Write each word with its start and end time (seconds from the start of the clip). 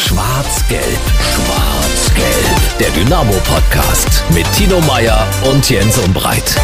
Schwarz-Gelb, 0.00 0.98
Schwarz-Gelb. 1.20 2.78
Der 2.80 2.88
Dynamo-Podcast 2.90 4.24
mit 4.34 4.50
Tino 4.54 4.80
Meyer 4.80 5.26
und 5.52 5.68
Jens 5.68 5.98
Umbreit. 5.98 6.58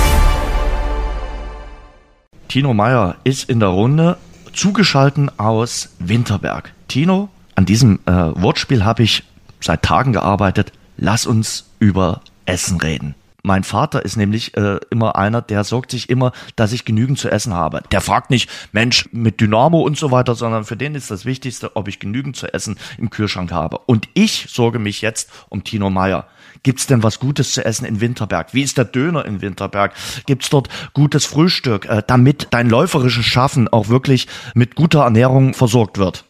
Tino 2.48 2.72
Meyer 2.72 3.16
ist 3.24 3.50
in 3.50 3.60
der 3.60 3.68
Runde 3.68 4.16
zugeschalten 4.54 5.30
aus 5.38 5.90
Winterberg. 5.98 6.72
Tino, 6.88 7.28
an 7.54 7.66
diesem 7.66 8.00
äh, 8.06 8.10
Wortspiel 8.10 8.86
habe 8.86 9.02
ich 9.02 9.22
seit 9.60 9.82
Tagen 9.82 10.14
gearbeitet. 10.14 10.72
Lass 10.96 11.26
uns 11.26 11.66
über 11.78 12.22
Essen 12.46 12.80
reden. 12.80 13.14
Mein 13.46 13.62
Vater 13.62 14.04
ist 14.04 14.16
nämlich 14.16 14.56
äh, 14.56 14.80
immer 14.90 15.14
einer, 15.14 15.40
der 15.40 15.62
sorgt 15.62 15.92
sich 15.92 16.10
immer, 16.10 16.32
dass 16.56 16.72
ich 16.72 16.84
genügend 16.84 17.16
zu 17.20 17.30
essen 17.30 17.54
habe. 17.54 17.80
Der 17.92 18.00
fragt 18.00 18.28
nicht, 18.28 18.50
Mensch, 18.72 19.08
mit 19.12 19.40
Dynamo 19.40 19.82
und 19.82 19.96
so 19.96 20.10
weiter, 20.10 20.34
sondern 20.34 20.64
für 20.64 20.76
den 20.76 20.96
ist 20.96 21.12
das 21.12 21.24
Wichtigste, 21.24 21.76
ob 21.76 21.86
ich 21.86 22.00
genügend 22.00 22.34
zu 22.34 22.52
essen 22.52 22.76
im 22.98 23.08
Kühlschrank 23.08 23.52
habe. 23.52 23.78
Und 23.86 24.08
ich 24.14 24.48
sorge 24.50 24.80
mich 24.80 25.00
jetzt 25.00 25.30
um 25.48 25.62
Tino 25.62 25.90
Meyer. 25.90 26.26
Gibt's 26.64 26.88
denn 26.88 27.04
was 27.04 27.20
Gutes 27.20 27.52
zu 27.52 27.64
essen 27.64 27.84
in 27.84 28.00
Winterberg? 28.00 28.52
Wie 28.52 28.62
ist 28.62 28.78
der 28.78 28.84
Döner 28.84 29.24
in 29.24 29.40
Winterberg? 29.42 29.92
Gibt's 30.26 30.50
dort 30.50 30.68
gutes 30.92 31.24
Frühstück, 31.24 31.86
äh, 31.88 32.02
damit 32.04 32.48
dein 32.50 32.68
läuferisches 32.68 33.26
Schaffen 33.26 33.68
auch 33.68 33.88
wirklich 33.88 34.26
mit 34.54 34.74
guter 34.74 35.02
Ernährung 35.02 35.54
versorgt 35.54 35.98
wird? 35.98 36.24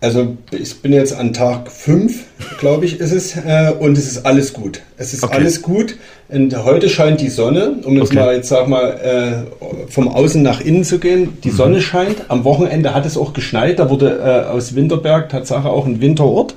Also 0.00 0.38
ich 0.50 0.80
bin 0.80 0.92
jetzt 0.92 1.12
an 1.12 1.34
Tag 1.34 1.70
5, 1.70 2.24
glaube 2.58 2.86
ich, 2.86 3.00
ist 3.00 3.12
es, 3.12 3.36
äh, 3.36 3.74
und 3.78 3.98
es 3.98 4.06
ist 4.06 4.24
alles 4.24 4.54
gut. 4.54 4.80
Es 4.96 5.12
ist 5.12 5.22
okay. 5.22 5.36
alles 5.36 5.60
gut. 5.60 5.96
Und 6.32 6.64
heute 6.64 6.88
scheint 6.88 7.20
die 7.20 7.28
Sonne, 7.28 7.74
um 7.82 7.96
jetzt 7.96 8.12
okay. 8.12 8.20
mal 8.20 8.34
jetzt 8.36 8.48
sag 8.48 8.68
mal 8.68 9.46
äh, 9.58 9.90
vom 9.90 10.08
Außen 10.08 10.42
nach 10.42 10.60
innen 10.60 10.84
zu 10.84 10.98
gehen. 10.98 11.38
Die 11.42 11.50
mhm. 11.50 11.56
Sonne 11.56 11.80
scheint. 11.80 12.16
Am 12.28 12.44
Wochenende 12.44 12.94
hat 12.94 13.04
es 13.04 13.16
auch 13.16 13.32
geschneit. 13.32 13.78
Da 13.78 13.90
wurde 13.90 14.20
äh, 14.24 14.50
aus 14.50 14.74
Winterberg 14.74 15.28
Tatsache 15.28 15.68
auch 15.68 15.86
ein 15.86 16.00
Winterort. 16.00 16.54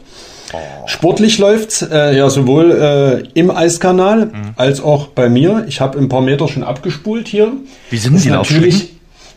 Oh. 0.53 0.57
Sportlich 0.85 1.39
läuft's 1.39 1.81
äh, 1.81 2.15
ja 2.15 2.29
sowohl 2.29 3.23
äh, 3.33 3.39
im 3.39 3.49
Eiskanal 3.49 4.27
mhm. 4.27 4.31
als 4.55 4.81
auch 4.81 5.07
bei 5.07 5.27
mir. 5.27 5.65
Ich 5.67 5.81
habe 5.81 5.97
ein 5.97 6.09
paar 6.09 6.21
Meter 6.21 6.47
schon 6.47 6.63
abgespult 6.63 7.27
hier. 7.27 7.53
Wie 7.89 7.97
sind 7.97 8.23
die 8.23 8.29
Laufstrecken? 8.29 8.89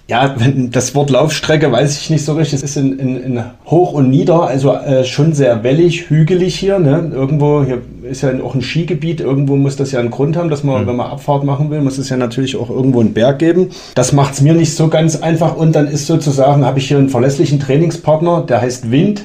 Ja, 0.08 0.36
wenn, 0.38 0.70
das 0.70 0.94
Wort 0.94 1.10
Laufstrecke 1.10 1.72
weiß 1.72 1.98
ich 1.98 2.10
nicht 2.10 2.24
so 2.24 2.34
richtig. 2.34 2.54
Es 2.54 2.62
ist 2.62 2.76
in, 2.76 2.96
in, 3.00 3.16
in 3.16 3.42
hoch 3.64 3.92
und 3.92 4.08
nieder, 4.08 4.42
also 4.42 4.72
äh, 4.72 5.04
schon 5.04 5.32
sehr 5.32 5.64
wellig, 5.64 6.08
hügelig 6.08 6.54
hier. 6.54 6.78
Ne? 6.78 7.10
Irgendwo, 7.12 7.64
hier 7.64 7.82
ist 8.08 8.22
ja 8.22 8.30
auch 8.40 8.54
ein 8.54 8.62
Skigebiet, 8.62 9.20
irgendwo 9.20 9.56
muss 9.56 9.74
das 9.74 9.90
ja 9.90 9.98
einen 9.98 10.12
Grund 10.12 10.36
haben, 10.36 10.48
dass 10.48 10.62
man, 10.62 10.82
mhm. 10.82 10.86
wenn 10.86 10.96
man 10.96 11.10
Abfahrt 11.10 11.42
machen 11.42 11.70
will, 11.70 11.80
muss 11.80 11.98
es 11.98 12.08
ja 12.08 12.16
natürlich 12.16 12.54
auch 12.54 12.70
irgendwo 12.70 13.00
einen 13.00 13.14
Berg 13.14 13.40
geben. 13.40 13.70
Das 13.96 14.12
macht's 14.12 14.40
mir 14.40 14.54
nicht 14.54 14.76
so 14.76 14.86
ganz 14.86 15.16
einfach 15.16 15.56
und 15.56 15.74
dann 15.74 15.88
ist 15.88 16.06
sozusagen, 16.06 16.64
habe 16.64 16.78
ich 16.78 16.86
hier 16.86 16.98
einen 16.98 17.08
verlässlichen 17.08 17.58
Trainingspartner, 17.58 18.44
der 18.48 18.60
heißt 18.60 18.92
Wind. 18.92 19.24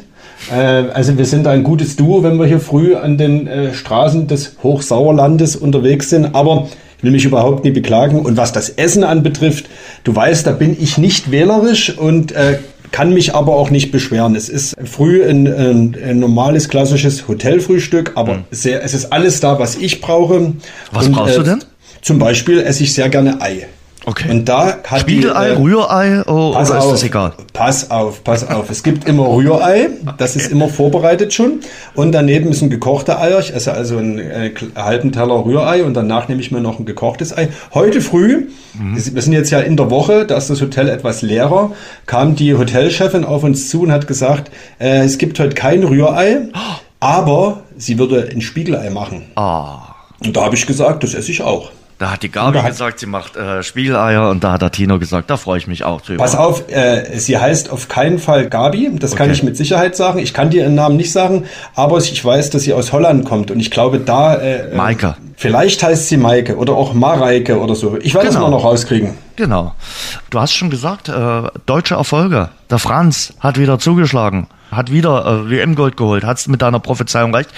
Äh, 0.52 0.90
also 0.94 1.16
wir 1.16 1.26
sind 1.26 1.46
ein 1.46 1.64
gutes 1.64 1.96
Duo, 1.96 2.24
wenn 2.24 2.40
wir 2.40 2.48
hier 2.48 2.59
früh 2.59 2.96
an 2.96 3.20
den 3.20 3.46
äh, 3.46 3.74
Straßen 3.76 4.28
des 4.28 4.56
Hochsauerlandes 4.64 5.56
unterwegs 5.56 6.09
sind, 6.09 6.34
aber 6.34 6.68
will 7.02 7.11
mich 7.11 7.25
überhaupt 7.25 7.63
nie 7.63 7.71
beklagen. 7.71 8.19
Und 8.19 8.38
was 8.38 8.52
das 8.52 8.69
Essen 8.69 9.03
anbetrifft, 9.03 9.66
du 10.03 10.16
weißt, 10.16 10.45
da 10.45 10.52
bin 10.52 10.75
ich 10.80 10.97
nicht 10.97 11.31
wählerisch 11.31 11.97
und 11.97 12.31
äh, 12.31 12.59
kann 12.91 13.13
mich 13.13 13.33
aber 13.33 13.55
auch 13.55 13.69
nicht 13.69 13.91
beschweren. 13.91 14.35
Es 14.35 14.49
ist 14.49 14.75
früh 14.83 15.23
ein, 15.23 15.47
ein, 15.47 15.97
ein 16.03 16.19
normales, 16.19 16.67
klassisches 16.69 17.27
Hotelfrühstück, 17.27 18.13
aber 18.16 18.35
mhm. 18.35 18.44
sehr, 18.52 18.83
es 18.83 18.94
ist 18.94 19.13
alles 19.13 19.39
da, 19.39 19.59
was 19.59 19.75
ich 19.75 20.02
brauche. 20.02 20.53
Was 20.91 21.07
und, 21.07 21.13
brauchst 21.13 21.35
äh, 21.35 21.38
du 21.38 21.44
denn? 21.44 21.63
Zum 22.02 22.19
Beispiel 22.19 22.59
esse 22.59 22.83
ich 22.83 22.94
sehr 22.94 23.09
gerne 23.09 23.41
Ei. 23.41 23.67
Okay. 24.03 24.31
Und 24.31 24.49
da 24.49 24.80
hat 24.83 25.02
Spiegelei, 25.02 25.49
die, 25.49 25.55
äh, 25.55 25.57
Rührei 25.57 26.23
oh, 26.25 26.49
oder 26.49 26.59
auf, 26.59 26.69
ist 26.69 26.91
das 26.91 27.03
egal? 27.03 27.33
Pass 27.53 27.91
auf, 27.91 28.23
pass 28.23 28.49
auf. 28.49 28.71
Es 28.71 28.81
gibt 28.81 29.07
immer 29.07 29.27
Rührei, 29.27 29.89
das 30.17 30.35
ist 30.35 30.52
immer 30.52 30.69
vorbereitet 30.69 31.33
schon. 31.33 31.59
Und 31.94 32.11
daneben 32.11 32.49
ist 32.49 32.63
ein 32.63 32.72
gekochter 32.72 33.22
Eier. 33.22 33.39
Ich 33.39 33.53
esse 33.53 33.73
also 33.73 33.97
einen, 33.97 34.17
äh, 34.17 34.52
halben 34.75 35.11
Teller 35.11 35.45
Rührei 35.45 35.83
und 35.83 35.94
danach 35.94 36.29
nehme 36.29 36.41
ich 36.41 36.52
mir 36.52 36.61
noch 36.61 36.79
ein 36.79 36.85
gekochtes 36.85 37.38
Ei. 37.38 37.49
Heute 37.75 38.02
früh, 38.02 38.47
mhm. 38.73 38.95
wir 38.95 39.22
sind 39.22 39.34
jetzt 39.34 39.51
ja 39.51 39.59
in 39.59 39.78
der 39.78 39.91
Woche, 39.91 40.25
da 40.25 40.35
ist 40.35 40.50
das 40.50 40.61
Hotel 40.61 40.90
etwas 40.90 41.22
leerer, 41.22 41.72
kam 42.07 42.35
die 42.35 42.56
Hotelchefin 42.56 43.23
auf 43.23 43.44
uns 43.44 43.69
zu 43.69 43.84
und 43.84 43.91
hat 43.91 44.07
gesagt, 44.07 44.50
äh, 44.79 45.03
es 45.03 45.19
gibt 45.19 45.40
heute 45.40 45.53
kein 45.53 45.84
Rührei, 45.84 46.47
aber 47.00 47.61
sie 47.78 48.00
würde 48.00 48.29
ein 48.31 48.41
Spiegelei 48.41 48.90
machen. 48.90 49.25
Ah. 49.35 49.94
Und 50.23 50.35
da 50.35 50.45
habe 50.45 50.56
ich 50.56 50.66
gesagt, 50.66 51.03
das 51.03 51.13
esse 51.13 51.31
ich 51.31 51.44
auch. 51.44 51.72
Da 52.01 52.09
hat 52.09 52.23
die 52.23 52.31
Gabi 52.31 52.59
gesagt, 52.63 52.97
sie 52.97 53.06
macht 53.06 53.35
äh, 53.35 53.62
Spiegeleier 53.62 54.28
und 54.31 54.44
da 54.44 54.53
hat 54.53 54.63
der 54.63 54.72
Tino 54.72 54.97
gesagt, 54.97 55.29
da 55.29 55.38
freue 55.38 55.59
ich 55.59 55.67
mich 55.67 55.84
auch 55.84 56.01
drüber. 56.01 56.23
Pass 56.23 56.35
auf, 56.35 56.67
äh, 56.72 57.16
sie 57.19 57.38
heißt 57.38 57.69
auf 57.69 57.89
keinen 57.89 58.17
Fall 58.17 58.50
Gabi, 58.50 58.89
das 58.95 59.12
okay. 59.12 59.19
kann 59.22 59.31
ich 59.31 59.44
mit 59.44 59.56
Sicherheit 59.56 59.95
sagen. 59.95 60.17
Ich 60.17 60.34
kann 60.34 60.50
dir 60.50 60.63
ihren 60.63 60.73
Namen 60.73 60.97
nicht 60.97 61.11
sagen, 61.11 61.45
aber 61.75 62.00
ich 62.00 62.25
weiß, 62.25 62.50
dass 62.50 62.63
sie 62.63 62.73
aus 62.73 62.91
Holland 62.91 63.25
kommt 63.25 63.51
und 63.51 63.59
ich 63.59 63.69
glaube 63.69 64.00
da... 64.00 64.34
Äh, 64.34 64.72
äh 64.72 64.75
Maike. 64.75 65.16
Vielleicht 65.38 65.84
heißt 65.84 66.07
sie 66.07 66.17
Maike 66.17 66.57
oder 66.57 66.73
auch 66.73 66.95
Mareike 66.95 67.59
oder 67.59 67.75
so. 67.75 67.95
Ich 68.01 68.16
werde 68.16 68.29
genau. 68.29 68.40
das 68.40 68.50
mal 68.50 68.50
noch 68.50 68.63
rauskriegen. 68.63 69.13
Genau. 69.35 69.75
Du 70.31 70.40
hast 70.40 70.56
schon 70.56 70.72
gesagt, 70.72 71.07
äh, 71.07 71.44
deutsche 71.67 71.94
Erfolge. 71.94 72.50
Der 72.72 72.79
Franz 72.79 73.35
hat 73.40 73.59
wieder 73.59 73.78
zugeschlagen, 73.78 74.47
hat 74.72 74.91
wieder 74.91 75.23
äh, 75.23 75.51
WM-Gold 75.51 75.97
geholt, 75.97 76.23
hat 76.23 76.40
es 76.40 76.47
mit 76.47 76.63
deiner 76.63 76.79
Prophezeiung 76.79 77.35
recht. 77.35 77.51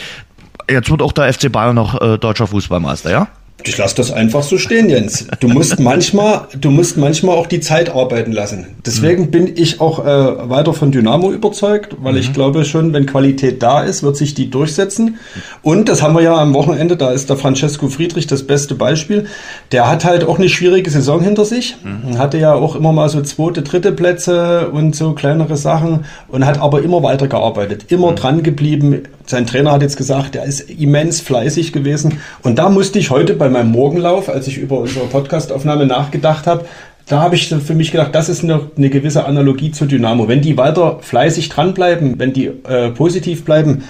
Jetzt 0.69 0.91
wird 0.91 1.01
auch 1.01 1.13
der 1.13 1.31
FC 1.31 1.49
Bayern 1.49 1.75
noch 1.75 2.01
äh, 2.01 2.17
deutscher 2.17 2.47
Fußballmeister, 2.47 3.09
ja? 3.09 3.29
Ich 3.65 3.77
lasse 3.77 3.95
das 3.95 4.11
einfach 4.11 4.43
so 4.43 4.57
stehen, 4.57 4.89
Jens. 4.89 5.25
Du 5.39 5.47
musst 5.47 5.79
manchmal, 5.79 6.47
du 6.59 6.69
musst 6.69 6.97
manchmal 6.97 7.37
auch 7.37 7.47
die 7.47 7.61
Zeit 7.61 7.89
arbeiten 7.89 8.31
lassen. 8.31 8.67
Deswegen 8.85 9.23
mhm. 9.23 9.31
bin 9.31 9.51
ich 9.55 9.79
auch 9.79 9.99
äh, 9.99 10.49
weiter 10.49 10.73
von 10.73 10.91
Dynamo 10.91 11.31
überzeugt, 11.31 11.95
weil 12.01 12.13
mhm. 12.13 12.19
ich 12.19 12.33
glaube 12.33 12.65
schon, 12.65 12.91
wenn 12.91 13.05
Qualität 13.05 13.63
da 13.63 13.81
ist, 13.81 14.03
wird 14.03 14.17
sich 14.17 14.33
die 14.33 14.49
durchsetzen. 14.49 15.17
Und 15.61 15.87
das 15.87 16.01
haben 16.01 16.13
wir 16.13 16.21
ja 16.21 16.35
am 16.35 16.53
Wochenende, 16.53 16.97
da 16.97 17.11
ist 17.11 17.29
der 17.29 17.37
Francesco 17.37 17.87
Friedrich 17.87 18.27
das 18.27 18.43
beste 18.43 18.75
Beispiel. 18.75 19.27
Der 19.71 19.89
hat 19.89 20.03
halt 20.03 20.25
auch 20.25 20.37
eine 20.37 20.49
schwierige 20.49 20.89
Saison 20.89 21.21
hinter 21.21 21.45
sich. 21.45 21.77
Mhm. 21.83 22.17
Hatte 22.17 22.37
ja 22.37 22.53
auch 22.53 22.75
immer 22.75 22.91
mal 22.91 23.07
so 23.07 23.21
zweite, 23.21 23.61
dritte 23.61 23.93
Plätze 23.93 24.69
und 24.69 24.95
so 24.95 25.13
kleinere 25.13 25.55
Sachen 25.55 26.05
und 26.27 26.45
hat 26.45 26.59
aber 26.59 26.81
immer 26.81 27.01
weiter 27.01 27.27
gearbeitet, 27.27 27.85
immer 27.87 28.11
mhm. 28.11 28.15
dran 28.15 28.43
geblieben. 28.43 29.03
Sein 29.25 29.47
Trainer 29.47 29.71
hat 29.71 29.81
jetzt 29.81 29.95
gesagt, 29.95 30.35
er 30.35 30.43
ist 30.43 30.69
immens 30.69 31.21
fleißig 31.21 31.71
gewesen. 31.71 32.19
Und 32.41 32.59
da 32.59 32.67
musste 32.67 32.99
ich 32.99 33.09
heute 33.09 33.35
bei 33.35 33.52
meinem 33.53 33.71
Morgenlauf, 33.71 34.29
als 34.29 34.47
ich 34.47 34.57
über 34.57 34.79
unsere 34.79 35.05
Podcastaufnahme 35.05 35.85
nachgedacht 35.85 36.47
habe, 36.47 36.65
da 37.07 37.21
habe 37.21 37.35
ich 37.35 37.49
für 37.49 37.75
mich 37.75 37.91
gedacht, 37.91 38.15
das 38.15 38.29
ist 38.29 38.43
eine, 38.43 38.69
eine, 38.77 38.89
gewisse 38.89 39.25
Analogie 39.25 39.71
zu 39.71 39.85
Dynamo. 39.85 40.27
Wenn 40.27 40.41
die 40.41 40.57
weiter 40.57 40.99
fleißig 41.01 41.49
dranbleiben, 41.49 42.17
wenn 42.17 42.31
die 42.31 42.47
äh, 42.47 42.91
positiv 42.91 43.43
bleiben, 43.43 43.83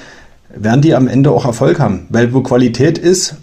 werden 0.55 0.81
die 0.81 0.95
am 0.95 1.07
Ende 1.07 1.31
auch 1.31 1.45
Erfolg 1.45 1.79
haben. 1.79 2.07
Weil 2.09 2.33
wo 2.33 2.41
Qualität 2.41 2.97
ist, 2.97 3.37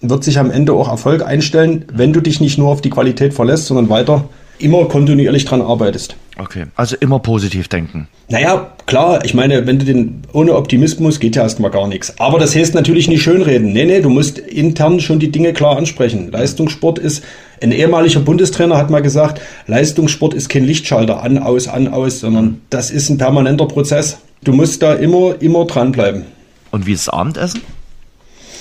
wird 0.00 0.24
sich 0.24 0.38
am 0.38 0.50
Ende 0.50 0.74
auch 0.74 0.88
Erfolg 0.88 1.26
einstellen, 1.26 1.86
wenn 1.92 2.12
du 2.12 2.20
dich 2.20 2.40
nicht 2.40 2.58
nur 2.58 2.68
auf 2.68 2.80
die 2.80 2.90
Qualität 2.90 3.34
verlässt, 3.34 3.66
sondern 3.66 3.88
weiter 3.88 4.28
immer 4.58 4.84
kontinuierlich 4.86 5.44
dran 5.44 5.62
arbeitest. 5.62 6.16
Okay, 6.38 6.66
also 6.76 6.96
immer 7.00 7.18
positiv 7.18 7.68
denken. 7.68 8.08
Naja, 8.28 8.72
klar, 8.84 9.24
ich 9.24 9.32
meine, 9.32 9.66
wenn 9.66 9.78
du 9.78 9.86
den 9.86 10.22
ohne 10.32 10.54
Optimismus 10.54 11.18
geht 11.18 11.34
ja 11.34 11.42
erstmal 11.42 11.70
gar 11.70 11.88
nichts. 11.88 12.12
Aber 12.18 12.38
das 12.38 12.54
heißt 12.54 12.74
natürlich 12.74 13.08
nicht 13.08 13.22
schönreden. 13.22 13.72
Nee, 13.72 13.86
nee, 13.86 14.00
du 14.02 14.10
musst 14.10 14.38
intern 14.38 15.00
schon 15.00 15.18
die 15.18 15.30
Dinge 15.30 15.54
klar 15.54 15.78
ansprechen. 15.78 16.30
Leistungssport 16.30 16.98
ist, 16.98 17.24
ein 17.62 17.72
ehemaliger 17.72 18.20
Bundestrainer 18.20 18.76
hat 18.76 18.90
mal 18.90 19.00
gesagt, 19.00 19.40
Leistungssport 19.66 20.34
ist 20.34 20.50
kein 20.50 20.64
Lichtschalter 20.64 21.22
an, 21.22 21.38
aus, 21.38 21.68
an, 21.68 21.88
aus, 21.88 22.20
sondern 22.20 22.60
das 22.68 22.90
ist 22.90 23.08
ein 23.08 23.16
permanenter 23.16 23.66
Prozess. 23.66 24.18
Du 24.44 24.52
musst 24.52 24.82
da 24.82 24.92
immer, 24.92 25.40
immer 25.40 25.64
dranbleiben. 25.64 26.24
Und 26.70 26.86
wie 26.86 26.92
ist 26.92 27.08
das 27.08 27.14
Abendessen? 27.14 27.62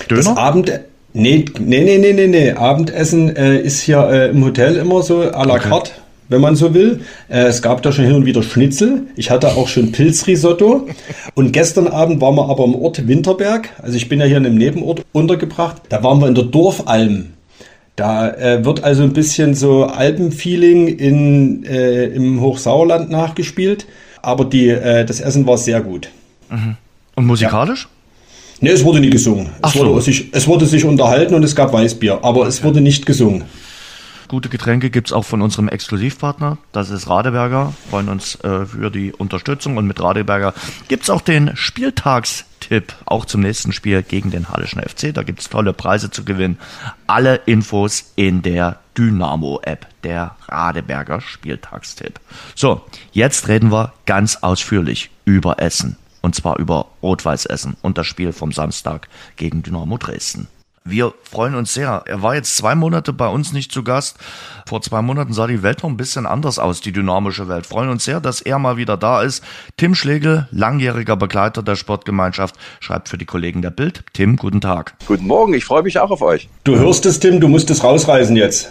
Döner? 0.09 0.23
Das 0.23 0.37
Abendessen. 0.37 0.85
Nee, 1.11 1.45
nee, 1.59 1.81
nee, 1.81 1.97
nee, 1.97 2.13
nee, 2.13 2.27
nee. 2.27 2.51
Abendessen 2.51 3.35
äh, 3.35 3.57
ist 3.57 3.81
hier 3.81 4.09
äh, 4.09 4.29
im 4.29 4.43
Hotel 4.43 4.75
immer 4.75 5.01
so 5.01 5.21
à 5.21 5.45
la 5.45 5.55
okay. 5.55 5.69
carte, 5.69 5.91
wenn 6.29 6.41
man 6.41 6.55
so 6.55 6.73
will. 6.73 7.01
Äh, 7.29 7.45
es 7.45 7.61
gab 7.61 7.81
da 7.83 7.91
schon 7.91 8.05
hin 8.05 8.15
und 8.15 8.25
wieder 8.25 8.43
Schnitzel. 8.43 9.03
Ich 9.15 9.29
hatte 9.29 9.49
auch 9.49 9.67
schon 9.67 9.91
Pilzrisotto. 9.91 10.87
Und 11.33 11.51
gestern 11.51 11.87
Abend 11.87 12.21
waren 12.21 12.35
wir 12.35 12.49
aber 12.49 12.65
im 12.65 12.75
Ort 12.75 13.07
Winterberg. 13.07 13.69
Also 13.81 13.97
ich 13.97 14.09
bin 14.09 14.19
ja 14.19 14.25
hier 14.25 14.37
in 14.37 14.45
einem 14.45 14.57
Nebenort 14.57 15.05
untergebracht. 15.11 15.81
Da 15.89 16.03
waren 16.03 16.19
wir 16.19 16.27
in 16.27 16.35
der 16.35 16.45
Dorfalm. 16.45 17.27
Da 17.95 18.29
äh, 18.29 18.65
wird 18.65 18.83
also 18.83 19.03
ein 19.03 19.13
bisschen 19.13 19.55
so 19.55 19.85
Alpenfeeling 19.85 20.87
in, 20.87 21.63
äh, 21.65 22.05
im 22.07 22.41
Hochsauerland 22.41 23.09
nachgespielt. 23.09 23.85
Aber 24.21 24.45
die, 24.45 24.69
äh, 24.69 25.05
das 25.05 25.21
Essen 25.21 25.47
war 25.47 25.57
sehr 25.57 25.81
gut. 25.81 26.09
Mhm. 26.49 26.75
Und 27.15 27.25
musikalisch? 27.25 27.83
Ja. 27.83 27.89
Ne, 28.61 28.69
es 28.71 28.83
wurde 28.83 28.99
nie 28.99 29.09
gesungen. 29.09 29.49
Es, 29.63 29.73
so. 29.73 29.85
wurde 29.85 30.01
sich, 30.01 30.29
es 30.31 30.47
wurde 30.47 30.65
sich 30.65 30.85
unterhalten 30.85 31.35
und 31.35 31.43
es 31.43 31.55
gab 31.55 31.73
Weißbier, 31.73 32.19
aber 32.23 32.47
es 32.47 32.63
wurde 32.63 32.81
nicht 32.81 33.05
gesungen. 33.05 33.43
Gute 34.27 34.49
Getränke 34.49 34.89
gibt 34.89 35.09
es 35.09 35.13
auch 35.13 35.23
von 35.23 35.43
unserem 35.43 35.67
Exklusivpartner, 35.67 36.57
das 36.71 36.89
ist 36.89 37.07
Radeberger. 37.07 37.73
Freuen 37.91 38.09
uns 38.09 38.35
äh, 38.43 38.65
für 38.65 38.89
die 38.89 39.13
Unterstützung 39.13 39.77
und 39.77 39.85
mit 39.85 40.01
Radeberger 40.01 40.55
gibt 40.87 41.03
es 41.03 41.11
auch 41.11 41.21
den 41.21 41.55
Spieltagstipp, 41.55 42.95
auch 43.05 43.25
zum 43.25 43.41
nächsten 43.41 43.71
Spiel 43.71 44.01
gegen 44.01 44.31
den 44.31 44.49
Hallischen 44.49 44.81
FC. 44.81 45.13
Da 45.13 45.21
gibt 45.21 45.41
es 45.41 45.49
tolle 45.49 45.73
Preise 45.73 46.09
zu 46.09 46.25
gewinnen. 46.25 46.57
Alle 47.05 47.35
Infos 47.45 48.13
in 48.15 48.41
der 48.41 48.79
Dynamo-App, 48.97 49.85
der 50.03 50.35
Radeberger 50.47 51.21
Spieltagstipp. 51.21 52.19
So, 52.55 52.81
jetzt 53.11 53.47
reden 53.47 53.71
wir 53.71 53.93
ganz 54.07 54.37
ausführlich 54.37 55.11
über 55.25 55.59
Essen. 55.59 55.97
Und 56.21 56.33
zwar 56.33 56.57
über 56.57 56.87
Rot-Weiß 57.03 57.45
Essen 57.45 57.77
und 57.83 57.99
das 57.99 58.07
Spiel 58.07 58.33
vom 58.33 58.51
Samstag 58.51 59.07
gegen 59.35 59.61
Dynamo 59.61 59.99
Dresden. 59.99 60.47
Wir 60.87 61.15
freuen 61.23 61.55
uns 61.55 61.73
sehr. 61.73 62.03
Er 62.05 62.21
war 62.21 62.35
jetzt 62.35 62.57
zwei 62.57 62.75
Monate 62.75 63.11
bei 63.11 63.27
uns 63.27 63.53
nicht 63.53 63.71
zu 63.71 63.83
Gast. 63.83 64.17
Vor 64.67 64.83
zwei 64.83 65.01
Monaten 65.01 65.33
sah 65.33 65.47
die 65.47 65.63
Welt 65.63 65.81
noch 65.81 65.89
ein 65.89 65.97
bisschen 65.97 66.27
anders 66.27 66.59
aus, 66.59 66.79
die 66.79 66.91
dynamische 66.91 67.47
Welt. 67.47 67.65
Freuen 67.65 67.89
uns 67.89 68.05
sehr, 68.05 68.19
dass 68.19 68.39
er 68.39 68.59
mal 68.59 68.77
wieder 68.77 68.95
da 68.95 69.23
ist. 69.23 69.43
Tim 69.77 69.95
Schlegel, 69.95 70.47
langjähriger 70.51 71.17
Begleiter 71.17 71.63
der 71.63 71.75
Sportgemeinschaft, 71.75 72.53
schreibt 72.81 73.09
für 73.09 73.17
die 73.17 73.25
Kollegen 73.25 73.63
der 73.63 73.71
Bild. 73.71 74.03
Tim, 74.13 74.35
guten 74.35 74.61
Tag. 74.61 74.93
Guten 75.07 75.25
Morgen, 75.25 75.55
ich 75.55 75.65
freue 75.65 75.81
mich 75.81 75.97
auch 75.97 76.11
auf 76.11 76.21
euch. 76.21 76.49
Du 76.65 76.77
hörst 76.77 77.07
es, 77.07 77.19
Tim, 77.19 77.39
du 77.39 77.47
musst 77.47 77.71
es 77.71 77.83
rausreisen 77.83 78.35
jetzt. 78.35 78.69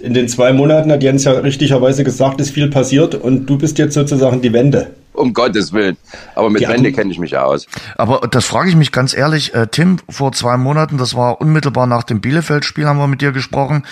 In 0.00 0.14
den 0.14 0.28
zwei 0.28 0.52
Monaten 0.52 0.92
hat 0.92 1.02
Jens 1.02 1.24
ja 1.24 1.32
richtigerweise 1.32 2.04
gesagt, 2.04 2.40
ist 2.40 2.50
viel 2.50 2.70
passiert 2.70 3.16
und 3.16 3.46
du 3.46 3.58
bist 3.58 3.76
jetzt 3.78 3.94
sozusagen 3.94 4.40
die 4.40 4.52
Wende. 4.52 4.94
Um 5.14 5.32
Gottes 5.32 5.72
Willen. 5.72 5.95
Aber 6.34 6.50
mit 6.50 6.62
Ja, 6.62 6.70
Wende 6.70 6.92
kenne 6.92 7.12
ich 7.12 7.18
mich 7.18 7.36
aus. 7.36 7.66
Aber 7.96 8.26
das 8.28 8.44
frage 8.44 8.68
ich 8.68 8.76
mich 8.76 8.92
ganz 8.92 9.14
ehrlich, 9.14 9.54
äh, 9.54 9.66
Tim, 9.66 9.98
vor 10.08 10.32
zwei 10.32 10.56
Monaten, 10.56 10.98
das 10.98 11.14
war 11.14 11.40
unmittelbar 11.40 11.86
nach 11.86 12.04
dem 12.04 12.20
Bielefeld-Spiel, 12.20 12.86
haben 12.86 12.98
wir 12.98 13.06
mit 13.06 13.20
dir 13.20 13.32
gesprochen. 13.32 13.84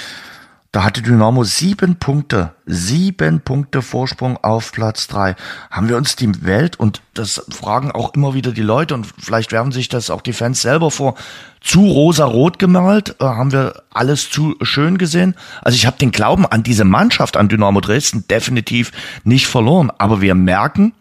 Da 0.74 0.82
hatte 0.82 1.02
Dynamo 1.02 1.44
sieben 1.44 2.00
Punkte, 2.00 2.50
sieben 2.66 3.40
Punkte 3.40 3.80
Vorsprung 3.80 4.36
auf 4.42 4.72
Platz 4.72 5.06
drei. 5.06 5.36
Haben 5.70 5.88
wir 5.88 5.96
uns 5.96 6.16
die 6.16 6.44
Welt, 6.44 6.80
und 6.80 7.00
das 7.14 7.46
fragen 7.48 7.92
auch 7.92 8.12
immer 8.14 8.34
wieder 8.34 8.50
die 8.50 8.60
Leute, 8.60 8.94
und 8.94 9.06
vielleicht 9.16 9.52
werfen 9.52 9.70
sich 9.70 9.88
das 9.88 10.10
auch 10.10 10.20
die 10.20 10.32
Fans 10.32 10.62
selber 10.62 10.90
vor, 10.90 11.14
zu 11.60 11.86
rosa-rot 11.86 12.58
gemalt? 12.58 13.14
Äh, 13.20 13.24
haben 13.24 13.52
wir 13.52 13.84
alles 13.92 14.30
zu 14.30 14.56
schön 14.62 14.98
gesehen? 14.98 15.36
Also 15.62 15.76
ich 15.76 15.86
habe 15.86 15.96
den 15.96 16.10
Glauben 16.10 16.44
an 16.44 16.64
diese 16.64 16.84
Mannschaft, 16.84 17.36
an 17.36 17.48
Dynamo 17.48 17.80
Dresden, 17.80 18.26
definitiv 18.26 18.90
nicht 19.22 19.46
verloren. 19.46 19.92
Aber 19.98 20.22
wir 20.22 20.34
merken, 20.34 20.92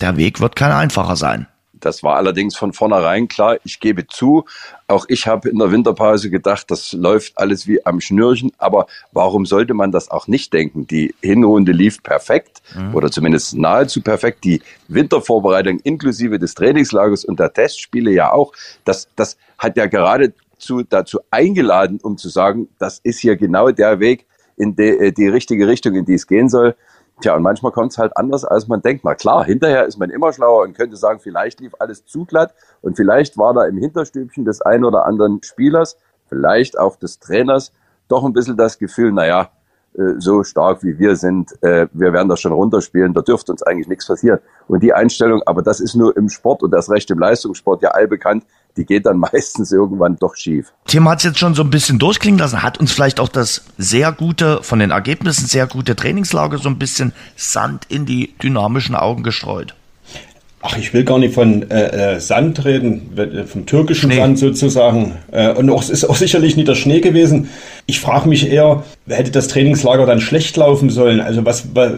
der 0.00 0.16
Weg 0.16 0.40
wird 0.40 0.56
kein 0.56 0.72
einfacher 0.72 1.16
sein. 1.16 1.46
Das 1.80 2.02
war 2.02 2.16
allerdings 2.16 2.56
von 2.56 2.72
vornherein 2.72 3.26
klar. 3.26 3.56
Ich 3.64 3.80
gebe 3.80 4.06
zu, 4.06 4.44
auch 4.86 5.06
ich 5.08 5.26
habe 5.26 5.48
in 5.48 5.58
der 5.58 5.72
Winterpause 5.72 6.30
gedacht, 6.30 6.70
das 6.70 6.92
läuft 6.92 7.38
alles 7.38 7.66
wie 7.66 7.84
am 7.86 8.00
Schnürchen. 8.00 8.52
Aber 8.58 8.86
warum 9.12 9.46
sollte 9.46 9.74
man 9.74 9.90
das 9.90 10.10
auch 10.10 10.26
nicht 10.26 10.52
denken? 10.52 10.86
Die 10.86 11.14
Hinrunde 11.22 11.72
lief 11.72 12.02
perfekt 12.02 12.60
oder 12.92 13.10
zumindest 13.10 13.56
nahezu 13.56 14.02
perfekt. 14.02 14.44
Die 14.44 14.62
Wintervorbereitung 14.88 15.80
inklusive 15.80 16.38
des 16.38 16.54
Trainingslagers 16.54 17.24
und 17.24 17.40
der 17.40 17.52
Testspiele 17.52 18.10
ja 18.10 18.30
auch. 18.30 18.52
Das, 18.84 19.08
das 19.16 19.38
hat 19.58 19.76
ja 19.76 19.86
geradezu 19.86 20.82
dazu 20.88 21.20
eingeladen, 21.30 21.98
um 22.02 22.18
zu 22.18 22.28
sagen, 22.28 22.68
das 22.78 23.00
ist 23.02 23.20
hier 23.20 23.36
genau 23.36 23.70
der 23.70 24.00
Weg 24.00 24.26
in 24.56 24.76
die, 24.76 24.82
äh, 24.82 25.12
die 25.12 25.28
richtige 25.28 25.66
Richtung, 25.66 25.94
in 25.94 26.04
die 26.04 26.14
es 26.14 26.26
gehen 26.26 26.48
soll. 26.48 26.76
Tja, 27.20 27.36
und 27.36 27.42
manchmal 27.42 27.72
kommt 27.72 27.92
es 27.92 27.98
halt 27.98 28.16
anders, 28.16 28.44
als 28.44 28.66
man 28.66 28.80
denkt. 28.80 29.04
Na 29.04 29.14
klar, 29.14 29.44
hinterher 29.44 29.84
ist 29.84 29.98
man 29.98 30.10
immer 30.10 30.32
schlauer 30.32 30.62
und 30.62 30.74
könnte 30.74 30.96
sagen, 30.96 31.20
vielleicht 31.20 31.60
lief 31.60 31.72
alles 31.78 32.06
zu 32.06 32.24
glatt 32.24 32.54
und 32.80 32.96
vielleicht 32.96 33.36
war 33.36 33.52
da 33.52 33.66
im 33.66 33.76
Hinterstübchen 33.76 34.44
des 34.44 34.62
einen 34.62 34.84
oder 34.84 35.06
anderen 35.06 35.42
Spielers, 35.42 35.98
vielleicht 36.28 36.78
auch 36.78 36.96
des 36.96 37.18
Trainers, 37.18 37.72
doch 38.08 38.24
ein 38.24 38.32
bisschen 38.32 38.56
das 38.56 38.78
Gefühl, 38.78 39.12
naja, 39.12 39.50
äh, 39.94 40.14
so 40.18 40.44
stark 40.44 40.82
wie 40.82 40.98
wir 40.98 41.16
sind, 41.16 41.52
äh, 41.62 41.88
wir 41.92 42.12
werden 42.12 42.28
das 42.28 42.40
schon 42.40 42.52
runterspielen, 42.52 43.12
da 43.12 43.22
dürfte 43.22 43.52
uns 43.52 43.62
eigentlich 43.62 43.88
nichts 43.88 44.06
passieren. 44.06 44.38
Und 44.68 44.82
die 44.82 44.94
Einstellung, 44.94 45.42
aber 45.44 45.62
das 45.62 45.80
ist 45.80 45.96
nur 45.96 46.16
im 46.16 46.28
Sport 46.28 46.62
und 46.62 46.70
das 46.70 46.90
Recht 46.90 47.10
im 47.10 47.18
Leistungssport 47.18 47.82
ja 47.82 47.90
allbekannt, 47.90 48.44
die 48.80 48.86
geht 48.86 49.06
dann 49.06 49.18
meistens 49.32 49.70
irgendwann 49.72 50.16
doch 50.16 50.34
schief. 50.34 50.72
Tim 50.86 51.08
hat 51.08 51.18
es 51.18 51.24
jetzt 51.24 51.38
schon 51.38 51.54
so 51.54 51.62
ein 51.62 51.70
bisschen 51.70 51.98
durchklingen 51.98 52.38
lassen, 52.40 52.62
hat 52.62 52.78
uns 52.80 52.92
vielleicht 52.92 53.20
auch 53.20 53.28
das 53.28 53.62
sehr 53.78 54.10
gute, 54.12 54.60
von 54.62 54.78
den 54.78 54.90
Ergebnissen 54.90 55.46
sehr 55.46 55.66
gute 55.66 55.94
Trainingslager 55.94 56.58
so 56.58 56.68
ein 56.68 56.78
bisschen 56.78 57.12
Sand 57.36 57.84
in 57.88 58.06
die 58.06 58.34
dynamischen 58.42 58.94
Augen 58.94 59.22
gestreut. 59.22 59.74
Ach, 60.62 60.76
ich 60.76 60.92
will 60.92 61.04
gar 61.04 61.18
nicht 61.18 61.32
von 61.32 61.70
äh, 61.70 62.16
äh, 62.16 62.20
Sand 62.20 62.66
reden, 62.66 63.16
äh, 63.16 63.44
vom 63.44 63.64
türkischen 63.64 64.10
Schnee. 64.10 64.20
Sand 64.20 64.38
sozusagen. 64.38 65.14
Äh, 65.32 65.52
und 65.54 65.70
auch, 65.70 65.80
es 65.82 65.88
ist 65.88 66.04
auch 66.04 66.16
sicherlich 66.16 66.54
nicht 66.54 66.68
der 66.68 66.74
Schnee 66.74 67.00
gewesen. 67.00 67.48
Ich 67.86 67.98
frage 67.98 68.28
mich 68.28 68.46
eher, 68.50 68.84
hätte 69.08 69.30
das 69.30 69.48
Trainingslager 69.48 70.04
dann 70.04 70.20
schlecht 70.20 70.58
laufen 70.58 70.90
sollen? 70.90 71.20
Also 71.22 71.46
was, 71.46 71.74
wa- 71.74 71.92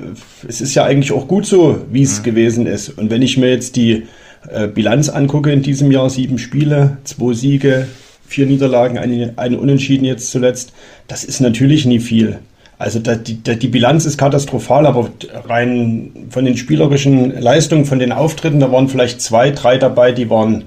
es 0.46 0.60
ist 0.60 0.74
ja 0.76 0.84
eigentlich 0.84 1.10
auch 1.10 1.26
gut 1.26 1.44
so, 1.44 1.84
wie 1.90 2.02
es 2.04 2.22
gewesen 2.22 2.68
ist. 2.68 2.90
Und 2.90 3.10
wenn 3.10 3.22
ich 3.22 3.36
mir 3.36 3.50
jetzt 3.50 3.74
die 3.74 4.06
äh, 4.48 4.66
Bilanz 4.68 5.08
angucke 5.08 5.52
in 5.52 5.62
diesem 5.62 5.90
Jahr, 5.90 6.10
sieben 6.10 6.38
Spiele, 6.38 6.98
zwei 7.04 7.34
Siege, 7.34 7.86
vier 8.26 8.46
Niederlagen, 8.46 8.98
eine, 8.98 9.34
eine 9.36 9.58
Unentschieden 9.58 10.04
jetzt 10.04 10.30
zuletzt, 10.30 10.72
das 11.08 11.24
ist 11.24 11.40
natürlich 11.40 11.84
nie 11.86 12.00
viel. 12.00 12.38
Also 12.78 12.98
da, 12.98 13.14
die, 13.14 13.42
da, 13.42 13.54
die 13.54 13.68
Bilanz 13.68 14.06
ist 14.06 14.18
katastrophal, 14.18 14.86
aber 14.86 15.08
rein 15.46 16.10
von 16.30 16.44
den 16.44 16.56
spielerischen 16.56 17.40
Leistungen, 17.40 17.84
von 17.84 17.98
den 18.00 18.10
Auftritten, 18.10 18.58
da 18.58 18.72
waren 18.72 18.88
vielleicht 18.88 19.20
zwei, 19.20 19.50
drei 19.50 19.78
dabei, 19.78 20.10
die 20.12 20.30
waren 20.30 20.64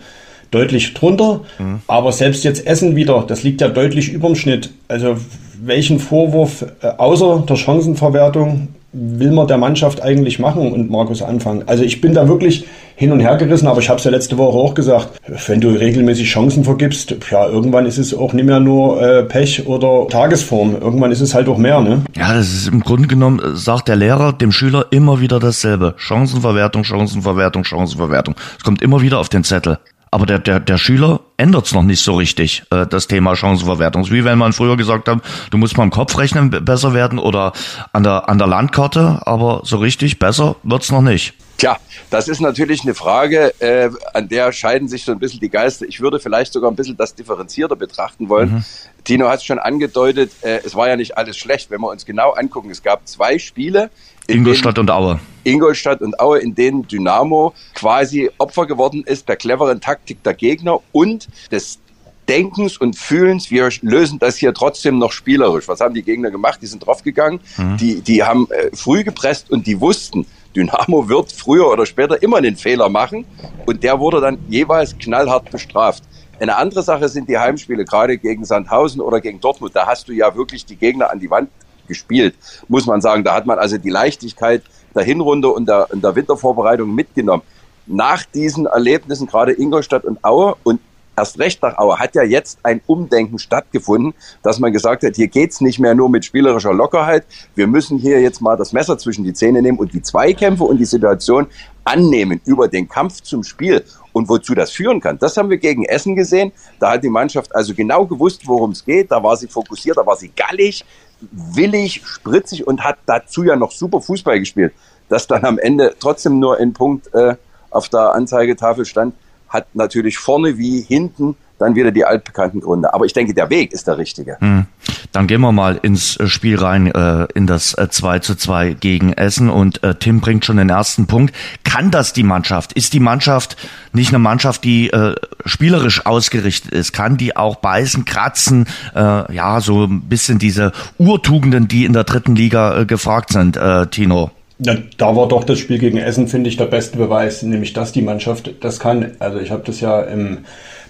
deutlich 0.52 0.94
drunter. 0.94 1.42
Aber 1.88 2.14
selbst 2.14 2.46
jetzt 2.46 2.66
Essen 2.66 2.96
wieder, 2.96 3.26
das 3.28 3.44
liegt 3.44 3.60
ja 3.60 3.68
deutlich 3.68 4.14
überm 4.14 4.36
Schnitt. 4.36 4.70
Also 4.88 5.18
welchen 5.64 6.00
Vorwurf 6.00 6.66
äh, 6.82 6.88
außer 6.98 7.44
der 7.48 7.56
Chancenverwertung 7.56 8.70
will 8.98 9.32
man 9.32 9.48
der 9.48 9.58
Mannschaft 9.58 10.02
eigentlich 10.02 10.40
machen 10.40 10.72
und 10.72 10.90
Markus 10.90 11.22
anfangen? 11.22 11.64
Also 11.66 11.84
ich 11.84 12.00
bin 12.00 12.14
da 12.14 12.28
wirklich 12.30 12.66
hin 12.96 13.12
und 13.12 13.20
her 13.20 13.36
gerissen, 13.36 13.68
aber 13.68 13.82
ich 13.82 13.90
habe 13.90 13.98
es 13.98 14.06
ja 14.06 14.12
letzte 14.12 14.38
Woche 14.38 14.58
auch 14.58 14.74
gesagt, 14.74 15.20
wenn 15.48 15.60
du 15.60 15.70
regelmäßig 15.70 16.30
Chancen 16.30 16.64
vergibst, 16.64 17.14
ja, 17.30 17.46
irgendwann 17.46 17.86
ist 17.86 17.98
es 17.98 18.14
auch 18.14 18.32
nicht 18.32 18.46
mehr 18.46 18.62
nur 18.62 19.02
äh, 19.02 19.24
Pech 19.24 19.68
oder 19.68 20.08
Tagesform. 20.08 20.78
Irgendwann 20.80 21.12
ist 21.12 21.20
es 21.20 21.36
halt 21.36 21.50
auch 21.50 21.58
mehr, 21.58 21.82
ne? 21.82 22.04
Ja, 22.16 22.34
das 22.34 22.54
ist 22.54 22.70
im 22.70 22.80
Grunde 22.80 23.10
genommen, 23.10 23.40
äh, 23.40 23.58
sagt 23.58 23.90
der 23.90 23.98
Lehrer 23.98 24.32
dem 24.32 24.54
Schüler 24.54 24.86
immer 24.92 25.20
wieder 25.20 25.40
dasselbe. 25.40 25.94
Chancenverwertung, 25.98 26.86
Chancenverwertung, 26.86 27.66
Chancenverwertung. 27.66 28.36
Es 28.58 28.64
kommt 28.64 28.82
immer 28.82 29.02
wieder 29.02 29.20
auf 29.20 29.28
den 29.28 29.44
Zettel. 29.44 29.78
Aber 30.16 30.26
der, 30.26 30.40
der, 30.40 30.62
der 30.62 30.78
Schüler 30.78 31.20
ändert 31.36 31.66
es 31.66 31.74
noch 31.74 31.84
nicht 31.84 32.02
so 32.02 32.16
richtig, 32.16 32.64
äh, 32.72 32.88
das 32.88 33.08
Thema 33.08 33.36
Chancenverwertung. 33.36 34.04
Ist 34.04 34.14
wie 34.14 34.24
wenn 34.24 34.38
man 34.38 34.54
früher 34.54 34.78
gesagt 34.78 35.10
hat, 35.10 35.20
du 35.52 35.58
musst 35.58 35.76
mal 35.76 35.84
im 35.84 35.90
Kopf 35.90 36.18
rechnen 36.18 36.52
be- 36.52 36.62
besser 36.62 36.94
werden 36.94 37.20
oder 37.20 37.52
an 37.92 38.04
der, 38.04 38.30
an 38.30 38.38
der 38.38 38.48
Landkarte, 38.48 39.24
aber 39.26 39.60
so 39.66 39.76
richtig 39.76 40.18
besser 40.18 40.56
wird's 40.64 40.90
noch 40.90 41.02
nicht. 41.02 41.34
Tja, 41.58 41.78
das 42.10 42.28
ist 42.28 42.42
natürlich 42.42 42.84
eine 42.84 42.94
Frage, 42.94 43.54
äh, 43.60 43.90
an 44.14 44.28
der 44.28 44.52
scheiden 44.52 44.88
sich 44.90 45.06
so 45.06 45.14
ein 45.14 45.20
bisschen 45.20 45.40
die 45.40 45.50
Geister. 45.50 45.86
Ich 45.88 46.02
würde 46.02 46.20
vielleicht 46.20 46.52
sogar 46.52 46.70
ein 46.70 46.76
bisschen 46.76 46.98
das 46.98 47.16
differenzierter 47.16 47.76
betrachten 47.78 48.28
wollen. 48.28 48.66
Tino 49.06 49.30
hat 49.30 49.40
es 49.40 49.46
schon 49.46 49.60
angedeutet, 49.60 50.32
äh, 50.42 50.60
es 50.66 50.76
war 50.76 50.90
ja 50.90 50.98
nicht 50.98 51.18
alles 51.18 51.38
schlecht, 51.38 51.72
wenn 51.72 51.80
wir 51.80 51.90
uns 51.90 52.06
genau 52.06 52.32
angucken. 52.32 52.72
Es 52.72 52.84
gab 52.84 53.08
zwei 53.08 53.40
Spiele. 53.40 53.90
in 54.28 54.40
Ingolstadt 54.40 54.80
und 54.80 54.90
Aue. 54.92 55.20
Ingolstadt 55.44 56.02
und 56.02 56.20
Aue, 56.20 56.40
in 56.40 56.56
denen 56.56 56.88
Dynamo 56.88 57.54
quasi 57.74 58.30
Opfer 58.38 58.66
geworden 58.66 59.04
ist 59.06 59.30
der 59.30 59.36
cleveren 59.38 59.80
Taktik 59.80 60.24
der 60.24 60.34
Gegner 60.34 60.80
und 60.92 61.28
des 61.52 61.80
Denkens 62.28 62.78
und 62.78 62.96
Fühlens, 62.96 63.52
wir 63.52 63.70
lösen 63.82 64.18
das 64.18 64.36
hier 64.38 64.52
trotzdem 64.54 64.98
noch 64.98 65.12
spielerisch. 65.12 65.68
Was 65.68 65.80
haben 65.80 65.94
die 65.94 66.02
Gegner 66.02 66.32
gemacht? 66.32 66.60
Die 66.62 66.66
sind 66.66 66.86
draufgegangen, 66.86 67.40
die, 67.80 68.02
die 68.02 68.24
haben 68.24 68.48
äh, 68.50 68.76
früh 68.76 69.04
gepresst 69.04 69.52
und 69.52 69.68
die 69.68 69.80
wussten, 69.80 70.26
Dynamo 70.56 71.10
wird 71.10 71.32
früher 71.32 71.70
oder 71.70 71.86
später 71.86 72.22
immer 72.22 72.38
einen 72.38 72.56
Fehler 72.56 72.90
machen 72.90 73.26
und 73.66 73.84
der 73.84 74.00
wurde 74.00 74.22
dann 74.22 74.38
jeweils 74.50 74.98
knallhart 74.98 75.52
bestraft. 75.52 76.04
Eine 76.40 76.58
andere 76.58 76.84
Sache 76.84 77.08
sind 77.10 77.30
die 77.30 77.38
Heimspiele, 77.38 77.86
gerade 77.86 78.18
gegen 78.18 78.46
Sandhausen 78.46 79.02
oder 79.02 79.22
gegen 79.22 79.40
Dortmund. 79.40 79.76
Da 79.76 79.88
hast 79.88 80.08
du 80.08 80.14
ja 80.14 80.36
wirklich 80.36 80.66
die 80.66 80.76
Gegner 80.76 81.12
an 81.12 81.20
die 81.20 81.30
Wand 81.30 81.50
gespielt, 81.88 82.36
muss 82.68 82.86
man 82.86 83.02
sagen. 83.02 83.24
Da 83.24 83.34
hat 83.34 83.46
man 83.46 83.60
also 83.60 83.78
die 83.78 83.90
Leichtigkeit 83.90 84.64
der 84.94 85.04
Hinrunde 85.04 85.50
und 85.50 85.68
der, 85.68 85.92
und 85.92 86.04
der 86.04 86.16
Wintervorbereitung 86.16 86.94
mitgenommen. 86.94 87.44
Nach 87.86 88.24
diesen 88.24 88.66
Erlebnissen, 88.66 89.28
gerade 89.28 89.54
Ingolstadt 89.54 90.06
und 90.06 90.24
Aue 90.24 90.56
und 90.64 90.80
erst 91.16 91.40
recht 91.40 91.62
nach 91.62 91.78
Aue, 91.78 91.98
hat 92.00 92.16
ja 92.16 92.24
jetzt 92.24 92.60
ein 92.64 92.82
Umdenken 92.88 93.40
stattgefunden, 93.40 94.14
dass 94.44 94.60
man 94.60 94.74
gesagt 94.74 95.04
hat, 95.04 95.16
hier 95.16 95.28
geht's 95.28 95.62
nicht 95.62 95.80
mehr 95.80 95.96
nur 95.96 96.10
mit 96.10 96.26
spielerischer 96.26 96.74
Lockerheit. 96.74 97.26
Wir 97.56 97.68
müssen 97.68 97.98
hier 97.98 98.22
jetzt 98.22 98.42
mal 98.42 98.58
das 98.58 98.74
Messer 98.74 98.98
zwischen 98.98 99.24
die 99.24 99.34
Zähne 99.34 99.62
nehmen 99.62 99.78
und 99.78 99.94
die 99.94 100.02
Zweikämpfe 100.02 100.64
und 100.64 100.78
die 100.78 100.86
Situation 100.86 101.48
annehmen 101.84 102.42
über 102.46 102.68
den 102.68 102.90
Kampf 102.90 103.22
zum 103.22 103.44
Spiel 103.44 103.84
und 104.12 104.30
wozu 104.30 104.56
das 104.56 104.72
führen 104.72 105.02
kann. 105.02 105.20
Das 105.20 105.38
haben 105.38 105.50
wir 105.50 105.58
gegen 105.58 105.86
Essen 105.86 106.16
gesehen. 106.16 106.52
Da 106.80 106.92
hat 106.92 107.04
die 107.04 107.10
Mannschaft 107.10 107.56
also 107.56 107.74
genau 107.74 108.06
gewusst, 108.06 108.48
worum 108.48 108.72
es 108.72 108.84
geht. 108.84 109.12
Da 109.12 109.22
war 109.22 109.38
sie 109.38 109.48
fokussiert, 109.48 109.98
da 109.98 110.06
war 110.06 110.16
sie 110.16 110.32
gallig, 110.36 110.86
willig, 111.32 112.02
spritzig 112.06 112.66
und 112.66 112.84
hat 112.84 112.98
dazu 113.06 113.44
ja 113.44 113.56
noch 113.56 113.72
super 113.72 114.02
Fußball 114.02 114.40
gespielt. 114.40 114.74
Dass 115.10 115.28
dann 115.28 115.46
am 115.46 115.60
Ende 115.60 115.96
trotzdem 116.00 116.40
nur 116.40 116.58
ein 116.58 116.74
Punkt 116.74 117.14
äh, 117.14 117.36
auf 117.70 117.90
der 117.90 118.14
Anzeigetafel 118.14 118.86
stand, 118.86 119.14
hat 119.50 119.68
natürlich 119.74 120.18
vorne 120.18 120.58
wie 120.58 120.82
hinten 120.82 121.36
dann 121.58 121.76
wieder 121.76 121.92
die 121.92 122.06
altbekannten 122.06 122.62
Gründe. 122.62 122.94
Aber 122.94 123.06
ich 123.06 123.14
denke, 123.14 123.34
der 123.34 123.50
Weg 123.50 123.72
ist 123.72 123.88
der 123.88 123.98
richtige. 123.98 124.38
Hm. 124.40 124.66
Dann 125.12 125.28
gehen 125.28 125.42
wir 125.42 125.52
mal 125.52 125.80
ins 125.82 126.18
äh, 126.18 126.28
Spiel 126.28 126.58
rein, 126.58 126.88
äh, 126.88 127.28
in 127.34 127.48
das 127.48 127.74
äh, 127.76 127.90
2 127.90 128.20
zu 128.20 128.36
2 128.36 128.74
gegen 128.74 129.14
Essen 129.14 129.50
und 129.50 129.82
äh, 129.84 129.96
Tim 129.96 130.20
bringt 130.20 130.46
schon 130.46 130.58
den 130.58 130.70
ersten 130.70 131.08
Punkt. 131.08 131.34
Kann 131.64 131.92
das 131.92 132.12
die 132.12 132.24
Mannschaft? 132.24 132.74
Ist 132.74 132.94
die 132.94 133.00
Mannschaft 133.00 133.56
nicht 133.94 134.10
eine 134.10 134.20
Mannschaft, 134.20 134.64
die 134.64 134.90
äh, 134.90 135.16
spielerisch 135.46 136.06
ausgerichtet 136.06 136.72
ist? 136.72 136.92
Kann 136.92 137.18
die 137.18 137.38
auch 137.38 137.58
beißen, 137.58 138.04
kratzen? 138.04 138.68
Äh, 138.94 139.34
ja, 139.34 139.62
so 139.62 139.86
ein 139.86 140.02
bisschen 140.02 140.40
diese 140.40 140.74
Urtugenden, 140.98 141.68
die 141.68 141.86
in 141.86 141.94
der 141.94 142.04
dritten 142.04 142.36
Liga 142.36 142.82
äh, 142.82 142.86
gefragt 142.86 143.32
sind, 143.32 143.56
äh, 143.56 143.88
Tino. 143.88 144.32
Ja, 144.58 144.78
da 144.98 145.16
war 145.16 145.28
doch 145.28 145.44
das 145.44 145.60
Spiel 145.60 145.80
gegen 145.80 145.98
Essen, 145.98 146.28
finde 146.30 146.50
ich, 146.50 146.56
der 146.56 146.66
beste 146.66 146.98
Beweis, 146.98 147.44
nämlich 147.44 147.74
dass 147.74 147.92
die 147.92 148.02
Mannschaft 148.02 148.54
das 148.62 148.80
kann. 148.80 149.12
Also 149.20 149.40
ich 149.40 149.52
habe 149.52 149.64
das 149.66 149.82
ja 149.82 150.02
im 150.02 150.46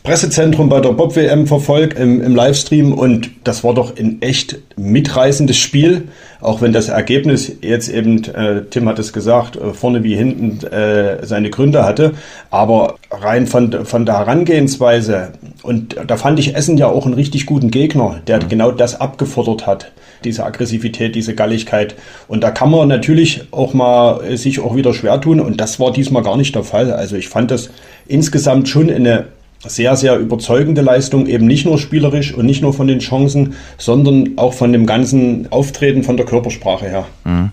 Pressezentrum 0.06 0.70
bei 0.70 0.80
der 0.80 0.92
Bob-WM 0.92 1.48
verfolgt, 1.48 1.98
im, 1.98 2.22
im, 2.22 2.36
Livestream 2.36 2.94
und 2.94 3.32
das 3.44 3.64
war 3.64 3.74
doch 3.74 3.98
ein 3.98 4.22
echt 4.22 4.60
mitreißendes 4.78 5.58
Spiel, 5.58 6.10
auch 6.42 6.62
wenn 6.62 6.74
das 6.74 6.90
Ergebnis 6.90 7.52
jetzt 7.62 7.90
eben, 7.90 8.24
äh, 8.26 8.62
Tim 8.70 8.88
hat 8.88 9.00
es 9.00 9.14
gesagt, 9.14 9.56
äh, 9.56 9.74
vorne 9.74 10.04
wie 10.04 10.16
hinten 10.16 10.64
äh, 10.68 11.26
seine 11.26 11.50
Gründe 11.50 11.84
hatte, 11.84 12.14
aber 12.52 12.98
rein 13.10 13.48
von, 13.48 13.84
von 13.84 14.06
der 14.06 14.20
Herangehensweise 14.20 15.30
und 15.64 15.96
da 16.06 16.18
fand 16.18 16.38
ich 16.38 16.56
Essen 16.56 16.78
ja 16.78 16.86
auch 16.86 17.08
einen 17.08 17.16
richtig 17.16 17.48
guten 17.48 17.72
Gegner, 17.72 18.22
der 18.28 18.44
mhm. 18.44 18.50
genau 18.50 18.72
das 18.72 19.02
abgefordert 19.02 19.66
hat 19.66 19.92
diese 20.24 20.44
Aggressivität, 20.44 21.14
diese 21.14 21.36
Galligkeit. 21.36 21.94
Und 22.28 22.44
da 22.44 22.50
kann 22.50 22.72
man 22.72 22.88
natürlich 22.88 23.44
auch 23.52 23.76
mal 23.76 24.24
äh, 24.24 24.38
sich 24.38 24.60
auch 24.60 24.76
wieder 24.76 24.92
schwer 24.94 25.22
tun. 25.22 25.40
Und 25.40 25.62
das 25.62 25.80
war 25.80 25.94
diesmal 25.94 26.24
gar 26.24 26.36
nicht 26.36 26.56
der 26.56 26.64
Fall. 26.64 26.92
Also 26.92 27.16
ich 27.16 27.30
fand 27.30 27.52
das 27.52 27.70
insgesamt 28.08 28.68
schon 28.68 28.90
eine 28.90 29.26
sehr, 29.68 29.96
sehr 29.96 30.18
überzeugende 30.18 30.82
Leistung, 30.82 31.28
eben 31.28 31.46
nicht 31.48 31.66
nur 31.66 31.78
spielerisch 31.78 32.34
und 32.34 32.46
nicht 32.46 32.62
nur 32.62 32.74
von 32.74 32.88
den 32.88 33.00
Chancen, 33.00 33.56
sondern 33.78 34.38
auch 34.38 34.54
von 34.54 34.72
dem 34.72 34.86
ganzen 34.86 35.52
Auftreten, 35.52 36.04
von 36.04 36.18
der 36.18 36.26
Körpersprache 36.26 36.86
her. 36.86 37.06
Mhm. 37.24 37.52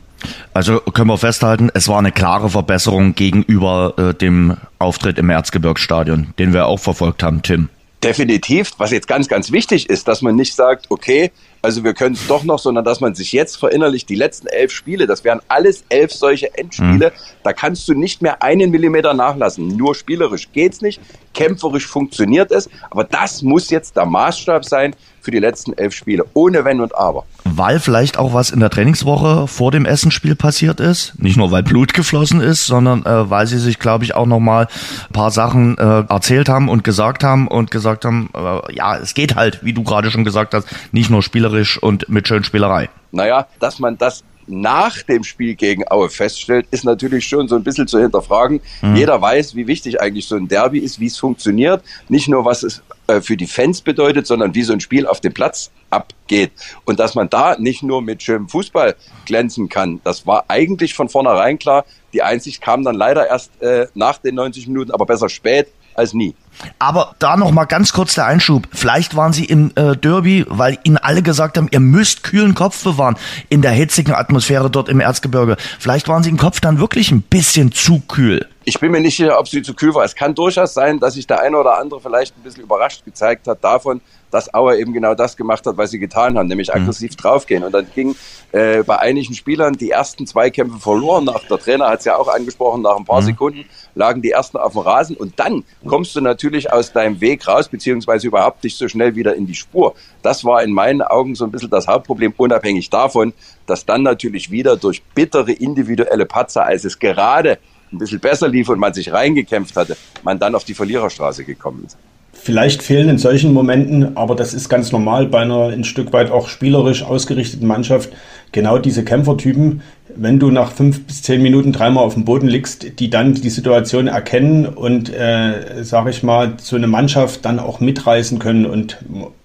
Also 0.54 0.78
können 0.81 1.09
wir 1.09 1.19
festhalten, 1.19 1.71
es 1.75 1.88
war 1.88 1.99
eine 1.99 2.12
klare 2.12 2.50
Verbesserung 2.50 3.14
gegenüber 3.14 3.95
äh, 3.99 4.14
dem 4.14 4.57
Auftritt 4.78 5.19
im 5.19 5.31
Erzgebirgsstadion, 5.31 6.28
den 6.38 6.52
wir 6.52 6.66
auch 6.66 6.78
verfolgt 6.78 7.23
haben, 7.23 7.42
Tim. 7.42 7.69
Definitiv. 8.03 8.73
Was 8.79 8.91
jetzt 8.91 9.07
ganz, 9.07 9.29
ganz 9.29 9.53
wichtig 9.53 9.89
ist, 9.89 10.09
dass 10.09 10.23
man 10.23 10.35
nicht 10.35 10.55
sagt, 10.55 10.87
okay, 10.91 11.31
also 11.63 11.85
wir 11.85 11.95
können 11.95 12.17
es 12.17 12.27
doch 12.27 12.43
noch, 12.43 12.59
sondern 12.59 12.85
dass 12.85 13.01
man 13.01 13.15
sich 13.15 13.31
jetzt 13.33 13.57
verinnerlicht, 13.57 14.09
die 14.09 14.17
letzten 14.17 14.49
elf 14.49 14.73
Spiele, 14.73 15.07
das 15.07 15.23
wären 15.23 15.41
alles 15.47 15.85
elf 15.89 16.13
solche 16.13 16.53
Endspiele, 16.59 17.11
mhm. 17.11 17.23
da 17.45 17.53
kannst 17.53 17.87
du 17.87 17.95
nicht 17.95 18.21
mehr 18.21 18.43
einen 18.43 18.73
Millimeter 18.73 19.15
nachlassen. 19.15 19.69
Nur 19.69 19.95
spielerisch 19.95 20.51
geht's 20.53 20.83
nicht, 20.83 21.01
kämpferisch 21.33 21.87
funktioniert 21.87 22.51
es, 22.51 22.69
aber 22.91 23.05
das 23.05 23.43
muss 23.43 23.71
jetzt 23.71 23.97
der 23.97 24.07
Maßstab 24.07 24.65
sein 24.65 24.97
für 25.23 25.31
die 25.31 25.38
letzten 25.38 25.73
elf 25.73 25.95
Spiele, 25.95 26.25
ohne 26.35 26.64
Wenn 26.64 26.81
und 26.81 26.95
Aber. 26.95 27.25
Weil 27.45 27.81
vielleicht 27.81 28.19
auch 28.19 28.35
was 28.35 28.50
in 28.50 28.61
der 28.61 28.71
Trainingswoche 28.71 29.47
vor 29.47 29.71
dem 29.71 29.87
Essenspiel 29.87 30.35
passiert 30.35 30.81
ist, 30.81 31.21
nicht 31.23 31.37
nur 31.37 31.50
weil 31.50 31.62
Blut 31.62 31.95
geflossen 31.95 32.41
ist, 32.41 32.67
sondern 32.67 33.07
äh, 33.07 33.31
weil 33.31 33.47
sie 33.47 33.59
sich, 33.59 33.79
glaube 33.79 34.05
ich, 34.05 34.14
auch 34.14 34.26
nochmal 34.26 34.67
ein 34.67 35.12
paar 35.12 35.31
Sachen 35.31 35.79
äh, 35.79 36.05
erzählt 36.09 36.49
haben 36.49 36.69
und 36.69 36.85
gesagt 36.85 37.25
haben 37.25 37.49
und 37.49 37.71
gesagt 37.71 38.05
haben, 38.05 38.31
äh, 38.35 38.75
ja, 38.75 38.97
es 38.97 39.14
geht 39.14 39.37
halt, 39.37 39.64
wie 39.64 39.73
du 39.73 39.83
gerade 39.83 40.11
schon 40.11 40.25
gesagt 40.25 40.55
hast, 40.55 40.67
nicht 40.91 41.11
nur 41.11 41.23
spielerisch 41.23 41.79
und 41.83 42.09
mit 42.09 42.29
schön 42.29 42.45
Spielerei. 42.45 42.91
Naja, 43.12 43.47
dass 43.61 43.79
man 43.79 43.99
das 43.99 44.25
nach 44.47 45.03
dem 45.03 45.25
Spiel 45.25 45.55
gegen 45.55 45.85
Aue 45.91 46.11
feststellt, 46.11 46.67
ist 46.71 46.85
natürlich 46.85 47.27
schon 47.27 47.49
so 47.49 47.57
ein 47.57 47.65
bisschen 47.65 47.87
zu 47.87 47.99
hinterfragen. 47.99 48.61
Mhm. 48.81 48.97
Jeder 48.97 49.21
weiß, 49.21 49.55
wie 49.55 49.67
wichtig 49.67 50.01
eigentlich 50.01 50.27
so 50.27 50.37
ein 50.37 50.49
Derby 50.49 50.79
ist, 50.79 51.01
wie 51.01 51.07
es 51.07 51.19
funktioniert. 51.19 51.83
Nicht 52.09 52.29
nur, 52.29 52.45
was 52.45 52.63
es 52.63 52.83
äh, 53.07 53.21
für 53.21 53.37
die 53.37 53.47
Fans 53.47 53.81
bedeutet, 53.81 54.27
sondern 54.27 54.55
wie 54.55 54.63
so 54.63 54.73
ein 54.73 54.81
Spiel 54.81 55.07
auf 55.07 55.21
dem 55.21 55.33
Platz 55.33 55.71
abgeht. 55.91 56.53
Und 56.85 56.99
dass 57.01 57.15
man 57.15 57.29
da 57.29 57.57
nicht 57.59 57.83
nur 57.83 58.03
mit 58.03 58.23
schönem 58.23 58.49
Fußball 58.49 58.97
glänzen 59.27 59.69
kann, 59.69 60.01
das 60.05 60.27
war 60.27 60.45
eigentlich 60.49 60.95
von 60.95 61.09
vornherein 61.09 61.59
klar. 61.59 61.85
Die 62.13 62.23
Einsicht 62.23 62.61
kam 62.61 62.85
dann 62.85 62.95
leider 62.95 63.27
erst 63.29 63.61
äh, 63.63 63.87
nach 63.95 64.19
den 64.19 64.35
90 64.35 64.69
Minuten, 64.69 64.91
aber 64.91 65.07
besser 65.07 65.29
spät 65.29 65.69
als 65.95 66.15
nie. 66.15 66.35
Aber 66.79 67.15
da 67.19 67.37
noch 67.37 67.51
mal 67.51 67.65
ganz 67.65 67.93
kurz 67.93 68.15
der 68.15 68.27
Einschub. 68.27 68.69
Vielleicht 68.73 69.17
waren 69.17 69.33
Sie 69.33 69.45
im 69.45 69.73
äh, 69.75 69.97
Derby, 69.97 70.45
weil 70.49 70.79
Ihnen 70.85 70.99
alle 70.99 71.23
gesagt 71.23 71.57
haben, 71.57 71.69
ihr 71.71 71.81
müsst 71.81 72.23
kühlen 72.23 72.55
Kopf 72.55 72.83
bewahren 72.85 73.17
in 73.49 73.63
der 73.63 73.73
hitzigen 73.73 74.15
Atmosphäre 74.15 74.71
dort 74.71 74.89
im 74.89 75.01
Erzgebirge. 75.01 75.57
Vielleicht 75.79 76.09
waren 76.09 76.23
Sie 76.23 76.31
im 76.31 76.37
Kopf 76.37 76.61
dann 76.61 76.79
wirklich 76.79 77.11
ein 77.11 77.23
bisschen 77.23 77.73
zu 77.73 78.01
kühl. 78.01 78.47
Ich 78.65 78.79
bin 78.79 78.93
mir 78.93 79.01
nicht 79.01 79.17
sicher, 79.17 79.39
ob 79.39 79.49
sie 79.49 79.63
zu 79.63 79.75
kühl 79.75 79.93
war. 79.95 80.05
Es 80.05 80.15
kann 80.15 80.35
durchaus 80.35 80.73
sein, 80.73 81.01
dass 81.01 81.15
sich 81.15 81.27
der 81.27 81.41
eine 81.41 81.59
oder 81.59 81.79
andere 81.79 82.01
vielleicht 82.01 82.37
ein 82.37 82.43
bisschen 82.43 82.63
überrascht 82.63 83.05
gezeigt 83.05 83.49
hat 83.49 83.65
davon, 83.65 84.01
dass 84.33 84.53
Auer 84.53 84.75
eben 84.75 84.93
genau 84.93 85.15
das 85.15 85.37
gemacht 85.37 85.65
hat, 85.67 85.77
was 85.77 85.91
sie 85.91 86.01
getan 86.01 86.37
haben, 86.37 86.49
nämlich 86.49 86.69
mhm. 86.69 86.83
aggressiv 86.83 87.12
mhm. 87.12 87.17
draufgehen. 87.17 87.62
Und 87.62 87.73
dann 87.73 87.87
ging 87.95 88.17
äh, 88.51 88.83
bei 88.83 88.99
einigen 88.99 89.35
Spielern 89.35 89.75
die 89.75 89.91
ersten 89.91 90.27
zwei 90.27 90.51
Kämpfe 90.51 90.81
verloren. 90.81 91.25
Nach, 91.25 91.45
der 91.45 91.59
Trainer 91.59 91.89
hat 91.89 92.01
es 92.01 92.07
ja 92.07 92.17
auch 92.17 92.29
angesprochen, 92.29 92.83
nach 92.83 92.97
ein 92.97 93.05
paar 93.05 93.21
mhm. 93.21 93.27
Sekunden 93.27 93.65
lagen 93.95 94.23
die 94.23 94.31
ersten 94.31 94.57
auf 94.57 94.73
dem 94.73 94.81
Rasen. 94.81 95.17
Und 95.17 95.39
dann 95.39 95.65
kommst 95.87 96.17
du 96.17 96.21
natürlich 96.21 96.73
aus 96.73 96.93
deinem 96.93 97.21
Weg 97.21 97.47
raus, 97.47 97.69
beziehungsweise 97.69 98.27
überhaupt 98.27 98.65
nicht 98.65 98.77
so 98.77 98.89
schnell 98.89 99.15
wieder 99.15 99.35
in 99.37 99.47
die 99.47 99.55
Spur. 99.55 99.95
Das 100.23 100.45
war 100.45 100.62
in 100.62 100.73
meinen 100.73 101.03
Augen 101.03 101.35
so 101.35 101.45
ein 101.45 101.51
bisschen 101.51 101.71
das 101.71 101.87
Hauptproblem, 101.87 102.33
unabhängig 102.37 102.89
davon, 102.89 103.35
dass 103.67 103.85
dann 103.85 104.03
natürlich 104.03 104.51
wieder 104.51 104.77
durch 104.77 105.03
bittere 105.15 105.53
individuelle 105.53 106.25
Patzer, 106.25 106.65
als 106.65 106.85
es 106.85 106.99
gerade 106.99 107.59
ein 107.93 107.99
bisschen 107.99 108.21
besser 108.21 108.49
lief 108.49 108.71
und 108.71 108.79
man 108.79 108.95
sich 108.95 109.12
reingekämpft 109.12 109.77
hatte, 109.77 109.97
man 110.23 110.39
dann 110.39 110.55
auf 110.55 110.65
die 110.65 110.75
Verliererstraße 110.75 111.45
gekommen 111.45 111.85
ist. 111.87 111.99
Vielleicht 112.33 112.83
fehlen 112.83 113.09
in 113.09 113.19
solchen 113.19 113.53
Momenten, 113.53 114.17
aber 114.17 114.35
das 114.35 114.55
ist 114.55 114.69
ganz 114.69 114.91
normal 114.91 115.27
bei 115.27 115.41
einer 115.41 115.69
ein 115.69 115.85
Stück 115.85 116.12
weit 116.12 116.31
auch 116.31 116.49
spielerisch 116.49 117.03
ausgerichteten 117.03 117.69
Mannschaft, 117.69 118.11
genau 118.51 118.79
diese 118.79 119.05
Kämpfertypen, 119.05 119.83
wenn 120.17 120.39
du 120.39 120.51
nach 120.51 120.73
fünf 120.73 121.05
bis 121.07 121.23
zehn 121.23 121.43
Minuten 121.43 121.73
dreimal 121.73 122.05
auf 122.05 122.15
dem 122.15 122.25
Boden 122.25 122.49
liegst, 122.49 122.99
die 122.99 123.11
dann 123.11 123.35
die 123.35 123.51
Situation 123.51 124.09
erkennen 124.09 124.67
und, 124.67 125.12
äh, 125.15 125.85
sage 125.85 126.11
ich 126.11 126.23
mal, 126.23 126.55
so 126.59 126.77
eine 126.77 126.87
Mannschaft 126.89 127.45
dann 127.45 127.59
auch 127.59 127.81
mitreißen 127.81 128.39
können 128.39 128.67
und 128.67 128.99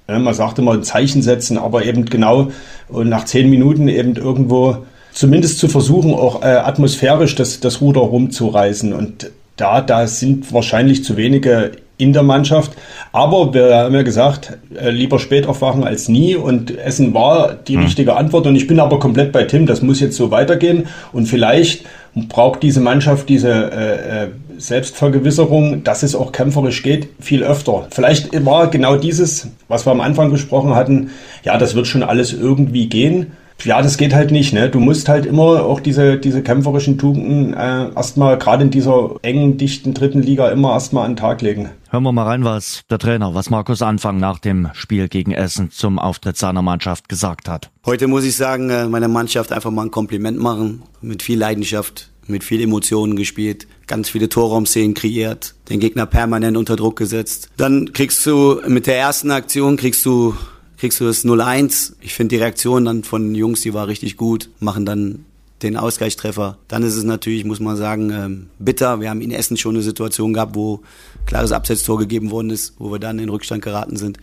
äh, 0.07 0.17
man 0.17 0.33
sagt 0.33 0.57
immer 0.59 0.73
ein 0.73 0.83
Zeichen 0.83 1.21
setzen, 1.21 1.57
aber 1.57 1.85
eben 1.85 2.05
genau 2.05 2.51
und 2.87 3.09
nach 3.09 3.25
zehn 3.25 3.49
Minuten 3.49 3.87
eben 3.89 4.15
irgendwo 4.15 4.77
zumindest 5.11 5.59
zu 5.59 5.67
versuchen, 5.67 6.13
auch 6.13 6.41
äh, 6.41 6.45
atmosphärisch 6.45 7.35
das, 7.35 7.59
das 7.59 7.81
Ruder 7.81 8.01
rumzureißen. 8.01 8.93
Und 8.93 9.31
da, 9.55 9.81
da 9.81 10.05
sind 10.07 10.53
wahrscheinlich 10.53 11.03
zu 11.03 11.17
wenige 11.17 11.71
in 11.97 12.13
der 12.13 12.23
Mannschaft. 12.23 12.73
Aber 13.11 13.53
wir 13.53 13.75
haben 13.75 13.95
ja 13.95 14.03
gesagt, 14.03 14.57
äh, 14.75 14.89
lieber 14.89 15.19
spät 15.19 15.47
aufwachen 15.47 15.83
als 15.83 16.07
nie. 16.07 16.35
Und 16.35 16.77
Essen 16.77 17.13
war 17.13 17.53
die 17.53 17.77
mhm. 17.77 17.83
richtige 17.83 18.15
Antwort. 18.15 18.47
Und 18.47 18.55
ich 18.55 18.67
bin 18.67 18.79
aber 18.79 18.99
komplett 18.99 19.31
bei 19.31 19.43
Tim. 19.43 19.65
Das 19.65 19.81
muss 19.81 19.99
jetzt 19.99 20.15
so 20.15 20.31
weitergehen. 20.31 20.87
Und 21.11 21.25
vielleicht 21.25 21.85
braucht 22.15 22.63
diese 22.63 22.79
Mannschaft 22.81 23.29
diese 23.29 23.49
äh, 23.49 24.23
äh, 24.23 24.27
Selbstvergewisserung, 24.57 25.83
dass 25.83 26.01
es 26.03 26.15
auch 26.15 26.31
kämpferisch 26.31 26.81
geht, 26.81 27.09
viel 27.19 27.43
öfter. 27.43 27.87
Vielleicht 27.91 28.43
war 28.43 28.67
genau 28.67 28.95
dieses, 28.95 29.49
was 29.67 29.85
wir 29.85 29.91
am 29.91 30.01
Anfang 30.01 30.31
gesprochen 30.31 30.73
hatten, 30.73 31.11
ja, 31.43 31.57
das 31.57 31.75
wird 31.75 31.85
schon 31.85 32.01
alles 32.01 32.33
irgendwie 32.33 32.87
gehen 32.87 33.33
ja, 33.63 33.81
das 33.81 33.97
geht 33.97 34.13
halt 34.13 34.31
nicht. 34.31 34.53
Ne? 34.53 34.69
Du 34.69 34.79
musst 34.79 35.09
halt 35.09 35.25
immer 35.25 35.63
auch 35.63 35.79
diese, 35.79 36.17
diese 36.17 36.43
kämpferischen 36.43 36.97
Tugenden 36.97 37.53
äh, 37.53 37.89
erstmal, 37.95 38.37
gerade 38.37 38.63
in 38.63 38.71
dieser 38.71 39.15
engen, 39.21 39.57
dichten 39.57 39.93
dritten 39.93 40.21
Liga, 40.21 40.49
immer 40.49 40.71
erstmal 40.71 41.05
an 41.05 41.11
den 41.11 41.17
Tag 41.17 41.41
legen. 41.41 41.69
Hören 41.89 42.03
wir 42.03 42.11
mal 42.11 42.23
rein, 42.23 42.43
was 42.43 42.81
der 42.89 42.99
Trainer, 42.99 43.33
was 43.33 43.49
Markus 43.49 43.81
Anfang 43.81 44.17
nach 44.17 44.39
dem 44.39 44.69
Spiel 44.73 45.07
gegen 45.07 45.31
Essen 45.31 45.71
zum 45.71 45.99
Auftritt 45.99 46.37
seiner 46.37 46.61
Mannschaft 46.61 47.09
gesagt 47.09 47.47
hat. 47.47 47.71
Heute 47.85 48.07
muss 48.07 48.25
ich 48.25 48.35
sagen, 48.35 48.69
äh, 48.69 48.87
meiner 48.87 49.07
Mannschaft 49.07 49.51
einfach 49.51 49.71
mal 49.71 49.83
ein 49.83 49.91
Kompliment 49.91 50.39
machen. 50.39 50.83
Mit 51.01 51.23
viel 51.23 51.39
Leidenschaft, 51.39 52.09
mit 52.27 52.43
viel 52.43 52.61
Emotionen 52.61 53.15
gespielt, 53.15 53.67
ganz 53.87 54.09
viele 54.09 54.29
Torraumszenen 54.29 54.93
kreiert, 54.93 55.55
den 55.69 55.79
Gegner 55.79 56.05
permanent 56.05 56.57
unter 56.57 56.75
Druck 56.75 56.97
gesetzt. 56.97 57.49
Dann 57.57 57.93
kriegst 57.93 58.25
du 58.25 58.61
mit 58.67 58.87
der 58.87 58.97
ersten 58.97 59.31
Aktion 59.31 59.77
kriegst 59.77 60.05
du 60.05 60.35
kriegst 60.77 60.99
du 60.99 61.05
das 61.05 61.25
0-1. 61.25 61.93
Ich 62.01 62.13
finde 62.13 62.35
die 62.35 62.41
Reaktion 62.41 62.85
dann 62.85 63.03
von 63.03 63.35
Jungs, 63.35 63.61
die 63.61 63.73
war 63.73 63.87
richtig 63.87 64.17
gut, 64.17 64.49
machen 64.59 64.85
dann 64.85 65.25
den 65.63 65.75
Ausgleichstreffer. 65.75 66.57
Dann 66.67 66.83
ist 66.83 66.95
es 66.95 67.03
natürlich, 67.03 67.43
muss 67.43 67.59
man 67.59 67.75
sagen, 67.75 68.11
ähm, 68.11 68.49
bitter. 68.59 69.01
Wir 69.01 69.09
haben 69.09 69.21
in 69.21 69.31
Essen 69.31 69.57
schon 69.57 69.75
eine 69.75 69.83
Situation 69.83 70.33
gehabt, 70.33 70.55
wo 70.55 70.81
klares 71.25 71.51
Absetztor 71.51 71.97
gegeben 71.97 72.29
worden 72.29 72.51
ist, 72.51 72.75
wo 72.77 72.91
wir 72.91 72.99
dann 72.99 73.17
in 73.17 73.29
Rückstand 73.29 73.63
geraten 73.63 73.97
sind. 73.97 74.19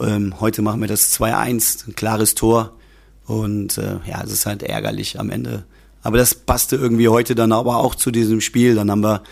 Ähm, 0.00 0.40
heute 0.40 0.62
machen 0.62 0.80
wir 0.80 0.88
das 0.88 1.12
2-1, 1.12 1.88
ein 1.88 1.94
klares 1.96 2.34
Tor. 2.34 2.72
Und 3.26 3.76
äh, 3.76 3.98
ja, 4.08 4.22
es 4.24 4.32
ist 4.32 4.46
halt 4.46 4.62
ärgerlich 4.62 5.20
am 5.20 5.28
Ende. 5.28 5.64
Aber 6.02 6.16
das 6.16 6.34
passte 6.34 6.76
irgendwie 6.76 7.08
heute 7.08 7.34
dann 7.34 7.52
aber 7.52 7.76
auch 7.76 7.94
zu 7.94 8.10
diesem 8.10 8.40
Spiel. 8.40 8.74
Dann 8.74 8.90
haben 8.90 9.02
wir 9.02 9.22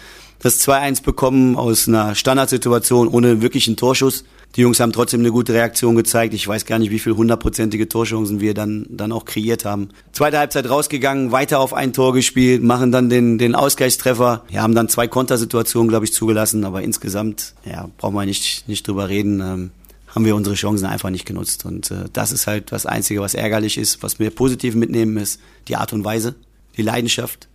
das 0.40 0.60
2-1 0.66 1.02
bekommen 1.02 1.56
aus 1.56 1.88
einer 1.88 2.14
Standardsituation 2.14 3.08
ohne 3.08 3.42
wirklichen 3.42 3.76
Torschuss. 3.76 4.24
Die 4.56 4.62
Jungs 4.62 4.80
haben 4.80 4.92
trotzdem 4.92 5.20
eine 5.20 5.30
gute 5.30 5.52
Reaktion 5.52 5.94
gezeigt. 5.94 6.32
Ich 6.32 6.46
weiß 6.46 6.64
gar 6.64 6.78
nicht, 6.78 6.90
wie 6.90 6.98
viel 6.98 7.14
hundertprozentige 7.14 7.88
Torchancen 7.88 8.40
wir 8.40 8.54
dann, 8.54 8.86
dann 8.88 9.12
auch 9.12 9.24
kreiert 9.24 9.64
haben. 9.64 9.90
Zweite 10.12 10.38
Halbzeit 10.38 10.70
rausgegangen, 10.70 11.32
weiter 11.32 11.60
auf 11.60 11.74
ein 11.74 11.92
Tor 11.92 12.14
gespielt, 12.14 12.62
machen 12.62 12.90
dann 12.90 13.10
den, 13.10 13.36
den 13.38 13.54
Ausgleichstreffer. 13.54 14.44
Wir 14.48 14.62
haben 14.62 14.74
dann 14.74 14.88
zwei 14.88 15.06
Kontersituationen, 15.06 15.88
glaube 15.88 16.06
ich, 16.06 16.12
zugelassen, 16.12 16.64
aber 16.64 16.82
insgesamt, 16.82 17.54
ja, 17.64 17.90
brauchen 17.98 18.14
wir 18.14 18.24
nicht, 18.24 18.66
nicht 18.68 18.86
drüber 18.88 19.08
reden. 19.08 19.40
Ähm, 19.40 19.70
haben 20.14 20.24
wir 20.24 20.34
unsere 20.34 20.56
Chancen 20.56 20.86
einfach 20.86 21.10
nicht 21.10 21.26
genutzt. 21.26 21.66
Und 21.66 21.90
äh, 21.90 22.04
das 22.12 22.32
ist 22.32 22.46
halt 22.46 22.72
das 22.72 22.86
Einzige, 22.86 23.20
was 23.20 23.34
ärgerlich 23.34 23.76
ist. 23.76 24.02
Was 24.02 24.18
wir 24.18 24.30
positiv 24.30 24.74
mitnehmen, 24.74 25.16
ist 25.18 25.40
die 25.68 25.76
Art 25.76 25.92
und 25.92 26.04
Weise, 26.04 26.34
die 26.76 26.82
Leidenschaft, 26.82 27.48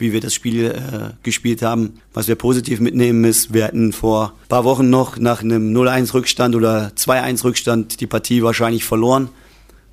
wie 0.00 0.12
wir 0.12 0.20
das 0.20 0.34
Spiel 0.34 0.66
äh, 0.66 1.14
gespielt 1.22 1.62
haben. 1.62 2.00
Was 2.12 2.28
wir 2.28 2.34
positiv 2.34 2.80
mitnehmen 2.80 3.24
ist, 3.24 3.52
wir 3.52 3.64
hätten 3.64 3.92
vor 3.92 4.32
ein 4.42 4.48
paar 4.48 4.64
Wochen 4.64 4.90
noch 4.90 5.18
nach 5.18 5.42
einem 5.42 5.74
0-1 5.76 6.14
Rückstand 6.14 6.54
oder 6.54 6.92
2-1 6.96 7.44
Rückstand 7.44 8.00
die 8.00 8.06
Partie 8.06 8.42
wahrscheinlich 8.42 8.84
verloren. 8.84 9.28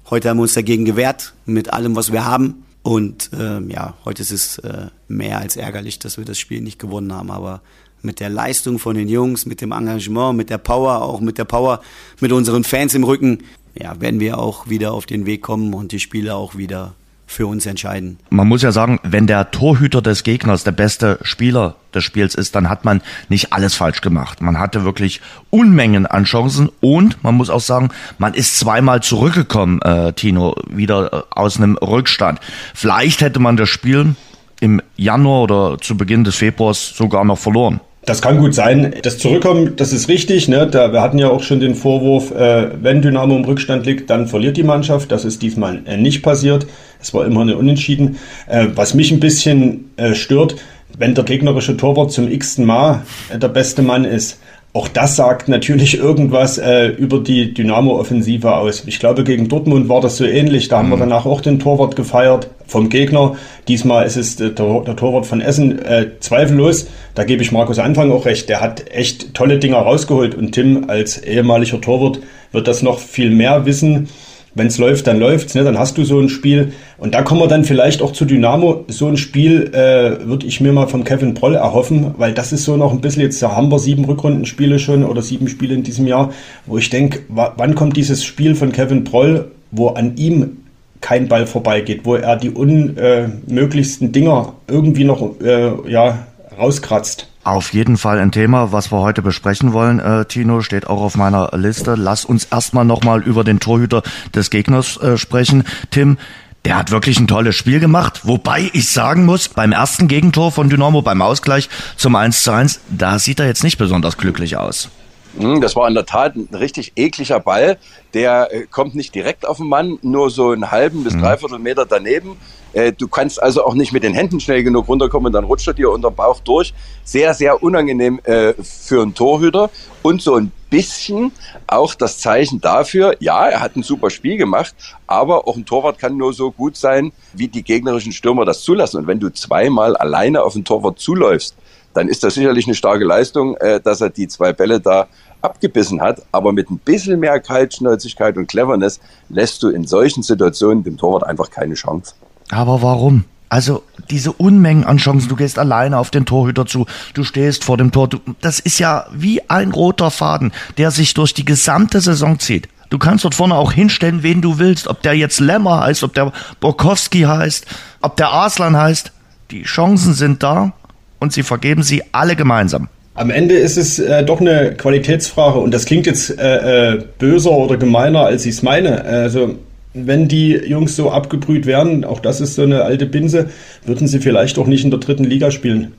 Heute 0.10 0.30
haben 0.30 0.38
wir 0.38 0.44
uns 0.44 0.54
dagegen 0.54 0.86
gewehrt 0.86 1.34
mit 1.46 1.74
allem, 1.74 1.96
was 1.96 2.12
wir 2.12 2.26
haben. 2.26 2.64
Und 2.82 3.32
ähm, 3.38 3.70
ja, 3.70 3.96
heute 4.06 4.22
ist 4.22 4.32
es 4.32 4.60
äh, 4.60 4.88
mehr 5.10 5.40
als 5.40 5.58
ärgerlich, 5.58 6.00
dass 6.00 6.18
wir 6.18 6.24
das 6.24 6.40
Spiel 6.40 6.62
nicht 6.62 6.80
gewonnen 6.80 7.12
haben. 7.12 7.30
Aber 7.30 7.62
mit 8.02 8.22
der 8.22 8.30
Leistung 8.30 8.80
von 8.80 8.96
den 8.96 9.10
Jungs, 9.10 9.46
mit 9.46 9.60
dem 9.60 9.74
Engagement, 9.74 10.38
mit 10.38 10.50
der 10.50 10.58
Power, 10.58 11.02
auch 11.02 11.20
mit 11.20 11.38
der 11.38 11.46
Power, 11.46 11.82
mit 12.22 12.32
unseren 12.32 12.64
Fans 12.64 12.94
im 12.94 13.04
Rücken, 13.04 13.40
ja, 13.76 14.00
werden 14.00 14.20
wir 14.20 14.40
auch 14.40 14.70
wieder 14.70 14.94
auf 14.94 15.06
den 15.06 15.26
Weg 15.26 15.42
kommen 15.42 15.74
und 15.74 15.92
die 15.92 16.00
Spiele 16.00 16.36
auch 16.36 16.56
wieder 16.56 16.94
für 17.28 17.46
uns 17.46 17.66
entscheiden. 17.66 18.18
Man 18.30 18.48
muss 18.48 18.62
ja 18.62 18.72
sagen, 18.72 19.00
wenn 19.04 19.28
der 19.28 19.52
Torhüter 19.52 20.02
des 20.02 20.24
Gegners 20.24 20.64
der 20.64 20.72
beste 20.72 21.20
Spieler 21.22 21.76
des 21.94 22.06
Spiels 22.06 22.34
ist, 22.34 22.56
dann 22.56 22.70
hat 22.70 22.86
man 22.86 23.02
nicht 23.28 23.52
alles 23.52 23.76
falsch 23.76 24.02
gemacht. 24.02 24.42
Man 24.42 24.58
hatte 24.58 24.86
wirklich 24.86 25.22
Unmengen 25.50 26.06
an 26.06 26.24
Chancen 26.24 26.70
und 26.80 27.22
man 27.24 27.36
muss 27.36 27.50
auch 27.50 27.60
sagen, 27.60 27.90
man 28.18 28.34
ist 28.34 28.58
zweimal 28.58 29.04
zurückgekommen, 29.04 29.82
äh, 29.82 30.14
Tino, 30.14 30.56
wieder 30.70 31.14
äh, 31.14 31.22
aus 31.32 31.58
einem 31.58 31.76
Rückstand. 31.76 32.40
Vielleicht 32.74 33.22
hätte 33.22 33.40
man 33.40 33.58
das 33.58 33.70
Spiel 33.70 34.16
im 34.62 34.82
Januar 34.96 35.44
oder 35.44 35.78
zu 35.80 35.98
Beginn 35.98 36.24
des 36.24 36.38
Februars 36.38 36.96
sogar 36.96 37.26
noch 37.26 37.38
verloren. 37.38 37.82
Das 38.08 38.22
kann 38.22 38.38
gut 38.38 38.56
sein. 38.56 38.96
Das 39.04 39.18
Zurückkommen, 39.18 39.76
das 39.76 39.92
ist 39.92 40.08
richtig. 40.08 40.48
Ne? 40.48 40.66
Da, 40.66 40.94
wir 40.94 41.02
hatten 41.02 41.20
ja 41.20 41.28
auch 41.28 41.44
schon 41.44 41.60
den 41.60 41.76
Vorwurf, 41.76 42.32
äh, 42.32 42.70
wenn 42.82 43.02
Dynamo 43.02 43.36
im 43.36 43.44
Rückstand 43.44 43.86
liegt, 43.86 44.10
dann 44.10 44.28
verliert 44.28 44.56
die 44.56 44.64
Mannschaft. 44.64 45.12
Das 45.12 45.26
ist 45.26 45.42
diesmal 45.42 45.82
äh, 45.86 45.98
nicht 45.98 46.24
passiert. 46.24 46.68
Es 47.02 47.14
war 47.14 47.26
immer 47.26 47.42
eine 47.42 47.58
Unentschieden. 47.58 48.18
Äh, 48.48 48.68
was 48.76 48.94
mich 48.94 49.12
ein 49.12 49.20
bisschen 49.20 49.92
äh, 49.98 50.14
stört, 50.16 50.56
wenn 50.98 51.16
der 51.16 51.24
gegnerische 51.24 51.78
Torwart 51.78 52.12
zum 52.12 52.30
x-ten 52.32 52.66
Mal 52.66 53.04
äh, 53.34 53.38
der 53.38 53.50
beste 53.50 53.82
Mann 53.82 54.06
ist. 54.06 54.40
Auch 54.74 54.88
das 54.88 55.16
sagt 55.16 55.48
natürlich 55.48 55.98
irgendwas 55.98 56.60
äh, 56.60 56.88
über 56.88 57.20
die 57.20 57.52
Dynamo-Offensive 57.54 58.54
aus. 58.56 58.84
Ich 58.86 59.00
glaube, 59.00 59.24
gegen 59.24 59.48
Dortmund 59.48 59.90
war 59.90 60.02
das 60.02 60.18
so 60.18 60.26
ähnlich. 60.26 60.68
Da 60.68 60.78
haben 60.78 60.90
wir 60.90 60.98
mhm. 60.98 61.02
danach 61.02 61.26
auch 61.26 61.42
den 61.42 61.58
Torwart 61.58 61.96
gefeiert 61.96 62.50
vom 62.68 62.90
Gegner. 62.90 63.38
Diesmal 63.68 64.06
ist 64.06 64.18
es 64.18 64.36
der, 64.36 64.50
der 64.50 64.96
Torwart 64.96 65.26
von 65.26 65.42
Essen. 65.42 65.80
Äh, 65.84 66.20
zweifellos, 66.20 66.88
da 67.16 67.24
gebe 67.24 67.42
ich 67.42 67.52
Markus 67.52 67.80
Anfang 67.80 68.12
auch 68.12 68.26
recht. 68.26 68.50
Der 68.50 68.62
hat 68.62 68.92
echt 68.92 69.34
tolle 69.34 69.58
Dinger 69.58 69.78
rausgeholt. 69.78 70.36
Und 70.36 70.52
Tim 70.52 70.90
als 70.90 71.18
ehemaliger 71.24 71.82
Torwart 71.82 72.20
wird 72.52 72.68
das 72.68 72.84
noch 72.84 73.00
viel 73.00 73.32
mehr 73.32 73.66
wissen 73.66 74.10
wenn 74.58 74.68
es 74.68 74.78
läuft, 74.78 75.08
dann 75.08 75.20
läuft's, 75.20 75.56
ne? 75.56 75.64
dann 75.64 75.78
hast 75.78 75.98
du 75.98 76.04
so 76.04 76.20
ein 76.20 76.30
Spiel. 76.30 76.74
Und 76.98 77.14
da 77.14 77.22
kommen 77.22 77.42
wir 77.42 77.48
dann 77.48 77.64
vielleicht 77.64 78.02
auch 78.02 78.12
zu 78.12 78.26
Dynamo. 78.26 78.86
So 78.88 79.08
ein 79.08 79.18
Spiel 79.18 79.72
äh, 79.74 80.26
würde 80.28 80.48
ich 80.48 80.60
mir 80.60 80.74
mal 80.74 80.88
vom 80.88 81.04
Kevin 81.04 81.36
Proll 81.36 81.56
erhoffen, 81.56 82.16
weil 82.18 82.34
das 82.34 82.52
ist 82.52 82.64
so 82.64 82.76
noch 82.76 82.92
ein 82.92 83.02
bisschen, 83.02 83.22
jetzt 83.22 83.42
haben 83.44 83.70
wir 83.70 83.80
sieben 83.80 84.06
Rückrundenspiele 84.06 84.80
schon 84.80 85.06
oder 85.06 85.22
sieben 85.22 85.48
Spiele 85.48 85.76
in 85.76 85.84
diesem 85.84 86.08
Jahr, 86.08 86.32
wo 86.66 86.78
ich 86.78 86.90
denke, 86.90 87.20
wann 87.30 87.76
kommt 87.76 87.96
dieses 87.98 88.24
Spiel 88.24 88.56
von 88.56 88.72
Kevin 88.72 89.04
Proll, 89.04 89.52
wo 89.72 89.90
an 89.90 90.18
ihm 90.18 90.58
kein 91.02 91.28
Ball 91.28 91.46
vorbeigeht, 91.46 92.02
wo 92.04 92.16
er 92.16 92.36
die 92.36 92.50
unmöglichsten 92.50 94.12
Dinger 94.12 94.54
irgendwie 94.68 95.04
noch 95.04 95.40
äh, 95.42 95.72
ja, 95.90 96.26
rauskratzt. 96.58 97.28
Auf 97.48 97.72
jeden 97.72 97.96
Fall 97.96 98.20
ein 98.20 98.34
Thema, 98.34 98.74
was 98.74 98.92
wir 98.92 99.00
heute 99.00 99.22
besprechen 99.22 99.72
wollen, 99.72 100.00
äh, 100.00 100.26
Tino, 100.26 100.60
steht 100.60 100.86
auch 100.86 101.02
auf 101.02 101.16
meiner 101.16 101.52
Liste. 101.54 101.96
Lass 101.96 102.26
uns 102.26 102.44
erstmal 102.44 102.84
nochmal 102.84 103.24
über 103.24 103.46
den 103.46 103.62
Torhüter 103.62 104.04
des 104.36 104.50
Gegners 104.50 104.98
äh, 104.98 105.18
sprechen. 105.18 105.64
Tim, 105.90 106.18
der 106.66 106.76
hat 106.76 106.92
wirklich 106.92 107.18
ein 107.22 107.28
tolles 107.30 107.56
Spiel 107.56 107.80
gemacht, 107.80 108.28
wobei 108.28 108.70
ich 108.74 108.92
sagen 108.92 109.24
muss, 109.24 109.48
beim 109.48 109.72
ersten 109.72 110.10
Gegentor 110.10 110.52
von 110.52 110.70
Dynamo, 110.70 111.02
beim 111.02 111.22
Ausgleich 111.22 111.70
zum 111.96 112.18
1 112.18 112.44
zu 112.44 112.52
1, 112.52 112.82
da 112.90 113.18
sieht 113.18 113.40
er 113.40 113.46
jetzt 113.46 113.64
nicht 113.64 113.78
besonders 113.78 114.18
glücklich 114.18 114.58
aus. 114.58 114.90
Hm, 115.38 115.62
das 115.62 115.76
war 115.76 115.88
in 115.88 115.94
der 115.94 116.06
Tat 116.06 116.36
ein 116.36 116.50
richtig 116.54 116.94
ekliger 116.96 117.40
Ball. 117.40 117.78
Der 118.14 118.54
äh, 118.54 118.66
kommt 118.70 118.96
nicht 118.96 119.14
direkt 119.14 119.48
auf 119.48 119.58
den 119.58 119.68
Mann, 119.68 120.00
nur 120.02 120.30
so 120.30 120.52
einen 120.52 120.72
halben 120.72 121.04
bis 121.04 121.14
mhm. 121.14 121.22
dreiviertel 121.22 121.60
Meter 121.60 121.86
daneben. 121.86 122.38
Äh, 122.74 122.94
du 122.94 123.08
kannst 123.08 123.42
also 123.42 123.66
auch 123.66 123.74
nicht 123.74 123.92
mit 123.92 124.04
den 124.04 124.14
Händen 124.14 124.40
schnell 124.40 124.64
genug 124.64 124.88
runterkommen 124.88 125.28
und 125.28 125.34
dann 125.34 125.46
rutscht 125.46 125.68
er 125.68 125.74
dir 125.74 125.90
unter 125.90 126.12
den 126.12 126.16
Bauch 126.16 126.40
durch. 126.42 126.74
Sehr, 127.04 127.34
sehr 127.34 127.64
unangenehm 127.64 128.20
äh, 128.24 128.54
für 128.62 129.02
einen 129.02 129.14
Torhüter 129.14 129.70
und 130.04 130.22
so 130.22 130.36
ein 130.36 130.52
bisschen 130.70 131.32
auch 131.66 131.96
das 131.96 132.20
Zeichen 132.20 132.62
dafür, 132.62 133.16
ja, 133.20 133.48
er 133.48 133.62
hat 133.62 133.76
ein 133.78 133.84
super 133.84 134.10
Spiel 134.10 134.38
gemacht, 134.38 134.76
aber 135.08 135.48
auch 135.48 135.56
ein 135.56 135.66
Torwart 135.66 135.98
kann 135.98 136.18
nur 136.18 136.34
so 136.34 136.52
gut 136.52 136.76
sein, 136.76 137.14
wie 137.34 137.48
die 137.48 137.64
gegnerischen 137.64 138.12
Stürmer 138.12 138.46
das 138.46 138.62
zulassen. 138.62 138.98
Und 138.98 139.08
wenn 139.08 139.20
du 139.20 139.30
zweimal 139.30 139.96
alleine 139.96 140.44
auf 140.44 140.54
den 140.54 140.66
Torwart 140.66 141.00
zuläufst, 141.00 141.56
dann 141.94 142.10
ist 142.10 142.24
das 142.24 142.36
sicherlich 142.36 142.68
eine 142.68 142.76
starke 142.76 143.06
Leistung, 143.06 143.58
dass 143.84 144.02
er 144.02 144.12
die 144.12 144.28
zwei 144.28 144.54
Bälle 144.54 144.80
da 144.80 145.08
abgebissen 145.42 146.02
hat. 146.02 146.22
Aber 146.32 146.52
mit 146.52 146.70
ein 146.70 146.80
bisschen 146.80 147.20
mehr 147.20 147.40
Kaltschnäuzigkeit 147.40 148.38
und 148.38 148.48
Cleverness 148.48 149.00
lässt 149.30 149.64
du 149.64 149.70
in 149.70 149.86
solchen 149.86 150.24
Situationen 150.24 150.84
dem 150.84 150.98
Torwart 150.98 151.26
einfach 151.26 151.50
keine 151.50 151.76
Chance. 151.76 152.14
Aber 152.50 152.82
warum? 152.82 153.26
Also 153.50 153.84
diese 154.10 154.34
Unmengen 154.34 154.84
an 154.84 154.98
Chancen, 154.98 155.30
du 155.30 155.36
gehst 155.36 155.58
alleine 155.58 155.98
auf 155.98 156.12
den 156.12 156.26
Torhüter 156.26 156.66
zu, 156.66 156.86
du 157.14 157.24
stehst 157.24 157.64
vor 157.64 157.78
dem 157.78 157.92
Tor, 157.92 158.10
du, 158.10 158.20
das 158.42 158.60
ist 158.60 158.80
ja 158.80 159.06
wie 159.14 159.50
ein 159.50 159.72
roter 159.72 160.12
Faden, 160.12 160.52
der 160.78 160.92
sich 160.92 161.14
durch 161.14 161.34
die 161.34 161.46
gesamte 161.46 162.02
Saison 162.02 162.40
zieht. 162.40 162.68
Du 162.90 162.98
kannst 162.98 163.26
dort 163.26 163.36
vorne 163.36 163.56
auch 163.56 163.72
hinstellen, 163.72 164.24
wen 164.24 164.42
du 164.42 164.60
willst, 164.60 164.88
ob 164.88 165.02
der 165.02 165.14
jetzt 165.14 165.40
Lemmer 165.40 165.82
heißt, 165.82 166.04
ob 166.04 166.14
der 166.14 166.32
Borkowski 166.60 167.22
heißt, 167.22 167.66
ob 168.02 168.18
der 168.18 168.30
Arslan 168.30 168.78
heißt. 168.78 169.12
Die 169.52 169.64
Chancen 169.64 170.14
sind 170.14 170.44
da 170.44 170.74
und 171.20 171.32
sie 171.32 171.44
vergeben 171.44 171.84
sie 171.84 172.04
alle 172.12 172.36
gemeinsam. 172.36 172.90
Am 173.18 173.32
Ende 173.32 173.56
ist 173.56 173.78
es 173.78 173.98
äh, 173.98 174.24
doch 174.24 174.42
eine 174.42 174.76
Qualitätsfrage 174.76 175.58
und 175.58 175.74
das 175.74 175.86
klingt 175.86 176.06
jetzt 176.06 176.38
äh, 176.38 176.94
äh, 176.94 177.04
böser 177.18 177.50
oder 177.50 177.76
gemeiner, 177.76 178.22
als 178.22 178.46
ich 178.46 178.52
es 178.52 178.62
meine. 178.62 179.04
Also 179.06 179.56
wenn 179.96 180.28
die 180.28 180.52
Jungs 180.52 180.96
so 180.96 181.10
abgebrüht 181.10 181.66
wären, 181.66 182.06
auch 182.06 182.20
das 182.20 182.42
ist 182.42 182.54
so 182.54 182.62
eine 182.62 182.84
alte 182.84 183.08
Binse, 183.08 183.50
würden 183.84 184.08
sie 184.08 184.20
vielleicht 184.20 184.60
auch 184.60 184.68
nicht 184.68 184.84
in 184.84 184.92
der 184.92 185.00
dritten 185.00 185.24
Liga 185.24 185.50
spielen. 185.50 185.94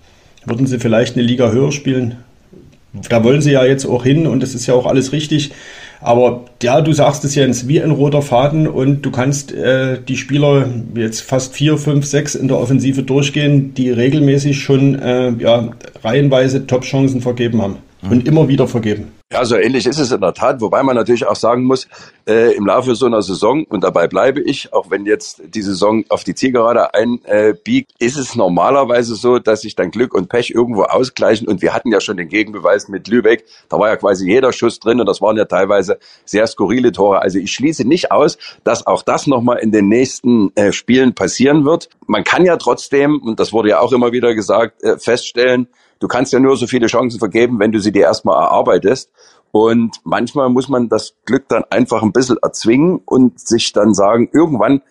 Würden 0.47 0.69
sie 0.69 0.79
vielleicht 0.79 1.17
eine 1.17 1.27
Liga 1.27 1.51
höher 1.51 1.73
spielen. 1.73 2.19
Da 3.09 3.25
wollen 3.25 3.43
sie 3.43 3.51
ja 3.51 3.65
jetzt 3.65 3.85
auch 3.85 4.05
hin 4.05 4.29
und 4.29 4.41
das 4.41 4.55
ist 4.55 4.69
ja 4.69 4.75
auch 4.75 4.87
alles 4.87 5.11
richtig. 5.11 5.51
Aber 6.01 6.45
ja, 6.63 6.81
du 6.81 6.93
sagst 6.93 7.25
es 7.25 7.35
Jens, 7.35 7.67
wie 7.67 7.83
ein 7.83 7.91
roter 7.91 8.23
Faden 8.23 8.69
und 8.69 9.03
du 9.03 9.11
kannst 9.11 9.53
äh, 9.53 9.99
die 10.01 10.17
Spieler 10.17 10.69
jetzt 10.95 11.23
fast 11.23 11.55
vier, 11.55 11.77
fünf, 11.77 12.07
sechs 12.07 12.35
in 12.35 12.49
der 12.49 12.59
Offensive 12.59 13.03
durchgehen, 13.03 13.75
die 13.75 13.91
regelmäßig 13.91 14.61
schon 14.63 14.97
äh, 14.99 15.33
ja, 15.39 15.71
reihenweise 16.05 16.67
Top-Chancen 16.67 17.21
vergeben 17.21 17.63
haben 17.63 17.77
und 18.03 18.27
immer 18.27 18.49
wieder 18.49 18.67
vergeben. 18.67 19.13
Ja, 19.31 19.45
so 19.45 19.57
ähnlich 19.57 19.87
ist 19.87 19.99
es 19.99 20.11
in 20.11 20.23
der 20.23 20.33
Tat, 20.33 20.63
wobei 20.63 20.83
man 20.83 20.97
natürlich 20.97 21.27
auch 21.27 21.37
sagen 21.37 21.65
muss, 21.65 21.87
äh, 22.27 22.55
im 22.55 22.65
Laufe 22.65 22.95
so 22.95 23.05
einer 23.05 23.21
Saison, 23.21 23.65
und 23.65 23.85
dabei 23.85 24.09
bleibe 24.09 24.41
ich, 24.41 24.73
auch 24.73 24.91
wenn 24.91 25.05
jetzt 25.05 25.43
die 25.45 25.61
Saison 25.61 26.05
auf 26.09 26.25
die 26.25 26.35
Zielgerade 26.35 26.95
einbiegt, 26.95 27.93
äh, 28.01 28.05
ist 28.05 28.17
es 28.17 28.37
normalerweise 28.37 29.17
so, 29.17 29.39
dass 29.39 29.61
sich 29.61 29.75
dann 29.75 29.91
Glück 29.91 30.15
und 30.15 30.31
Pech 30.31 30.51
irgendwo 30.51 30.85
ausgleichen. 30.85 31.47
Und 31.47 31.61
wir 31.61 31.75
hatten 31.75 31.93
ja 31.93 32.01
schon 32.01 32.17
den 32.17 32.29
Gegenbeweis 32.29 32.89
mit 32.89 33.07
Lübeck, 33.09 33.45
da 33.69 33.79
war 33.79 33.89
ja 33.89 33.97
quasi 33.97 34.27
jeder 34.27 34.51
Schuss 34.53 34.81
drin 34.81 34.99
und 34.99 35.07
das 35.07 35.21
waren 35.21 35.37
ja 35.37 35.45
teilweise 35.45 35.99
sehr 36.25 36.47
skurrile 36.47 36.93
Tore. 36.93 37.21
Also 37.21 37.39
ich 37.39 37.53
schließe 37.53 37.87
nicht 37.87 38.11
aus, 38.11 38.39
dass 38.65 38.87
auch 38.87 39.03
das 39.03 39.27
nochmal 39.27 39.59
in 39.59 39.73
den 39.73 39.89
nächsten 39.89 40.57
äh, 40.57 40.73
Spielen 40.73 41.15
passieren 41.15 41.67
wird. 41.67 41.91
Man 42.07 42.25
kann 42.25 42.47
ja 42.47 42.57
trotzdem, 42.57 43.21
und 43.21 43.39
das 43.39 43.53
wurde 43.53 43.69
ja 43.69 43.81
auch 43.81 43.93
immer 43.93 44.11
wieder 44.13 44.35
gesagt, 44.35 44.83
äh, 44.83 44.99
feststellen, 44.99 45.69
du 46.01 46.09
kannst 46.09 46.33
ja 46.33 46.41
nur 46.41 46.57
so 46.57 46.67
viele 46.67 46.87
Chancen 46.87 47.19
vergeben, 47.19 47.59
wenn 47.59 47.73
du 47.73 47.81
sie 47.81 47.93
dir 47.93 48.03
erstmal 48.03 48.41
erarbeitest. 48.43 49.11
Und 49.51 49.97
manchmal 50.05 50.51
muss 50.51 50.69
man 50.69 50.89
das 50.89 51.15
Glück 51.25 51.49
dann 51.49 51.65
einfach 51.71 52.03
ein 52.03 52.13
bisschen 52.13 52.37
erzwingen 52.43 53.01
und 53.05 53.41
sich 53.41 53.73
dann 53.73 53.95
sagen, 53.95 54.29
irgendwann 54.33 54.83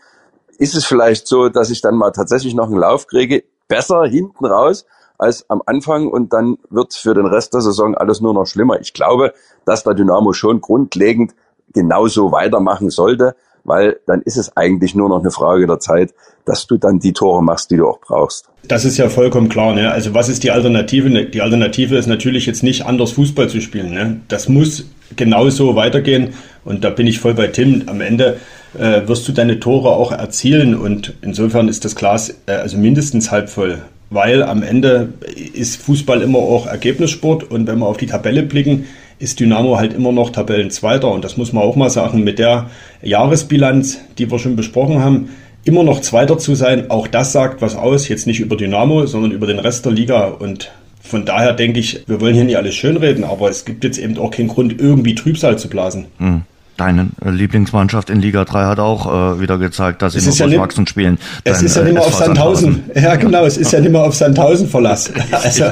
ist 0.58 0.76
es 0.76 0.86
vielleicht 0.86 1.28
so, 1.28 1.50
dass 1.50 1.70
ich 1.70 1.82
dann 1.82 1.96
mal 1.96 2.12
tatsächlich 2.12 2.56
noch 2.56 2.66
einen 2.66 2.80
Lauf 2.80 3.08
kriege, 3.08 3.44
besser 3.68 4.06
hinten 4.06 4.46
raus 4.46 4.86
als 5.20 5.50
am 5.50 5.62
Anfang 5.66 6.08
und 6.08 6.34
dann 6.34 6.58
wird 6.70 6.94
für 6.94 7.14
den 7.14 7.26
Rest 7.26 7.54
der 7.54 7.62
Saison 7.62 7.96
alles 7.96 8.22
nur 8.22 8.34
noch 8.34 8.46
schlimmer. 8.46 8.80
Ich 8.80 8.94
glaube, 8.94 9.34
dass 9.66 9.84
der 9.84 9.94
Dynamo 9.94 10.34
schon 10.34 10.62
grundlegend 10.62 11.36
genauso 11.74 12.32
weitermachen 12.32 12.90
sollte 12.90 13.36
weil 13.68 14.00
dann 14.08 14.22
ist 14.24 14.38
es 14.38 14.56
eigentlich 14.58 14.96
nur 14.96 15.10
noch 15.10 15.20
eine 15.20 15.30
Frage 15.30 15.68
der 15.68 15.80
Zeit, 15.80 16.14
dass 16.46 16.66
du 16.66 16.78
dann 16.78 17.00
die 17.00 17.14
Tore 17.14 17.44
machst, 17.44 17.70
die 17.70 17.78
du 17.78 17.88
auch 17.88 18.00
brauchst. 18.00 18.50
Das 18.68 18.86
ist 18.86 18.98
ja 18.98 19.10
vollkommen 19.10 19.50
klar. 19.50 19.76
Ne? 19.76 19.92
Also 19.92 20.14
was 20.14 20.30
ist 20.30 20.44
die 20.44 20.52
Alternative? 20.52 21.10
Ne, 21.10 21.26
die 21.26 21.42
Alternative 21.42 21.98
ist 21.98 22.08
natürlich 22.08 22.46
jetzt 22.46 22.64
nicht 22.64 22.86
anders 22.86 23.12
Fußball 23.12 23.50
zu 23.50 23.62
spielen. 23.62 23.94
Ne? 23.94 24.22
Das 24.30 24.50
muss 24.50 24.86
genauso 25.16 25.76
weitergehen. 25.76 26.30
Und 26.66 26.84
da 26.84 26.90
bin 26.90 27.06
ich 27.08 27.20
voll 27.20 27.34
bei 27.34 27.48
Tim. 27.48 27.84
Am 27.88 28.02
Ende 28.02 28.38
äh, 28.78 29.08
wirst 29.08 29.28
du 29.28 29.34
deine 29.34 29.60
Tore 29.60 29.90
auch 29.90 30.12
erzielen. 30.12 30.76
Und 30.76 31.14
insofern 31.22 31.68
ist 31.68 31.86
das 31.86 31.96
Glas 31.96 32.34
äh, 32.48 32.54
also 32.54 32.78
mindestens 32.78 33.32
halb 33.32 33.50
voll. 33.50 33.82
Weil 34.10 34.44
am 34.44 34.64
Ende 34.64 35.14
ist 35.54 35.82
Fußball 35.82 36.22
immer 36.22 36.40
auch 36.40 36.66
Ergebnissport. 36.66 37.44
Und 37.52 37.68
wenn 37.68 37.80
wir 37.80 37.88
auf 37.88 37.98
die 37.98 38.08
Tabelle 38.08 38.44
blicken, 38.44 38.86
ist 39.20 39.40
Dynamo 39.40 39.78
halt 39.78 39.94
immer 39.94 40.12
noch 40.12 40.30
Tabellenzweiter. 40.30 41.12
Und 41.12 41.24
das 41.24 41.38
muss 41.38 41.54
man 41.54 41.64
auch 41.64 41.76
mal 41.76 41.90
sagen, 41.90 42.24
mit 42.24 42.40
der 42.40 42.70
Jahresbilanz, 43.02 44.00
die 44.18 44.30
wir 44.30 44.40
schon 44.40 44.56
besprochen 44.56 45.04
haben, 45.04 45.30
immer 45.64 45.84
noch 45.84 46.02
Zweiter 46.02 46.38
zu 46.38 46.56
sein, 46.56 46.90
auch 46.90 47.08
das 47.08 47.34
sagt 47.34 47.62
was 47.62 47.76
aus. 47.76 48.08
Jetzt 48.08 48.28
nicht 48.28 48.40
über 48.40 48.56
Dynamo, 48.56 49.06
sondern 49.06 49.32
über 49.32 49.48
den 49.48 49.60
Rest 49.60 49.86
der 49.86 49.92
Liga. 49.92 50.28
Und 50.28 50.72
von 51.02 51.26
daher 51.26 51.54
denke 51.54 51.80
ich, 51.80 52.04
wir 52.08 52.22
wollen 52.22 52.36
hier 52.36 52.44
nicht 52.44 52.58
alles 52.58 52.76
schönreden, 52.76 53.24
aber 53.24 53.50
es 53.50 53.66
gibt 53.66 53.84
jetzt 53.84 53.98
eben 53.98 54.18
auch 54.18 54.32
keinen 54.32 54.50
Grund, 54.50 54.80
irgendwie 54.80 55.16
Trübsal 55.16 55.58
zu 55.58 55.70
blasen. 55.70 56.06
Hm. 56.18 56.44
Deine 56.78 57.08
äh, 57.26 57.32
Lieblingsmannschaft 57.32 58.10
in 58.12 58.22
Liga 58.22 58.46
3 58.46 58.66
hat 58.66 58.80
auch 58.80 59.36
äh, 59.36 59.42
wieder 59.42 59.58
gezeigt, 59.58 60.02
dass 60.04 60.14
sie 60.14 60.44
nur 60.44 60.52
ja 60.54 60.60
Wachsen 60.60 60.86
spielen. 60.86 61.18
Es 61.44 61.58
Dein, 61.58 61.66
ist 61.66 61.76
ja 61.76 61.82
äh, 61.82 61.86
nicht 61.86 61.94
mehr 61.96 62.04
auf 62.04 62.14
Sandhausen. 62.14 62.84
Ja, 62.96 63.16
genau, 63.16 63.46
es 63.46 63.58
ist 63.58 63.72
ja 63.72 63.80
nicht 63.80 63.92
mehr 63.92 64.04
auf 64.04 64.16
Sandhausen 64.16 64.70
Verlass. 64.70 65.12
Also, 65.32 65.66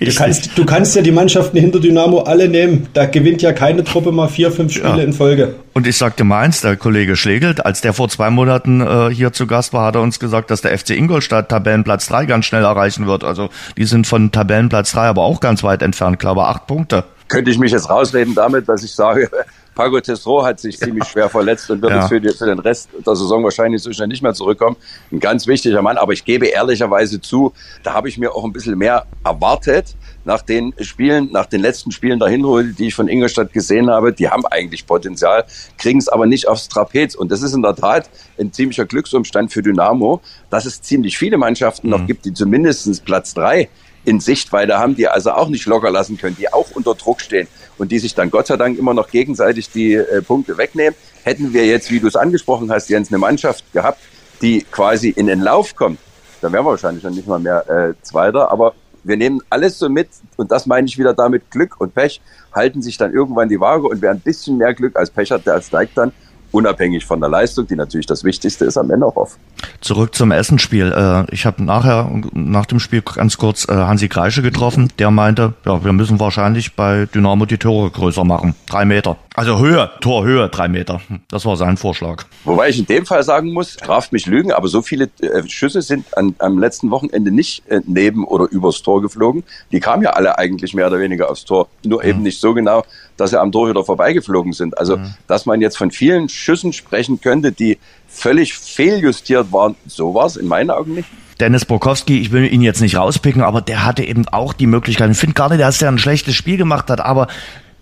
du 0.00 0.14
kannst, 0.14 0.56
du 0.56 0.64
kannst 0.64 0.94
ja 0.96 1.02
die 1.02 1.10
Mannschaften 1.10 1.58
hinter 1.58 1.80
Dynamo 1.80 2.20
alle 2.20 2.48
nehmen. 2.48 2.86
Da 2.92 3.06
gewinnt 3.06 3.42
ja 3.42 3.52
keine 3.52 3.82
Truppe 3.84 4.12
mal 4.12 4.28
vier, 4.28 4.50
fünf 4.52 4.72
Spiele 4.72 4.98
Ja. 4.98 5.02
in 5.02 5.12
Folge. 5.12 5.54
Und 5.74 5.86
ich 5.86 5.96
sagte 5.96 6.24
meins, 6.24 6.60
der 6.60 6.76
Kollege 6.76 7.16
Schlegelt, 7.16 7.66
als 7.66 7.80
der 7.80 7.92
vor 7.92 8.08
zwei 8.08 8.30
Monaten 8.30 8.80
äh, 8.80 9.10
hier 9.12 9.32
zu 9.32 9.46
Gast 9.46 9.72
war, 9.72 9.86
hat 9.86 9.96
er 9.96 10.00
uns 10.00 10.18
gesagt, 10.18 10.50
dass 10.50 10.62
der 10.62 10.76
FC 10.78 10.90
Ingolstadt 10.90 11.48
Tabellenplatz 11.48 12.06
3 12.06 12.24
ganz 12.26 12.46
schnell 12.46 12.64
erreichen 12.64 13.06
wird. 13.06 13.24
Also 13.24 13.50
die 13.76 13.84
sind 13.84 14.06
von 14.06 14.32
Tabellenplatz 14.32 14.92
3 14.92 15.02
aber 15.08 15.22
auch 15.22 15.40
ganz 15.40 15.62
weit 15.62 15.82
entfernt, 15.82 16.18
glaube 16.18 16.46
acht 16.46 16.66
Punkte. 16.66 17.04
Könnte 17.28 17.50
ich 17.50 17.58
mich 17.58 17.72
jetzt 17.72 17.90
rausreden 17.90 18.34
damit, 18.34 18.68
dass 18.68 18.84
ich 18.84 18.92
sage, 18.94 19.28
Pago 19.76 20.00
Testro 20.00 20.42
hat 20.42 20.58
sich 20.58 20.78
ziemlich 20.78 21.04
schwer 21.04 21.28
verletzt 21.28 21.70
und 21.70 21.82
wird 21.82 21.92
Ja. 21.92 21.98
jetzt 22.00 22.08
für, 22.08 22.18
die, 22.20 22.30
für 22.30 22.46
den 22.46 22.58
Rest 22.58 22.88
der 23.06 23.14
Saison 23.14 23.44
wahrscheinlich 23.44 23.82
so 23.82 23.92
schnell 23.92 24.08
nicht 24.08 24.22
mehr 24.22 24.32
zurückkommen. 24.32 24.76
Ein 25.12 25.20
ganz 25.20 25.46
wichtiger 25.46 25.82
Mann, 25.82 25.98
aber 25.98 26.14
ich 26.14 26.24
gebe 26.24 26.46
ehrlicherweise 26.46 27.20
zu, 27.20 27.52
da 27.82 27.92
habe 27.92 28.08
ich 28.08 28.16
mir 28.16 28.34
auch 28.34 28.42
ein 28.44 28.52
bisschen 28.54 28.76
mehr 28.78 29.04
erwartet 29.22 29.94
nach 30.24 30.40
den 30.40 30.72
Spielen, 30.80 31.30
nach 31.30 31.44
den 31.44 31.60
letzten 31.60 31.92
Spielen 31.92 32.18
der 32.18 32.28
Hinrunde, 32.28 32.72
die 32.72 32.86
ich 32.86 32.94
von 32.94 33.06
Ingolstadt 33.06 33.52
gesehen 33.52 33.90
habe. 33.90 34.14
Die 34.14 34.30
haben 34.30 34.46
eigentlich 34.46 34.86
Potenzial, 34.86 35.44
kriegen 35.76 35.98
es 35.98 36.08
aber 36.08 36.24
nicht 36.24 36.48
aufs 36.48 36.68
Trapez. 36.68 37.14
Und 37.14 37.30
das 37.30 37.42
ist 37.42 37.52
in 37.52 37.60
der 37.62 37.76
Tat 37.76 38.08
ein 38.40 38.52
ziemlicher 38.54 38.86
Glücksumstand 38.86 39.52
für 39.52 39.62
Dynamo, 39.62 40.22
dass 40.48 40.64
es 40.64 40.80
ziemlich 40.80 41.18
viele 41.18 41.36
Mannschaften 41.36 41.90
noch 41.90 42.06
gibt, 42.06 42.24
die 42.24 42.32
zumindest 42.32 43.04
Platz 43.04 43.34
drei 43.34 43.68
in 44.06 44.20
Sichtweite 44.20 44.78
haben, 44.78 44.94
die 44.94 45.06
also 45.06 45.32
auch 45.32 45.48
nicht 45.48 45.66
locker 45.66 45.90
lassen 45.90 46.16
können, 46.16 46.36
die 46.38 46.52
auch 46.52 46.70
unter 46.74 46.94
Druck 46.94 47.20
stehen 47.20 47.46
und 47.78 47.92
die 47.92 47.98
sich 47.98 48.14
dann 48.14 48.30
Gott 48.30 48.46
sei 48.46 48.56
Dank 48.56 48.78
immer 48.78 48.94
noch 48.94 49.08
gegenseitig 49.08 49.70
die 49.70 49.94
äh, 49.94 50.22
Punkte 50.22 50.56
wegnehmen. 50.58 50.94
Hätten 51.24 51.52
wir 51.52 51.66
jetzt, 51.66 51.90
wie 51.90 52.00
du 52.00 52.06
es 52.06 52.16
angesprochen 52.16 52.70
hast, 52.70 52.88
Jens, 52.88 53.08
eine 53.08 53.18
Mannschaft 53.18 53.64
gehabt, 53.72 54.00
die 54.42 54.64
quasi 54.70 55.10
in 55.10 55.26
den 55.26 55.40
Lauf 55.40 55.74
kommt, 55.74 55.98
dann 56.40 56.52
wären 56.52 56.64
wir 56.64 56.70
wahrscheinlich 56.70 57.04
noch 57.04 57.10
nicht 57.10 57.26
mal 57.26 57.38
mehr 57.38 57.68
äh, 57.68 57.94
Zweiter. 58.02 58.50
Aber 58.50 58.74
wir 59.02 59.16
nehmen 59.16 59.40
alles 59.50 59.78
so 59.78 59.88
mit 59.88 60.08
und 60.36 60.50
das 60.50 60.66
meine 60.66 60.86
ich 60.86 60.98
wieder 60.98 61.14
damit, 61.14 61.50
Glück 61.50 61.80
und 61.80 61.94
Pech 61.94 62.20
halten 62.52 62.82
sich 62.82 62.98
dann 62.98 63.12
irgendwann 63.12 63.48
die 63.48 63.60
Waage 63.60 63.86
und 63.86 64.02
wer 64.02 64.10
ein 64.10 64.20
bisschen 64.20 64.58
mehr 64.58 64.74
Glück 64.74 64.96
als 64.96 65.10
Pech 65.10 65.30
hat, 65.30 65.46
der 65.46 65.60
steigt 65.62 65.96
dann 65.96 66.12
unabhängig 66.56 67.04
von 67.04 67.20
der 67.20 67.28
Leistung, 67.28 67.66
die 67.66 67.76
natürlich 67.76 68.06
das 68.06 68.24
Wichtigste 68.24 68.64
ist, 68.64 68.78
am 68.78 68.90
Ende 68.90 69.06
auch 69.06 69.16
auf. 69.16 69.38
Zurück 69.80 70.14
zum 70.14 70.32
Essenspiel. 70.32 70.92
Äh, 70.92 71.32
ich 71.32 71.44
habe 71.44 71.62
nachher, 71.62 72.10
nach 72.32 72.66
dem 72.66 72.80
Spiel 72.80 73.02
ganz 73.02 73.36
kurz 73.36 73.68
äh, 73.68 73.74
Hansi 73.74 74.08
Kreische 74.08 74.42
getroffen. 74.42 74.90
Der 74.98 75.10
meinte, 75.10 75.52
ja, 75.64 75.84
wir 75.84 75.92
müssen 75.92 76.18
wahrscheinlich 76.18 76.74
bei 76.74 77.06
Dynamo 77.06 77.44
die 77.44 77.58
Tore 77.58 77.90
größer 77.90 78.24
machen. 78.24 78.54
Drei 78.66 78.84
Meter. 78.86 79.16
Also 79.36 79.58
Höhe, 79.58 79.90
Torhöhe, 80.00 80.48
drei 80.48 80.66
Meter. 80.66 81.02
Das 81.28 81.44
war 81.44 81.58
sein 81.58 81.76
Vorschlag. 81.76 82.24
Wobei 82.44 82.70
ich 82.70 82.78
in 82.78 82.86
dem 82.86 83.04
Fall 83.04 83.22
sagen 83.22 83.52
muss, 83.52 83.74
straft 83.74 84.10
mich 84.10 84.24
Lügen, 84.24 84.50
aber 84.50 84.66
so 84.66 84.80
viele 84.80 85.10
äh, 85.20 85.46
Schüsse 85.46 85.82
sind 85.82 86.16
an, 86.16 86.34
am 86.38 86.58
letzten 86.58 86.90
Wochenende 86.90 87.30
nicht 87.30 87.62
äh, 87.68 87.82
neben 87.86 88.24
oder 88.24 88.50
übers 88.50 88.80
Tor 88.80 89.02
geflogen. 89.02 89.44
Die 89.72 89.80
kamen 89.80 90.02
ja 90.02 90.10
alle 90.10 90.38
eigentlich 90.38 90.72
mehr 90.72 90.86
oder 90.86 91.00
weniger 91.00 91.30
aufs 91.30 91.44
Tor. 91.44 91.68
Nur 91.84 92.02
eben 92.02 92.22
nicht 92.22 92.40
so 92.40 92.54
genau, 92.54 92.84
dass 93.18 93.28
sie 93.30 93.38
am 93.38 93.52
Torhüter 93.52 93.84
vorbeigeflogen 93.84 94.54
sind. 94.54 94.78
Also, 94.78 94.98
dass 95.26 95.44
man 95.44 95.60
jetzt 95.60 95.76
von 95.76 95.90
vielen 95.90 96.30
Schüssen 96.30 96.72
sprechen 96.72 97.20
könnte, 97.20 97.52
die 97.52 97.78
völlig 98.08 98.54
fehljustiert 98.54 99.52
waren, 99.52 99.76
so 99.86 100.14
war 100.14 100.24
es 100.24 100.36
in 100.36 100.48
meinen 100.48 100.70
Augen 100.70 100.94
nicht. 100.94 101.08
Dennis 101.40 101.66
Borkowski, 101.66 102.18
ich 102.18 102.32
will 102.32 102.50
ihn 102.50 102.62
jetzt 102.62 102.80
nicht 102.80 102.96
rauspicken, 102.96 103.42
aber 103.42 103.60
der 103.60 103.84
hatte 103.84 104.02
eben 104.02 104.26
auch 104.28 104.54
die 104.54 104.66
Möglichkeit. 104.66 105.10
Ich 105.10 105.18
finde 105.18 105.34
gar 105.34 105.50
nicht, 105.50 105.60
dass 105.60 105.82
er 105.82 105.90
ein 105.90 105.98
schlechtes 105.98 106.34
Spiel 106.34 106.56
gemacht 106.56 106.88
hat, 106.88 107.00
aber 107.00 107.28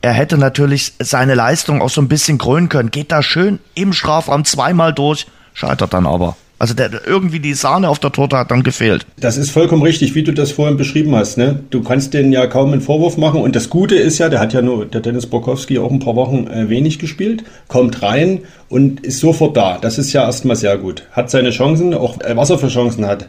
er 0.04 0.12
hätte 0.12 0.36
natürlich 0.36 0.92
seine 0.98 1.34
Leistung 1.34 1.80
auch 1.80 1.88
so 1.88 2.02
ein 2.02 2.08
bisschen 2.08 2.36
krönen 2.36 2.68
können. 2.68 2.90
Geht 2.90 3.10
da 3.10 3.22
schön 3.22 3.58
im 3.74 3.94
Strafraum 3.94 4.44
zweimal 4.44 4.92
durch, 4.92 5.26
scheitert 5.54 5.94
dann 5.94 6.06
aber. 6.06 6.36
Also 6.58 6.74
der, 6.74 6.90
irgendwie 7.06 7.40
die 7.40 7.54
Sahne 7.54 7.88
auf 7.88 8.00
der 8.00 8.12
Torte 8.12 8.36
hat 8.36 8.50
dann 8.50 8.62
gefehlt. 8.62 9.06
Das 9.18 9.38
ist 9.38 9.50
vollkommen 9.50 9.82
richtig, 9.82 10.14
wie 10.14 10.22
du 10.22 10.32
das 10.32 10.52
vorhin 10.52 10.76
beschrieben 10.76 11.14
hast. 11.14 11.38
Ne? 11.38 11.60
Du 11.70 11.82
kannst 11.82 12.12
denen 12.12 12.32
ja 12.32 12.46
kaum 12.46 12.72
einen 12.72 12.82
Vorwurf 12.82 13.16
machen. 13.16 13.40
Und 13.40 13.56
das 13.56 13.70
Gute 13.70 13.94
ist 13.94 14.18
ja, 14.18 14.28
der 14.28 14.40
hat 14.40 14.52
ja 14.52 14.60
nur, 14.60 14.84
der 14.84 15.00
Dennis 15.00 15.24
Borkowski 15.24 15.78
auch 15.78 15.90
ein 15.90 16.00
paar 16.00 16.16
Wochen 16.16 16.48
äh, 16.48 16.68
wenig 16.68 16.98
gespielt, 16.98 17.42
kommt 17.68 18.02
rein 18.02 18.42
und 18.68 19.00
ist 19.00 19.20
sofort 19.20 19.56
da. 19.56 19.78
Das 19.78 19.96
ist 19.96 20.12
ja 20.12 20.26
erstmal 20.26 20.56
sehr 20.56 20.76
gut. 20.76 21.04
Hat 21.12 21.30
seine 21.30 21.48
Chancen, 21.48 21.94
auch 21.94 22.20
äh, 22.20 22.36
was 22.36 22.50
er 22.50 22.58
für 22.58 22.68
Chancen 22.68 23.06
hat. 23.06 23.26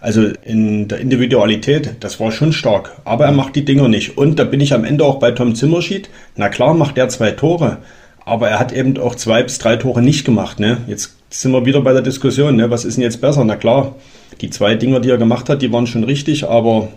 Also 0.00 0.28
in 0.44 0.88
der 0.88 0.98
Individualität, 0.98 1.96
das 2.00 2.20
war 2.20 2.30
schon 2.30 2.52
stark. 2.52 2.92
Aber 3.04 3.24
er 3.24 3.32
macht 3.32 3.56
die 3.56 3.64
Dinger 3.64 3.88
nicht. 3.88 4.18
Und 4.18 4.38
da 4.38 4.44
bin 4.44 4.60
ich 4.60 4.74
am 4.74 4.84
Ende 4.84 5.04
auch 5.04 5.18
bei 5.18 5.30
Tom 5.30 5.54
Zimmerschied. 5.54 6.10
Na 6.36 6.48
klar 6.48 6.74
macht 6.74 6.98
er 6.98 7.08
zwei 7.08 7.30
Tore. 7.30 7.78
Aber 8.24 8.48
er 8.48 8.58
hat 8.58 8.72
eben 8.72 8.98
auch 8.98 9.14
zwei 9.14 9.42
bis 9.42 9.58
drei 9.58 9.76
Tore 9.76 10.02
nicht 10.02 10.24
gemacht. 10.24 10.60
Ne? 10.60 10.78
Jetzt 10.86 11.16
sind 11.30 11.52
wir 11.52 11.64
wieder 11.64 11.80
bei 11.80 11.92
der 11.92 12.02
Diskussion. 12.02 12.56
Ne? 12.56 12.70
Was 12.70 12.84
ist 12.84 12.96
denn 12.96 13.04
jetzt 13.04 13.20
besser? 13.20 13.44
Na 13.44 13.56
klar, 13.56 13.94
die 14.40 14.50
zwei 14.50 14.74
Dinger, 14.74 15.00
die 15.00 15.10
er 15.10 15.18
gemacht 15.18 15.48
hat, 15.48 15.62
die 15.62 15.72
waren 15.72 15.86
schon 15.86 16.04
richtig. 16.04 16.44
Aber 16.44 16.88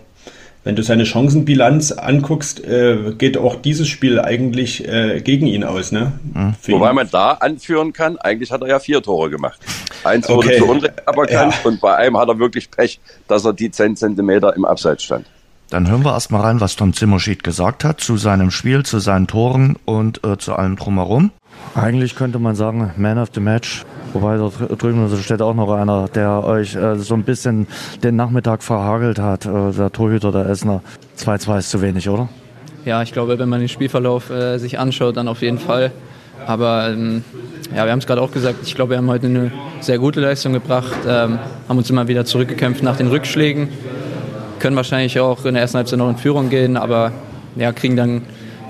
wenn 0.64 0.76
du 0.76 0.82
seine 0.82 1.06
Chancenbilanz 1.06 1.92
anguckst, 1.92 2.62
äh, 2.64 3.12
geht 3.16 3.38
auch 3.38 3.56
dieses 3.56 3.88
Spiel 3.88 4.20
eigentlich 4.20 4.86
äh, 4.86 5.20
gegen 5.22 5.46
ihn 5.46 5.64
aus. 5.64 5.90
Ne? 5.92 6.12
Für 6.60 6.72
Wobei 6.72 6.90
ihn. 6.90 6.96
man 6.96 7.08
da 7.10 7.32
anführen 7.32 7.92
kann, 7.92 8.18
eigentlich 8.18 8.52
hat 8.52 8.60
er 8.62 8.68
ja 8.68 8.78
vier 8.78 9.02
Tore 9.02 9.30
gemacht. 9.30 9.58
Eins 10.04 10.28
wurde 10.28 10.48
Okay. 10.48 10.58
zu 10.58 10.66
Unrecht 10.66 10.94
aberkannt 11.08 11.54
Ja. 11.62 11.68
und 11.70 11.80
bei 11.80 11.96
einem 11.96 12.18
hat 12.18 12.28
er 12.28 12.38
wirklich 12.38 12.70
Pech, 12.70 13.00
dass 13.28 13.44
er 13.44 13.52
die 13.54 13.70
10 13.70 13.96
Zentimeter 13.96 14.54
im 14.54 14.64
Abseits 14.64 15.02
stand. 15.04 15.26
Dann 15.70 15.88
hören 15.88 16.04
wir 16.04 16.12
erstmal 16.12 16.40
rein, 16.40 16.60
was 16.60 16.74
Tom 16.76 16.92
Zimmerschied 16.92 17.44
gesagt 17.44 17.84
hat 17.84 18.00
zu 18.00 18.16
seinem 18.16 18.50
Spiel, 18.50 18.82
zu 18.82 18.98
seinen 18.98 19.28
Toren 19.28 19.76
und 19.84 20.24
äh, 20.24 20.36
zu 20.36 20.54
allem 20.56 20.76
drumherum. 20.76 21.30
Eigentlich 21.74 22.16
könnte 22.16 22.38
man 22.40 22.54
sagen, 22.56 22.90
Man 22.96 23.18
of 23.18 23.28
the 23.34 23.40
Match. 23.40 23.84
Wobei 24.12 24.36
dort 24.36 24.82
drüben 24.82 25.08
steht 25.22 25.40
auch 25.40 25.54
noch 25.54 25.72
einer, 25.72 26.08
der 26.08 26.44
euch 26.44 26.74
äh, 26.74 26.96
so 26.96 27.14
ein 27.14 27.22
bisschen 27.22 27.66
den 28.02 28.16
Nachmittag 28.16 28.62
verhagelt 28.62 29.18
hat, 29.18 29.46
äh, 29.46 29.70
der 29.72 29.92
Torhüter 29.92 30.32
der 30.32 30.46
Essener. 30.46 30.82
2-2 31.18 31.58
ist 31.58 31.70
zu 31.70 31.80
wenig, 31.80 32.08
oder? 32.08 32.28
Ja, 32.84 33.02
ich 33.02 33.12
glaube, 33.12 33.38
wenn 33.38 33.48
man 33.48 33.60
den 33.60 33.68
Spielverlauf 33.68 34.30
äh, 34.30 34.58
sich 34.58 34.78
anschaut, 34.78 35.16
dann 35.16 35.28
auf 35.28 35.42
jeden 35.42 35.58
Fall. 35.58 35.92
Aber 36.46 36.88
ähm, 36.90 37.22
ja, 37.74 37.84
wir 37.84 37.92
haben 37.92 37.98
es 37.98 38.06
gerade 38.06 38.20
auch 38.20 38.32
gesagt, 38.32 38.58
ich 38.64 38.74
glaube, 38.74 38.90
wir 38.90 38.96
haben 38.96 39.08
heute 39.08 39.26
eine 39.26 39.52
sehr 39.80 39.98
gute 39.98 40.20
Leistung 40.20 40.52
gebracht, 40.52 40.96
ähm, 41.06 41.38
haben 41.68 41.78
uns 41.78 41.90
immer 41.90 42.08
wieder 42.08 42.24
zurückgekämpft 42.24 42.82
nach 42.82 42.96
den 42.96 43.08
Rückschlägen, 43.08 43.68
können 44.58 44.76
wahrscheinlich 44.76 45.20
auch 45.20 45.44
in 45.44 45.54
der 45.54 45.62
ersten 45.62 45.76
Halbzeit 45.76 45.98
noch 45.98 46.08
in 46.08 46.16
Führung 46.16 46.48
gehen, 46.48 46.76
aber 46.76 47.12
ja, 47.56 47.72
kriegen 47.72 47.96
dann 47.96 48.22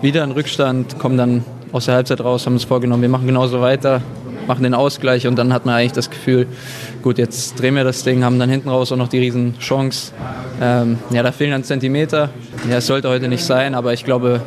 wieder 0.02 0.22
einen 0.22 0.32
Rückstand, 0.32 0.98
kommen 0.98 1.16
dann 1.16 1.44
aus 1.72 1.86
der 1.86 1.94
Halbzeit 1.94 2.20
raus, 2.20 2.46
haben 2.46 2.54
uns 2.54 2.64
vorgenommen, 2.64 3.02
wir 3.02 3.08
machen 3.08 3.26
genauso 3.26 3.60
weiter, 3.60 4.02
machen 4.50 4.64
den 4.64 4.74
Ausgleich 4.74 5.28
und 5.28 5.36
dann 5.36 5.52
hat 5.52 5.64
man 5.64 5.76
eigentlich 5.76 5.92
das 5.92 6.10
Gefühl, 6.10 6.48
gut, 7.02 7.18
jetzt 7.18 7.60
drehen 7.60 7.76
wir 7.76 7.84
das 7.84 8.02
Ding, 8.02 8.24
haben 8.24 8.40
dann 8.40 8.50
hinten 8.50 8.68
raus 8.68 8.90
auch 8.90 8.96
noch 8.96 9.06
die 9.06 9.20
riesen 9.20 9.56
Chance. 9.60 10.12
Ähm, 10.60 10.98
ja, 11.10 11.22
da 11.22 11.30
fehlen 11.30 11.52
dann 11.52 11.62
Zentimeter. 11.62 12.30
Ja, 12.68 12.78
es 12.78 12.86
sollte 12.88 13.08
heute 13.08 13.28
nicht 13.28 13.44
sein, 13.44 13.76
aber 13.76 13.92
ich 13.92 14.04
glaube, 14.04 14.40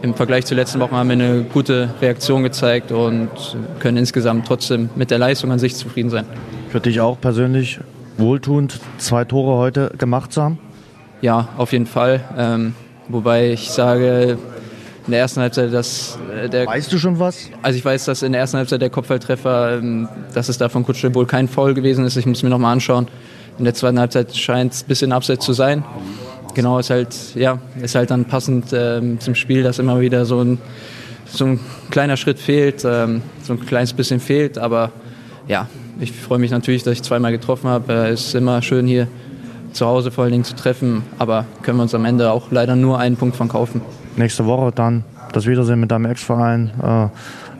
im 0.00 0.14
Vergleich 0.14 0.46
zu 0.46 0.54
letzten 0.54 0.80
Wochen 0.80 0.96
haben 0.96 1.08
wir 1.10 1.12
eine 1.12 1.42
gute 1.42 1.90
Reaktion 2.00 2.42
gezeigt 2.42 2.90
und 2.90 3.28
können 3.80 3.98
insgesamt 3.98 4.46
trotzdem 4.46 4.88
mit 4.96 5.10
der 5.10 5.18
Leistung 5.18 5.52
an 5.52 5.58
sich 5.58 5.76
zufrieden 5.76 6.08
sein. 6.08 6.24
Für 6.70 6.80
dich 6.80 7.02
auch 7.02 7.20
persönlich 7.20 7.80
wohltuend, 8.16 8.80
zwei 8.96 9.26
Tore 9.26 9.58
heute 9.58 9.92
gemacht 9.98 10.32
zu 10.32 10.42
haben? 10.42 10.58
Ja, 11.20 11.48
auf 11.58 11.72
jeden 11.72 11.86
Fall. 11.86 12.24
Ähm, 12.38 12.74
wobei 13.08 13.52
ich 13.52 13.70
sage, 13.70 14.38
in 15.06 15.10
der 15.10 15.20
ersten 15.20 15.40
Halbzeit, 15.40 15.72
dass 15.72 16.18
äh, 16.34 16.48
der 16.48 16.66
Weißt 16.66 16.92
du 16.92 16.98
schon 16.98 17.18
was? 17.18 17.50
Also 17.62 17.78
ich 17.78 17.84
weiß, 17.84 18.06
dass 18.06 18.22
in 18.22 18.32
der 18.32 18.40
ersten 18.40 18.56
Halbzeit 18.56 18.80
der 18.80 18.90
Kopfballtreffer, 18.90 19.78
ähm, 19.78 20.08
dass 20.32 20.48
es 20.48 20.58
da 20.58 20.68
von 20.68 20.84
Kutschel 20.84 21.14
wohl 21.14 21.26
kein 21.26 21.48
Foul 21.48 21.74
gewesen 21.74 22.04
ist. 22.04 22.16
Ich 22.16 22.26
muss 22.26 22.42
mir 22.42 22.48
noch 22.48 22.58
mal 22.58 22.72
anschauen. 22.72 23.08
In 23.58 23.64
der 23.64 23.74
zweiten 23.74 23.98
Halbzeit 23.98 24.34
scheint 24.34 24.72
es 24.72 24.82
ein 24.82 24.88
bisschen 24.88 25.12
abseits 25.12 25.44
zu 25.44 25.52
sein. 25.52 25.84
Genau, 26.54 26.78
ist 26.78 26.90
halt, 26.90 27.14
ja, 27.34 27.58
ist 27.80 27.94
halt 27.94 28.10
dann 28.10 28.24
passend 28.24 28.66
ähm, 28.72 29.20
zum 29.20 29.34
Spiel, 29.34 29.62
dass 29.62 29.78
immer 29.78 30.00
wieder 30.00 30.24
so 30.24 30.40
ein, 30.40 30.58
so 31.26 31.44
ein 31.44 31.60
kleiner 31.90 32.16
Schritt 32.16 32.38
fehlt, 32.38 32.84
ähm, 32.84 33.22
so 33.42 33.52
ein 33.52 33.60
kleines 33.60 33.92
bisschen 33.92 34.20
fehlt. 34.20 34.56
Aber 34.56 34.90
ja, 35.48 35.68
ich 36.00 36.12
freue 36.12 36.38
mich 36.38 36.50
natürlich, 36.50 36.82
dass 36.82 36.94
ich 36.94 37.02
zweimal 37.02 37.32
getroffen 37.32 37.68
habe. 37.68 37.92
Es 37.92 38.08
äh, 38.08 38.12
ist 38.12 38.34
immer 38.36 38.62
schön 38.62 38.86
hier 38.86 39.08
zu 39.72 39.86
Hause 39.86 40.10
vor 40.10 40.24
allen 40.24 40.32
Dingen 40.32 40.44
zu 40.44 40.54
treffen, 40.54 41.02
aber 41.18 41.44
können 41.62 41.78
wir 41.78 41.82
uns 41.82 41.94
am 41.94 42.04
Ende 42.04 42.30
auch 42.30 42.50
leider 42.50 42.76
nur 42.76 42.98
einen 42.98 43.16
Punkt 43.16 43.36
von 43.36 43.48
kaufen. 43.48 43.82
Nächste 44.16 44.46
Woche 44.46 44.72
dann 44.72 45.04
das 45.32 45.46
Wiedersehen 45.46 45.80
mit 45.80 45.90
deinem 45.90 46.06
Ex-Verein. 46.06 46.70
Äh, 46.78 47.08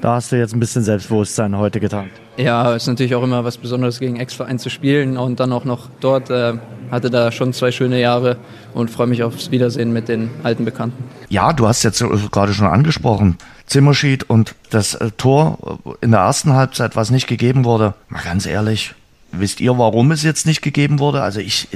da 0.01 0.15
hast 0.17 0.31
du 0.31 0.37
jetzt 0.37 0.55
ein 0.55 0.61
bisschen 0.61 0.83
Selbstbewusstsein 0.83 1.57
heute 1.57 1.81
getankt. 1.81 2.13
Ja, 2.37 2.75
ist 2.75 2.87
natürlich 2.87 3.15
auch 3.15 3.23
immer 3.23 3.45
was 3.45 3.57
Besonderes 3.57 3.99
gegen 3.99 4.17
Ex-Verein 4.17 4.59
zu 4.59 4.69
spielen 4.69 5.17
und 5.17 5.41
dann 5.41 5.53
auch 5.53 5.65
noch 5.65 5.89
dort. 6.01 6.31
Äh, 6.31 6.55
hatte 6.91 7.11
da 7.11 7.33
schon 7.33 7.53
zwei 7.53 7.73
schöne 7.73 8.01
Jahre 8.01 8.37
und 8.73 8.91
freue 8.91 9.07
mich 9.07 9.23
aufs 9.23 9.51
Wiedersehen 9.51 9.93
mit 9.93 10.09
den 10.09 10.31
alten 10.43 10.65
Bekannten. 10.65 11.03
Ja, 11.29 11.53
du 11.53 11.67
hast 11.67 11.83
jetzt 11.83 12.01
äh, 12.01 12.09
gerade 12.31 12.55
schon 12.55 12.67
angesprochen, 12.67 13.39
Zimmerschied 13.67 14.29
und 14.29 14.55
das 14.71 14.95
äh, 14.95 15.11
Tor 15.17 15.79
in 16.01 16.13
der 16.13 16.21
ersten 16.21 16.53
Halbzeit, 16.53 16.97
was 16.97 17.11
nicht 17.11 17.27
gegeben 17.27 17.65
wurde. 17.65 17.95
Mal 18.09 18.23
ganz 18.23 18.47
ehrlich, 18.47 18.95
wisst 19.39 19.61
ihr, 19.61 19.77
warum 19.79 20.11
es 20.13 20.23
jetzt 20.23 20.47
nicht 20.47 20.63
gegeben 20.63 20.99
wurde? 20.99 21.23
Also 21.23 21.41
ich, 21.41 21.69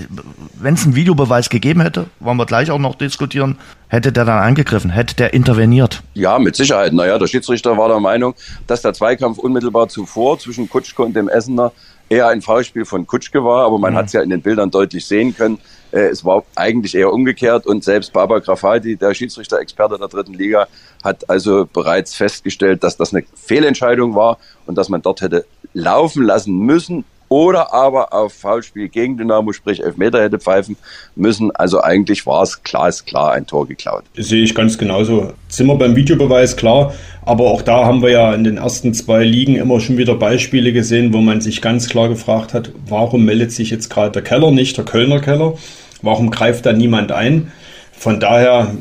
wenn 0.54 0.74
es 0.74 0.84
einen 0.84 0.94
Videobeweis 0.94 1.50
gegeben 1.50 1.80
hätte, 1.80 2.06
wollen 2.20 2.36
wir 2.36 2.46
gleich 2.46 2.70
auch 2.70 2.78
noch 2.78 2.94
diskutieren, 2.94 3.58
hätte 3.88 4.12
der 4.12 4.24
dann 4.24 4.38
eingegriffen, 4.38 4.90
hätte 4.90 5.14
der 5.16 5.34
interveniert? 5.34 6.02
Ja, 6.14 6.38
mit 6.38 6.56
Sicherheit. 6.56 6.92
Naja, 6.92 7.18
der 7.18 7.26
Schiedsrichter 7.26 7.76
war 7.76 7.88
der 7.88 8.00
Meinung, 8.00 8.34
dass 8.66 8.82
der 8.82 8.92
Zweikampf 8.92 9.38
unmittelbar 9.38 9.88
zuvor 9.88 10.38
zwischen 10.38 10.68
Kutschke 10.68 11.02
und 11.02 11.14
dem 11.14 11.28
Essener 11.28 11.72
eher 12.08 12.28
ein 12.28 12.42
Foulspiel 12.42 12.84
von 12.84 13.06
Kutschke 13.06 13.44
war, 13.44 13.66
aber 13.66 13.78
man 13.78 13.92
mhm. 13.92 13.98
hat 13.98 14.06
es 14.06 14.12
ja 14.12 14.22
in 14.22 14.30
den 14.30 14.40
Bildern 14.40 14.70
deutlich 14.70 15.06
sehen 15.06 15.36
können. 15.36 15.58
Äh, 15.90 16.08
es 16.08 16.24
war 16.24 16.44
eigentlich 16.54 16.94
eher 16.94 17.12
umgekehrt 17.12 17.66
und 17.66 17.84
selbst 17.84 18.12
Baba 18.12 18.38
Grafaldi, 18.38 18.96
der 18.96 19.14
Schiedsrichter-Experte 19.14 19.98
der 19.98 20.08
dritten 20.08 20.34
Liga, 20.34 20.66
hat 21.02 21.28
also 21.28 21.68
bereits 21.70 22.14
festgestellt, 22.14 22.82
dass 22.82 22.96
das 22.96 23.14
eine 23.14 23.24
Fehlentscheidung 23.34 24.14
war 24.14 24.38
und 24.66 24.76
dass 24.76 24.88
man 24.88 25.02
dort 25.02 25.20
hätte 25.20 25.46
laufen 25.74 26.22
lassen 26.24 26.56
müssen, 26.58 27.04
oder 27.28 27.72
aber 27.72 28.12
auf 28.12 28.32
Foulspiel 28.32 28.88
gegen 28.88 29.16
Dynamo, 29.16 29.52
sprich 29.52 29.82
Elfmeter 29.82 30.22
hätte 30.22 30.38
pfeifen 30.38 30.76
müssen. 31.14 31.50
Also 31.54 31.80
eigentlich 31.82 32.26
war 32.26 32.42
es 32.42 32.62
klar 32.62 32.88
ist 32.88 33.06
klar 33.06 33.32
ein 33.32 33.46
Tor 33.46 33.66
geklaut. 33.66 34.04
Sehe 34.16 34.42
ich 34.42 34.54
ganz 34.54 34.78
genauso. 34.78 35.32
Zimmer 35.48 35.76
beim 35.76 35.96
Videobeweis 35.96 36.56
klar, 36.56 36.94
aber 37.24 37.44
auch 37.44 37.62
da 37.62 37.84
haben 37.84 38.02
wir 38.02 38.10
ja 38.10 38.34
in 38.34 38.44
den 38.44 38.56
ersten 38.56 38.94
zwei 38.94 39.24
Ligen 39.24 39.56
immer 39.56 39.80
schon 39.80 39.98
wieder 39.98 40.14
Beispiele 40.14 40.72
gesehen, 40.72 41.12
wo 41.12 41.18
man 41.18 41.40
sich 41.40 41.60
ganz 41.60 41.88
klar 41.88 42.08
gefragt 42.08 42.54
hat, 42.54 42.72
warum 42.86 43.24
meldet 43.24 43.52
sich 43.52 43.70
jetzt 43.70 43.90
gerade 43.90 44.12
der 44.12 44.22
Keller 44.22 44.50
nicht, 44.50 44.76
der 44.76 44.84
Kölner 44.84 45.20
Keller? 45.20 45.54
Warum 46.02 46.30
greift 46.30 46.64
da 46.64 46.72
niemand 46.72 47.12
ein? 47.12 47.52
Von 47.92 48.20
daher, 48.20 48.72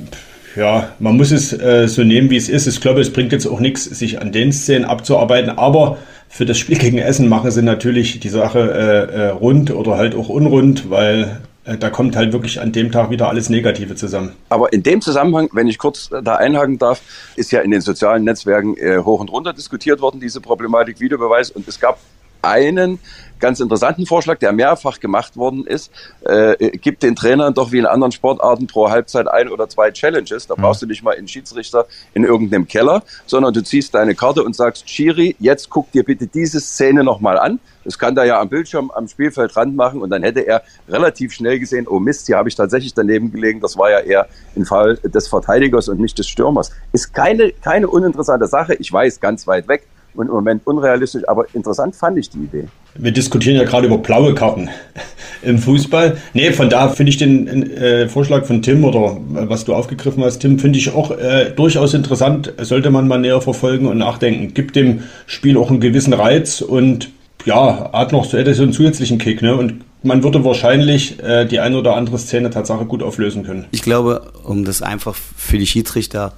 ja, 0.56 0.90
man 1.00 1.18
muss 1.18 1.32
es 1.32 1.52
äh, 1.52 1.88
so 1.88 2.04
nehmen, 2.04 2.30
wie 2.30 2.38
es 2.38 2.50
ist. 2.50 2.68
Ich 2.68 2.80
glaube, 2.80 3.02
es 3.02 3.12
bringt 3.12 3.32
jetzt 3.32 3.48
auch 3.48 3.60
nichts, 3.60 3.84
sich 3.84 4.22
an 4.22 4.32
den 4.32 4.52
Szenen 4.52 4.86
abzuarbeiten, 4.86 5.58
aber 5.58 5.98
für 6.30 6.46
das 6.46 6.58
Spiel 6.58 6.78
gegen 6.78 6.98
Essen 6.98 7.30
machen 7.30 7.52
sie 7.52 7.62
natürlich 7.62 8.20
die 8.20 8.30
Sache 8.30 8.60
äh, 8.60 9.16
äh, 9.16 9.28
rund 9.30 9.72
oder 9.72 9.98
halt 9.98 10.16
auch 10.16 10.30
unrund, 10.30 10.90
weil 10.90 11.42
äh, 11.68 11.78
da 11.78 11.90
kommt 11.90 12.16
halt 12.16 12.34
wirklich 12.34 12.60
an 12.62 12.72
dem 12.72 12.92
Tag 12.92 13.10
wieder 13.10 13.30
alles 13.30 13.50
Negative 13.50 13.96
zusammen. 13.96 14.34
Aber 14.50 14.72
in 14.72 14.84
dem 14.84 15.02
Zusammenhang, 15.02 15.50
wenn 15.52 15.68
ich 15.68 15.78
kurz 15.78 16.10
da 16.10 16.36
einhaken 16.36 16.78
darf, 16.78 17.02
ist 17.36 17.52
ja 17.52 17.62
in 17.62 17.72
den 17.72 17.82
sozialen 17.82 18.24
Netzwerken 18.24 18.78
äh, 18.78 19.00
hoch 19.00 19.20
und 19.20 19.32
runter 19.32 19.54
diskutiert 19.54 20.00
worden, 20.02 20.20
diese 20.20 20.42
Problematik 20.42 21.00
Videobeweis. 21.00 21.52
Und 21.52 21.68
es 21.68 21.80
gab 21.80 22.00
einen 22.41 23.00
ganz 23.39 23.60
interessanten 23.60 24.06
Vorschlag, 24.06 24.39
der 24.39 24.52
mehrfach 24.52 25.00
gemacht 25.00 25.38
worden 25.38 25.65
ist. 25.65 25.91
Äh, 26.21 26.78
gibt 26.78 27.04
den 27.04 27.15
Trainern 27.15 27.54
doch 27.54 27.71
wie 27.71 27.80
in 27.80 27.86
anderen 27.86 28.12
Sportarten 28.12 28.67
pro 28.67 28.89
Halbzeit 28.89 29.28
ein 29.28 29.50
oder 29.50 29.69
zwei 29.69 29.91
Challenges. 29.91 30.47
Da 30.47 30.56
mhm. 30.56 30.62
brauchst 30.62 30.82
du 30.82 30.86
nicht 30.86 31.04
mal 31.04 31.15
einen 31.15 31.28
Schiedsrichter 31.28 31.86
in 32.13 32.23
irgendeinem 32.23 32.67
Keller, 32.67 33.04
sondern 33.26 33.54
du 33.54 33.63
ziehst 33.63 33.93
deine 33.93 34.15
Karte 34.15 34.43
und 34.43 34.56
sagst, 34.56 34.89
Schiri, 34.89 35.36
jetzt 35.39 35.69
guck 35.69 35.91
dir 35.91 36.04
bitte 36.04 36.28
diese 36.28 36.60
Szene 36.60 37.04
nochmal 37.04 37.38
an. 37.38 37.60
Das 37.84 37.97
kann 37.97 38.15
da 38.15 38.26
ja 38.26 38.41
am 38.41 38.50
Bildschirm 38.50 38.91
am 38.91 39.08
Spielfeldrand 39.08 39.76
machen 39.76 40.02
und 40.02 40.10
dann 40.10 40.21
hätte 40.21 40.41
er 40.41 40.62
relativ 40.89 41.32
schnell 41.32 41.58
gesehen, 41.58 41.88
oh 41.88 42.00
Mist, 42.00 42.26
hier 42.26 42.36
habe 42.36 42.50
ich 42.50 42.56
tatsächlich 42.56 42.93
daneben 42.93 43.32
gelegen. 43.32 43.62
Das 43.62 43.78
war 43.78 43.89
ja 43.89 44.00
eher 44.00 44.28
ein 44.58 44.65
Fall 44.65 44.97
des 44.97 45.30
Verteidigers 45.30 45.88
und 45.88 46.00
nicht 46.00 46.19
des 46.19 46.28
Stürmers. 46.28 46.71
Ist 46.91 47.13
keine, 47.13 47.54
keine 47.54 47.88
uninteressante 47.88 48.47
Sache. 48.47 48.73
Ich 48.73 48.91
weiß, 48.91 49.21
ganz 49.21 49.47
weit 49.47 49.69
weg 49.69 49.88
und 50.17 50.27
im 50.27 50.34
Moment 50.34 50.62
unrealistisch, 50.65 51.27
aber 51.27 51.45
interessant 51.53 51.95
fand 51.95 52.17
ich 52.17 52.30
die 52.30 52.39
Idee. 52.39 52.67
Wir 52.95 53.12
diskutieren 53.12 53.56
ja 53.56 53.63
gerade 53.63 53.88
über 53.88 53.97
blaue 53.99 54.34
Karten 54.34 54.69
im 55.41 55.60
Fußball. 55.60 56.17
Nee, 56.34 56.51
von 56.51 56.69
da 56.69 56.89
finde 56.89 57.12
ich 57.12 57.17
den 57.17 57.71
äh, 57.71 58.08
Vorschlag 58.08 58.45
von 58.45 58.62
Tim 58.62 58.84
oder 58.84 59.17
äh, 59.36 59.49
was 59.49 59.65
du 59.65 59.73
aufgegriffen 59.73 60.23
hast, 60.23 60.39
Tim, 60.39 60.60
finde 60.60 60.80
ich 60.80 60.93
auch 60.93 61.12
äh, 61.12 61.51
durchaus 61.56 61.93
interessant. 61.93 62.53
Sollte 62.62 62.89
man 62.89 63.08
mal 63.08 63.19
näher 63.19 63.41
verfolgen 63.41 63.88
und 63.88 63.97
nachdenken. 63.97 64.53
Gibt 64.53 64.75
dem 64.75 65.03
Spiel 65.25 65.58
auch 65.58 65.69
einen 65.69 65.80
gewissen 65.80 66.13
Reiz 66.13 66.62
und 66.62 67.10
ja, 67.45 67.91
hat 67.93 68.12
noch 68.12 68.25
so, 68.25 68.38
so 68.53 68.63
einen 68.63 68.73
zusätzlichen 68.73 69.19
Kick, 69.19 69.41
ne? 69.41 69.56
Und 69.56 69.82
man 70.03 70.23
würde 70.23 70.43
wahrscheinlich 70.43 71.21
äh, 71.23 71.45
die 71.45 71.60
eine 71.60 71.77
oder 71.77 71.95
andere 71.95 72.17
Szene 72.17 72.49
Tatsache 72.49 72.86
gut 72.86 73.03
auflösen 73.03 73.43
können. 73.43 73.65
Ich 73.71 73.82
glaube, 73.82 74.32
um 74.43 74.65
das 74.65 74.82
einfach 74.82 75.15
für 75.15 75.58
die 75.58 75.67
Schiedsrichter 75.67 76.34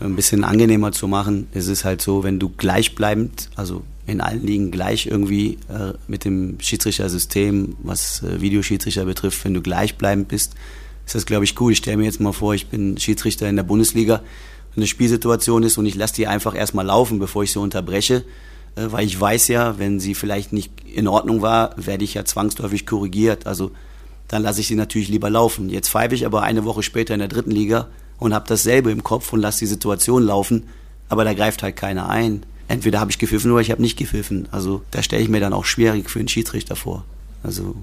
ein 0.00 0.16
bisschen 0.16 0.44
angenehmer 0.44 0.92
zu 0.92 1.08
machen, 1.08 1.48
ist 1.52 1.68
es 1.68 1.84
halt 1.84 2.00
so, 2.02 2.22
wenn 2.22 2.38
du 2.38 2.50
gleichbleibend, 2.50 3.50
also 3.56 3.82
in 4.06 4.20
allen 4.20 4.44
Ligen 4.44 4.70
gleich 4.70 5.06
irgendwie 5.06 5.58
äh, 5.68 5.92
mit 6.06 6.24
dem 6.24 6.58
Schiedsrichtersystem, 6.60 7.76
was 7.82 8.22
äh, 8.22 8.40
Videoschiedsrichter 8.40 9.04
betrifft, 9.04 9.44
wenn 9.44 9.54
du 9.54 9.60
gleichbleibend 9.60 10.28
bist, 10.28 10.54
ist 11.04 11.14
das, 11.14 11.26
glaube 11.26 11.44
ich, 11.44 11.54
gut. 11.54 11.72
Ich 11.72 11.78
stelle 11.78 11.96
mir 11.96 12.04
jetzt 12.04 12.20
mal 12.20 12.32
vor, 12.32 12.54
ich 12.54 12.68
bin 12.68 12.96
Schiedsrichter 12.98 13.48
in 13.48 13.56
der 13.56 13.64
Bundesliga 13.64 14.16
und 14.16 14.78
eine 14.78 14.86
Spielsituation 14.86 15.62
ist 15.62 15.78
und 15.78 15.86
ich 15.86 15.94
lasse 15.94 16.14
die 16.14 16.26
einfach 16.26 16.54
erstmal 16.54 16.86
laufen, 16.86 17.18
bevor 17.18 17.42
ich 17.42 17.52
sie 17.52 17.60
unterbreche, 17.60 18.24
äh, 18.76 18.86
weil 18.90 19.04
ich 19.04 19.20
weiß 19.20 19.48
ja, 19.48 19.78
wenn 19.78 20.00
sie 20.00 20.14
vielleicht 20.14 20.52
nicht 20.52 20.72
in 20.94 21.08
Ordnung 21.08 21.42
war, 21.42 21.74
werde 21.76 22.04
ich 22.04 22.14
ja 22.14 22.24
zwangsläufig 22.24 22.86
korrigiert. 22.86 23.46
Also 23.46 23.72
dann 24.28 24.42
lasse 24.42 24.60
ich 24.60 24.68
sie 24.68 24.74
natürlich 24.74 25.08
lieber 25.08 25.28
laufen. 25.28 25.70
Jetzt 25.70 25.88
pfeife 25.90 26.14
ich 26.14 26.24
aber 26.24 26.42
eine 26.42 26.64
Woche 26.64 26.82
später 26.82 27.14
in 27.14 27.20
der 27.20 27.28
dritten 27.28 27.50
Liga 27.50 27.88
und 28.18 28.34
habe 28.34 28.44
dasselbe 28.48 28.90
im 28.90 29.02
Kopf 29.02 29.32
und 29.32 29.40
lasse 29.40 29.60
die 29.60 29.66
Situation 29.66 30.22
laufen, 30.22 30.64
aber 31.08 31.24
da 31.24 31.34
greift 31.34 31.62
halt 31.62 31.76
keiner 31.76 32.08
ein. 32.08 32.42
Entweder 32.68 33.00
habe 33.00 33.10
ich 33.10 33.18
gepfiffen 33.18 33.50
oder 33.50 33.62
ich 33.62 33.70
habe 33.70 33.80
nicht 33.80 33.96
gepfiffen. 33.96 34.46
Also 34.50 34.82
da 34.90 35.02
stelle 35.02 35.22
ich 35.22 35.28
mir 35.28 35.40
dann 35.40 35.54
auch 35.54 35.64
schwierig 35.64 36.10
für 36.10 36.18
einen 36.18 36.28
Schiedsrichter 36.28 36.76
vor. 36.76 37.04
Also 37.42 37.76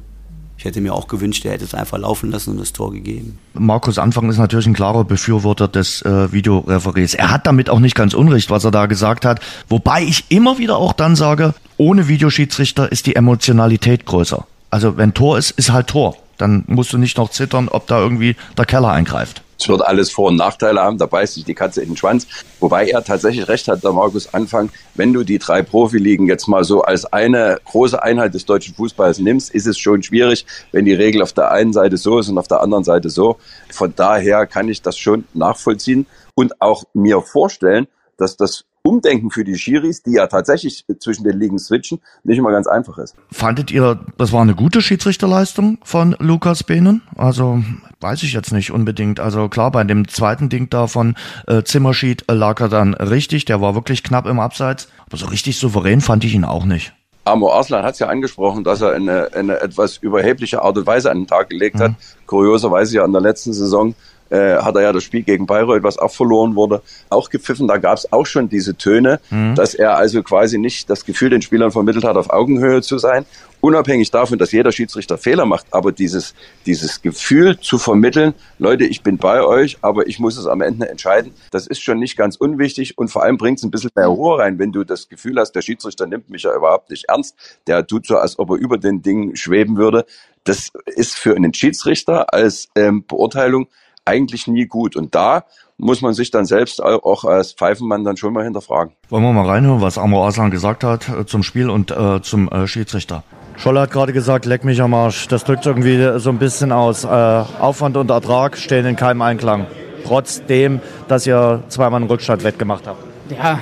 ich 0.57 0.63
hätte 0.63 0.79
mir 0.79 0.93
auch 0.93 1.07
gewünscht, 1.07 1.43
er 1.45 1.53
hätte 1.53 1.65
es 1.65 1.73
einfach 1.73 1.97
laufen 1.97 2.31
lassen 2.31 2.51
und 2.51 2.59
das 2.59 2.71
Tor 2.71 2.93
gegeben. 2.93 3.37
Markus 3.53 3.97
Anfang 3.97 4.29
ist 4.29 4.37
natürlich 4.37 4.67
ein 4.67 4.73
klarer 4.73 5.03
Befürworter 5.03 5.67
des 5.67 6.01
äh, 6.03 6.31
Videoreferees. 6.31 7.13
Er 7.13 7.31
hat 7.31 7.45
damit 7.45 7.69
auch 7.69 7.79
nicht 7.79 7.95
ganz 7.95 8.13
unrecht, 8.13 8.49
was 8.49 8.63
er 8.63 8.71
da 8.71 8.85
gesagt 8.85 9.25
hat. 9.25 9.41
Wobei 9.67 10.03
ich 10.03 10.25
immer 10.29 10.57
wieder 10.57 10.77
auch 10.77 10.93
dann 10.93 11.15
sage, 11.15 11.53
ohne 11.77 12.07
Videoschiedsrichter 12.07 12.91
ist 12.91 13.05
die 13.05 13.15
Emotionalität 13.15 14.05
größer. 14.05 14.45
Also 14.69 14.97
wenn 14.97 15.13
Tor 15.13 15.37
ist, 15.37 15.51
ist 15.51 15.71
halt 15.71 15.87
Tor. 15.87 16.15
Dann 16.37 16.63
musst 16.67 16.93
du 16.93 16.97
nicht 16.97 17.17
noch 17.17 17.29
zittern, 17.29 17.69
ob 17.69 17.87
da 17.87 17.99
irgendwie 17.99 18.35
der 18.57 18.65
Keller 18.65 18.89
eingreift. 18.91 19.41
Es 19.57 19.69
wird 19.69 19.81
alles 19.81 20.11
Vor- 20.11 20.27
und 20.27 20.35
Nachteile 20.35 20.81
haben, 20.81 20.97
da 20.97 21.05
beißt 21.05 21.35
sich 21.35 21.45
die 21.45 21.53
Katze 21.53 21.81
in 21.81 21.89
den 21.89 21.97
Schwanz. 21.97 22.27
Wobei 22.59 22.87
er 22.89 23.03
tatsächlich 23.03 23.47
recht 23.47 23.67
hat, 23.67 23.83
der 23.83 23.93
Markus 23.93 24.33
Anfang, 24.33 24.69
wenn 24.95 25.13
du 25.13 25.23
die 25.23 25.39
drei 25.39 25.61
Profiligen 25.61 26.27
jetzt 26.27 26.47
mal 26.47 26.63
so 26.63 26.81
als 26.81 27.05
eine 27.05 27.59
große 27.63 28.01
Einheit 28.01 28.33
des 28.33 28.45
deutschen 28.45 28.75
Fußballs 28.75 29.19
nimmst, 29.19 29.53
ist 29.53 29.65
es 29.65 29.79
schon 29.79 30.03
schwierig, 30.03 30.45
wenn 30.71 30.85
die 30.85 30.93
Regel 30.93 31.21
auf 31.21 31.31
der 31.33 31.51
einen 31.51 31.71
Seite 31.71 31.97
so 31.97 32.19
ist 32.19 32.29
und 32.29 32.37
auf 32.37 32.47
der 32.47 32.61
anderen 32.61 32.83
Seite 32.83 33.09
so. 33.09 33.37
Von 33.71 33.93
daher 33.95 34.45
kann 34.45 34.67
ich 34.67 34.81
das 34.81 34.97
schon 34.97 35.23
nachvollziehen 35.33 36.05
und 36.33 36.61
auch 36.61 36.83
mir 36.93 37.21
vorstellen, 37.21 37.87
dass 38.17 38.35
das 38.35 38.65
Umdenken 38.85 39.31
für 39.31 39.43
die 39.43 39.57
Schiris, 39.57 40.03
die 40.03 40.13
ja 40.13 40.27
tatsächlich 40.27 40.85
zwischen 40.99 41.23
den 41.23 41.39
Ligen 41.39 41.57
switchen, 41.57 41.99
nicht 42.23 42.37
immer 42.37 42.51
ganz 42.51 42.67
einfach 42.67 42.99
ist. 42.99 43.15
Fandet 43.31 43.71
ihr, 43.71 43.99
das 44.17 44.31
war 44.31 44.41
eine 44.41 44.53
gute 44.53 44.81
Schiedsrichterleistung 44.81 45.79
von 45.83 46.15
Lukas 46.19 46.63
Behnen? 46.63 47.01
Also 47.15 47.63
weiß 47.99 48.21
ich 48.23 48.33
jetzt 48.33 48.51
nicht 48.51 48.71
unbedingt. 48.71 49.19
Also 49.19 49.49
klar, 49.49 49.71
bei 49.71 49.83
dem 49.83 50.07
zweiten 50.07 50.49
Ding 50.49 50.69
da 50.69 50.85
von 50.85 51.15
äh, 51.47 51.63
Zimmerschied 51.63 52.25
lag 52.29 52.61
er 52.61 52.69
dann 52.69 52.93
richtig, 52.93 53.45
der 53.45 53.59
war 53.59 53.73
wirklich 53.73 54.03
knapp 54.03 54.27
im 54.27 54.39
Abseits, 54.39 54.87
aber 55.07 55.17
so 55.17 55.25
richtig 55.25 55.57
souverän 55.57 56.01
fand 56.01 56.23
ich 56.23 56.35
ihn 56.35 56.45
auch 56.45 56.65
nicht. 56.65 56.93
Amor 57.25 57.55
Arslan 57.55 57.83
hat 57.83 57.95
es 57.95 57.99
ja 57.99 58.07
angesprochen, 58.07 58.63
dass 58.63 58.81
er 58.81 58.93
eine, 58.93 59.33
eine 59.33 59.59
etwas 59.59 59.97
überhebliche 59.97 60.61
Art 60.61 60.77
und 60.77 60.85
Weise 60.85 61.09
an 61.09 61.21
den 61.21 61.27
Tag 61.27 61.49
gelegt 61.49 61.77
mhm. 61.77 61.81
hat. 61.81 61.91
Kurioserweise 62.27 62.97
ja 62.97 63.05
in 63.05 63.13
der 63.13 63.21
letzten 63.21 63.51
Saison 63.51 63.95
äh, 64.29 64.57
hat 64.57 64.75
er 64.75 64.81
ja 64.81 64.93
das 64.93 65.03
Spiel 65.03 65.23
gegen 65.23 65.45
Bayreuth, 65.45 65.83
was 65.83 65.97
auch 65.97 66.11
verloren 66.11 66.55
wurde, 66.55 66.81
auch 67.09 67.29
gepfiffen. 67.29 67.67
Da 67.67 67.77
gab 67.77 67.97
es 67.97 68.11
auch 68.11 68.25
schon 68.25 68.49
diese 68.49 68.75
Töne, 68.75 69.19
mhm. 69.29 69.55
dass 69.55 69.75
er 69.75 69.97
also 69.97 70.23
quasi 70.23 70.57
nicht 70.57 70.89
das 70.89 71.05
Gefühl 71.05 71.29
den 71.29 71.41
Spielern 71.41 71.71
vermittelt 71.71 72.03
hat, 72.03 72.17
auf 72.17 72.29
Augenhöhe 72.29 72.81
zu 72.81 72.97
sein. 72.97 73.25
Unabhängig 73.61 74.11
davon, 74.11 74.37
dass 74.37 74.51
jeder 74.51 74.71
Schiedsrichter 74.71 75.17
Fehler 75.17 75.47
macht, 75.47 75.65
aber 75.71 75.91
dieses, 75.91 76.35
dieses 76.67 77.01
Gefühl 77.01 77.59
zu 77.59 77.79
vermitteln, 77.79 78.35
Leute, 78.59 78.83
ich 78.85 79.01
bin 79.01 79.17
bei 79.17 79.41
euch, 79.41 79.79
aber 79.81 80.05
ich 80.07 80.19
muss 80.19 80.37
es 80.37 80.45
am 80.45 80.61
Ende 80.61 80.87
entscheiden, 80.87 81.31
das 81.49 81.65
ist 81.65 81.81
schon 81.81 81.97
nicht 81.97 82.15
ganz 82.15 82.35
unwichtig 82.35 82.97
und 82.97 83.07
vor 83.07 83.23
allem 83.23 83.37
bringt 83.37 83.57
es 83.57 83.63
ein 83.63 83.71
bisschen 83.71 83.89
mehr 83.95 84.05
Ruhe 84.05 84.37
rein, 84.37 84.59
wenn 84.59 84.71
du 84.71 84.83
das 84.83 85.09
Gefühl 85.09 85.39
hast, 85.39 85.53
der 85.53 85.63
Schiedsrichter 85.63 86.05
nimmt 86.05 86.29
mich 86.29 86.43
ja 86.43 86.55
überhaupt 86.55 86.91
nicht 86.91 87.05
ernst, 87.09 87.35
der 87.65 87.87
tut 87.87 88.05
so, 88.05 88.17
als 88.17 88.37
ob 88.37 88.51
er 88.51 88.57
über 88.57 88.77
den 88.77 89.01
Dingen 89.01 89.35
schweben 89.35 89.77
würde. 89.77 90.05
Das 90.43 90.69
ist 90.85 91.15
für 91.15 91.35
einen 91.35 91.55
Schiedsrichter 91.55 92.31
als 92.35 92.69
ähm, 92.75 93.03
Beurteilung 93.07 93.67
eigentlich 94.05 94.47
nie 94.47 94.65
gut. 94.65 94.95
Und 94.95 95.15
da 95.15 95.43
muss 95.77 96.01
man 96.01 96.13
sich 96.13 96.31
dann 96.31 96.45
selbst 96.45 96.81
auch 96.81 97.25
als 97.25 97.51
Pfeifenmann 97.51 98.03
dann 98.03 98.17
schon 98.17 98.33
mal 98.33 98.43
hinterfragen. 98.43 98.93
Wollen 99.09 99.23
wir 99.23 99.33
mal 99.33 99.47
reinhören, 99.47 99.81
was 99.81 99.97
Amor 99.97 100.27
Aslan 100.27 100.51
gesagt 100.51 100.83
hat 100.83 101.09
äh, 101.09 101.25
zum 101.25 101.43
Spiel 101.43 101.69
und 101.69 101.91
äh, 101.91 102.21
zum 102.21 102.47
äh, 102.49 102.67
Schiedsrichter? 102.67 103.23
Scholler 103.57 103.81
hat 103.81 103.91
gerade 103.91 104.13
gesagt, 104.13 104.45
leck 104.45 104.63
mich 104.63 104.81
am 104.81 104.93
Arsch. 104.93 105.27
Das 105.27 105.43
drückt 105.43 105.65
irgendwie 105.65 106.19
so 106.19 106.29
ein 106.29 106.39
bisschen 106.39 106.71
aus. 106.71 107.03
Äh, 107.03 107.07
Aufwand 107.07 107.97
und 107.97 108.09
Ertrag 108.09 108.57
stehen 108.57 108.85
in 108.85 108.95
keinem 108.95 109.21
Einklang. 109.21 109.67
Trotzdem, 110.05 110.81
dass 111.07 111.25
ihr 111.25 111.63
zweimal 111.69 112.01
einen 112.01 112.09
Rückstand 112.09 112.43
wettgemacht 112.43 112.85
habt. 112.85 113.03
Ja, 113.29 113.59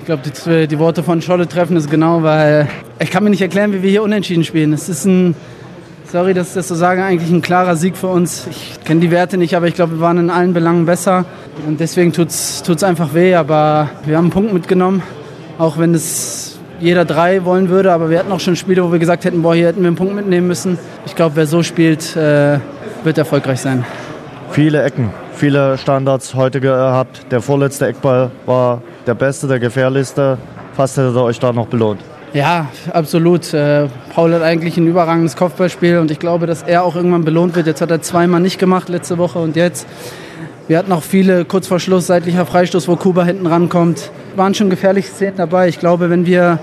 ich 0.00 0.04
glaube, 0.04 0.22
die, 0.24 0.66
die, 0.66 0.78
Worte 0.78 1.02
von 1.02 1.22
Scholle 1.22 1.48
treffen 1.48 1.76
es 1.76 1.88
genau, 1.88 2.22
weil 2.22 2.68
ich 2.98 3.10
kann 3.10 3.24
mir 3.24 3.30
nicht 3.30 3.40
erklären, 3.40 3.72
wie 3.72 3.82
wir 3.82 3.90
hier 3.90 4.02
unentschieden 4.02 4.44
spielen. 4.44 4.72
Es 4.72 4.88
ist 4.88 5.04
ein 5.04 5.34
sorry, 6.10 6.34
dass 6.34 6.48
ich 6.48 6.54
das 6.54 6.68
so 6.68 6.74
sage, 6.74 7.04
eigentlich 7.04 7.30
ein 7.30 7.42
klarer 7.42 7.76
Sieg 7.76 7.96
für 7.96 8.08
uns. 8.08 8.46
Ich 8.50 8.78
kenne 8.84 9.00
die 9.00 9.10
Werte 9.10 9.36
nicht, 9.36 9.54
aber 9.56 9.66
ich 9.66 9.74
glaube, 9.74 9.94
wir 9.94 10.00
waren 10.00 10.18
in 10.18 10.30
allen 10.30 10.54
Belangen 10.54 10.86
besser. 10.86 11.24
Und 11.66 11.80
deswegen 11.80 12.12
tut 12.12 12.28
es 12.30 12.82
einfach 12.82 13.14
weh. 13.14 13.34
Aber 13.34 13.90
wir 14.04 14.16
haben 14.16 14.26
einen 14.26 14.32
Punkt 14.32 14.52
mitgenommen, 14.52 15.02
auch 15.58 15.78
wenn 15.78 15.94
es 15.94 16.58
jeder 16.80 17.04
drei 17.04 17.44
wollen 17.44 17.70
würde, 17.70 17.92
aber 17.92 18.08
wir 18.08 18.20
hatten 18.20 18.30
auch 18.30 18.38
schon 18.38 18.54
Spiele, 18.54 18.84
wo 18.84 18.92
wir 18.92 19.00
gesagt 19.00 19.24
hätten, 19.24 19.42
boah, 19.42 19.52
hier 19.52 19.66
hätten 19.66 19.80
wir 19.80 19.88
einen 19.88 19.96
Punkt 19.96 20.14
mitnehmen 20.14 20.46
müssen. 20.46 20.78
Ich 21.06 21.16
glaube, 21.16 21.34
wer 21.34 21.46
so 21.46 21.64
spielt, 21.64 22.14
äh, 22.14 22.60
wird 23.02 23.18
erfolgreich 23.18 23.60
sein. 23.60 23.84
Viele 24.52 24.84
Ecken, 24.84 25.10
viele 25.34 25.76
Standards 25.76 26.36
heute 26.36 26.60
gehabt. 26.60 27.26
Der 27.32 27.42
vorletzte 27.42 27.88
Eckball 27.88 28.30
war 28.46 28.80
der 29.08 29.14
beste, 29.14 29.48
der 29.48 29.58
gefährlichste. 29.58 30.38
Fast 30.74 30.96
hättet 30.96 31.16
ihr 31.16 31.22
euch 31.22 31.40
da 31.40 31.52
noch 31.52 31.66
belohnt. 31.66 32.00
Ja, 32.34 32.66
absolut. 32.92 33.52
Äh, 33.54 33.88
Paul 34.14 34.34
hat 34.34 34.42
eigentlich 34.42 34.76
ein 34.76 34.86
überragendes 34.86 35.36
Kopfballspiel 35.36 35.98
und 35.98 36.10
ich 36.10 36.18
glaube, 36.18 36.46
dass 36.46 36.62
er 36.62 36.82
auch 36.82 36.94
irgendwann 36.94 37.24
belohnt 37.24 37.56
wird. 37.56 37.66
Jetzt 37.66 37.80
hat 37.80 37.90
er 37.90 38.02
zweimal 38.02 38.40
nicht 38.40 38.58
gemacht 38.58 38.88
letzte 38.88 39.18
Woche 39.18 39.38
und 39.38 39.56
jetzt. 39.56 39.86
Wir 40.66 40.76
hatten 40.76 40.92
auch 40.92 41.02
viele 41.02 41.46
kurz 41.46 41.66
vor 41.66 41.80
Schluss 41.80 42.06
seitlicher 42.06 42.44
Freistoß, 42.44 42.88
wo 42.88 42.96
Kuba 42.96 43.24
hinten 43.24 43.46
rankommt. 43.46 44.10
Waren 44.36 44.54
schon 44.54 44.68
gefährliche 44.68 45.08
Szenen 45.08 45.36
dabei. 45.38 45.68
Ich 45.68 45.78
glaube, 45.78 46.10
wenn 46.10 46.26
wir 46.26 46.58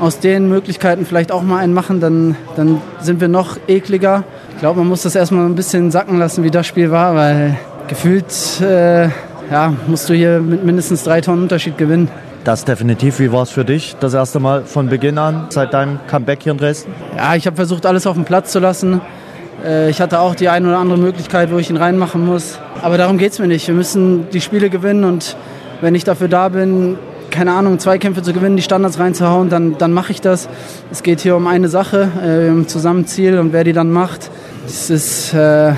aus 0.00 0.18
den 0.18 0.48
Möglichkeiten 0.48 1.06
vielleicht 1.06 1.30
auch 1.30 1.42
mal 1.42 1.58
einen 1.58 1.72
machen, 1.72 2.00
dann, 2.00 2.34
dann 2.56 2.80
sind 3.00 3.20
wir 3.20 3.28
noch 3.28 3.56
ekliger. 3.68 4.24
Ich 4.54 4.58
glaube, 4.58 4.80
man 4.80 4.88
muss 4.88 5.02
das 5.02 5.14
erstmal 5.14 5.46
ein 5.46 5.54
bisschen 5.54 5.92
sacken 5.92 6.18
lassen, 6.18 6.42
wie 6.42 6.50
das 6.50 6.66
Spiel 6.66 6.90
war, 6.90 7.14
weil 7.14 7.56
gefühlt 7.86 8.60
äh, 8.60 9.04
ja, 9.50 9.72
musst 9.86 10.08
du 10.08 10.14
hier 10.14 10.40
mit 10.40 10.64
mindestens 10.64 11.04
drei 11.04 11.20
Tonnen 11.20 11.42
Unterschied 11.42 11.78
gewinnen. 11.78 12.08
Das 12.44 12.66
definitiv. 12.66 13.20
Wie 13.20 13.32
war 13.32 13.42
es 13.42 13.50
für 13.50 13.64
dich 13.64 13.96
das 14.00 14.12
erste 14.12 14.38
Mal 14.38 14.64
von 14.66 14.90
Beginn 14.90 15.16
an, 15.16 15.46
seit 15.48 15.72
deinem 15.72 15.98
Comeback 16.08 16.42
hier 16.42 16.52
in 16.52 16.58
Dresden? 16.58 16.92
Ja, 17.16 17.34
ich 17.34 17.46
habe 17.46 17.56
versucht, 17.56 17.86
alles 17.86 18.06
auf 18.06 18.16
den 18.16 18.26
Platz 18.26 18.52
zu 18.52 18.58
lassen. 18.58 19.00
Äh, 19.64 19.88
ich 19.88 20.02
hatte 20.02 20.20
auch 20.20 20.34
die 20.34 20.50
eine 20.50 20.68
oder 20.68 20.76
andere 20.76 20.98
Möglichkeit, 20.98 21.50
wo 21.50 21.56
ich 21.56 21.70
ihn 21.70 21.78
reinmachen 21.78 22.26
muss. 22.26 22.58
Aber 22.82 22.98
darum 22.98 23.16
geht 23.16 23.32
es 23.32 23.38
mir 23.38 23.46
nicht. 23.46 23.66
Wir 23.66 23.74
müssen 23.74 24.28
die 24.28 24.42
Spiele 24.42 24.68
gewinnen 24.68 25.04
und 25.04 25.36
wenn 25.80 25.94
ich 25.94 26.04
dafür 26.04 26.28
da 26.28 26.50
bin, 26.50 26.98
keine 27.30 27.52
Ahnung, 27.52 27.78
Zweikämpfe 27.78 28.22
zu 28.22 28.34
gewinnen, 28.34 28.56
die 28.56 28.62
Standards 28.62 28.98
reinzuhauen, 28.98 29.48
dann, 29.48 29.78
dann 29.78 29.92
mache 29.92 30.12
ich 30.12 30.20
das. 30.20 30.46
Es 30.92 31.02
geht 31.02 31.20
hier 31.20 31.36
um 31.36 31.46
eine 31.46 31.68
Sache, 31.68 32.10
äh, 32.22 32.50
um 32.50 32.68
Zusammenziel 32.68 33.38
und 33.38 33.54
wer 33.54 33.64
die 33.64 33.72
dann 33.72 33.90
macht. 33.90 34.30
Das 34.66 34.90
ist 34.90 35.32
äh, 35.32 35.72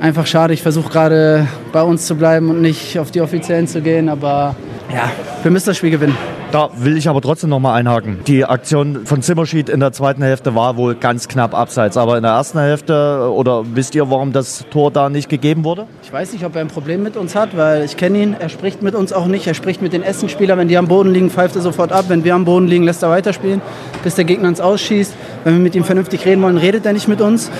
einfach 0.00 0.26
schade. 0.26 0.54
Ich 0.54 0.62
versuche 0.62 0.88
gerade 0.88 1.46
bei 1.72 1.82
uns 1.82 2.06
zu 2.06 2.14
bleiben 2.14 2.48
und 2.48 2.62
nicht 2.62 2.98
auf 2.98 3.10
die 3.10 3.20
Offiziellen 3.20 3.68
zu 3.68 3.82
gehen, 3.82 4.08
aber 4.08 4.56
ja, 4.92 5.10
wir 5.42 5.50
müssen 5.50 5.66
das 5.66 5.76
Spiel 5.76 5.90
gewinnen. 5.90 6.16
Da 6.52 6.70
will 6.76 6.96
ich 6.96 7.08
aber 7.08 7.20
trotzdem 7.20 7.50
noch 7.50 7.58
mal 7.58 7.74
einhaken. 7.74 8.20
Die 8.26 8.44
Aktion 8.44 9.04
von 9.04 9.20
Zimmerschied 9.20 9.68
in 9.68 9.80
der 9.80 9.92
zweiten 9.92 10.22
Hälfte 10.22 10.54
war 10.54 10.76
wohl 10.76 10.94
ganz 10.94 11.26
knapp 11.26 11.54
abseits. 11.54 11.96
Aber 11.96 12.16
in 12.16 12.22
der 12.22 12.32
ersten 12.32 12.58
Hälfte, 12.58 13.30
oder 13.32 13.64
wisst 13.74 13.94
ihr, 13.96 14.08
warum 14.10 14.32
das 14.32 14.64
Tor 14.70 14.92
da 14.92 15.08
nicht 15.08 15.28
gegeben 15.28 15.64
wurde? 15.64 15.86
Ich 16.02 16.12
weiß 16.12 16.32
nicht, 16.32 16.44
ob 16.44 16.54
er 16.54 16.60
ein 16.60 16.68
Problem 16.68 17.02
mit 17.02 17.16
uns 17.16 17.34
hat, 17.34 17.56
weil 17.56 17.84
ich 17.84 17.96
kenne 17.96 18.22
ihn. 18.22 18.36
Er 18.38 18.48
spricht 18.48 18.80
mit 18.80 18.94
uns 18.94 19.12
auch 19.12 19.26
nicht. 19.26 19.46
Er 19.46 19.54
spricht 19.54 19.82
mit 19.82 19.92
den 19.92 20.02
Essenspielern. 20.02 20.58
Wenn 20.58 20.68
die 20.68 20.78
am 20.78 20.86
Boden 20.86 21.12
liegen, 21.12 21.30
pfeift 21.30 21.56
er 21.56 21.62
sofort 21.62 21.90
ab. 21.92 22.04
Wenn 22.08 22.22
wir 22.22 22.34
am 22.34 22.44
Boden 22.44 22.68
liegen, 22.68 22.84
lässt 22.84 23.02
er 23.02 23.10
weiterspielen, 23.10 23.60
bis 24.04 24.14
der 24.14 24.24
Gegner 24.24 24.48
uns 24.48 24.60
ausschießt. 24.60 25.12
Wenn 25.42 25.54
wir 25.54 25.60
mit 25.60 25.74
ihm 25.74 25.84
vernünftig 25.84 26.24
reden 26.24 26.42
wollen, 26.42 26.58
redet 26.58 26.86
er 26.86 26.92
nicht 26.92 27.08
mit 27.08 27.20
uns. 27.20 27.50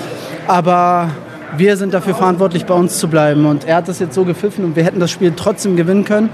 Aber 0.47 1.11
wir 1.57 1.77
sind 1.77 1.93
dafür 1.93 2.15
verantwortlich, 2.15 2.67
bei 2.67 2.75
uns 2.75 2.99
zu 2.99 3.09
bleiben. 3.09 3.47
Und 3.47 3.65
er 3.65 3.77
hat 3.77 3.89
das 3.89 3.99
jetzt 3.99 4.15
so 4.15 4.25
gepfiffen 4.25 4.65
und 4.65 4.77
wir 4.77 4.85
hätten 4.85 5.01
das 5.01 5.11
Spiel 5.11 5.33
trotzdem 5.37 5.77
gewinnen 5.77 6.05
können. 6.05 6.31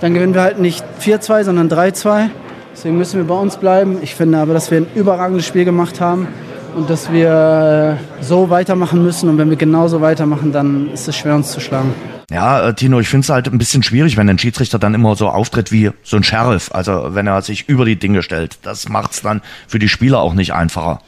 Dann 0.00 0.14
gewinnen 0.14 0.34
wir 0.34 0.42
halt 0.42 0.60
nicht 0.60 0.84
4-2, 1.00 1.44
sondern 1.44 1.68
3-2. 1.68 2.30
Deswegen 2.72 2.98
müssen 2.98 3.18
wir 3.18 3.26
bei 3.26 3.34
uns 3.34 3.56
bleiben. 3.56 3.98
Ich 4.02 4.14
finde 4.14 4.38
aber, 4.38 4.54
dass 4.54 4.70
wir 4.70 4.78
ein 4.78 4.86
überragendes 4.94 5.44
Spiel 5.44 5.64
gemacht 5.64 6.00
haben 6.00 6.28
und 6.76 6.88
dass 6.88 7.10
wir 7.12 7.98
äh, 7.98 8.22
so 8.24 8.50
weitermachen 8.50 9.02
müssen. 9.02 9.28
Und 9.28 9.38
wenn 9.38 9.50
wir 9.50 9.56
genauso 9.56 10.00
weitermachen, 10.00 10.52
dann 10.52 10.88
ist 10.92 11.08
es 11.08 11.16
schwer, 11.16 11.34
uns 11.34 11.50
zu 11.50 11.60
schlagen. 11.60 11.92
Ja, 12.30 12.68
äh, 12.68 12.74
Tino, 12.74 13.00
ich 13.00 13.08
finde 13.08 13.24
es 13.24 13.30
halt 13.30 13.48
ein 13.48 13.58
bisschen 13.58 13.82
schwierig, 13.82 14.16
wenn 14.16 14.28
ein 14.28 14.38
Schiedsrichter 14.38 14.78
dann 14.78 14.94
immer 14.94 15.16
so 15.16 15.28
auftritt 15.28 15.72
wie 15.72 15.90
so 16.04 16.16
ein 16.16 16.22
Sheriff. 16.22 16.70
Also 16.72 17.08
wenn 17.14 17.26
er 17.26 17.42
sich 17.42 17.68
über 17.68 17.84
die 17.84 17.96
Dinge 17.96 18.22
stellt. 18.22 18.58
Das 18.62 18.88
macht 18.88 19.12
es 19.12 19.22
dann 19.22 19.42
für 19.66 19.80
die 19.80 19.88
Spieler 19.88 20.20
auch 20.20 20.34
nicht 20.34 20.52
einfacher. 20.52 21.00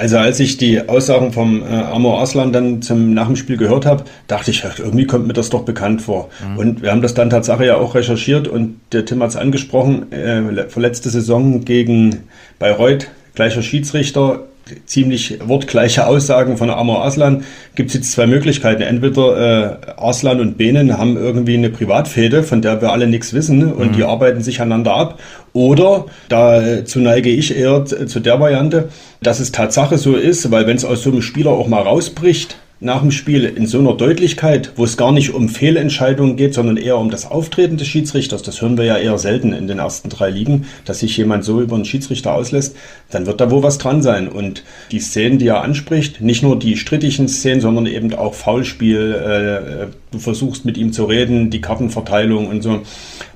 Also 0.00 0.16
als 0.16 0.40
ich 0.40 0.56
die 0.56 0.88
Aussagen 0.88 1.30
vom 1.30 1.62
äh, 1.62 1.66
Amor 1.66 2.22
Aslan 2.22 2.54
dann 2.54 2.80
zum 2.80 3.12
nach 3.12 3.26
dem 3.26 3.36
Spiel 3.36 3.58
gehört 3.58 3.84
habe, 3.84 4.04
dachte 4.28 4.50
ich, 4.50 4.64
irgendwie 4.78 5.04
kommt 5.04 5.26
mir 5.26 5.34
das 5.34 5.50
doch 5.50 5.62
bekannt 5.66 6.00
vor. 6.00 6.30
Mhm. 6.42 6.56
Und 6.56 6.82
wir 6.82 6.90
haben 6.90 7.02
das 7.02 7.12
dann 7.12 7.28
tatsächlich 7.28 7.66
ja 7.66 7.76
auch 7.76 7.94
recherchiert 7.94 8.48
und 8.48 8.80
der 8.92 9.04
Tim 9.04 9.22
hat 9.22 9.28
es 9.28 9.36
angesprochen, 9.36 10.10
äh, 10.10 10.70
verletzte 10.70 11.10
Saison 11.10 11.66
gegen 11.66 12.20
Bayreuth, 12.58 13.08
gleicher 13.34 13.60
Schiedsrichter, 13.60 14.46
ziemlich 14.86 15.38
wortgleiche 15.44 16.06
Aussagen 16.06 16.56
von 16.56 16.70
Amor 16.70 17.04
Aslan, 17.04 17.44
gibt 17.74 17.90
es 17.90 17.94
jetzt 17.94 18.12
zwei 18.12 18.26
Möglichkeiten. 18.26 18.82
Entweder 18.82 19.80
äh, 19.86 19.92
Aslan 19.96 20.40
und 20.40 20.56
Benen 20.58 20.96
haben 20.96 21.16
irgendwie 21.16 21.54
eine 21.54 21.70
Privatfehde, 21.70 22.42
von 22.42 22.62
der 22.62 22.80
wir 22.80 22.92
alle 22.92 23.06
nichts 23.06 23.32
wissen 23.32 23.72
und 23.72 23.92
mhm. 23.92 23.96
die 23.96 24.04
arbeiten 24.04 24.42
sich 24.42 24.60
einander 24.60 24.94
ab. 24.94 25.18
Oder, 25.52 26.06
dazu 26.28 27.00
neige 27.00 27.30
ich 27.30 27.56
eher 27.56 27.84
zu 27.84 28.20
der 28.20 28.38
Variante, 28.38 28.88
dass 29.22 29.40
es 29.40 29.52
Tatsache 29.52 29.98
so 29.98 30.14
ist, 30.14 30.50
weil 30.50 30.66
wenn 30.66 30.76
es 30.76 30.84
aus 30.84 31.02
so 31.02 31.10
einem 31.10 31.22
Spieler 31.22 31.50
auch 31.50 31.66
mal 31.66 31.82
rausbricht, 31.82 32.56
nach 32.82 33.02
dem 33.02 33.10
Spiel 33.10 33.44
in 33.44 33.66
so 33.66 33.78
einer 33.78 33.92
Deutlichkeit, 33.92 34.72
wo 34.76 34.84
es 34.84 34.96
gar 34.96 35.12
nicht 35.12 35.34
um 35.34 35.50
Fehlentscheidungen 35.50 36.36
geht, 36.36 36.54
sondern 36.54 36.78
eher 36.78 36.96
um 36.96 37.10
das 37.10 37.30
Auftreten 37.30 37.76
des 37.76 37.86
Schiedsrichters, 37.86 38.42
das 38.42 38.62
hören 38.62 38.78
wir 38.78 38.84
ja 38.86 38.96
eher 38.96 39.18
selten 39.18 39.52
in 39.52 39.68
den 39.68 39.78
ersten 39.78 40.08
drei 40.08 40.30
Ligen, 40.30 40.66
dass 40.86 41.00
sich 41.00 41.14
jemand 41.18 41.44
so 41.44 41.60
über 41.60 41.76
einen 41.76 41.84
Schiedsrichter 41.84 42.34
auslässt, 42.34 42.74
dann 43.10 43.26
wird 43.26 43.40
da 43.40 43.50
wohl 43.50 43.62
was 43.62 43.76
dran 43.76 44.00
sein. 44.00 44.28
Und 44.28 44.64
die 44.90 45.00
Szenen, 45.00 45.38
die 45.38 45.48
er 45.48 45.62
anspricht, 45.62 46.22
nicht 46.22 46.42
nur 46.42 46.58
die 46.58 46.78
strittigen 46.78 47.28
Szenen, 47.28 47.60
sondern 47.60 47.84
eben 47.84 48.14
auch 48.14 48.32
Foulspiel, 48.32 49.12
äh, 49.12 49.86
du 50.10 50.18
versuchst 50.18 50.64
mit 50.64 50.78
ihm 50.78 50.94
zu 50.94 51.04
reden, 51.04 51.50
die 51.50 51.60
Kartenverteilung 51.60 52.46
und 52.46 52.62
so. 52.62 52.80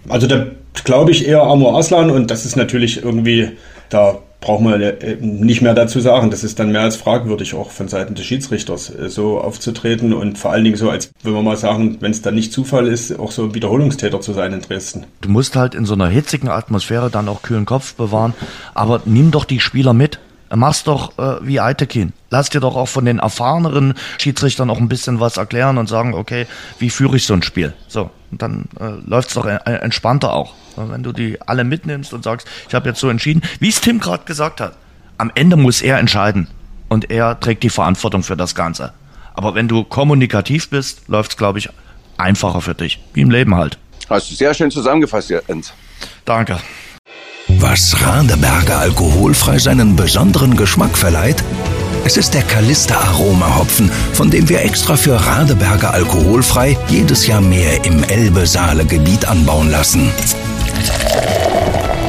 Also 0.08 0.26
da 0.26 0.46
glaube 0.84 1.10
ich 1.10 1.28
eher 1.28 1.42
Amor 1.42 1.76
Aslan 1.78 2.10
und 2.10 2.30
das 2.30 2.46
ist 2.46 2.56
natürlich 2.56 3.04
irgendwie, 3.04 3.50
da 3.90 4.20
braucht 4.44 4.62
man 4.62 4.80
äh, 4.80 5.16
nicht 5.20 5.62
mehr 5.62 5.74
dazu 5.74 6.00
sagen. 6.00 6.30
Das 6.30 6.44
ist 6.44 6.58
dann 6.58 6.70
mehr 6.70 6.82
als 6.82 6.96
fragwürdig 6.96 7.54
auch 7.54 7.70
von 7.70 7.88
Seiten 7.88 8.14
des 8.14 8.26
Schiedsrichters 8.26 8.90
äh, 8.94 9.08
so 9.08 9.40
aufzutreten 9.40 10.12
und 10.12 10.38
vor 10.38 10.52
allen 10.52 10.64
Dingen 10.64 10.76
so, 10.76 10.90
als 10.90 11.10
wenn 11.22 11.32
wir 11.32 11.42
mal 11.42 11.56
sagen, 11.56 11.96
wenn 12.00 12.10
es 12.10 12.20
dann 12.20 12.34
nicht 12.34 12.52
Zufall 12.52 12.86
ist, 12.86 13.18
auch 13.18 13.32
so 13.32 13.44
ein 13.44 13.54
Wiederholungstäter 13.54 14.20
zu 14.20 14.34
sein 14.34 14.52
in 14.52 14.60
Dresden. 14.60 15.04
Du 15.22 15.30
musst 15.30 15.56
halt 15.56 15.74
in 15.74 15.86
so 15.86 15.94
einer 15.94 16.08
hitzigen 16.08 16.50
Atmosphäre 16.50 17.10
dann 17.10 17.28
auch 17.28 17.40
kühlen 17.40 17.64
Kopf 17.64 17.94
bewahren, 17.94 18.34
aber 18.74 19.00
nimm 19.06 19.30
doch 19.30 19.46
die 19.46 19.60
Spieler 19.60 19.94
mit. 19.94 20.20
Mach's 20.56 20.84
doch 20.84 21.18
äh, 21.18 21.46
wie 21.46 21.60
Eitekin. 21.60 22.12
Lass 22.30 22.50
dir 22.50 22.60
doch 22.60 22.76
auch 22.76 22.88
von 22.88 23.04
den 23.04 23.18
erfahreneren 23.18 23.94
Schiedsrichtern 24.18 24.70
auch 24.70 24.78
ein 24.78 24.88
bisschen 24.88 25.20
was 25.20 25.36
erklären 25.36 25.78
und 25.78 25.88
sagen, 25.88 26.14
okay, 26.14 26.46
wie 26.78 26.90
führe 26.90 27.16
ich 27.16 27.26
so 27.26 27.34
ein 27.34 27.42
Spiel? 27.42 27.74
So, 27.88 28.10
und 28.30 28.42
dann 28.42 28.68
äh, 28.80 28.90
läuft's 29.06 29.34
doch 29.34 29.46
entspannter 29.46 30.32
auch. 30.32 30.54
Wenn 30.76 31.02
du 31.02 31.12
die 31.12 31.40
alle 31.42 31.64
mitnimmst 31.64 32.12
und 32.12 32.24
sagst, 32.24 32.48
ich 32.68 32.74
habe 32.74 32.88
jetzt 32.88 33.00
so 33.00 33.08
entschieden, 33.08 33.42
wie 33.60 33.68
es 33.68 33.80
Tim 33.80 34.00
gerade 34.00 34.24
gesagt 34.24 34.60
hat, 34.60 34.76
am 35.18 35.30
Ende 35.34 35.56
muss 35.56 35.82
er 35.82 35.98
entscheiden 35.98 36.48
und 36.88 37.10
er 37.10 37.38
trägt 37.38 37.62
die 37.62 37.70
Verantwortung 37.70 38.22
für 38.22 38.36
das 38.36 38.54
Ganze. 38.54 38.92
Aber 39.34 39.54
wenn 39.54 39.68
du 39.68 39.84
kommunikativ 39.84 40.70
bist, 40.70 41.08
läuft's, 41.08 41.36
glaube 41.36 41.58
ich, 41.58 41.68
einfacher 42.16 42.60
für 42.60 42.74
dich. 42.74 43.00
Wie 43.12 43.20
im 43.20 43.30
Leben 43.30 43.54
halt. 43.54 43.78
Hast 44.08 44.30
du 44.30 44.34
sehr 44.34 44.52
schön 44.54 44.70
zusammengefasst, 44.70 45.30
Jens. 45.30 45.72
Danke. 46.24 46.58
Was 47.58 47.94
Radeberger 48.00 48.78
alkoholfrei 48.78 49.58
seinen 49.58 49.96
besonderen 49.96 50.56
Geschmack 50.56 50.96
verleiht? 50.96 51.42
Es 52.04 52.16
ist 52.16 52.34
der 52.34 52.42
Kalister 52.42 52.98
Aroma 52.98 53.56
Hopfen, 53.56 53.90
von 54.12 54.30
dem 54.30 54.48
wir 54.48 54.62
extra 54.62 54.96
für 54.96 55.14
Radeberger 55.14 55.94
alkoholfrei 55.94 56.76
jedes 56.88 57.26
Jahr 57.26 57.40
mehr 57.40 57.84
im 57.84 58.02
Elbe-Saale-Gebiet 58.04 59.26
anbauen 59.26 59.70
lassen. 59.70 60.10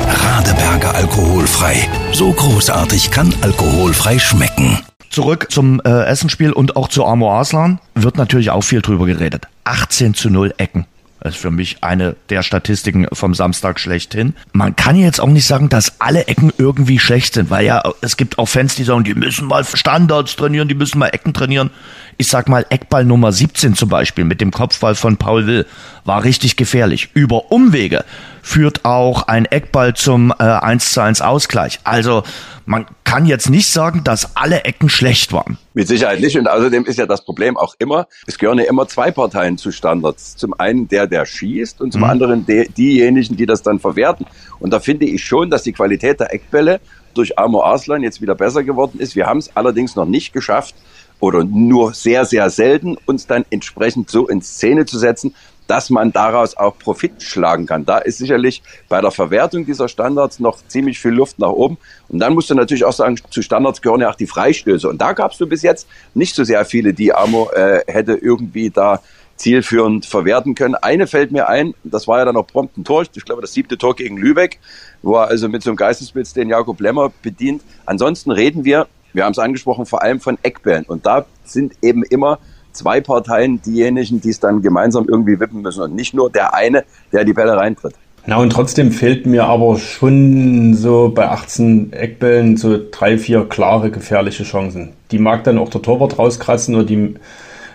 Radeberger 0.10 0.96
alkoholfrei. 0.96 1.88
So 2.12 2.32
großartig 2.32 3.12
kann 3.12 3.34
alkoholfrei 3.42 4.20
schmecken. 4.20 4.80
Zurück 5.10 5.48
zum 5.50 5.82
äh, 5.86 6.06
Essenspiel 6.06 6.52
und 6.52 6.76
auch 6.76 6.90
zu 6.90 7.06
Amor 7.06 7.36
Aslan 7.36 7.80
wird 7.94 8.18
natürlich 8.18 8.50
auch 8.52 8.64
viel 8.64 8.82
drüber 8.82 9.06
geredet. 9.06 9.48
18 9.64 10.14
zu 10.14 10.30
0 10.30 10.54
Ecken. 10.58 10.86
Das 11.26 11.34
ist 11.34 11.42
für 11.42 11.50
mich 11.50 11.78
eine 11.82 12.16
der 12.30 12.44
Statistiken 12.44 13.08
vom 13.12 13.34
Samstag 13.34 13.80
schlechthin. 13.80 14.36
Man 14.54 14.76
kann 14.76 14.96
jetzt 14.96 15.20
auch 15.20 15.28
nicht 15.28 15.48
sagen, 15.48 15.70
dass 15.70 16.00
alle 16.00 16.28
Ecken 16.28 16.54
irgendwie 16.60 17.00
schlecht 17.00 17.34
sind, 17.34 17.50
weil 17.50 17.66
ja, 17.66 17.82
es 18.02 18.16
gibt 18.16 18.38
auch 18.38 18.46
Fans, 18.46 18.76
die 18.76 18.84
sagen, 18.84 19.04
die 19.04 19.16
müssen 19.16 19.48
mal 19.48 19.66
Standards 19.66 20.36
trainieren, 20.36 20.68
die 20.68 20.76
müssen 20.76 21.00
mal 21.00 21.08
Ecken 21.08 21.34
trainieren. 21.34 21.72
Ich 22.18 22.28
sag 22.28 22.48
mal, 22.48 22.64
Eckball 22.70 23.06
Nummer 23.06 23.32
17 23.32 23.74
zum 23.74 23.90
Beispiel 23.90 24.24
mit 24.24 24.40
dem 24.40 24.52
Kopfball 24.52 24.94
von 24.94 25.18
Paul 25.18 25.48
Will 25.48 25.66
war 26.04 26.24
richtig 26.24 26.58
gefährlich. 26.58 27.10
Über 27.16 27.52
Umwege 27.52 28.06
führt 28.46 28.86
auch 28.86 29.24
ein 29.24 29.46
Eckball 29.46 29.96
zum 29.96 30.32
äh, 30.38 30.44
1 30.44 30.94
zu 30.94 31.02
1 31.02 31.22
Ausgleich. 31.22 31.80
Also 31.84 32.22
man 32.68 32.86
kann 33.04 33.26
jetzt 33.26 33.50
nicht 33.50 33.72
sagen, 33.72 34.04
dass 34.04 34.38
alle 34.38 34.66
Ecken 34.66 34.88
schlecht 34.88 35.34
waren. 35.34 35.58
Mit 35.74 35.88
Sicherheit 35.88 36.20
nicht. 36.20 36.38
Und 36.38 36.48
außerdem 36.48 36.86
ist 36.86 37.00
ja 37.00 37.08
das 37.08 37.26
Problem 37.26 37.58
auch 37.58 37.74
immer, 37.80 38.08
es 38.28 38.38
gehören 38.38 38.60
ja 38.60 38.66
immer 38.66 38.88
zwei 38.88 39.10
Parteien 39.10 39.58
zu 39.58 39.72
Standards. 39.72 40.36
Zum 40.36 40.54
einen 40.60 40.88
der, 40.88 41.08
der 41.08 41.26
schießt 41.26 41.82
und 41.82 41.92
zum 41.92 42.02
mhm. 42.02 42.10
anderen 42.10 42.46
die, 42.46 42.70
diejenigen, 42.70 43.36
die 43.36 43.48
das 43.48 43.64
dann 43.64 43.80
verwerten. 43.80 44.28
Und 44.60 44.72
da 44.72 44.80
finde 44.80 45.08
ich 45.08 45.26
schon, 45.26 45.50
dass 45.50 45.64
die 45.64 45.74
Qualität 45.74 46.20
der 46.20 46.32
Eckbälle 46.32 46.80
durch 47.16 47.40
Amor 47.40 47.66
Arslan 47.66 48.04
jetzt 48.04 48.22
wieder 48.22 48.36
besser 48.36 48.64
geworden 48.64 49.00
ist. 49.00 49.16
Wir 49.16 49.26
haben 49.26 49.40
es 49.40 49.56
allerdings 49.56 49.96
noch 49.96 50.06
nicht 50.06 50.34
geschafft 50.34 50.76
oder 51.20 51.44
nur 51.44 51.94
sehr, 51.94 52.26
sehr 52.26 52.52
selten 52.52 52.96
uns 53.06 53.26
dann 53.26 53.44
entsprechend 53.50 54.10
so 54.12 54.28
in 54.28 54.42
Szene 54.42 54.86
zu 54.86 55.00
setzen, 55.00 55.34
dass 55.68 55.90
man 55.90 56.12
daraus 56.12 56.56
auch 56.58 56.78
Profit 56.78 57.22
schlagen 57.22 57.66
kann. 57.66 57.86
Da 57.86 57.98
ist 57.98 58.18
sicherlich 58.18 58.62
bei 58.90 59.02
der 59.02 59.12
Verwertung 59.12 59.66
dieser 59.66 59.88
Standards 59.88 60.40
noch 60.40 60.60
ziemlich 60.68 61.00
viel 61.00 61.12
Luft 61.12 61.40
nach 61.40 61.50
oben. 61.50 61.78
Und 62.10 62.20
dann 62.20 62.34
musst 62.34 62.50
du 62.50 62.56
natürlich 62.56 62.86
auch 62.86 62.94
sagen, 62.94 63.18
zu 63.30 63.42
Standards 63.42 63.82
gehören 63.82 64.02
ja 64.02 64.10
auch 64.10 64.16
die 64.16 64.28
Freistöße. 64.28 64.88
Und 64.88 65.02
da 65.02 65.14
gab's 65.14 65.38
du 65.38 65.48
bis 65.48 65.62
jetzt 65.62 65.88
nicht 66.14 66.36
so 66.36 66.44
sehr 66.44 66.66
viele, 66.66 66.94
die 66.94 67.14
Amo 67.14 67.50
äh, 67.52 67.82
hätte 67.88 68.14
irgendwie 68.14 68.70
da 68.70 69.02
zielführend 69.38 70.06
verwerten 70.06 70.56
können. 70.56 70.76
Eine 70.76 71.08
fällt 71.08 71.32
mir 71.32 71.50
ein, 71.50 71.74
das 71.84 72.08
war 72.08 72.20
ja 72.20 72.26
dann 72.26 72.38
auch 72.38 72.48
prompt 72.48 72.78
ein 72.78 72.86
Tor, 72.86 73.04
ich 73.04 73.26
glaube 73.26 73.42
das 73.42 73.54
siebte 73.54 73.78
Tor 73.78 73.96
gegen 73.96 74.18
Lübeck, 74.18 74.60
wo 75.02 75.16
er 75.16 75.28
also 75.28 75.50
mit 75.50 75.62
so 75.62 75.70
einem 75.70 75.78
Geistesblitz 75.78 76.34
den 76.34 76.50
Jakob 76.50 76.80
Lemmer 76.80 77.12
bedient. 77.22 77.62
Ansonsten 77.86 78.32
reden 78.32 78.64
wir, 78.64 78.88
wir 79.14 79.26
haben 79.26 79.34
es 79.34 79.40
angesprochen, 79.40 79.86
vor 79.86 80.02
allem 80.02 80.20
von 80.20 80.38
Eckbällen. 80.42 80.86
Und 80.86 81.06
da 81.06 81.26
sind 81.44 81.74
eben 81.82 82.04
immer 82.04 82.40
zwei 82.76 83.02
Parteien 83.02 83.62
diejenigen, 83.62 84.22
die 84.22 84.30
es 84.30 84.40
dann 84.40 84.62
gemeinsam 84.62 85.08
irgendwie 85.08 85.40
wippen 85.40 85.62
müssen 85.62 85.82
und 85.82 85.96
nicht 85.96 86.14
nur 86.14 86.30
der 86.30 86.54
eine, 86.54 86.84
der 87.12 87.26
die 87.26 87.34
Bälle 87.34 87.58
reintritt. 87.58 87.96
Na 88.28 88.38
und 88.38 88.50
trotzdem 88.52 88.92
fehlt 88.92 89.28
mir 89.28 89.46
aber 89.46 89.78
schon 89.78 90.74
so 90.74 91.12
bei 91.14 91.30
18 91.30 91.94
Eckbällen 91.94 92.58
so 92.58 92.80
drei, 92.92 93.20
vier 93.20 93.46
klare 93.46 93.92
gefährliche 93.92 94.44
Chancen. 94.44 94.94
Die 95.12 95.20
mag 95.20 95.44
dann 95.44 95.60
auch 95.60 95.70
der 95.70 95.84
Torwart 95.84 96.18
rauskratzen 96.18 96.74
oder 96.74 96.86
die 96.86 97.16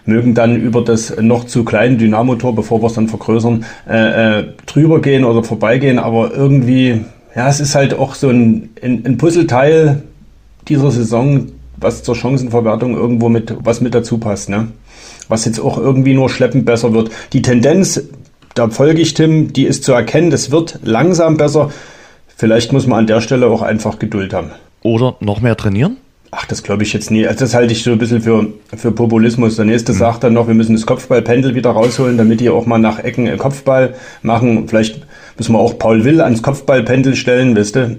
mögen 0.06 0.34
dann 0.34 0.56
über 0.56 0.82
das 0.82 1.16
noch 1.20 1.44
zu 1.44 1.64
kleine 1.64 1.96
Dynamotor, 1.96 2.54
bevor 2.54 2.82
wir 2.82 2.86
es 2.86 2.94
dann 2.94 3.08
vergrößern, 3.08 3.64
äh, 3.88 4.40
äh, 4.40 4.44
drüber 4.66 5.00
gehen 5.00 5.24
oder 5.24 5.44
vorbeigehen. 5.44 6.00
Aber 6.00 6.34
irgendwie, 6.34 7.04
ja, 7.36 7.48
es 7.48 7.60
ist 7.60 7.76
halt 7.76 7.94
auch 7.94 8.14
so 8.14 8.28
ein, 8.28 8.70
ein, 8.82 9.04
ein 9.06 9.18
Puzzleteil 9.18 10.02
dieser 10.66 10.90
Saison, 10.90 11.46
was 11.76 12.02
zur 12.02 12.16
Chancenverwertung 12.16 12.94
irgendwo 12.94 13.28
mit, 13.28 13.54
was 13.64 13.80
mit 13.80 13.94
dazu 13.94 14.18
passt, 14.18 14.48
ne? 14.48 14.68
Was 15.30 15.46
jetzt 15.46 15.60
auch 15.60 15.78
irgendwie 15.78 16.12
nur 16.12 16.28
schleppend 16.28 16.66
besser 16.66 16.92
wird. 16.92 17.10
Die 17.32 17.40
Tendenz, 17.40 18.02
da 18.54 18.68
folge 18.68 19.00
ich 19.00 19.14
Tim, 19.14 19.52
die 19.52 19.64
ist 19.64 19.84
zu 19.84 19.92
erkennen, 19.92 20.30
das 20.30 20.50
wird 20.50 20.80
langsam 20.82 21.38
besser. 21.38 21.70
Vielleicht 22.36 22.72
muss 22.72 22.86
man 22.86 23.00
an 23.00 23.06
der 23.06 23.22
Stelle 23.22 23.46
auch 23.46 23.62
einfach 23.62 23.98
Geduld 23.98 24.34
haben. 24.34 24.50
Oder 24.82 25.16
noch 25.20 25.40
mehr 25.40 25.56
trainieren? 25.56 25.96
Ach, 26.32 26.46
das 26.46 26.62
glaube 26.62 26.84
ich 26.84 26.92
jetzt 26.92 27.10
nie. 27.10 27.26
Also 27.26 27.40
das 27.40 27.54
halte 27.54 27.72
ich 27.72 27.82
so 27.82 27.90
ein 27.90 27.98
bisschen 27.98 28.22
für, 28.22 28.46
für 28.76 28.92
Populismus. 28.92 29.56
Der 29.56 29.64
nächste 29.64 29.92
mhm. 29.92 29.96
sagt 29.96 30.24
dann 30.24 30.32
noch, 30.32 30.46
wir 30.46 30.54
müssen 30.54 30.74
das 30.74 30.86
Kopfballpendel 30.86 31.54
wieder 31.54 31.70
rausholen, 31.70 32.16
damit 32.16 32.40
die 32.40 32.50
auch 32.50 32.66
mal 32.66 32.78
nach 32.78 33.00
Ecken 33.00 33.26
einen 33.26 33.38
Kopfball 33.38 33.94
machen. 34.22 34.68
Vielleicht 34.68 35.00
müssen 35.36 35.52
wir 35.52 35.58
auch 35.58 35.78
Paul 35.78 36.04
Will 36.04 36.20
ans 36.20 36.42
Kopfballpendel 36.42 37.16
stellen, 37.16 37.56
wisst 37.56 37.76
ihr? 37.76 37.98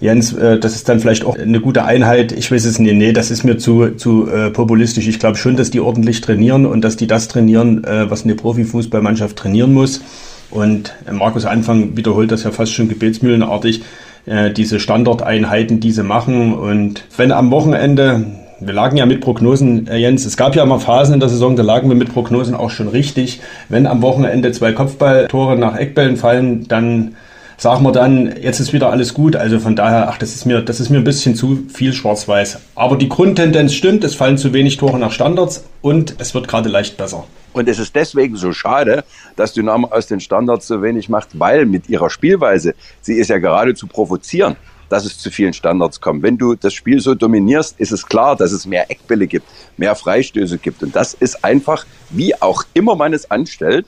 Jens, 0.00 0.32
äh, 0.32 0.58
das 0.58 0.74
ist 0.74 0.88
dann 0.88 1.00
vielleicht 1.00 1.24
auch 1.24 1.36
eine 1.36 1.60
gute 1.60 1.84
Einheit. 1.84 2.32
Ich 2.32 2.50
weiß 2.50 2.64
es 2.64 2.78
nicht. 2.78 2.94
Nee, 2.94 3.12
das 3.12 3.30
ist 3.30 3.44
mir 3.44 3.58
zu, 3.58 3.90
zu 3.96 4.28
äh, 4.28 4.50
populistisch. 4.50 5.06
Ich 5.08 5.18
glaube 5.18 5.36
schon, 5.36 5.56
dass 5.56 5.70
die 5.70 5.80
ordentlich 5.80 6.20
trainieren 6.20 6.66
und 6.66 6.82
dass 6.82 6.96
die 6.96 7.06
das 7.06 7.28
trainieren, 7.28 7.84
äh, 7.84 8.10
was 8.10 8.24
eine 8.24 8.34
Profifußballmannschaft 8.34 9.36
trainieren 9.36 9.72
muss. 9.72 10.02
Und 10.50 10.94
äh, 11.06 11.12
Markus 11.12 11.44
Anfang 11.46 11.96
wiederholt 11.96 12.30
das 12.30 12.44
ja 12.44 12.50
fast 12.50 12.72
schon 12.72 12.88
gebetsmühlenartig, 12.88 13.82
äh, 14.26 14.50
diese 14.50 14.80
Standardeinheiten, 14.80 15.80
die 15.80 15.92
sie 15.92 16.02
machen. 16.02 16.54
Und 16.54 17.04
wenn 17.16 17.32
am 17.32 17.50
Wochenende 17.50 18.26
wir 18.58 18.72
lagen 18.72 18.96
ja 18.96 19.04
mit 19.04 19.20
Prognosen, 19.20 19.86
äh, 19.86 19.96
Jens, 19.96 20.24
es 20.24 20.36
gab 20.36 20.56
ja 20.56 20.64
mal 20.64 20.78
Phasen 20.78 21.14
in 21.14 21.20
der 21.20 21.28
Saison, 21.28 21.56
da 21.56 21.62
lagen 21.62 21.88
wir 21.88 21.96
mit 21.96 22.12
Prognosen 22.12 22.54
auch 22.54 22.70
schon 22.70 22.88
richtig. 22.88 23.40
Wenn 23.68 23.86
am 23.86 24.00
Wochenende 24.02 24.50
zwei 24.52 24.72
Kopfballtore 24.72 25.58
nach 25.58 25.76
Eckbällen 25.76 26.16
fallen, 26.16 26.66
dann 26.66 27.16
sagen 27.56 27.82
wir 27.84 27.92
dann, 27.92 28.34
jetzt 28.40 28.60
ist 28.60 28.72
wieder 28.72 28.90
alles 28.90 29.14
gut. 29.14 29.36
Also 29.36 29.58
von 29.60 29.76
daher, 29.76 30.08
ach, 30.08 30.18
das 30.18 30.34
ist 30.34 30.44
mir, 30.44 30.62
das 30.62 30.80
ist 30.80 30.90
mir 30.90 30.98
ein 30.98 31.04
bisschen 31.04 31.34
zu 31.34 31.64
viel 31.72 31.92
schwarz-weiß. 31.92 32.58
Aber 32.74 32.96
die 32.96 33.08
Grundtendenz 33.08 33.74
stimmt, 33.74 34.04
es 34.04 34.14
fallen 34.14 34.38
zu 34.38 34.52
wenig 34.52 34.76
Tore 34.76 34.98
nach 34.98 35.12
Standards 35.12 35.64
und 35.80 36.16
es 36.18 36.34
wird 36.34 36.48
gerade 36.48 36.68
leicht 36.68 36.96
besser. 36.96 37.24
Und 37.52 37.68
es 37.68 37.78
ist 37.78 37.94
deswegen 37.94 38.36
so 38.36 38.52
schade, 38.52 39.04
dass 39.34 39.54
Dynamo 39.54 39.88
aus 39.88 40.06
den 40.06 40.20
Standards 40.20 40.66
so 40.66 40.82
wenig 40.82 41.08
macht, 41.08 41.38
weil 41.38 41.64
mit 41.64 41.88
ihrer 41.88 42.10
Spielweise, 42.10 42.74
sie 43.00 43.14
ist 43.14 43.30
ja 43.30 43.38
gerade 43.38 43.74
zu 43.74 43.86
provozieren, 43.86 44.56
dass 44.90 45.06
es 45.06 45.18
zu 45.18 45.30
vielen 45.30 45.54
Standards 45.54 46.00
kommt. 46.00 46.22
Wenn 46.22 46.36
du 46.36 46.54
das 46.54 46.74
Spiel 46.74 47.00
so 47.00 47.14
dominierst, 47.14 47.80
ist 47.80 47.92
es 47.92 48.06
klar, 48.06 48.36
dass 48.36 48.52
es 48.52 48.66
mehr 48.66 48.90
Eckbälle 48.90 49.26
gibt, 49.26 49.46
mehr 49.78 49.94
Freistöße 49.94 50.58
gibt. 50.58 50.82
Und 50.82 50.94
das 50.94 51.14
ist 51.14 51.44
einfach, 51.44 51.86
wie 52.10 52.40
auch 52.40 52.64
immer 52.74 52.94
man 52.94 53.14
es 53.14 53.30
anstellt, 53.30 53.86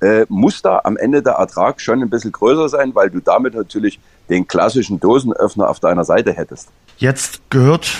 äh, 0.00 0.26
muss 0.28 0.62
da 0.62 0.80
am 0.84 0.96
Ende 0.96 1.22
der 1.22 1.34
Ertrag 1.34 1.80
schon 1.80 2.02
ein 2.02 2.10
bisschen 2.10 2.32
größer 2.32 2.68
sein, 2.68 2.94
weil 2.94 3.10
du 3.10 3.20
damit 3.20 3.54
natürlich 3.54 4.00
den 4.28 4.46
klassischen 4.46 5.00
Dosenöffner 5.00 5.68
auf 5.68 5.80
deiner 5.80 6.04
Seite 6.04 6.32
hättest. 6.32 6.68
Jetzt 6.98 7.40
gehört 7.50 7.90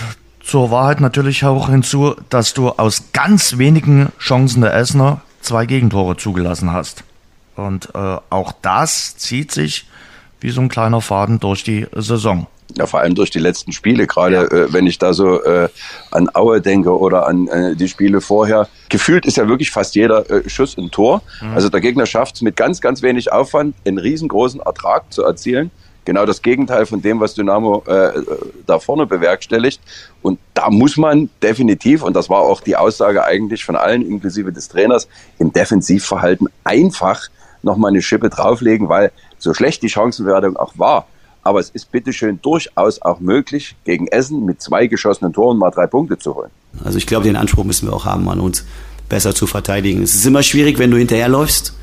zur 0.41 0.71
Wahrheit 0.71 1.01
natürlich 1.01 1.45
auch 1.45 1.69
hinzu, 1.69 2.15
dass 2.29 2.55
du 2.55 2.71
aus 2.71 3.05
ganz 3.13 3.59
wenigen 3.59 4.11
Chancen 4.19 4.63
der 4.63 4.75
Essener 4.75 5.21
zwei 5.41 5.67
Gegentore 5.67 6.17
zugelassen 6.17 6.73
hast. 6.73 7.05
Und 7.57 7.95
äh, 7.95 8.17
auch 8.31 8.53
das 8.63 9.17
zieht 9.17 9.53
sich 9.53 9.89
wie 10.41 10.51
so 10.51 10.61
ein 10.61 10.69
kleiner 10.69 11.01
Faden 11.01 11.41
durch 11.41 11.65
die 11.65 11.87
Saison. 11.95 12.47
Ja, 12.77 12.87
vor 12.87 13.01
allem 13.01 13.15
durch 13.15 13.31
die 13.31 13.39
letzten 13.39 13.73
Spiele, 13.73 14.07
gerade 14.07 14.35
ja. 14.35 14.43
äh, 14.45 14.73
wenn 14.73 14.87
ich 14.87 14.99
da 14.99 15.13
so 15.13 15.43
äh, 15.43 15.69
an 16.11 16.29
Aue 16.35 16.61
denke 16.61 16.97
oder 16.97 17.27
an 17.27 17.49
äh, 17.49 17.77
die 17.77 17.89
Spiele 17.89 18.21
vorher. 18.21 18.69
Gefühlt 18.89 19.27
ist 19.27 19.37
ja 19.37 19.49
wirklich 19.49 19.71
fast 19.71 19.95
jeder 19.95 20.29
äh, 20.31 20.49
Schuss 20.49 20.77
ein 20.77 20.91
Tor. 20.91 21.23
Mhm. 21.41 21.55
Also 21.55 21.69
der 21.69 21.81
Gegner 21.81 22.07
schafft 22.07 22.37
es 22.37 22.43
mit 22.43 22.57
ganz, 22.57 22.81
ganz 22.81 23.03
wenig 23.03 23.33
Aufwand, 23.33 23.75
einen 23.85 23.99
riesengroßen 23.99 24.61
Ertrag 24.61 25.13
zu 25.13 25.25
erzielen. 25.25 25.71
Genau 26.05 26.25
das 26.25 26.43
Gegenteil 26.43 26.87
von 26.87 27.03
dem, 27.03 27.21
was 27.21 27.35
Dynamo 27.35 27.85
äh, 27.87 28.13
da 28.67 28.79
vorne 28.79 29.07
bewerkstelligt. 29.07 29.81
Und 30.23 30.39
da 30.55 30.71
muss 30.71 30.97
man 30.97 31.29
definitiv, 31.43 32.03
und 32.03 32.15
das 32.15 32.31
war 32.31 32.41
auch 32.41 32.63
die 32.63 32.77
Aussage 32.77 33.25
eigentlich 33.25 33.65
von 33.65 33.77
allen, 33.77 34.03
inklusive 34.03 34.53
des 34.53 34.69
Trainers, 34.69 35.09
im 35.39 35.53
Defensivverhalten 35.53 36.49
einfach 36.65 37.29
nochmal 37.63 37.91
eine 37.91 38.01
Schippe 38.01 38.31
drauflegen, 38.31 38.89
weil 38.89 39.13
so 39.39 39.53
schlecht 39.53 39.83
die 39.83 39.89
Chancenwertung 39.89 40.57
auch 40.57 40.73
war, 40.77 41.07
aber 41.43 41.61
es 41.61 41.71
ist 41.71 41.91
bitteschön 41.91 42.41
durchaus 42.43 43.01
auch 43.03 43.21
möglich, 43.21 43.77
gegen 43.85 44.07
Essen 44.09 44.45
mit 44.45 44.61
zwei 44.61 44.87
geschossenen 44.87 45.33
Toren 45.33 45.59
mal 45.59 45.71
drei 45.71 45.87
Punkte 45.87 46.19
zu 46.19 46.35
holen. 46.35 46.51
Also 46.85 46.99
ich 46.99 47.07
glaube, 47.07 47.25
den 47.25 47.37
Anspruch 47.37 47.65
müssen 47.65 47.89
wir 47.89 47.95
auch 47.95 48.05
haben, 48.05 48.29
an 48.29 48.41
uns 48.41 48.65
besser 49.09 49.35
zu 49.35 49.47
verteidigen. 49.47 50.03
Es 50.03 50.15
ist 50.15 50.27
immer 50.27 50.43
schwierig, 50.43 50.79
wenn 50.79 50.91
du 50.91 50.97
hinterherläufst, 50.97 51.75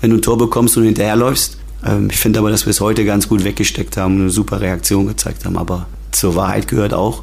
wenn 0.00 0.10
du 0.10 0.16
ein 0.16 0.22
Tor 0.22 0.38
bekommst 0.38 0.76
und 0.76 0.84
hinterherläufst. 0.84 1.58
Ähm, 1.84 2.08
ich 2.10 2.18
finde 2.18 2.38
aber, 2.38 2.50
dass 2.50 2.66
wir 2.66 2.70
es 2.70 2.80
heute 2.80 3.04
ganz 3.04 3.28
gut 3.28 3.44
weggesteckt 3.44 3.96
haben 3.96 4.16
und 4.16 4.20
eine 4.22 4.30
super 4.30 4.60
Reaktion 4.60 5.06
gezeigt 5.06 5.44
haben. 5.44 5.58
Aber 5.58 5.86
zur 6.12 6.36
Wahrheit 6.36 6.68
gehört 6.68 6.94
auch, 6.94 7.22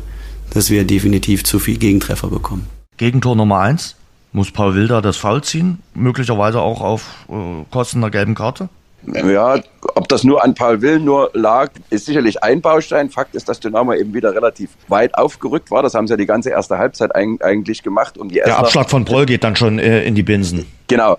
dass 0.51 0.69
wir 0.69 0.85
definitiv 0.85 1.43
zu 1.43 1.59
viel 1.59 1.77
Gegentreffer 1.77 2.27
bekommen. 2.27 2.67
Gegentor 2.97 3.35
Nummer 3.35 3.59
eins. 3.59 3.95
Muss 4.31 4.51
Paul 4.51 4.75
Wilder 4.75 5.01
das 5.01 5.15
Foul 5.15 5.43
ziehen? 5.43 5.79
Möglicherweise 5.93 6.59
auch 6.59 6.81
auf 6.81 7.25
äh, 7.29 7.63
Kosten 7.71 8.01
der 8.01 8.09
gelben 8.09 8.35
Karte? 8.35 8.67
Ja, 9.13 9.59
ob 9.95 10.07
das 10.07 10.23
nur 10.23 10.43
an 10.43 10.55
Paul 10.55 10.81
Will 10.81 10.99
nur 10.99 11.29
lag, 11.33 11.69
ist 11.89 12.05
sicherlich 12.05 12.43
ein 12.43 12.61
Baustein. 12.61 13.09
Fakt 13.09 13.35
ist, 13.35 13.47
dass 13.47 13.59
Dynamo 13.59 13.93
eben 13.93 14.13
wieder 14.13 14.33
relativ 14.33 14.71
weit 14.87 15.15
aufgerückt 15.15 15.71
war. 15.71 15.83
Das 15.83 15.93
haben 15.93 16.07
sie 16.07 16.13
ja 16.13 16.17
die 16.17 16.25
ganze 16.25 16.49
erste 16.49 16.77
Halbzeit 16.77 17.15
eigentlich 17.15 17.83
gemacht. 17.83 18.17
Um 18.17 18.29
die 18.29 18.35
Der 18.35 18.57
Abschlag 18.57 18.89
von 18.89 19.05
Proll 19.05 19.25
geht 19.25 19.43
dann 19.43 19.55
schon 19.55 19.79
äh, 19.79 20.03
in 20.03 20.15
die 20.15 20.23
Binsen. 20.23 20.65
Genau, 20.87 21.17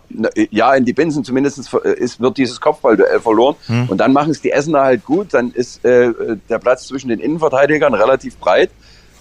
ja, 0.50 0.74
in 0.74 0.84
die 0.84 0.92
Binsen 0.92 1.24
zumindest 1.24 1.58
ist, 1.58 2.20
wird 2.20 2.38
dieses 2.38 2.60
Kopfballduell 2.60 3.20
verloren. 3.20 3.56
Hm. 3.66 3.88
Und 3.88 3.98
dann 3.98 4.12
machen 4.12 4.30
es 4.30 4.40
die 4.40 4.52
Essener 4.52 4.82
halt 4.82 5.04
gut. 5.04 5.34
Dann 5.34 5.50
ist 5.52 5.84
äh, 5.84 6.12
der 6.48 6.58
Platz 6.58 6.86
zwischen 6.86 7.08
den 7.08 7.20
Innenverteidigern 7.20 7.94
relativ 7.94 8.36
breit. 8.38 8.70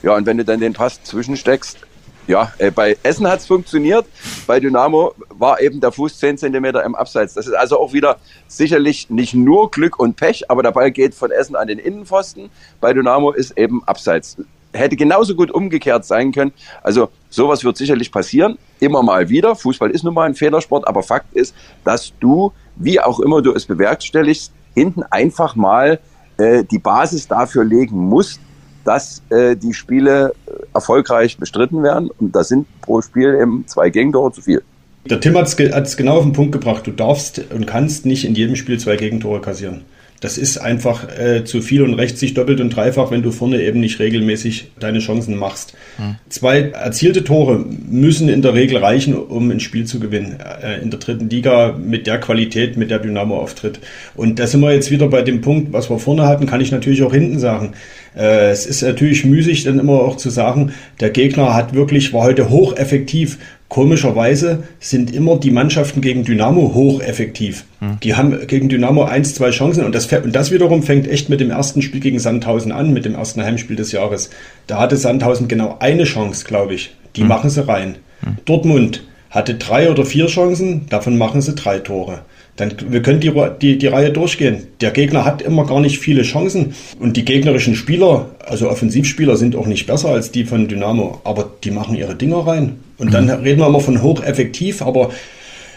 Ja, 0.03 0.16
und 0.16 0.26
wenn 0.26 0.38
du 0.38 0.45
dann 0.45 0.59
den 0.59 0.74
Pass 0.74 1.03
zwischensteckst, 1.03 1.80
ja, 2.28 2.51
äh, 2.57 2.71
bei 2.71 2.97
Essen 3.03 3.28
hat's 3.28 3.45
funktioniert, 3.45 4.05
bei 4.47 4.59
Dynamo 4.59 5.13
war 5.30 5.61
eben 5.61 5.80
der 5.80 5.91
Fuß 5.91 6.19
10 6.19 6.38
Zentimeter 6.38 6.84
im 6.84 6.95
Abseits. 6.95 7.34
Das 7.34 7.47
ist 7.47 7.53
also 7.53 7.80
auch 7.80 7.93
wieder 7.93 8.17
sicherlich 8.47 9.09
nicht 9.09 9.34
nur 9.34 9.71
Glück 9.71 9.99
und 9.99 10.15
Pech, 10.15 10.49
aber 10.49 10.63
der 10.63 10.71
Ball 10.71 10.91
geht 10.91 11.13
von 11.13 11.32
Essen 11.32 11.55
an 11.55 11.67
den 11.67 11.80
Innenpfosten. 11.80 12.49
Bei 12.82 12.93
Dynamo 12.93 13.32
ist 13.32 13.57
eben 13.57 13.84
Abseits. 13.86 14.38
Hätte 14.73 14.95
genauso 14.95 15.36
gut 15.36 15.51
umgekehrt 15.51 16.03
sein 16.03 16.32
können. 16.32 16.51
Also 16.84 17.09
sowas 17.30 17.63
wird 17.63 17.78
sicherlich 17.78 18.11
passieren, 18.11 18.57
immer 18.80 19.03
mal 19.03 19.30
wieder. 19.30 19.55
Fußball 19.55 19.91
ist 19.91 20.03
nun 20.03 20.13
mal 20.13 20.26
ein 20.26 20.36
Fehlersport, 20.36 20.88
aber 20.88 21.01
Fakt 21.03 21.34
ist, 21.34 21.55
dass 21.84 22.11
du, 22.19 22.51
wie 22.76 22.99
auch 22.99 23.19
immer 23.19 23.41
du 23.41 23.53
es 23.53 23.65
bewerkstelligst, 23.65 24.51
hinten 24.73 25.03
einfach 25.03 25.55
mal 25.55 25.99
äh, 26.38 26.63
die 26.65 26.80
Basis 26.80 27.28
dafür 27.28 27.63
legen 27.63 27.97
musst, 27.97 28.41
dass 28.86 29.21
äh, 29.29 29.55
die 29.55 29.73
Spiele 29.73 30.33
äh, 30.47 30.51
erfolgreich 30.73 31.38
bestritten 31.38 31.83
werden. 31.83 32.09
Und 32.19 32.36
das 32.36 32.47
sind 32.47 32.67
pro 32.81 33.01
Spiel 33.01 33.38
eben 33.41 33.65
zwei 33.67 33.89
Gegentore 33.89 34.31
zu 34.31 34.41
viel. 34.41 34.61
Der 35.09 35.19
Tim 35.19 35.38
hat 35.38 35.47
es 35.47 35.97
genau 35.97 36.17
auf 36.17 36.23
den 36.23 36.33
Punkt 36.33 36.51
gebracht. 36.51 36.88
Du 36.88 36.91
darfst 36.91 37.41
und 37.53 37.67
kannst 37.67 38.05
nicht 38.05 38.25
in 38.25 38.33
jedem 38.33 38.55
Spiel 38.55 38.79
zwei 38.79 38.95
Gegentore 38.95 39.41
kassieren. 39.41 39.81
Das 40.21 40.38
ist 40.38 40.57
einfach 40.57 41.07
äh, 41.19 41.43
zu 41.43 41.61
viel 41.61 41.83
und 41.83 41.93
rächt 41.93 42.17
sich 42.17 42.33
doppelt 42.33 42.61
und 42.61 42.69
dreifach, 42.69 43.11
wenn 43.11 43.21
du 43.21 43.31
vorne 43.31 43.61
eben 43.61 43.79
nicht 43.79 43.99
regelmäßig 43.99 44.71
deine 44.79 44.99
Chancen 44.99 45.38
machst. 45.38 45.73
Hm. 45.97 46.15
Zwei 46.29 46.61
erzielte 46.61 47.23
Tore 47.23 47.63
müssen 47.88 48.29
in 48.29 48.41
der 48.41 48.53
Regel 48.53 48.77
reichen, 48.77 49.13
um 49.13 49.51
ein 49.51 49.59
Spiel 49.59 49.86
zu 49.86 49.99
gewinnen. 49.99 50.39
Äh, 50.39 50.81
in 50.81 50.89
der 50.89 50.99
dritten 50.99 51.29
Liga 51.29 51.77
mit 51.77 52.07
der 52.07 52.19
Qualität, 52.19 52.77
mit 52.77 52.89
der 52.91 52.99
Dynamo 52.99 53.38
auftritt. 53.38 53.79
Und 54.15 54.39
da 54.39 54.47
sind 54.47 54.61
wir 54.61 54.73
jetzt 54.73 54.89
wieder 54.89 55.09
bei 55.09 55.21
dem 55.21 55.41
Punkt, 55.41 55.73
was 55.73 55.89
wir 55.89 55.99
vorne 55.99 56.25
hatten, 56.25 56.47
kann 56.47 56.61
ich 56.61 56.71
natürlich 56.71 57.03
auch 57.03 57.13
hinten 57.13 57.38
sagen. 57.38 57.73
Äh, 58.16 58.49
es 58.49 58.66
ist 58.66 58.82
natürlich 58.82 59.26
müßig, 59.26 59.63
dann 59.63 59.80
immer 59.80 60.01
auch 60.01 60.18
zu 60.18 60.30
sagen, 60.30 60.74
der 60.99 61.09
Gegner 61.09 61.53
hat 61.53 61.74
wirklich, 61.74 62.13
war 62.13 62.24
heute 62.24 62.49
hocheffektiv 62.49 63.38
komischerweise 63.70 64.63
sind 64.80 65.13
immer 65.13 65.38
die 65.38 65.51
Mannschaften 65.51 66.01
gegen 66.01 66.24
Dynamo 66.24 66.74
hocheffektiv. 66.74 67.66
Hm. 67.80 67.97
Die 68.03 68.16
haben 68.16 68.47
gegen 68.47 68.70
Dynamo 68.70 69.03
eins, 69.03 69.34
zwei 69.36 69.49
Chancen 69.49 69.84
und 69.84 69.95
das, 69.95 70.11
und 70.11 70.36
das 70.36 70.51
wiederum 70.51 70.84
fängt 70.84 71.07
echt 71.07 71.30
mit 71.30 71.39
dem 71.39 71.51
ersten 71.51 71.82
Spiel 71.82 71.99
gegen 71.99 72.20
Sandhausen 72.20 72.72
an, 72.72 72.93
mit 72.93 73.05
dem 73.05 73.16
ersten 73.16 73.43
Heimspiel 73.43 73.76
des 73.76 73.91
Jahres. 73.91 74.30
Da 74.68 74.80
hatte 74.80 74.97
Sandhausen 74.97 75.47
genau 75.47 75.78
eine 75.80 76.03
Chance, 76.03 76.45
glaube 76.45 76.76
ich. 76.76 76.95
Die 77.16 77.22
hm. 77.22 77.28
machen 77.28 77.49
sie 77.49 77.68
rein. 77.68 77.95
Hm. 78.22 78.38
Dortmund 78.45 79.03
hatte 79.30 79.55
drei 79.55 79.89
oder 79.89 80.05
vier 80.05 80.28
Chancen, 80.28 80.86
davon 80.89 81.18
machen 81.18 81.41
sie 81.41 81.55
drei 81.55 81.80
Tore. 81.80 82.22
Dann, 82.57 82.73
wir 82.89 83.01
können 83.01 83.19
die, 83.19 83.33
die, 83.61 83.77
die 83.77 83.87
Reihe 83.87 84.11
durchgehen. 84.11 84.67
Der 84.79 84.91
Gegner 84.91 85.25
hat 85.25 85.41
immer 85.41 85.65
gar 85.65 85.81
nicht 85.81 85.99
viele 85.99 86.21
Chancen. 86.21 86.73
Und 86.99 87.17
die 87.17 87.25
gegnerischen 87.25 87.75
Spieler, 87.75 88.29
also 88.39 88.69
Offensivspieler, 88.69 89.35
sind 89.35 89.55
auch 89.55 89.67
nicht 89.67 89.87
besser 89.87 90.09
als 90.09 90.31
die 90.31 90.45
von 90.45 90.67
Dynamo. 90.67 91.19
Aber 91.25 91.51
die 91.63 91.71
machen 91.71 91.95
ihre 91.95 92.15
Dinger 92.15 92.47
rein. 92.47 92.77
Und 92.97 93.13
dann 93.13 93.25
mhm. 93.25 93.31
reden 93.43 93.59
wir 93.59 93.67
immer 93.67 93.81
von 93.81 94.01
hocheffektiv, 94.01 94.81
aber 94.81 95.09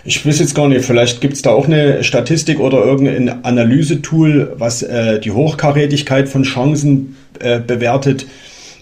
ich 0.04 0.24
weiß 0.24 0.38
jetzt 0.38 0.54
gar 0.54 0.68
nicht, 0.68 0.84
vielleicht 0.84 1.20
gibt 1.20 1.34
es 1.34 1.42
da 1.42 1.50
auch 1.50 1.66
eine 1.66 2.04
Statistik 2.04 2.60
oder 2.60 2.84
irgendein 2.84 3.44
Analysetool, 3.44 4.54
was 4.56 4.82
äh, 4.82 5.18
die 5.20 5.32
Hochkarätigkeit 5.32 6.28
von 6.28 6.44
Chancen 6.44 7.16
äh, 7.40 7.58
bewertet. 7.60 8.26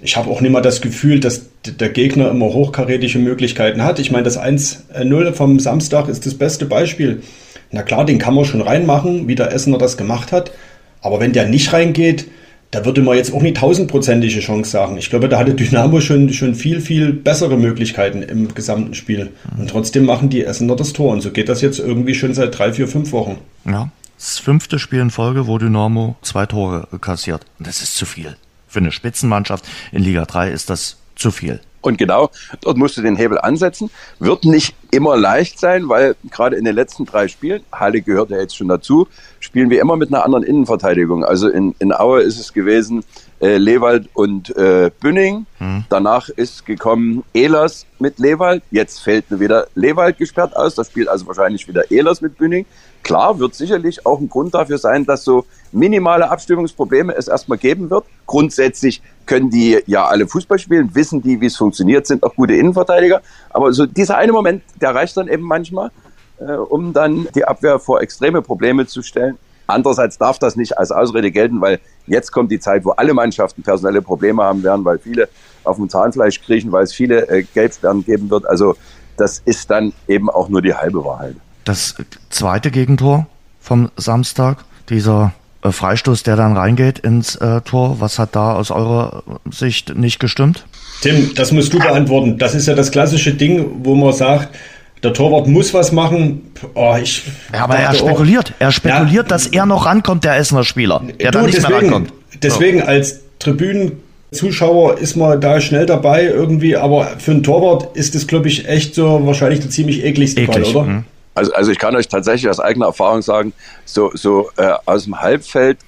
Ich 0.02 0.16
habe 0.16 0.30
auch 0.30 0.40
nicht 0.40 0.52
mal 0.52 0.60
das 0.60 0.82
Gefühl, 0.82 1.18
dass 1.18 1.46
der 1.64 1.88
Gegner 1.88 2.30
immer 2.30 2.46
hochkarätige 2.46 3.18
Möglichkeiten 3.18 3.82
hat. 3.82 3.98
Ich 3.98 4.12
meine, 4.12 4.24
das 4.24 4.38
1-0 4.38 5.32
vom 5.32 5.58
Samstag 5.58 6.08
ist 6.08 6.26
das 6.26 6.34
beste 6.34 6.66
Beispiel. 6.66 7.22
Na 7.70 7.82
klar, 7.82 8.04
den 8.04 8.18
kann 8.18 8.34
man 8.34 8.44
schon 8.44 8.60
reinmachen, 8.60 9.28
wie 9.28 9.34
der 9.34 9.52
Essener 9.52 9.78
das 9.78 9.96
gemacht 9.96 10.32
hat. 10.32 10.52
Aber 11.00 11.20
wenn 11.20 11.32
der 11.32 11.48
nicht 11.48 11.72
reingeht, 11.72 12.26
da 12.70 12.84
würde 12.84 13.00
man 13.00 13.16
jetzt 13.16 13.32
auch 13.32 13.42
nicht 13.42 13.58
tausendprozentige 13.58 14.40
Chance 14.40 14.70
sagen. 14.70 14.96
Ich 14.98 15.08
glaube, 15.08 15.28
da 15.28 15.38
hatte 15.38 15.54
Dynamo 15.54 16.00
schon, 16.00 16.32
schon 16.32 16.54
viel, 16.54 16.80
viel 16.80 17.12
bessere 17.12 17.56
Möglichkeiten 17.56 18.22
im 18.22 18.54
gesamten 18.54 18.94
Spiel. 18.94 19.32
Und 19.56 19.70
trotzdem 19.70 20.04
machen 20.04 20.30
die 20.30 20.44
Essener 20.44 20.76
das 20.76 20.92
Tor. 20.92 21.12
Und 21.12 21.20
so 21.20 21.30
geht 21.30 21.48
das 21.48 21.60
jetzt 21.60 21.78
irgendwie 21.78 22.14
schon 22.14 22.34
seit 22.34 22.58
drei, 22.58 22.72
vier, 22.72 22.88
fünf 22.88 23.12
Wochen. 23.12 23.38
Ja. 23.64 23.90
Das 24.18 24.38
fünfte 24.38 24.78
Spiel 24.78 25.00
in 25.00 25.10
Folge, 25.10 25.46
wo 25.46 25.58
Dynamo 25.58 26.16
zwei 26.22 26.46
Tore 26.46 26.88
kassiert. 27.00 27.44
Das 27.58 27.82
ist 27.82 27.94
zu 27.94 28.06
viel. 28.06 28.36
Für 28.66 28.78
eine 28.78 28.90
Spitzenmannschaft 28.90 29.64
in 29.92 30.02
Liga 30.02 30.24
3 30.24 30.50
ist 30.50 30.70
das 30.70 30.96
zu 31.14 31.30
viel. 31.30 31.60
Und 31.82 31.98
genau, 31.98 32.30
dort 32.62 32.78
musst 32.78 32.96
du 32.96 33.02
den 33.02 33.16
Hebel 33.16 33.38
ansetzen. 33.38 33.90
Wird 34.18 34.44
nicht 34.44 34.74
immer 34.90 35.16
leicht 35.16 35.58
sein, 35.58 35.88
weil 35.88 36.16
gerade 36.30 36.56
in 36.56 36.64
den 36.64 36.74
letzten 36.74 37.06
drei 37.06 37.28
Spielen, 37.28 37.62
Halle 37.72 38.02
gehört 38.02 38.30
ja 38.30 38.38
jetzt 38.38 38.56
schon 38.56 38.68
dazu, 38.68 39.08
spielen 39.40 39.70
wir 39.70 39.80
immer 39.80 39.96
mit 39.96 40.12
einer 40.12 40.24
anderen 40.24 40.44
Innenverteidigung. 40.44 41.24
Also 41.24 41.48
in, 41.48 41.74
in 41.78 41.92
Aue 41.92 42.22
ist 42.22 42.38
es 42.38 42.52
gewesen 42.52 43.04
äh, 43.40 43.58
Lewald 43.58 44.08
und 44.14 44.56
äh, 44.56 44.90
Bünning. 45.00 45.46
Mhm. 45.58 45.84
Danach 45.88 46.28
ist 46.28 46.66
gekommen 46.66 47.22
Ehlers 47.34 47.86
mit 47.98 48.18
Lewald. 48.18 48.62
Jetzt 48.70 49.00
fällt 49.00 49.24
wieder 49.28 49.66
Lewald 49.74 50.18
gesperrt 50.18 50.56
aus. 50.56 50.74
Das 50.74 50.88
spielt 50.88 51.08
also 51.08 51.26
wahrscheinlich 51.26 51.66
wieder 51.68 51.90
Ehlers 51.90 52.20
mit 52.20 52.38
Bünning. 52.38 52.66
Klar, 53.02 53.38
wird 53.38 53.54
sicherlich 53.54 54.04
auch 54.04 54.18
ein 54.18 54.28
Grund 54.28 54.54
dafür 54.54 54.78
sein, 54.78 55.06
dass 55.06 55.22
so 55.22 55.44
minimale 55.70 56.28
Abstimmungsprobleme 56.28 57.14
es 57.14 57.28
erstmal 57.28 57.58
geben 57.58 57.90
wird. 57.90 58.04
Grundsätzlich 58.26 59.00
können 59.26 59.50
die 59.50 59.78
ja 59.86 60.06
alle 60.06 60.26
Fußball 60.26 60.58
spielen, 60.58 60.94
wissen 60.94 61.20
die, 61.20 61.40
wie 61.40 61.46
es 61.46 61.56
funktioniert, 61.56 62.06
sind 62.06 62.22
auch 62.22 62.34
gute 62.34 62.54
Innenverteidiger. 62.54 63.20
Aber 63.50 63.72
so 63.72 63.86
dieser 63.86 64.16
eine 64.16 64.32
Moment, 64.32 64.62
der 64.80 64.94
reicht 64.94 65.16
dann 65.16 65.28
eben 65.28 65.42
manchmal, 65.42 65.90
äh, 66.38 66.52
um 66.52 66.92
dann 66.92 67.28
die 67.34 67.44
Abwehr 67.44 67.78
vor 67.78 68.00
extreme 68.00 68.42
Probleme 68.42 68.86
zu 68.86 69.02
stellen. 69.02 69.38
Andererseits 69.66 70.16
darf 70.18 70.38
das 70.38 70.54
nicht 70.56 70.78
als 70.78 70.92
Ausrede 70.92 71.30
gelten, 71.30 71.60
weil 71.60 71.80
jetzt 72.06 72.30
kommt 72.30 72.52
die 72.52 72.60
Zeit, 72.60 72.84
wo 72.84 72.90
alle 72.90 73.14
Mannschaften 73.14 73.62
personelle 73.62 74.00
Probleme 74.00 74.42
haben 74.42 74.62
werden, 74.62 74.84
weil 74.84 74.98
viele 74.98 75.28
auf 75.64 75.76
dem 75.76 75.88
Zahnfleisch 75.88 76.40
kriechen, 76.40 76.70
weil 76.70 76.84
es 76.84 76.92
viele 76.92 77.28
äh, 77.28 77.42
Gelbsperren 77.42 78.04
geben 78.04 78.30
wird. 78.30 78.46
Also 78.46 78.76
das 79.16 79.40
ist 79.44 79.70
dann 79.70 79.92
eben 80.06 80.30
auch 80.30 80.48
nur 80.48 80.62
die 80.62 80.74
halbe 80.74 81.04
Wahrheit. 81.04 81.36
Das 81.64 81.96
zweite 82.30 82.70
Gegentor 82.70 83.26
vom 83.60 83.90
Samstag, 83.96 84.64
dieser 84.88 85.32
äh, 85.62 85.72
Freistoß, 85.72 86.22
der 86.22 86.36
dann 86.36 86.56
reingeht 86.56 87.00
ins 87.00 87.34
äh, 87.36 87.60
Tor. 87.62 88.00
Was 88.00 88.20
hat 88.20 88.36
da 88.36 88.54
aus 88.54 88.70
eurer 88.70 89.24
Sicht 89.50 89.96
nicht 89.96 90.20
gestimmt? 90.20 90.66
Tim, 91.00 91.32
das 91.34 91.52
musst 91.52 91.72
du 91.72 91.78
beantworten. 91.78 92.38
Das 92.38 92.54
ist 92.54 92.66
ja 92.66 92.74
das 92.74 92.90
klassische 92.90 93.34
Ding, 93.34 93.66
wo 93.82 93.94
man 93.94 94.12
sagt, 94.12 94.54
der 95.02 95.12
Torwart 95.12 95.46
muss 95.46 95.74
was 95.74 95.92
machen. 95.92 96.52
Oh, 96.74 96.96
ich 97.00 97.22
ja, 97.52 97.64
aber 97.64 97.76
er 97.76 97.94
spekuliert. 97.94 98.52
Auch, 98.56 98.60
er 98.60 98.72
spekuliert, 98.72 99.24
ja, 99.26 99.28
dass 99.28 99.46
er 99.46 99.66
noch 99.66 99.86
rankommt, 99.86 100.24
der 100.24 100.36
Essener 100.36 100.64
Spieler, 100.64 101.02
der 101.20 101.30
du, 101.30 101.38
dann 101.38 101.46
nicht 101.46 101.58
deswegen, 101.58 101.72
mehr 101.72 101.82
rankommt. 101.82 102.12
Deswegen 102.42 102.82
als 102.82 103.20
Tribünenzuschauer 103.38 104.98
ist 104.98 105.16
man 105.16 105.40
da 105.40 105.60
schnell 105.60 105.86
dabei 105.86 106.24
irgendwie, 106.24 106.76
aber 106.76 107.10
für 107.18 107.32
einen 107.32 107.42
Torwart 107.42 107.96
ist 107.96 108.14
das, 108.14 108.26
glaube 108.26 108.48
ich, 108.48 108.68
echt 108.68 108.94
so 108.94 109.24
wahrscheinlich 109.26 109.60
der 109.60 109.70
ziemlich 109.70 110.04
ekligste 110.04 110.40
Eklig. 110.40 110.68
Fall, 110.68 110.82
oder? 110.82 110.90
Mhm. 110.90 111.04
Also, 111.36 111.52
also 111.52 111.70
ich 111.70 111.78
kann 111.78 111.94
euch 111.94 112.08
tatsächlich 112.08 112.48
aus 112.48 112.60
eigener 112.60 112.86
Erfahrung 112.86 113.20
sagen, 113.20 113.52
so, 113.84 114.10
so 114.14 114.50
äh, 114.56 114.72
aus 114.86 115.04
dem 115.04 115.20
Halbfeld 115.20 115.78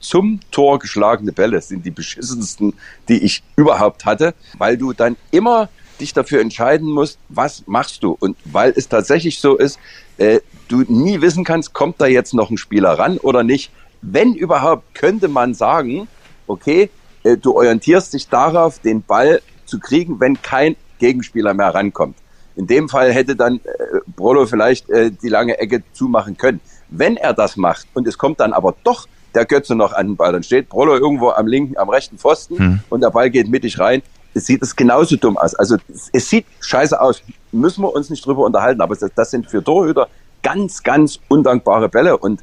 zum 0.00 0.40
Tor 0.50 0.78
geschlagene 0.78 1.32
Bälle 1.32 1.60
sind 1.60 1.84
die 1.84 1.90
beschissensten, 1.90 2.72
die 3.06 3.22
ich 3.22 3.42
überhaupt 3.56 4.06
hatte, 4.06 4.32
weil 4.56 4.78
du 4.78 4.94
dann 4.94 5.16
immer 5.30 5.68
dich 6.00 6.14
dafür 6.14 6.40
entscheiden 6.40 6.90
musst, 6.90 7.18
was 7.28 7.64
machst 7.66 8.02
du. 8.04 8.16
Und 8.18 8.38
weil 8.46 8.72
es 8.74 8.88
tatsächlich 8.88 9.38
so 9.38 9.56
ist, 9.56 9.78
äh, 10.16 10.40
du 10.68 10.80
nie 10.88 11.20
wissen 11.20 11.44
kannst, 11.44 11.74
kommt 11.74 12.00
da 12.00 12.06
jetzt 12.06 12.32
noch 12.32 12.48
ein 12.48 12.56
Spieler 12.56 12.98
ran 12.98 13.18
oder 13.18 13.42
nicht. 13.42 13.70
Wenn 14.00 14.32
überhaupt, 14.34 14.94
könnte 14.94 15.28
man 15.28 15.52
sagen, 15.52 16.08
okay, 16.46 16.88
äh, 17.22 17.36
du 17.36 17.54
orientierst 17.54 18.14
dich 18.14 18.30
darauf, 18.30 18.78
den 18.78 19.02
Ball 19.02 19.42
zu 19.66 19.78
kriegen, 19.78 20.20
wenn 20.20 20.40
kein 20.40 20.74
Gegenspieler 20.98 21.52
mehr 21.52 21.74
rankommt. 21.74 22.16
In 22.56 22.66
dem 22.66 22.88
Fall 22.88 23.12
hätte 23.12 23.36
dann 23.36 23.56
äh, 23.56 24.00
Brolo 24.16 24.46
vielleicht 24.46 24.88
äh, 24.90 25.10
die 25.10 25.28
lange 25.28 25.58
Ecke 25.58 25.82
zumachen 25.92 26.36
können. 26.36 26.60
Wenn 26.88 27.16
er 27.16 27.32
das 27.32 27.56
macht 27.56 27.86
und 27.94 28.06
es 28.06 28.18
kommt 28.18 28.40
dann 28.40 28.52
aber 28.52 28.74
doch 28.82 29.06
der 29.34 29.44
Götze 29.44 29.74
noch 29.74 29.92
an 29.92 30.08
den 30.08 30.16
Ball, 30.16 30.32
dann 30.32 30.42
steht 30.42 30.68
Brolo 30.68 30.96
irgendwo 30.96 31.30
am 31.30 31.46
linken, 31.46 31.76
am 31.76 31.90
rechten 31.90 32.16
Pfosten 32.16 32.58
hm. 32.58 32.80
und 32.88 33.02
der 33.02 33.10
Ball 33.10 33.30
geht 33.30 33.48
mittig 33.48 33.78
rein, 33.78 34.02
sieht 34.34 34.62
es 34.62 34.74
genauso 34.74 35.16
dumm 35.16 35.36
aus. 35.36 35.54
Also 35.54 35.76
es 36.12 36.30
sieht 36.30 36.46
scheiße 36.60 36.98
aus, 36.98 37.22
müssen 37.52 37.82
wir 37.82 37.94
uns 37.94 38.08
nicht 38.08 38.24
drüber 38.24 38.44
unterhalten, 38.44 38.80
aber 38.80 38.96
das, 38.96 39.10
das 39.14 39.30
sind 39.30 39.50
für 39.50 39.62
Torhüter 39.62 40.08
ganz, 40.42 40.82
ganz 40.82 41.20
undankbare 41.28 41.88
Bälle 41.88 42.16
und 42.16 42.42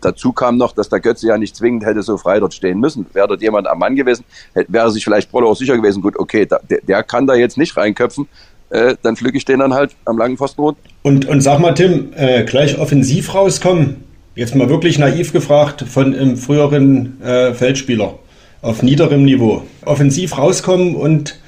Dazu 0.00 0.32
kam 0.32 0.56
noch, 0.56 0.72
dass 0.72 0.88
der 0.88 1.00
Götze 1.00 1.26
ja 1.26 1.38
nicht 1.38 1.56
zwingend 1.56 1.84
hätte 1.84 2.02
so 2.02 2.16
frei 2.18 2.38
dort 2.38 2.54
stehen 2.54 2.78
müssen. 2.78 3.06
Wäre 3.14 3.26
dort 3.26 3.42
jemand 3.42 3.66
am 3.66 3.80
Mann 3.80 3.96
gewesen, 3.96 4.24
hätte, 4.54 4.72
wäre 4.72 4.90
sich 4.92 5.02
vielleicht 5.02 5.30
Brollo 5.30 5.50
auch 5.50 5.56
sicher 5.56 5.76
gewesen, 5.76 6.02
gut, 6.02 6.16
okay, 6.16 6.46
da, 6.46 6.60
der, 6.70 6.80
der, 6.82 7.02
kann 7.02 7.26
da 7.26 7.34
jetzt 7.34 7.58
nicht 7.58 7.76
reinköpfen, 7.76 8.28
äh, 8.70 8.96
dann 9.02 9.16
pflücke 9.16 9.36
ich 9.36 9.44
den 9.44 9.60
dann 9.60 9.74
halt 9.74 9.92
am 10.04 10.18
langen 10.18 10.36
Pfosten 10.36 10.62
rund. 10.62 10.78
Und, 11.02 11.26
und 11.26 11.40
sag 11.40 11.58
mal, 11.60 11.72
Tim, 11.72 12.12
äh, 12.16 12.44
gleich 12.44 12.78
offensiv 12.78 13.34
rauskommen, 13.34 14.04
jetzt 14.34 14.54
mal 14.54 14.68
wirklich 14.68 14.98
naiv 14.98 15.32
gefragt 15.32 15.84
von 15.88 16.14
einem 16.14 16.36
früheren 16.36 17.20
äh, 17.22 17.54
Feldspieler 17.54 18.18
auf 18.62 18.82
niederem 18.82 19.24
Niveau. 19.24 19.62
Offensiv 19.84 20.36
rauskommen 20.36 20.94
und 20.94 21.38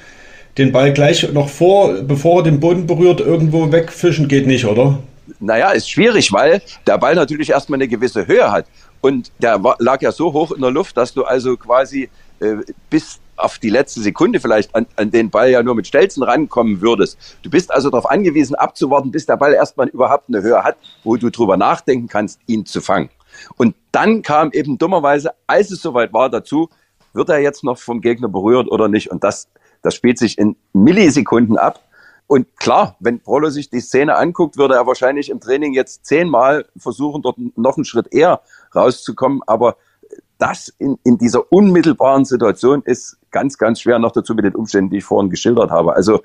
den 0.59 0.73
Ball 0.73 0.93
gleich 0.93 1.33
noch 1.33 1.49
vor, 1.49 1.95
bevor 2.03 2.41
er 2.41 2.43
den 2.45 2.61
Boden 2.61 2.87
berührt, 2.87 3.21
irgendwo 3.21 3.71
wegfischen 3.73 4.29
geht 4.29 4.47
nicht, 4.47 4.64
oder? 4.64 4.99
Naja, 5.39 5.71
ist 5.71 5.89
schwierig, 5.89 6.33
weil 6.33 6.61
der 6.87 6.99
Ball 6.99 7.14
natürlich 7.14 7.51
erstmal 7.51 7.79
eine 7.79 7.89
gewisse 7.89 8.27
Höhe 8.27 8.51
hat. 8.51 8.66
Und 9.01 9.31
der 9.39 9.61
lag 9.79 10.03
ja 10.03 10.12
so 10.12 10.33
hoch 10.33 10.53
in 10.53 10.61
der 10.61 10.71
Luft, 10.71 10.97
dass 10.97 11.14
du 11.14 11.25
also 11.25 11.57
quasi 11.57 12.11
äh, 12.41 12.57
bis 12.91 13.18
auf 13.41 13.59
die 13.59 13.70
letzte 13.70 14.01
Sekunde 14.01 14.41
vielleicht 14.41 14.74
an, 14.74 14.86
an 14.97 15.11
den 15.11 15.30
Ball 15.30 15.51
ja 15.51 15.62
nur 15.62 15.74
mit 15.74 15.86
Stelzen 15.86 16.22
rankommen 16.22 16.80
würdest. 16.80 17.18
Du 17.43 17.51
bist 17.51 17.72
also 17.72 17.91
darauf 17.91 18.09
angewiesen, 18.11 18.55
abzuwarten, 18.55 19.11
bis 19.11 19.26
der 19.26 19.36
Ball 19.36 19.55
erstmal 19.55 19.88
überhaupt 19.88 20.28
eine 20.28 20.43
Höhe 20.43 20.62
hat, 20.62 20.76
wo 21.05 21.16
du 21.16 21.30
drüber 21.30 21.57
nachdenken 21.57 22.09
kannst, 22.09 22.41
ihn 22.47 22.66
zu 22.66 22.80
fangen. 22.80 23.11
Und 23.57 23.74
dann 23.93 24.22
kam 24.22 24.51
eben 24.53 24.78
dummerweise, 24.78 25.32
als 25.47 25.70
es 25.70 25.82
soweit 25.82 26.12
war, 26.12 26.30
dazu, 26.30 26.68
wird 27.12 27.28
er 27.28 27.38
jetzt 27.38 27.64
noch 27.64 27.78
vom 27.78 28.01
Gegner 28.01 28.28
berührt 28.28 28.70
oder 28.70 28.88
nicht? 28.88 29.11
Und 29.11 29.24
das, 29.24 29.49
das 29.82 29.95
spielt 29.95 30.18
sich 30.18 30.38
in 30.38 30.57
Millisekunden 30.72 31.57
ab. 31.57 31.80
Und 32.26 32.57
klar, 32.57 32.97
wenn 33.01 33.20
Prolo 33.20 33.51
sich 33.51 33.70
die 33.70 33.80
Szene 33.80 34.16
anguckt, 34.16 34.57
würde 34.57 34.74
er 34.74 34.86
wahrscheinlich 34.86 35.30
im 35.30 35.41
Training 35.41 35.72
jetzt 35.72 36.07
zehnmal 36.07 36.64
versuchen, 36.76 37.22
dort 37.22 37.38
noch 37.57 37.76
einen 37.76 37.84
Schritt 37.84 38.12
eher 38.12 38.43
rauszukommen. 38.74 39.41
Aber 39.47 39.76
das 40.38 40.72
in, 40.78 40.99
in 41.03 41.18
dieser 41.18 41.53
unmittelbaren 41.53 42.24
Situation 42.24 42.82
ist 42.84 43.16
ganz, 43.31 43.59
ganz 43.59 43.81
schwer 43.81 43.99
noch 43.99 44.12
dazu 44.12 44.35
mit 44.35 44.45
den 44.45 44.55
Umständen, 44.55 44.91
die 44.91 44.99
ich 44.99 45.05
vorhin 45.05 45.31
geschildert 45.31 45.70
habe. 45.70 45.95
Also 45.95 46.22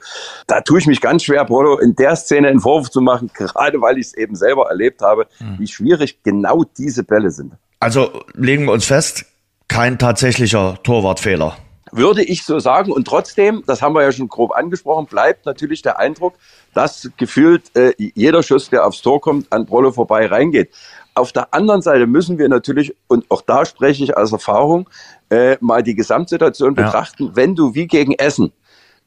da 0.47 0.61
tue 0.61 0.79
ich 0.79 0.87
mich 0.87 1.01
ganz 1.01 1.23
schwer, 1.23 1.45
Polo, 1.45 1.77
in 1.79 1.95
der 1.95 2.15
Szene 2.15 2.47
einen 2.47 2.59
Vorwurf 2.59 2.89
zu 2.89 3.01
machen, 3.01 3.31
gerade 3.33 3.81
weil 3.81 3.97
ich 3.97 4.07
es 4.07 4.13
eben 4.13 4.35
selber 4.35 4.69
erlebt 4.69 5.01
habe, 5.01 5.27
mhm. 5.39 5.59
wie 5.59 5.67
schwierig 5.67 6.23
genau 6.23 6.63
diese 6.77 7.03
Bälle 7.03 7.31
sind. 7.31 7.53
Also 7.79 8.23
legen 8.33 8.65
wir 8.65 8.73
uns 8.73 8.85
fest, 8.85 9.25
kein 9.67 9.99
tatsächlicher 9.99 10.79
Torwartfehler. 10.83 11.57
Würde 11.91 12.23
ich 12.23 12.43
so 12.43 12.59
sagen. 12.59 12.91
Und 12.91 13.07
trotzdem, 13.07 13.63
das 13.67 13.81
haben 13.81 13.93
wir 13.93 14.01
ja 14.01 14.11
schon 14.11 14.27
grob 14.27 14.53
angesprochen, 14.53 15.05
bleibt 15.05 15.45
natürlich 15.45 15.81
der 15.81 15.99
Eindruck, 15.99 16.33
dass 16.73 17.09
gefühlt 17.15 17.75
äh, 17.75 17.93
jeder 17.97 18.43
Schuss, 18.43 18.69
der 18.69 18.85
aufs 18.85 19.01
Tor 19.01 19.21
kommt, 19.21 19.51
an 19.51 19.65
Prolo 19.65 19.91
vorbei 19.91 20.25
reingeht. 20.25 20.71
Auf 21.15 21.31
der 21.31 21.53
anderen 21.53 21.81
Seite 21.81 22.07
müssen 22.07 22.37
wir 22.37 22.49
natürlich, 22.49 22.93
und 23.07 23.29
auch 23.31 23.41
da 23.41 23.65
spreche 23.65 24.03
ich 24.03 24.17
aus 24.17 24.33
Erfahrung, 24.33 24.89
äh, 25.29 25.57
mal 25.61 25.81
die 25.81 25.95
Gesamtsituation 25.95 26.75
ja. 26.75 26.83
betrachten. 26.83 27.31
Wenn 27.35 27.55
du 27.55 27.73
wie 27.73 27.87
gegen 27.87 28.13
Essen 28.13 28.51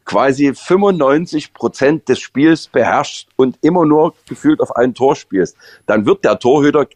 quasi 0.06 0.54
95 0.54 1.52
Prozent 1.52 2.08
des 2.08 2.18
Spiels 2.18 2.66
beherrschst 2.68 3.28
und 3.36 3.58
immer 3.60 3.84
nur 3.84 4.14
gefühlt 4.26 4.60
auf 4.60 4.74
ein 4.74 4.94
Tor 4.94 5.14
spielst, 5.16 5.54
dann 5.84 6.06
wird 6.06 6.24
der 6.24 6.38
Torhüter 6.38 6.86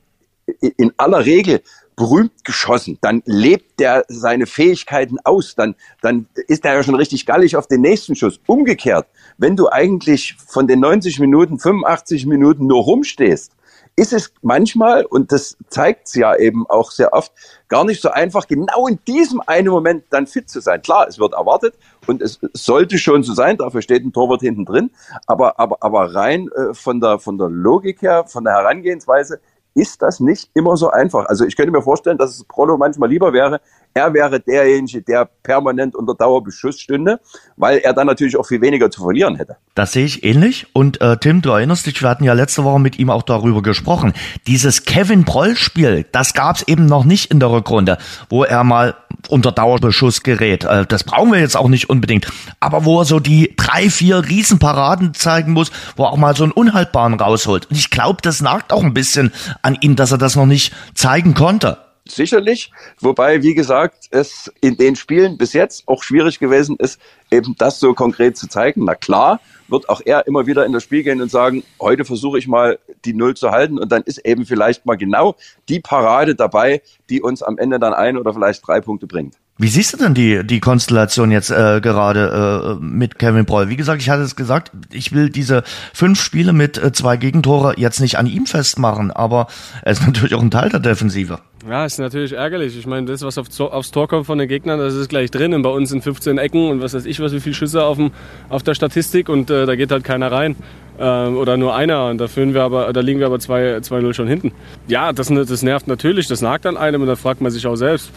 in 0.61 0.93
aller 0.97 1.27
Regel 1.27 1.61
berühmt 1.95 2.43
geschossen, 2.43 2.97
dann 3.03 3.23
lebt 3.27 3.79
der 3.79 4.05
seine 4.09 4.47
Fähigkeiten 4.47 5.19
aus, 5.25 5.55
dann, 5.55 5.75
dann 6.01 6.27
ist 6.49 6.65
er 6.65 6.75
ja 6.75 6.83
schon 6.83 6.95
richtig 6.95 7.27
gallig 7.27 7.55
auf 7.55 7.67
den 7.67 7.83
nächsten 7.83 8.17
Schuss. 8.17 8.41
Umgekehrt, 8.47 9.07
wenn 9.37 9.57
du 9.57 9.69
eigentlich 9.69 10.35
von 10.47 10.67
den 10.67 10.81
90 10.81 11.21
Minuten, 11.21 11.59
85 11.59 12.25
Minuten 12.25 12.67
nur 12.67 12.83
rumstehst, 12.83 13.53
ist 13.97 14.13
es 14.13 14.33
manchmal, 14.41 15.05
und 15.05 15.33
das 15.33 15.57
zeigt 15.69 16.09
es 16.09 16.15
ja 16.15 16.35
eben 16.35 16.67
auch 16.69 16.91
sehr 16.91 17.13
oft, 17.13 17.33
gar 17.69 17.85
nicht 17.85 18.01
so 18.01 18.11
einfach, 18.11 18.47
genau 18.47 18.87
in 18.87 18.99
diesem 19.07 19.41
einen 19.47 19.69
Moment 19.69 20.05
dann 20.11 20.27
fit 20.27 20.49
zu 20.49 20.61
sein. 20.61 20.81
Klar, 20.83 21.07
es 21.09 21.19
wird 21.19 21.35
erwartet 21.35 21.75
und 22.07 22.23
es 22.23 22.41
sollte 22.55 22.99
schon 22.99 23.23
so 23.23 23.35
sein, 23.35 23.59
dafür 23.59 23.83
steht 23.83 24.05
ein 24.05 24.13
Torwart 24.13 24.41
hinten 24.41 24.65
drin, 24.65 24.91
aber, 25.27 25.59
aber, 25.59 25.77
aber 25.81 26.15
rein 26.15 26.49
äh, 26.53 26.75
von, 26.75 27.01
der, 27.01 27.19
von 27.19 27.37
der 27.37 27.49
Logik 27.49 28.01
her, 28.03 28.25
von 28.27 28.45
der 28.45 28.55
Herangehensweise, 28.55 29.41
ist 29.75 30.03
das 30.03 30.21
nicht 30.21 30.51
immer 30.55 30.77
so 30.77 30.91
einfach. 30.91 31.27
Also 31.27 31.45
ich 31.45 31.57
könnte 31.57 31.73
mir 31.73 31.83
vorstellen, 31.83 32.19
dass 32.19 32.37
es 32.37 32.45
Prollo 32.45 32.77
manchmal 32.77 33.09
lieber 33.09 33.33
wäre, 33.33 33.61
er 33.95 34.15
wäre 34.15 34.41
derjenige, 34.41 35.03
der 35.03 35.29
permanent 35.43 35.95
unter 35.95 36.15
Dauerbeschuss 36.15 36.81
stünde, 36.81 37.21
weil 37.57 37.79
er 37.79 37.93
dann 37.93 38.07
natürlich 38.07 38.37
auch 38.37 38.47
viel 38.47 38.61
weniger 38.61 38.91
zu 38.91 39.03
verlieren 39.03 39.37
hätte. 39.37 39.57
Das 39.75 39.93
sehe 39.93 40.05
ich 40.05 40.25
ähnlich. 40.25 40.67
Und 40.73 41.01
äh, 41.01 41.17
Tim, 41.19 41.43
du 41.43 41.51
erinnerst 41.51 41.87
dich, 41.87 42.01
wir 42.03 42.09
hatten 42.09 42.25
ja 42.25 42.33
letzte 42.33 42.65
Woche 42.65 42.81
mit 42.81 42.99
ihm 42.99 43.11
auch 43.11 43.23
darüber 43.23 43.63
gesprochen. 43.63 44.13
Dieses 44.47 44.85
Kevin 44.85 45.25
Proll-Spiel, 45.25 46.07
das 46.13 46.35
gab 46.35 46.57
es 46.57 46.69
eben 46.69 46.87
noch 46.87 47.05
nicht 47.05 47.31
in 47.31 47.41
der 47.41 47.51
Rückrunde, 47.51 47.99
wo 48.29 48.45
er 48.45 48.65
mal 48.65 48.95
unter 49.29 49.53
Dauerbeschuss 49.53 50.23
gerät. 50.23 50.65
Äh, 50.65 50.87
das 50.87 51.05
brauchen 51.05 51.33
wir 51.33 51.41
jetzt 51.41 51.57
auch 51.57 51.69
nicht 51.69 51.91
unbedingt. 51.91 52.31
Aber 52.61 52.85
wo 52.85 53.01
er 53.01 53.05
so 53.05 53.21
die 53.21 53.55
drei, 53.57 53.91
vier 53.91 54.29
Riesenparaden 54.29 55.15
zeigen 55.15 55.53
muss, 55.53 55.71
wo 55.97 56.05
er 56.05 56.13
auch 56.13 56.17
mal 56.17 56.37
so 56.37 56.45
einen 56.45 56.53
Unhaltbaren 56.53 57.15
rausholt. 57.15 57.67
Und 57.71 57.77
ich 57.77 57.91
glaube, 57.91 58.21
das 58.23 58.41
nagt 58.41 58.73
auch 58.73 58.83
ein 58.83 58.95
bisschen 58.95 59.33
an 59.63 59.77
ihm, 59.81 59.97
dass 59.97 60.13
er 60.13 60.19
das 60.19 60.37
noch 60.37 60.47
nicht 60.47 60.75
zeigen 60.95 61.35
konnte. 61.35 61.79
Sicherlich, 62.09 62.73
wobei, 63.01 63.43
wie 63.43 63.55
gesagt, 63.55 64.07
es 64.11 64.53
in 64.61 64.77
den 64.77 64.97
Spielen 64.97 65.39
bis 65.39 65.53
jetzt 65.53 65.87
auch 65.87 66.03
schwierig 66.03 66.41
gewesen 66.41 66.77
ist, 66.77 67.01
eben 67.31 67.55
das 67.59 67.79
so 67.79 67.95
konkret 67.95 68.37
zu 68.37 68.49
zeigen. 68.49 68.85
Na 68.85 68.97
klar, 68.97 69.41
wird 69.69 69.89
auch 69.89 70.01
er 70.05 70.27
immer 70.27 70.47
wieder 70.47 70.67
in 70.67 70.73
das 70.73 70.83
Spiel 70.83 71.05
gehen 71.05 71.23
und 71.23 71.31
sagen, 71.31 71.63
heute 71.81 72.05
versuche 72.05 72.39
ich 72.39 72.49
mal 72.49 72.79
die 73.05 73.15
Null 73.15 73.35
zu 73.35 73.51
halten 73.51 73.79
und 73.79 73.91
dann 73.93 74.03
ist 74.03 74.19
eben 74.19 74.47
vielleicht 74.47 74.85
mal 74.85 74.97
genau 74.97 75.37
die 75.69 75.81
Parade 75.81 76.35
dabei, 76.35 76.83
die 77.09 77.23
uns 77.23 77.43
am 77.43 77.57
Ende 77.57 77.79
dann 77.79 77.95
ein 77.95 78.17
oder 78.17 78.35
vielleicht 78.35 78.67
drei 78.67 78.81
Punkte 78.81 79.07
bringt. 79.07 79.37
Wie 79.59 79.69
siehst 79.69 79.93
du 79.93 79.97
denn 79.99 80.15
die, 80.15 80.45
die 80.45 80.61
Konstellation 80.61 81.31
jetzt 81.31 81.51
äh, 81.51 81.81
gerade 81.81 82.79
äh, 82.81 82.85
mit 82.85 83.19
Kevin 83.19 83.45
Broll? 83.45 83.69
Wie 83.69 83.77
gesagt, 83.77 84.01
ich 84.01 84.11
hatte 84.11 84.23
es 84.23 84.35
gesagt, 84.35 84.73
ich 84.91 85.13
will 85.13 85.31
diese 85.31 85.63
fünf 85.93 86.21
Spiele 86.21 86.53
mit 86.53 86.79
äh, 86.79 86.91
zwei 86.93 87.17
Gegentore 87.17 87.75
jetzt 87.77 88.01
nicht 88.01 88.19
an 88.19 88.27
ihm 88.27 88.47
festmachen, 88.47 89.11
aber 89.11 89.47
er 89.83 89.93
ist 89.93 90.03
natürlich 90.07 90.35
auch 90.35 90.43
ein 90.43 90.51
Teil 90.51 90.71
der 90.71 90.81
Defensive. 90.81 91.39
Ja, 91.69 91.85
ist 91.85 91.99
natürlich 91.99 92.33
ärgerlich. 92.33 92.77
Ich 92.77 92.87
meine, 92.87 93.07
das, 93.07 93.23
was 93.23 93.39
aufs, 93.39 93.91
Tor 93.93 94.09
kommt 94.09 94.27
von 94.27 94.39
den 94.39 94.49
Gegnern, 94.49 94.81
das 94.81 94.95
ist 94.95 95.09
gleich 95.09 95.31
drin. 95.31 95.55
Und 95.55 95.63
bei 95.63 95.71
uns 95.71 95.91
sind 95.91 96.03
15 96.03 96.39
Ecken 96.39 96.71
und 96.71 96.83
was 96.83 96.93
weiß 96.95 97.05
ich, 97.05 97.21
was 97.21 97.33
wie 97.33 97.41
viele 97.41 97.55
Schüsse 97.55 97.85
auf, 97.85 97.99
dem, 97.99 98.11
auf 98.49 98.63
der 98.65 98.75
Statistik 98.75 99.29
und 99.29 99.49
äh, 99.49 99.67
da 99.67 99.77
geht 99.77 99.93
halt 99.93 100.03
keiner 100.03 100.33
rein. 100.33 100.57
Ähm, 100.99 101.37
oder 101.37 101.57
nur 101.57 101.75
einer 101.75 102.09
und 102.09 102.19
da, 102.19 102.27
führen 102.27 102.53
wir 102.53 102.63
aber, 102.63 102.93
da 102.93 103.01
liegen 103.01 103.21
wir 103.21 103.27
aber 103.27 103.37
2-0 103.37 104.13
schon 104.13 104.27
hinten. 104.27 104.53
Ja, 104.89 105.13
das, 105.13 105.29
das 105.29 105.63
nervt 105.63 105.87
natürlich, 105.87 106.27
das 106.27 106.43
nagt 106.43 106.67
an 106.67 106.77
einem 106.77 107.01
und 107.03 107.09
da 107.09 107.17
fragt 107.17 107.41
man 107.41 107.53
sich 107.53 107.67
auch 107.67 107.77
selbst, 107.77 108.11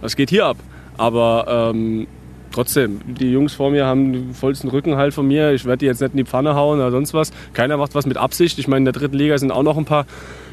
was 0.00 0.16
geht 0.16 0.30
hier 0.30 0.46
ab? 0.46 0.56
Aber 0.98 1.72
ähm, 1.74 2.06
trotzdem, 2.50 3.00
die 3.06 3.30
Jungs 3.30 3.54
vor 3.54 3.70
mir 3.70 3.86
haben 3.86 4.12
den 4.12 4.34
vollsten 4.34 4.68
Rücken 4.68 4.96
halt 4.96 5.14
von 5.14 5.26
mir. 5.26 5.52
Ich 5.52 5.64
werde 5.64 5.78
die 5.78 5.86
jetzt 5.86 6.00
nicht 6.00 6.12
in 6.12 6.18
die 6.18 6.24
Pfanne 6.24 6.54
hauen 6.54 6.80
oder 6.80 6.90
sonst 6.90 7.14
was. 7.14 7.32
Keiner 7.54 7.76
macht 7.76 7.94
was 7.94 8.06
mit 8.06 8.16
Absicht. 8.16 8.58
Ich 8.58 8.68
meine, 8.68 8.78
in 8.78 8.84
der 8.84 8.92
dritten 8.92 9.16
Liga 9.16 9.38
sind 9.38 9.50
auch 9.50 9.62
noch 9.62 9.78
ein 9.78 9.84
paar, 9.84 10.06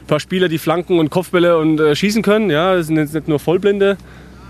paar 0.10 0.20
Spieler, 0.20 0.50
die 0.50 0.58
Flanken 0.58 1.00
und 1.00 1.12
Kopfbälle 1.12 1.58
und 1.58 1.80
äh, 1.80 1.96
schießen 1.96 2.24
können. 2.24 2.50
Ja, 2.50 2.76
das 2.76 2.88
sind 2.88 2.98
jetzt 2.98 3.14
nicht 3.14 3.28
nur 3.28 3.40
Vollblinde, 3.40 3.98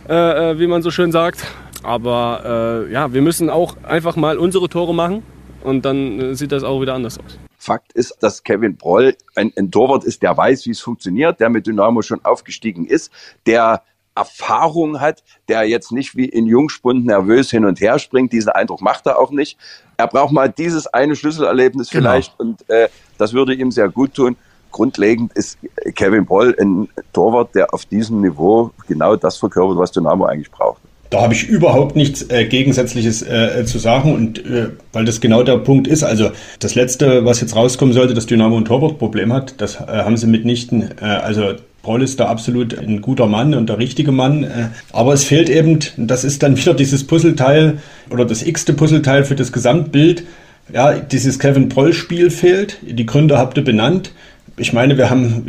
äh, 0.07 0.13
äh, 0.51 0.59
wie 0.59 0.67
man 0.67 0.81
so 0.81 0.89
schön 0.89 1.11
sagt. 1.11 1.45
Aber 1.83 2.85
äh, 2.87 2.91
ja, 2.91 3.13
wir 3.13 3.21
müssen 3.21 3.49
auch 3.49 3.75
einfach 3.83 4.15
mal 4.15 4.37
unsere 4.37 4.69
Tore 4.69 4.95
machen 4.95 5.21
und 5.61 5.85
dann 5.85 6.19
äh, 6.19 6.35
sieht 6.35 6.51
das 6.51 6.63
auch 6.63 6.81
wieder 6.81 6.93
anders 6.93 7.19
aus. 7.19 7.37
Fakt 7.57 7.91
ist, 7.91 8.15
dass 8.21 8.43
Kevin 8.43 8.77
Broll 8.77 9.15
ein, 9.35 9.51
ein 9.57 9.69
Torwart 9.69 10.05
ist, 10.05 10.23
der 10.23 10.35
weiß, 10.35 10.65
wie 10.65 10.71
es 10.71 10.79
funktioniert, 10.79 11.41
der 11.41 11.49
mit 11.49 11.67
Dynamo 11.67 12.01
schon 12.01 12.23
aufgestiegen 12.23 12.85
ist, 12.85 13.11
der 13.45 13.83
Erfahrung 14.15 15.01
hat, 15.01 15.23
der 15.49 15.63
jetzt 15.65 15.91
nicht 15.91 16.15
wie 16.15 16.25
in 16.25 16.45
Jungspund 16.45 17.05
nervös 17.05 17.51
hin 17.51 17.65
und 17.65 17.79
her 17.81 17.99
springt. 17.99 18.31
Diesen 18.31 18.49
Eindruck 18.49 18.81
macht 18.81 19.05
er 19.07 19.19
auch 19.19 19.31
nicht. 19.31 19.57
Er 19.97 20.07
braucht 20.07 20.31
mal 20.31 20.49
dieses 20.49 20.87
eine 20.87 21.15
Schlüsselerlebnis 21.15 21.89
genau. 21.89 22.09
vielleicht 22.09 22.39
und 22.39 22.69
äh, 22.69 22.87
das 23.17 23.33
würde 23.33 23.53
ihm 23.53 23.71
sehr 23.71 23.89
gut 23.89 24.13
tun. 24.13 24.37
Grundlegend 24.71 25.33
ist 25.33 25.57
Kevin 25.95 26.25
Boll 26.25 26.55
ein 26.59 26.87
Torwart, 27.13 27.55
der 27.55 27.73
auf 27.73 27.85
diesem 27.85 28.21
Niveau 28.21 28.71
genau 28.87 29.15
das 29.15 29.37
verkörpert, 29.37 29.77
was 29.77 29.91
Dynamo 29.91 30.25
eigentlich 30.25 30.51
braucht. 30.51 30.81
Da 31.09 31.21
habe 31.21 31.33
ich 31.33 31.47
überhaupt 31.47 31.95
nichts 31.95 32.29
äh, 32.29 32.45
Gegensätzliches 32.45 33.23
äh, 33.23 33.65
zu 33.65 33.79
sagen 33.79 34.13
und 34.13 34.45
äh, 34.45 34.69
weil 34.93 35.05
das 35.05 35.21
genau 35.21 35.41
der 35.41 35.57
Punkt 35.57 35.87
ist. 35.87 36.03
Also 36.03 36.29
das 36.59 36.75
Letzte, 36.75 37.25
was 37.25 37.41
jetzt 37.41 37.55
rauskommen 37.55 37.95
sollte, 37.95 38.13
dass 38.13 38.27
Dynamo 38.27 38.55
ein 38.57 38.65
Torwartproblem 38.65 39.33
hat, 39.33 39.55
das 39.57 39.75
äh, 39.75 39.87
haben 39.87 40.17
sie 40.17 40.27
mitnichten. 40.27 40.91
Äh, 41.01 41.05
also 41.05 41.55
Paul 41.81 42.03
ist 42.03 42.19
da 42.19 42.27
absolut 42.27 42.77
ein 42.77 43.01
guter 43.01 43.25
Mann 43.25 43.55
und 43.55 43.69
der 43.69 43.79
richtige 43.79 44.11
Mann. 44.11 44.43
Äh, 44.43 44.67
aber 44.91 45.13
es 45.13 45.23
fehlt 45.23 45.49
eben, 45.49 45.79
das 45.97 46.23
ist 46.23 46.43
dann 46.43 46.57
wieder 46.57 46.75
dieses 46.75 47.07
Puzzleteil 47.07 47.79
oder 48.11 48.25
das 48.25 48.45
x-te 48.45 48.73
Puzzleteil 48.73 49.23
für 49.23 49.35
das 49.35 49.51
Gesamtbild. 49.51 50.23
Ja, 50.71 50.93
dieses 50.93 51.39
Kevin 51.39 51.69
Proll-Spiel 51.69 52.29
fehlt. 52.29 52.77
Die 52.83 53.07
Gründe 53.07 53.39
habt 53.39 53.57
ihr 53.57 53.63
benannt. 53.63 54.11
Ich 54.59 54.73
meine, 54.73 54.97
wir 54.97 55.09
haben 55.09 55.47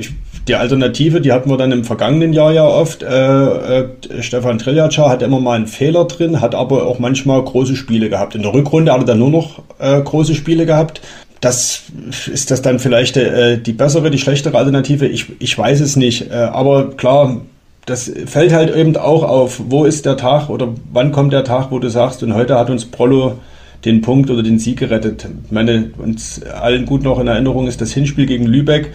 die 0.48 0.54
Alternative, 0.54 1.20
die 1.20 1.32
hatten 1.32 1.50
wir 1.50 1.56
dann 1.56 1.72
im 1.72 1.84
vergangenen 1.84 2.32
Jahr 2.32 2.52
ja 2.52 2.64
oft. 2.64 3.02
Äh, 3.02 3.80
äh, 3.80 3.88
Stefan 4.20 4.58
Triljaca 4.58 5.10
hat 5.10 5.22
immer 5.22 5.40
mal 5.40 5.56
einen 5.56 5.66
Fehler 5.66 6.04
drin, 6.06 6.40
hat 6.40 6.54
aber 6.54 6.86
auch 6.86 6.98
manchmal 6.98 7.42
große 7.42 7.76
Spiele 7.76 8.08
gehabt. 8.08 8.34
In 8.34 8.42
der 8.42 8.52
Rückrunde 8.54 8.92
hat 8.92 9.00
er 9.00 9.04
dann 9.04 9.18
nur 9.18 9.30
noch 9.30 9.62
äh, 9.78 10.00
große 10.00 10.34
Spiele 10.34 10.66
gehabt 10.66 11.00
das 11.40 11.84
ist 12.30 12.50
das 12.50 12.60
dann 12.62 12.78
vielleicht 12.78 13.16
äh, 13.16 13.58
die 13.58 13.72
bessere, 13.72 14.10
die 14.10 14.18
schlechtere 14.18 14.58
Alternative? 14.58 15.06
Ich, 15.06 15.26
ich 15.38 15.56
weiß 15.56 15.80
es 15.80 15.96
nicht. 15.96 16.30
Äh, 16.30 16.34
aber 16.34 16.90
klar, 16.90 17.40
das 17.86 18.12
fällt 18.26 18.52
halt 18.52 18.74
eben 18.76 18.96
auch 18.96 19.22
auf, 19.22 19.60
wo 19.68 19.84
ist 19.84 20.04
der 20.04 20.18
Tag 20.18 20.50
oder 20.50 20.68
wann 20.92 21.12
kommt 21.12 21.32
der 21.32 21.44
Tag, 21.44 21.70
wo 21.70 21.78
du 21.78 21.88
sagst, 21.88 22.22
und 22.22 22.34
heute 22.34 22.58
hat 22.58 22.68
uns 22.68 22.84
Prollo 22.84 23.38
den 23.84 24.02
Punkt 24.02 24.30
oder 24.30 24.42
den 24.42 24.58
Sieg 24.58 24.78
gerettet. 24.78 25.26
Ich 25.44 25.52
meine, 25.52 25.90
uns 25.98 26.42
allen 26.42 26.86
gut 26.86 27.02
noch 27.02 27.18
in 27.18 27.26
Erinnerung 27.26 27.66
ist 27.66 27.80
das 27.80 27.92
Hinspiel 27.92 28.26
gegen 28.26 28.46
Lübeck, 28.46 28.92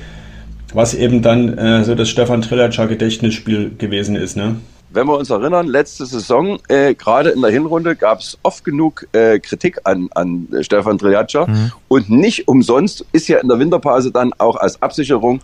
was 0.74 0.94
eben 0.94 1.22
dann 1.22 1.58
äh, 1.58 1.84
so 1.84 1.96
das 1.96 2.10
Stefan 2.10 2.42
Trillatscher 2.42 2.88
Gedächtnisspiel 2.88 3.72
gewesen 3.78 4.16
ist. 4.16 4.38
Ne? 4.38 4.58
wenn 4.96 5.08
wir 5.08 5.18
uns 5.18 5.30
erinnern, 5.30 5.68
letzte 5.68 6.06
Saison, 6.06 6.58
äh, 6.70 6.96
gerade 6.96 7.32
in 7.32 7.42
der 7.42 7.52
Hinrunde, 7.52 7.96
gab 7.96 8.22
es 8.22 8.38
oft 8.44 8.64
genug 8.64 9.06
äh, 9.12 9.40
Kritik 9.40 9.80
an, 9.84 10.08
an 10.16 10.48
Stefan 10.62 10.98
Triaca. 10.98 11.46
Mhm. 11.46 11.72
Und 11.90 12.10
nicht 12.10 12.48
umsonst 12.48 13.06
ist 13.12 13.28
ja 13.28 13.40
in 13.40 13.50
der 13.50 13.60
Winterpause 13.60 14.12
dann 14.12 14.32
auch 14.38 14.56
als 14.56 14.82
Absicherung 14.82 15.42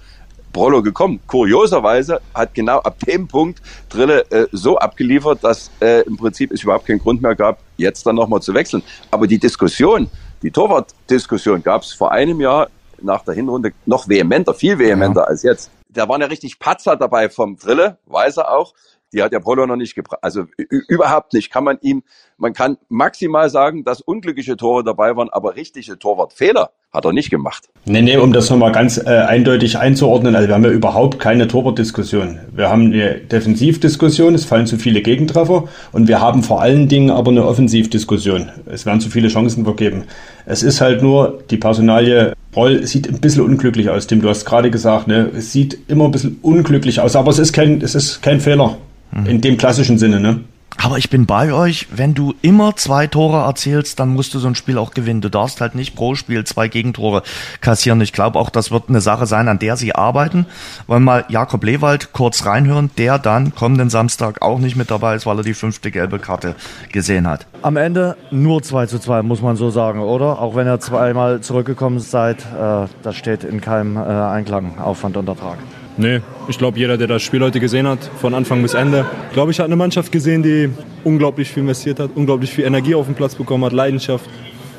Brollo 0.52 0.82
gekommen. 0.82 1.20
Kurioserweise 1.28 2.22
hat 2.34 2.54
genau 2.54 2.80
ab 2.80 2.98
dem 3.06 3.28
Punkt 3.28 3.62
Drille 3.90 4.30
äh, 4.32 4.48
so 4.52 4.78
abgeliefert, 4.78 5.44
dass 5.44 5.72
äh, 5.82 6.02
im 6.02 6.18
Prinzip 6.18 6.52
es 6.52 6.64
überhaupt 6.64 6.86
keinen 6.86 7.00
Grund 7.00 7.22
mehr 7.22 7.36
gab, 7.36 7.60
jetzt 7.78 8.06
dann 8.06 8.16
nochmal 8.16 8.42
zu 8.42 8.54
wechseln. 8.54 8.84
Aber 9.10 9.28
die 9.28 9.40
Diskussion, 9.40 10.10
die 10.42 10.52
Torwart-Diskussion 10.52 11.64
gab 11.64 11.84
es 11.84 11.94
vor 11.94 12.12
einem 12.12 12.42
Jahr 12.42 12.70
nach 13.02 13.24
der 13.24 13.34
Hinrunde 13.34 13.72
noch 13.86 14.08
vehementer, 14.08 14.54
viel 14.54 14.78
vehementer 14.78 15.22
ja. 15.22 15.28
als 15.28 15.44
jetzt. 15.44 15.72
Da 15.90 16.08
waren 16.08 16.22
ja 16.22 16.28
richtig 16.28 16.60
Patzer 16.60 16.96
dabei 16.96 17.30
vom 17.30 17.58
Drille, 17.58 17.98
weiß 18.06 18.38
er 18.38 18.52
auch 18.52 18.74
die 19.14 19.22
hat 19.22 19.34
der 19.34 19.40
Polo 19.40 19.66
noch 19.66 19.76
nicht 19.76 19.96
gebracht. 19.96 20.20
Also 20.22 20.46
überhaupt 20.88 21.34
nicht. 21.34 21.52
Kann 21.52 21.64
man 21.64 21.78
ihm, 21.82 22.04
man 22.38 22.54
kann 22.54 22.78
maximal 22.90 23.50
sagen, 23.50 23.84
dass 23.84 24.02
unglückliche 24.02 24.58
Tore 24.58 24.84
dabei 24.84 25.16
waren, 25.16 25.30
aber 25.30 25.56
richtige 25.56 25.98
Torwartfehler 26.00 26.72
hat 26.94 27.06
er 27.06 27.14
nicht 27.14 27.30
gemacht. 27.30 27.70
Nee, 27.86 28.02
nee, 28.02 28.18
um 28.18 28.34
das 28.34 28.50
nochmal 28.50 28.74
ganz 28.74 28.98
äh, 28.98 29.10
eindeutig 29.10 29.78
einzuordnen, 29.78 30.36
also 30.36 30.50
wir 30.50 30.56
haben 30.56 30.66
ja 30.66 30.72
überhaupt 30.72 31.20
keine 31.20 31.48
Torwartdiskussion. 31.48 32.40
Wir 32.52 32.70
haben 32.70 32.88
eine 32.88 33.16
Defensivdiskussion, 33.16 34.36
es 34.36 34.44
fallen 34.44 34.68
zu 34.68 34.78
viele 34.78 35.02
Gegentreffer 35.02 35.70
und 35.94 36.10
wir 36.10 36.20
haben 36.20 36.44
vor 36.44 36.62
allen 36.62 36.90
Dingen 36.90 37.10
aber 37.10 37.32
eine 37.32 37.46
Offensivdiskussion. 37.46 38.50
Es 38.66 38.86
werden 38.86 39.00
zu 39.00 39.10
viele 39.10 39.30
Chancen 39.30 39.64
vergeben. 39.64 40.04
Es 40.46 40.64
ist 40.64 40.82
halt 40.82 41.02
nur, 41.02 41.42
die 41.50 41.58
Personalie 41.58 42.34
Roll 42.56 42.86
sieht 42.86 43.08
ein 43.08 43.22
bisschen 43.22 43.44
unglücklich 43.44 43.90
aus, 43.90 44.08
Tim. 44.08 44.22
Du 44.22 44.28
hast 44.28 44.44
gerade 44.44 44.70
gesagt, 44.70 45.08
ne? 45.08 45.30
es 45.34 45.54
sieht 45.54 45.78
immer 45.88 46.06
ein 46.06 46.12
bisschen 46.12 46.40
unglücklich 46.42 47.00
aus, 47.00 47.16
aber 47.16 47.32
es 47.32 47.40
ist 47.40 47.54
kein, 47.54 47.82
es 47.82 47.96
ist 47.96 48.22
kein 48.22 48.42
Fehler. 48.42 48.78
Mhm. 49.12 49.26
In 49.26 49.42
dem 49.42 49.58
klassischen 49.58 49.98
Sinne, 49.98 50.20
ne? 50.20 50.42
Aber 50.78 50.98
ich 50.98 51.10
bin 51.10 51.26
bei 51.26 51.54
euch, 51.54 51.88
wenn 51.92 52.14
du 52.14 52.34
immer 52.42 52.76
zwei 52.76 53.06
Tore 53.06 53.44
erzielst, 53.46 54.00
dann 54.00 54.10
musst 54.10 54.34
du 54.34 54.40
so 54.40 54.48
ein 54.48 54.56
Spiel 54.56 54.78
auch 54.78 54.94
gewinnen. 54.94 55.22
Du 55.22 55.30
darfst 55.30 55.62
halt 55.62 55.76
nicht 55.76 55.96
pro 55.96 56.16
Spiel 56.16 56.44
zwei 56.44 56.70
Gegentore 56.70 57.24
kassieren. 57.60 58.02
Ich 58.02 58.14
glaube 58.14 58.40
auch, 58.40 58.50
das 58.50 58.72
wird 58.72 58.90
eine 58.90 59.02
Sache 59.02 59.26
sein, 59.26 59.48
an 59.48 59.60
der 59.60 59.76
sie 59.76 59.94
arbeiten. 59.94 60.46
Wollen 60.88 61.04
mal 61.04 61.26
Jakob 61.30 61.64
Lewald 61.64 62.14
kurz 62.14 62.46
reinhören, 62.46 62.90
der 62.98 63.20
dann 63.20 63.54
kommenden 63.54 63.90
Samstag 63.90 64.42
auch 64.42 64.60
nicht 64.60 64.76
mit 64.76 64.90
dabei 64.90 65.16
ist, 65.16 65.26
weil 65.26 65.38
er 65.38 65.44
die 65.44 65.54
fünfte 65.54 65.92
gelbe 65.92 66.20
Karte 66.20 66.56
gesehen 66.92 67.28
hat. 67.28 67.46
Am 67.62 67.78
Ende 67.78 68.16
nur 68.32 68.64
2 68.64 68.86
zu 68.88 68.98
2, 68.98 69.22
muss 69.24 69.42
man 69.42 69.58
so 69.58 69.70
sagen, 69.70 70.00
oder? 70.00 70.40
Auch 70.40 70.56
wenn 70.56 70.68
ihr 70.68 70.80
zweimal 70.80 71.42
zurückgekommen 71.42 72.00
seid, 72.00 72.40
äh, 72.40 72.88
das 73.04 73.16
steht 73.18 73.44
in 73.44 73.62
keinem 73.62 73.98
äh, 73.98 74.00
Einklang, 74.00 74.80
Aufwand 74.80 75.18
und 75.18 75.28
Ertrag. 75.28 75.58
Nee, 75.98 76.22
ich 76.48 76.58
glaube, 76.58 76.80
jeder, 76.80 76.98
der 76.98 77.08
das 77.08 77.22
Spiel 77.22 77.42
heute 77.42 77.60
gesehen 77.60 77.88
hat, 77.88 78.00
von 78.20 78.34
Anfang 78.34 78.62
bis 78.62 78.74
Ende, 78.74 79.06
glaube 79.34 79.52
ich, 79.52 79.60
hat 79.60 79.66
eine 79.66 79.76
Mannschaft 79.76 80.12
gesehen, 80.12 80.42
die 80.42 80.70
unglaublich 81.04 81.50
viel 81.50 81.64
investiert 81.64 82.00
hat, 82.00 82.12
unglaublich 82.16 82.52
viel 82.52 82.66
Energie 82.66 82.96
auf 82.96 83.06
den 83.06 83.16
Platz 83.16 83.36
bekommen 83.36 83.66
hat, 83.66 83.74
Leidenschaft. 83.74 84.26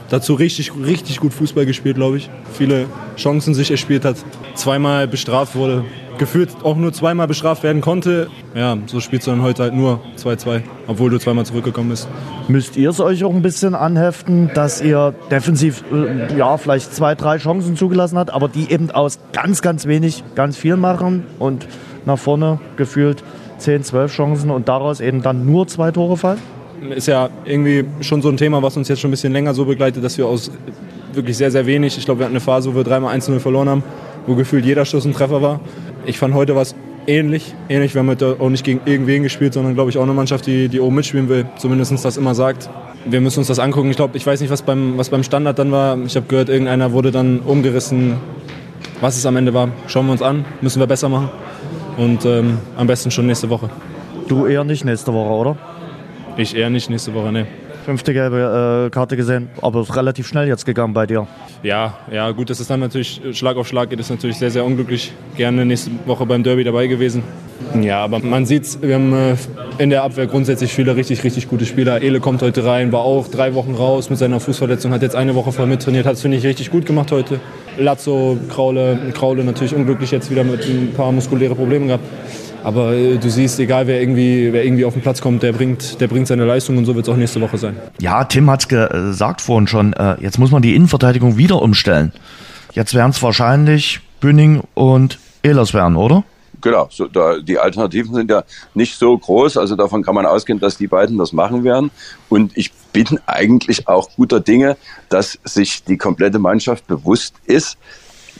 Dazu 0.08 0.34
richtig, 0.34 0.72
richtig 0.84 1.20
gut 1.20 1.32
Fußball 1.32 1.64
gespielt, 1.64 1.96
glaube 1.96 2.18
ich. 2.18 2.30
Viele 2.52 2.86
Chancen 3.16 3.54
sich 3.54 3.70
erspielt 3.70 4.04
hat, 4.04 4.16
zweimal 4.54 5.06
bestraft 5.06 5.54
wurde, 5.54 5.84
gefühlt 6.22 6.50
auch 6.62 6.76
nur 6.76 6.92
zweimal 6.92 7.26
bestraft 7.26 7.64
werden 7.64 7.80
konnte. 7.80 8.28
Ja, 8.54 8.78
so 8.86 9.00
spielst 9.00 9.26
du 9.26 9.32
dann 9.32 9.42
heute 9.42 9.64
halt 9.64 9.74
nur 9.74 9.98
2-2, 10.16 10.62
obwohl 10.86 11.10
du 11.10 11.18
zweimal 11.18 11.44
zurückgekommen 11.44 11.88
bist. 11.88 12.06
Müsst 12.46 12.76
ihr 12.76 12.90
es 12.90 13.00
euch 13.00 13.24
auch 13.24 13.34
ein 13.34 13.42
bisschen 13.42 13.74
anheften, 13.74 14.48
dass 14.54 14.80
ihr 14.80 15.14
defensiv 15.32 15.82
äh, 15.92 16.38
ja 16.38 16.56
vielleicht 16.58 16.94
zwei, 16.94 17.16
drei 17.16 17.38
Chancen 17.38 17.76
zugelassen 17.76 18.18
habt, 18.18 18.32
aber 18.32 18.46
die 18.46 18.70
eben 18.70 18.92
aus 18.92 19.18
ganz, 19.32 19.62
ganz 19.62 19.86
wenig 19.86 20.22
ganz 20.36 20.56
viel 20.56 20.76
machen 20.76 21.24
und 21.40 21.66
nach 22.04 22.18
vorne 22.18 22.60
gefühlt 22.76 23.24
10, 23.58 23.82
12 23.82 24.12
Chancen 24.14 24.50
und 24.52 24.68
daraus 24.68 25.00
eben 25.00 25.22
dann 25.22 25.44
nur 25.44 25.66
zwei 25.66 25.90
Tore 25.90 26.16
fallen? 26.16 26.38
Ist 26.94 27.08
ja 27.08 27.30
irgendwie 27.44 27.84
schon 28.00 28.22
so 28.22 28.28
ein 28.28 28.36
Thema, 28.36 28.62
was 28.62 28.76
uns 28.76 28.86
jetzt 28.86 29.00
schon 29.00 29.08
ein 29.08 29.12
bisschen 29.12 29.32
länger 29.32 29.54
so 29.54 29.64
begleitet, 29.64 30.04
dass 30.04 30.16
wir 30.18 30.26
aus 30.26 30.52
wirklich 31.14 31.36
sehr, 31.36 31.50
sehr 31.50 31.66
wenig, 31.66 31.98
ich 31.98 32.04
glaube, 32.04 32.20
wir 32.20 32.26
hatten 32.26 32.34
eine 32.34 32.40
Phase, 32.40 32.70
wo 32.70 32.76
wir 32.76 32.84
dreimal 32.84 33.12
1-0 33.16 33.40
verloren 33.40 33.68
haben, 33.68 33.82
wo 34.26 34.36
gefühlt 34.36 34.64
jeder 34.64 34.84
Schuss 34.84 35.04
ein 35.04 35.12
Treffer 35.12 35.42
war. 35.42 35.60
Ich 36.04 36.18
fand 36.18 36.34
heute 36.34 36.56
was 36.56 36.74
ähnlich. 37.06 37.54
Ähnlich, 37.68 37.94
wir 37.94 38.00
haben 38.00 38.08
heute 38.08 38.36
auch 38.38 38.48
nicht 38.48 38.64
gegen 38.64 38.80
irgendwen 38.84 39.22
gespielt, 39.22 39.54
sondern 39.54 39.74
glaube 39.74 39.90
ich 39.90 39.98
auch 39.98 40.02
eine 40.02 40.12
Mannschaft, 40.12 40.46
die, 40.46 40.68
die 40.68 40.80
oben 40.80 40.96
mitspielen 40.96 41.28
will, 41.28 41.46
zumindest 41.56 42.04
das 42.04 42.16
immer 42.16 42.34
sagt. 42.34 42.68
Wir 43.04 43.20
müssen 43.20 43.40
uns 43.40 43.48
das 43.48 43.58
angucken. 43.58 43.90
Ich 43.90 43.96
glaube, 43.96 44.16
ich 44.16 44.26
weiß 44.26 44.40
nicht, 44.40 44.50
was 44.50 44.62
beim, 44.62 44.98
was 44.98 45.10
beim 45.10 45.22
Standard 45.22 45.58
dann 45.58 45.72
war. 45.72 45.98
Ich 46.04 46.16
habe 46.16 46.26
gehört, 46.26 46.48
irgendeiner 46.48 46.92
wurde 46.92 47.10
dann 47.10 47.40
umgerissen. 47.40 48.16
Was 49.00 49.16
es 49.16 49.26
am 49.26 49.36
Ende 49.36 49.52
war, 49.54 49.68
schauen 49.88 50.06
wir 50.06 50.12
uns 50.12 50.22
an. 50.22 50.44
Müssen 50.60 50.78
wir 50.78 50.86
besser 50.86 51.08
machen. 51.08 51.28
Und 51.96 52.24
ähm, 52.24 52.58
am 52.76 52.86
besten 52.86 53.10
schon 53.10 53.26
nächste 53.26 53.50
Woche. 53.50 53.70
Du 54.28 54.46
eher 54.46 54.64
nicht 54.64 54.84
nächste 54.84 55.12
Woche, 55.12 55.30
oder? 55.30 55.56
Ich 56.36 56.56
eher 56.56 56.70
nicht 56.70 56.88
nächste 56.88 57.12
Woche, 57.14 57.32
ne. 57.32 57.46
Fünfte 57.84 58.12
gelbe 58.12 58.86
äh, 58.86 58.90
Karte 58.90 59.16
gesehen, 59.16 59.50
aber 59.60 59.80
ist 59.80 59.96
relativ 59.96 60.28
schnell 60.28 60.46
jetzt 60.46 60.64
gegangen 60.64 60.94
bei 60.94 61.06
dir. 61.06 61.26
Ja, 61.62 61.98
ja, 62.10 62.30
gut, 62.32 62.50
dass 62.50 62.58
es 62.58 62.66
dann 62.66 62.80
natürlich 62.80 63.20
Schlag 63.32 63.56
auf 63.56 63.68
Schlag 63.68 63.90
geht, 63.90 64.00
ist 64.00 64.10
natürlich 64.10 64.36
sehr, 64.36 64.50
sehr 64.50 64.64
unglücklich. 64.64 65.12
Gerne 65.36 65.64
nächste 65.64 65.92
Woche 66.06 66.26
beim 66.26 66.42
Derby 66.42 66.64
dabei 66.64 66.88
gewesen. 66.88 67.22
Ja, 67.80 68.02
aber 68.02 68.18
man 68.18 68.46
sieht, 68.46 68.82
wir 68.82 68.96
haben 68.96 69.12
äh, 69.14 69.36
in 69.78 69.90
der 69.90 70.02
Abwehr 70.02 70.26
grundsätzlich 70.26 70.72
viele 70.72 70.96
richtig, 70.96 71.22
richtig 71.22 71.48
gute 71.48 71.64
Spieler. 71.64 72.02
Ele 72.02 72.18
kommt 72.18 72.42
heute 72.42 72.64
rein, 72.64 72.90
war 72.90 73.02
auch 73.02 73.28
drei 73.28 73.54
Wochen 73.54 73.74
raus 73.74 74.10
mit 74.10 74.18
seiner 74.18 74.40
Fußverletzung, 74.40 74.92
hat 74.92 75.02
jetzt 75.02 75.14
eine 75.14 75.36
Woche 75.36 75.52
voll 75.52 75.66
mittrainiert, 75.66 76.04
hat 76.04 76.14
es, 76.14 76.22
finde 76.22 76.36
ich, 76.36 76.44
richtig 76.44 76.70
gut 76.70 76.84
gemacht 76.84 77.12
heute. 77.12 77.38
Lazzo, 77.78 78.36
Kraule, 78.50 78.98
Kraule 79.14 79.44
natürlich 79.44 79.74
unglücklich 79.74 80.10
jetzt 80.10 80.30
wieder 80.30 80.42
mit 80.42 80.64
ein 80.64 80.92
paar 80.96 81.12
muskuläre 81.12 81.54
Probleme 81.54 81.86
gehabt. 81.86 82.04
Aber 82.64 82.92
äh, 82.92 83.16
du 83.18 83.30
siehst, 83.30 83.58
egal 83.58 83.86
wer 83.86 84.00
irgendwie, 84.00 84.52
wer 84.52 84.64
irgendwie 84.64 84.84
auf 84.84 84.92
den 84.92 85.02
Platz 85.02 85.20
kommt, 85.20 85.42
der 85.42 85.52
bringt, 85.52 86.00
der 86.00 86.08
bringt 86.08 86.26
seine 86.26 86.44
Leistung 86.44 86.78
und 86.78 86.84
so 86.84 86.94
wird 86.94 87.06
es 87.06 87.12
auch 87.12 87.16
nächste 87.16 87.40
Woche 87.40 87.58
sein. 87.58 87.76
Ja, 88.00 88.24
Tim 88.24 88.50
hat's 88.50 88.68
gesagt 88.68 89.40
vorhin 89.40 89.66
schon, 89.66 89.92
äh, 89.92 90.16
jetzt 90.20 90.38
muss 90.38 90.50
man 90.50 90.62
die 90.62 90.74
Innenverteidigung 90.74 91.36
wieder 91.36 91.60
umstellen. 91.60 92.12
Jetzt 92.72 92.94
werden 92.94 93.10
es 93.10 93.22
wahrscheinlich 93.22 94.00
Bünding 94.20 94.62
und 94.74 95.18
Ehlers 95.42 95.74
werden, 95.74 95.96
oder? 95.96 96.24
Genau, 96.60 96.86
so, 96.90 97.08
da, 97.08 97.40
die 97.40 97.58
Alternativen 97.58 98.14
sind 98.14 98.30
ja 98.30 98.44
nicht 98.74 98.96
so 98.96 99.18
groß, 99.18 99.56
also 99.56 99.74
davon 99.74 100.04
kann 100.04 100.14
man 100.14 100.26
ausgehen, 100.26 100.60
dass 100.60 100.76
die 100.76 100.86
beiden 100.86 101.18
das 101.18 101.32
machen 101.32 101.64
werden. 101.64 101.90
Und 102.28 102.56
ich 102.56 102.72
bin 102.92 103.18
eigentlich 103.26 103.88
auch 103.88 104.08
guter 104.14 104.38
Dinge, 104.38 104.76
dass 105.08 105.38
sich 105.42 105.82
die 105.82 105.98
komplette 105.98 106.38
Mannschaft 106.38 106.86
bewusst 106.86 107.34
ist, 107.46 107.78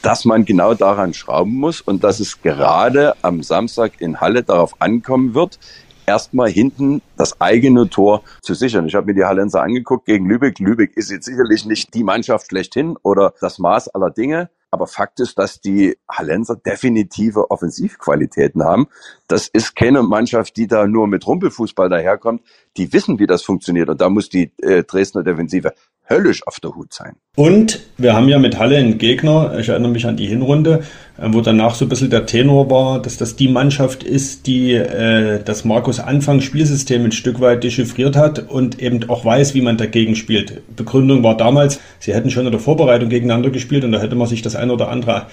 dass 0.03 0.25
man 0.25 0.45
genau 0.45 0.75
daran 0.75 1.15
schrauben 1.15 1.55
muss 1.55 1.81
und 1.81 2.05
dass 2.05 2.21
es 2.21 2.43
gerade 2.43 3.15
am 3.23 3.43
Samstag 3.43 4.01
in 4.01 4.21
Halle 4.21 4.43
darauf 4.43 4.81
ankommen 4.81 5.35
wird, 5.35 5.59
erstmal 6.07 6.51
hinten 6.51 7.01
das 7.17 7.41
eigene 7.41 7.89
Tor 7.89 8.23
zu 8.43 8.55
sichern. 8.55 8.87
Ich 8.87 8.95
habe 8.95 9.07
mir 9.07 9.15
die 9.15 9.25
Hallenser 9.25 9.63
angeguckt 9.63 10.07
gegen 10.07 10.29
Lübeck. 10.29 10.59
Lübeck 10.59 10.97
ist 10.97 11.11
jetzt 11.11 11.27
sicherlich 11.27 11.65
nicht 11.65 11.95
die 11.95 12.05
Mannschaft 12.05 12.49
schlechthin 12.49 12.97
oder 13.03 13.35
das 13.41 13.59
Maß 13.59 13.89
aller 13.89 14.11
Dinge. 14.11 14.51
Aber 14.75 14.87
Fakt 14.87 15.21
ist, 15.21 15.39
dass 15.39 15.61
die 15.61 15.99
Hallenser 16.11 16.57
definitive 16.57 17.51
Offensivqualitäten 17.51 18.65
haben. 18.65 18.87
Das 19.29 19.49
ist 19.49 19.77
keine 19.77 20.03
Mannschaft, 20.03 20.57
die 20.57 20.67
da 20.67 20.87
nur 20.87 21.07
mit 21.07 21.27
Rumpelfußball 21.27 21.91
daherkommt. 21.91 22.41
Die 22.79 22.91
wissen, 22.95 23.19
wie 23.19 23.27
das 23.27 23.43
funktioniert. 23.43 23.91
Und 23.91 24.01
da 24.01 24.09
muss 24.09 24.31
die 24.31 24.51
äh, 24.63 24.83
Dresdner 24.83 25.25
Defensive 25.25 25.75
höllisch 26.09 26.47
auf 26.47 26.61
der 26.61 26.75
Hut 26.75 26.93
sein. 26.93 27.15
Und 27.37 27.81
wir 27.97 28.15
haben 28.15 28.29
ja 28.29 28.39
mit 28.39 28.59
Halle 28.59 28.77
einen 28.77 28.99
Gegner, 28.99 29.59
ich 29.59 29.71
erinnere 29.71 29.91
mich 29.91 30.07
an 30.07 30.17
die 30.17 30.27
Hinrunde, 30.27 30.83
äh, 31.19 31.29
wo 31.31 31.41
danach 31.41 31.75
so 31.75 31.87
ein 31.87 31.89
bisschen 31.89 32.11
der 32.11 32.27
Tenor 32.27 32.71
war, 32.71 33.01
dass 33.01 33.17
das 33.17 33.37
die 33.37 33.49
Mannschaft 33.49 34.03
ist, 34.03 34.47
die 34.47 34.75
äh, 34.75 35.43
das 35.43 35.65
Markus 35.65 35.99
Anfang 35.99 36.41
Spielsystem 36.41 37.05
ein 37.05 37.13
Stück 37.13 37.41
weit 37.41 37.65
dechiffriert 37.65 38.17
hat 38.17 38.51
und 38.51 38.81
eben 38.81 39.09
auch 39.09 39.25
weiß, 39.25 39.55
wie 39.55 39.63
man 39.63 39.79
dagegen 39.79 40.15
spielt. 40.15 40.63
Begründung 40.77 41.23
war 41.23 41.37
damals, 41.37 41.81
sie 41.99 42.13
hätten 42.13 42.31
schon 42.31 42.47
in 42.47 42.53
der 42.53 42.61
Vorbereitung 42.61 43.09
gegeneinander 43.09 43.51
gespielt 43.51 43.85
und 43.85 43.93
da 43.93 44.01
hätte 44.01 44.17
man 44.17 44.29
sich 44.29 44.43
das 44.43 44.57
ein 44.57 44.71
oder 44.71 44.89
andere 44.89 45.27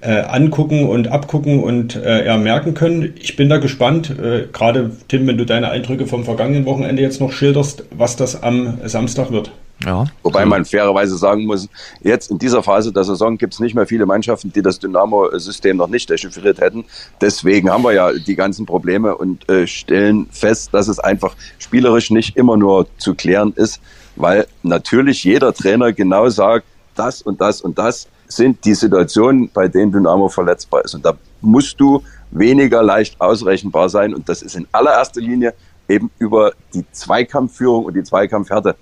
äh, 0.00 0.20
angucken 0.20 0.86
und 0.86 1.08
abgucken 1.08 1.62
und 1.62 1.96
äh, 1.96 2.26
ja, 2.26 2.36
merken 2.36 2.74
können. 2.74 3.14
Ich 3.18 3.36
bin 3.36 3.48
da 3.48 3.56
gespannt, 3.56 4.10
äh, 4.10 4.46
gerade 4.52 4.90
Tim, 5.08 5.26
wenn 5.26 5.38
du 5.38 5.46
deine 5.46 5.70
Eindrücke 5.70 6.06
vom 6.06 6.24
vergangenen 6.24 6.66
Wochenende 6.66 7.02
jetzt 7.02 7.20
noch 7.20 7.32
schilderst, 7.32 7.84
was 7.90 8.16
das 8.16 8.42
am 8.42 8.78
Samstag 8.84 9.32
wird. 9.32 9.50
Ja. 9.84 10.06
Wobei 10.22 10.46
man 10.46 10.64
fairerweise 10.64 11.18
sagen 11.18 11.44
muss, 11.44 11.68
jetzt 12.00 12.30
in 12.30 12.38
dieser 12.38 12.62
Phase 12.62 12.92
der 12.92 13.04
Saison 13.04 13.36
gibt 13.36 13.52
es 13.54 13.60
nicht 13.60 13.74
mehr 13.74 13.86
viele 13.86 14.06
Mannschaften, 14.06 14.50
die 14.52 14.62
das 14.62 14.78
Dynamo-System 14.78 15.76
noch 15.76 15.88
nicht 15.88 16.08
dechiffriert 16.08 16.60
hätten. 16.60 16.86
Deswegen 17.20 17.70
haben 17.70 17.84
wir 17.84 17.92
ja 17.92 18.12
die 18.12 18.36
ganzen 18.36 18.64
Probleme 18.64 19.14
und 19.14 19.48
äh, 19.50 19.66
stellen 19.66 20.28
fest, 20.30 20.70
dass 20.72 20.88
es 20.88 20.98
einfach 20.98 21.36
spielerisch 21.58 22.10
nicht 22.10 22.36
immer 22.36 22.56
nur 22.56 22.86
zu 22.96 23.14
klären 23.14 23.52
ist, 23.54 23.80
weil 24.16 24.46
natürlich 24.62 25.24
jeder 25.24 25.52
Trainer 25.52 25.92
genau 25.92 26.28
sagt, 26.30 26.66
das 26.94 27.20
und 27.20 27.40
das 27.42 27.60
und 27.60 27.78
das 27.78 28.08
sind 28.28 28.64
die 28.64 28.74
Situationen, 28.74 29.50
bei 29.52 29.68
denen 29.68 29.92
Dynamo 29.92 30.28
verletzbar 30.28 30.84
ist. 30.84 30.94
Und 30.94 31.04
da 31.04 31.16
musst 31.42 31.78
du 31.78 32.02
weniger 32.30 32.82
leicht 32.82 33.20
ausrechenbar 33.20 33.88
sein. 33.88 34.14
Und 34.14 34.28
das 34.28 34.42
ist 34.42 34.56
in 34.56 34.66
allererster 34.72 35.20
Linie 35.20 35.54
eben 35.88 36.10
über 36.18 36.52
die 36.74 36.84
Zweikampfführung 36.90 37.84
und 37.84 37.94
die 37.94 38.02
Zweikampfhärte 38.02 38.74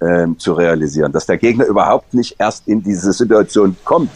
ähm, 0.00 0.38
zu 0.38 0.52
realisieren. 0.52 1.12
Dass 1.12 1.26
der 1.26 1.38
Gegner 1.38 1.66
überhaupt 1.66 2.14
nicht 2.14 2.36
erst 2.38 2.68
in 2.68 2.82
diese 2.82 3.12
Situation 3.12 3.76
kommt, 3.84 4.10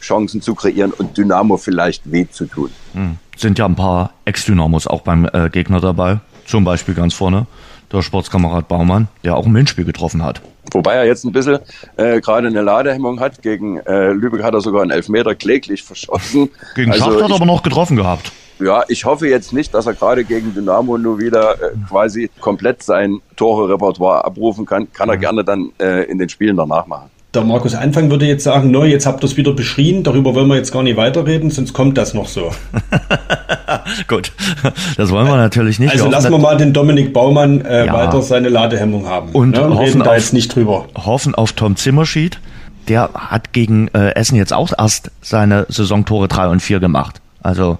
Chancen 0.00 0.40
zu 0.40 0.54
kreieren 0.54 0.92
und 0.92 1.16
Dynamo 1.16 1.56
vielleicht 1.56 2.10
weh 2.10 2.26
zu 2.28 2.46
tun. 2.46 2.70
Hm. 2.94 3.16
Sind 3.36 3.58
ja 3.58 3.66
ein 3.66 3.76
paar 3.76 4.12
Ex-Dynamos 4.24 4.86
auch 4.86 5.02
beim 5.02 5.28
äh, 5.32 5.48
Gegner 5.50 5.80
dabei. 5.80 6.20
Zum 6.46 6.64
Beispiel 6.64 6.94
ganz 6.94 7.14
vorne 7.14 7.46
der 7.92 8.02
Sportskamerad 8.02 8.68
Baumann, 8.68 9.08
der 9.24 9.36
auch 9.36 9.46
im 9.46 9.56
Hinspiel 9.56 9.84
getroffen 9.84 10.22
hat. 10.22 10.40
Wobei 10.72 10.94
er 10.94 11.06
jetzt 11.06 11.24
ein 11.24 11.32
bisschen 11.32 11.58
äh, 11.96 12.20
gerade 12.20 12.46
eine 12.46 12.62
Ladehemmung 12.62 13.18
hat. 13.20 13.42
Gegen 13.42 13.78
äh, 13.78 14.12
Lübeck 14.12 14.42
hat 14.42 14.54
er 14.54 14.60
sogar 14.60 14.82
einen 14.82 14.92
Elfmeter 14.92 15.34
kläglich 15.34 15.82
verschossen. 15.82 16.50
Gegen 16.74 16.92
also 16.92 17.04
Schacht 17.04 17.22
hat 17.22 17.30
er 17.30 17.36
aber 17.36 17.46
noch 17.46 17.62
getroffen 17.62 17.96
gehabt. 17.96 18.30
Ja, 18.60 18.84
ich 18.88 19.04
hoffe 19.04 19.28
jetzt 19.28 19.52
nicht, 19.52 19.72
dass 19.74 19.86
er 19.86 19.94
gerade 19.94 20.24
gegen 20.24 20.54
Dynamo 20.54 20.98
nur 20.98 21.18
wieder 21.18 21.54
äh, 21.54 21.74
quasi 21.88 22.30
komplett 22.40 22.82
sein 22.82 23.20
Tore-Repertoire 23.36 24.24
abrufen 24.24 24.66
kann. 24.66 24.92
Kann 24.92 25.08
er 25.08 25.16
gerne 25.16 25.44
dann 25.44 25.70
äh, 25.80 26.04
in 26.04 26.18
den 26.18 26.28
Spielen 26.28 26.56
danach 26.56 26.86
machen. 26.86 27.10
Der 27.32 27.44
Markus 27.44 27.76
Anfang 27.76 28.10
würde 28.10 28.26
jetzt 28.26 28.42
sagen, 28.42 28.72
no, 28.72 28.84
jetzt 28.84 29.06
habt 29.06 29.22
ihr 29.22 29.26
es 29.26 29.36
wieder 29.36 29.52
beschrien, 29.52 30.02
darüber 30.02 30.34
wollen 30.34 30.48
wir 30.48 30.56
jetzt 30.56 30.72
gar 30.72 30.82
nicht 30.82 30.96
weiterreden, 30.96 31.50
sonst 31.50 31.72
kommt 31.72 31.96
das 31.96 32.12
noch 32.12 32.26
so. 32.26 32.50
Gut, 34.08 34.32
das 34.96 35.12
wollen 35.12 35.28
wir 35.28 35.36
natürlich 35.36 35.78
nicht. 35.78 35.92
Also 35.92 36.08
lassen 36.08 36.32
wir 36.32 36.38
mal 36.38 36.56
den 36.56 36.72
Dominik 36.72 37.12
Baumann 37.12 37.60
äh, 37.60 37.86
ja. 37.86 37.92
weiter 37.92 38.20
seine 38.20 38.48
Ladehemmung 38.48 39.06
haben. 39.06 39.30
Und 39.30 39.52
ne? 39.52 39.76
hoffen 39.76 40.00
da 40.02 40.10
auf, 40.10 40.16
jetzt 40.16 40.32
nicht 40.32 40.52
drüber. 40.52 40.86
Hoffen 40.96 41.36
auf 41.36 41.52
Tom 41.52 41.76
Zimmerschied. 41.76 42.40
Der 42.88 43.10
hat 43.14 43.52
gegen 43.52 43.86
äh, 43.94 44.16
Essen 44.16 44.34
jetzt 44.34 44.52
auch 44.52 44.72
erst 44.76 45.12
seine 45.22 45.66
Saisontore 45.68 46.26
3 46.26 46.48
und 46.48 46.60
4 46.60 46.80
gemacht. 46.80 47.20
Also 47.42 47.78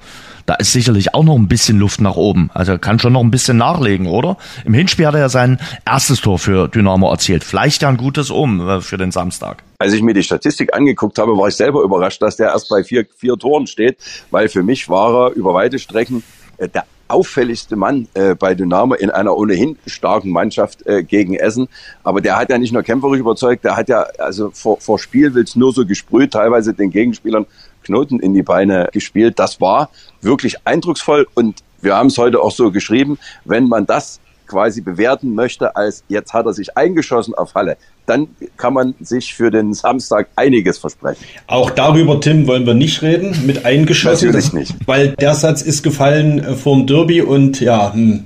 da 0.51 0.57
ist 0.57 0.73
sicherlich 0.73 1.15
auch 1.15 1.23
noch 1.23 1.37
ein 1.37 1.47
bisschen 1.47 1.79
Luft 1.79 2.01
nach 2.01 2.17
oben. 2.17 2.51
Also 2.53 2.77
kann 2.77 2.99
schon 2.99 3.13
noch 3.13 3.21
ein 3.21 3.31
bisschen 3.31 3.57
nachlegen, 3.57 4.09
oder? 4.09 4.37
Im 4.65 4.75
Hinspiel 4.75 5.07
hat 5.07 5.15
er 5.15 5.21
ja 5.21 5.29
sein 5.29 5.61
erstes 5.87 6.21
Tor 6.21 6.41
für 6.41 6.67
Dynamo 6.67 7.09
erzielt. 7.09 7.45
Vielleicht 7.45 7.83
ja 7.83 7.89
ein 7.89 7.97
gutes 7.97 8.31
Um 8.31 8.69
äh, 8.69 8.81
für 8.81 8.97
den 8.97 9.13
Samstag. 9.13 9.63
Als 9.79 9.93
ich 9.93 10.03
mir 10.03 10.13
die 10.13 10.25
Statistik 10.25 10.75
angeguckt 10.75 11.21
habe, 11.21 11.39
war 11.39 11.47
ich 11.47 11.55
selber 11.55 11.83
überrascht, 11.83 12.21
dass 12.21 12.35
der 12.35 12.49
erst 12.49 12.69
bei 12.69 12.83
vier, 12.83 13.07
vier 13.17 13.37
Toren 13.37 13.69
steht, 13.69 13.99
weil 14.33 14.49
für 14.49 14.65
mich 14.65 14.89
war 14.89 15.29
er 15.29 15.35
über 15.35 15.55
weite 15.55 15.79
Strecken 15.79 16.25
äh, 16.57 16.69
der 16.69 16.85
auffälligste 17.07 17.77
Mann 17.77 18.09
äh, 18.15 18.35
bei 18.35 18.57
Dynamo 18.57 18.95
in 18.95 19.11
einer 19.11 19.37
ohnehin 19.37 19.79
starken 19.87 20.31
Mannschaft 20.31 20.85
äh, 20.87 21.05
gegen 21.05 21.35
Essen. 21.35 21.69
Aber 22.03 22.21
der 22.21 22.39
hat 22.39 22.51
ja 22.51 22.59
nicht 22.59 22.73
nur 22.73 22.83
kämpferisch 22.83 23.21
überzeugt, 23.21 23.65
der 23.65 23.77
hat 23.77 23.89
ja 23.89 24.03
also 24.19 24.51
vor, 24.51 24.81
vor 24.81 24.99
Spiel 24.99 25.33
nur 25.55 25.73
so 25.73 25.87
gesprüht, 25.87 26.33
teilweise 26.33 26.75
den 26.75 26.91
Gegenspielern 26.91 27.47
Knoten 27.85 28.21
in 28.21 28.35
die 28.35 28.43
Beine 28.43 28.89
gespielt. 28.93 29.39
Das 29.39 29.61
war 29.61 29.91
wirklich 30.21 30.57
eindrucksvoll 30.67 31.27
und 31.35 31.63
wir 31.83 31.97
haben 31.97 32.09
es 32.09 32.19
heute 32.19 32.41
auch 32.41 32.51
so 32.51 32.71
geschrieben, 32.71 33.19
wenn 33.45 33.69
man 33.69 33.87
das 33.87 34.21
quasi 34.51 34.81
bewerten 34.81 35.35
möchte 35.35 35.77
als 35.77 36.03
jetzt 36.09 36.35
hat 36.35 36.45
er 36.45 36.53
sich 36.53 36.77
eingeschossen 36.77 37.35
auf 37.35 37.55
Halle, 37.55 37.77
dann 38.07 38.29
kann 38.57 38.75
man 38.75 38.95
sich 39.01 39.33
für 39.33 39.51
den 39.51 39.73
Samstag 39.73 40.29
einiges 40.35 40.77
versprechen. 40.79 41.25
Auch 41.47 41.71
darüber, 41.71 42.21
Tim, 42.21 42.49
wollen 42.49 42.67
wir 42.67 42.75
nicht 42.75 43.01
reden, 43.03 43.47
mit 43.47 43.65
eingeschossen. 43.65 44.29
Natürlich 44.29 44.53
nicht. 44.53 44.75
Weil 44.87 45.11
der 45.11 45.35
Satz 45.35 45.63
ist 45.63 45.83
gefallen 45.85 46.41
äh, 46.41 46.55
vorm 46.55 46.87
Derby 46.87 47.23
und 47.23 47.61
ja, 47.61 47.93
hm, 47.93 48.25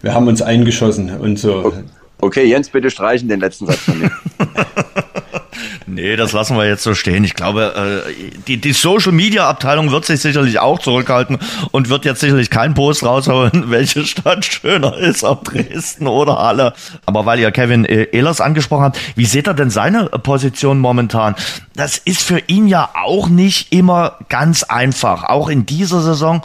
wir 0.00 0.14
haben 0.14 0.26
uns 0.26 0.40
eingeschossen 0.40 1.10
und 1.18 1.38
so. 1.38 1.74
Okay, 2.20 2.44
Jens, 2.46 2.70
bitte 2.70 2.90
streichen 2.90 3.28
den 3.28 3.40
letzten 3.40 3.66
Satz 3.66 3.78
von 3.78 3.98
mir. 3.98 4.10
Nee, 5.86 6.16
das 6.16 6.32
lassen 6.32 6.56
wir 6.56 6.66
jetzt 6.66 6.82
so 6.82 6.94
stehen. 6.94 7.24
Ich 7.24 7.34
glaube, 7.34 8.04
äh, 8.06 8.30
die, 8.46 8.58
die 8.58 8.72
Social 8.72 9.12
Media 9.12 9.48
Abteilung 9.48 9.90
wird 9.90 10.04
sich 10.04 10.20
sicherlich 10.20 10.58
auch 10.58 10.78
zurückhalten 10.78 11.38
und 11.70 11.88
wird 11.88 12.04
jetzt 12.04 12.20
sicherlich 12.20 12.50
keinen 12.50 12.74
Post 12.74 13.04
raushauen, 13.04 13.64
welche 13.70 14.04
Stadt 14.04 14.44
schöner 14.44 14.96
ist, 14.96 15.24
ob 15.24 15.44
Dresden 15.44 16.06
oder 16.06 16.38
Halle. 16.38 16.74
Aber 17.06 17.26
weil 17.26 17.38
ihr 17.38 17.50
Kevin 17.50 17.84
äh, 17.84 18.04
Ehlers 18.04 18.40
angesprochen 18.40 18.84
habt, 18.84 19.00
wie 19.16 19.26
seht 19.26 19.48
ihr 19.48 19.54
denn 19.54 19.70
seine 19.70 20.06
Position 20.06 20.78
momentan? 20.78 21.34
Das 21.74 21.98
ist 21.98 22.22
für 22.22 22.40
ihn 22.46 22.68
ja 22.68 22.90
auch 22.94 23.28
nicht 23.28 23.72
immer 23.72 24.16
ganz 24.28 24.62
einfach. 24.62 25.24
Auch 25.24 25.48
in 25.48 25.66
dieser 25.66 26.00
Saison. 26.00 26.42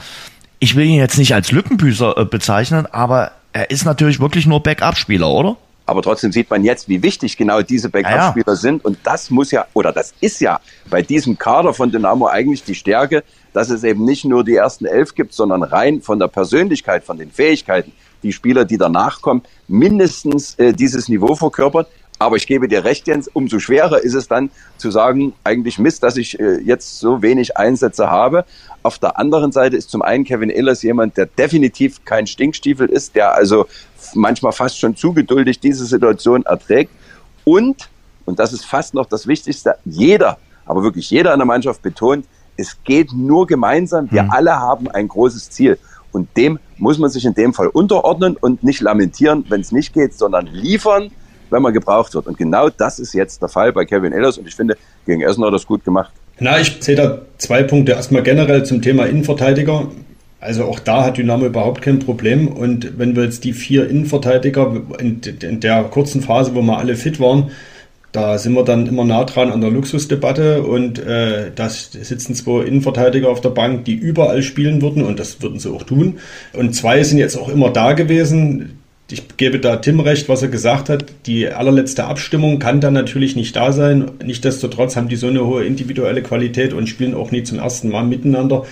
Ich 0.59 0.75
will 0.75 0.85
ihn 0.85 0.95
jetzt 0.95 1.17
nicht 1.17 1.33
als 1.33 1.51
Lückenbüßer 1.51 2.17
äh, 2.17 2.25
bezeichnen, 2.25 2.87
aber 2.91 3.31
er 3.51 3.69
ist 3.69 3.85
natürlich 3.85 4.19
wirklich 4.19 4.45
nur 4.47 4.63
Backup-Spieler, 4.63 5.29
oder? 5.29 5.57
Aber 5.85 6.01
trotzdem 6.01 6.31
sieht 6.31 6.49
man 6.49 6.63
jetzt, 6.63 6.87
wie 6.87 7.03
wichtig 7.03 7.35
genau 7.35 7.61
diese 7.61 7.89
Backup-Spieler 7.89 8.45
ja, 8.47 8.53
ja. 8.53 8.55
sind. 8.55 8.85
Und 8.85 8.97
das 9.03 9.29
muss 9.29 9.51
ja, 9.51 9.65
oder 9.73 9.91
das 9.91 10.13
ist 10.21 10.39
ja 10.39 10.59
bei 10.89 11.01
diesem 11.01 11.37
Kader 11.37 11.73
von 11.73 11.91
Dynamo 11.91 12.27
eigentlich 12.27 12.63
die 12.63 12.75
Stärke, 12.75 13.23
dass 13.51 13.69
es 13.69 13.83
eben 13.83 14.05
nicht 14.05 14.25
nur 14.25 14.43
die 14.43 14.55
ersten 14.55 14.85
elf 14.85 15.13
gibt, 15.13 15.33
sondern 15.33 15.63
rein 15.63 16.01
von 16.01 16.19
der 16.19 16.27
Persönlichkeit, 16.27 17.03
von 17.03 17.17
den 17.17 17.31
Fähigkeiten, 17.31 17.91
die 18.23 18.31
Spieler, 18.31 18.63
die 18.63 18.77
danach 18.77 19.21
kommen, 19.21 19.43
mindestens 19.67 20.55
äh, 20.55 20.71
dieses 20.73 21.09
Niveau 21.09 21.35
verkörpert. 21.35 21.87
Aber 22.19 22.37
ich 22.37 22.47
gebe 22.47 22.69
dir 22.69 22.85
recht, 22.85 23.07
Jens, 23.07 23.27
umso 23.27 23.59
schwerer 23.59 24.01
ist 24.01 24.13
es 24.13 24.29
dann 24.29 24.49
zu 24.77 24.91
sagen, 24.91 25.33
eigentlich 25.43 25.77
Mist, 25.77 26.03
dass 26.03 26.15
ich 26.15 26.39
äh, 26.39 26.59
jetzt 26.59 26.99
so 26.99 27.21
wenig 27.21 27.57
Einsätze 27.57 28.09
habe. 28.09 28.45
Auf 28.81 28.97
der 28.97 29.17
anderen 29.19 29.51
Seite 29.51 29.75
ist 29.75 29.89
zum 29.89 30.01
einen 30.01 30.23
Kevin 30.23 30.49
Ehlers 30.49 30.83
jemand, 30.83 31.17
der 31.17 31.25
definitiv 31.25 32.05
kein 32.05 32.25
Stinkstiefel 32.25 32.87
ist, 32.87 33.15
der 33.15 33.33
also 33.33 33.65
manchmal 34.15 34.51
fast 34.51 34.79
schon 34.79 34.95
zu 34.95 35.13
geduldig 35.13 35.59
diese 35.59 35.85
Situation 35.85 36.43
erträgt. 36.43 36.91
Und, 37.43 37.89
und 38.25 38.39
das 38.39 38.53
ist 38.53 38.65
fast 38.65 38.93
noch 38.93 39.05
das 39.05 39.27
Wichtigste, 39.27 39.75
jeder, 39.85 40.37
aber 40.65 40.83
wirklich 40.83 41.09
jeder 41.09 41.33
in 41.33 41.39
der 41.39 41.45
Mannschaft 41.45 41.81
betont, 41.81 42.25
es 42.55 42.77
geht 42.83 43.11
nur 43.13 43.47
gemeinsam. 43.47 44.09
Wir 44.11 44.23
mhm. 44.23 44.31
alle 44.31 44.59
haben 44.59 44.89
ein 44.89 45.07
großes 45.07 45.49
Ziel. 45.49 45.77
Und 46.11 46.29
dem 46.37 46.59
muss 46.77 46.99
man 46.99 47.09
sich 47.09 47.25
in 47.25 47.33
dem 47.33 47.53
Fall 47.53 47.67
unterordnen 47.67 48.37
und 48.39 48.63
nicht 48.63 48.81
lamentieren, 48.81 49.45
wenn 49.49 49.61
es 49.61 49.71
nicht 49.71 49.93
geht, 49.93 50.13
sondern 50.13 50.45
liefern, 50.45 51.09
wenn 51.49 51.61
man 51.61 51.73
gebraucht 51.73 52.13
wird. 52.13 52.27
Und 52.27 52.37
genau 52.37 52.69
das 52.69 52.99
ist 52.99 53.13
jetzt 53.13 53.41
der 53.41 53.49
Fall 53.49 53.73
bei 53.73 53.85
Kevin 53.85 54.13
Ehlers. 54.13 54.37
Und 54.37 54.47
ich 54.47 54.55
finde, 54.55 54.77
gegen 55.05 55.21
Essen 55.21 55.41
hat 55.43 55.49
er 55.49 55.53
das 55.53 55.65
gut 55.65 55.83
gemacht. 55.83 56.13
Na, 56.39 56.59
ich 56.59 56.77
sehe 56.81 56.95
da 56.95 57.19
zwei 57.37 57.63
Punkte. 57.63 57.93
Erstmal 57.93 58.21
generell 58.23 58.63
zum 58.63 58.81
Thema 58.81 59.05
Innenverteidiger. 59.05 59.87
Also 60.43 60.65
auch 60.65 60.79
da 60.79 61.05
hat 61.05 61.17
Dynamo 61.17 61.45
überhaupt 61.45 61.81
kein 61.81 61.99
Problem. 61.99 62.49
Und 62.49 62.97
wenn 62.97 63.15
wir 63.15 63.23
jetzt 63.23 63.45
die 63.45 63.53
vier 63.53 63.89
Innenverteidiger 63.89 64.81
in, 64.99 65.21
in 65.41 65.59
der 65.61 65.83
kurzen 65.85 66.21
Phase, 66.21 66.53
wo 66.53 66.61
wir 66.61 66.77
alle 66.77 66.95
fit 66.95 67.19
waren, 67.21 67.51
da 68.11 68.37
sind 68.37 68.53
wir 68.53 68.63
dann 68.63 68.85
immer 68.85 69.05
nah 69.05 69.23
dran 69.23 69.51
an 69.51 69.61
der 69.61 69.71
Luxusdebatte 69.71 70.61
und 70.63 70.99
äh, 70.99 71.49
da 71.55 71.69
sitzen 71.69 72.35
zwei 72.35 72.63
Innenverteidiger 72.63 73.29
auf 73.29 73.41
der 73.41 73.49
Bank, 73.49 73.85
die 73.85 73.95
überall 73.95 74.43
spielen 74.43 74.81
würden 74.81 75.03
und 75.03 75.17
das 75.17 75.41
würden 75.41 75.59
sie 75.59 75.71
auch 75.71 75.83
tun. 75.83 76.19
Und 76.51 76.75
zwei 76.75 77.01
sind 77.03 77.17
jetzt 77.17 77.37
auch 77.37 77.49
immer 77.49 77.71
da 77.71 77.93
gewesen. 77.93 78.79
Ich 79.09 79.37
gebe 79.37 79.59
da 79.59 79.77
Tim 79.77 79.99
recht, 79.99 80.29
was 80.29 80.41
er 80.41 80.49
gesagt 80.49 80.89
hat. 80.89 81.05
Die 81.25 81.47
allerletzte 81.47 82.03
Abstimmung 82.03 82.59
kann 82.59 82.81
dann 82.81 82.93
natürlich 82.93 83.35
nicht 83.35 83.55
da 83.55 83.71
sein. 83.71 84.11
Nichtsdestotrotz 84.23 84.95
haben 84.95 85.07
die 85.07 85.15
so 85.15 85.27
eine 85.27 85.45
hohe 85.45 85.63
individuelle 85.63 86.21
Qualität 86.21 86.73
und 86.73 86.87
spielen 86.87 87.15
auch 87.15 87.31
nie 87.31 87.43
zum 87.43 87.59
ersten 87.59 87.89
Mal 87.89 88.03
miteinander. 88.03 88.65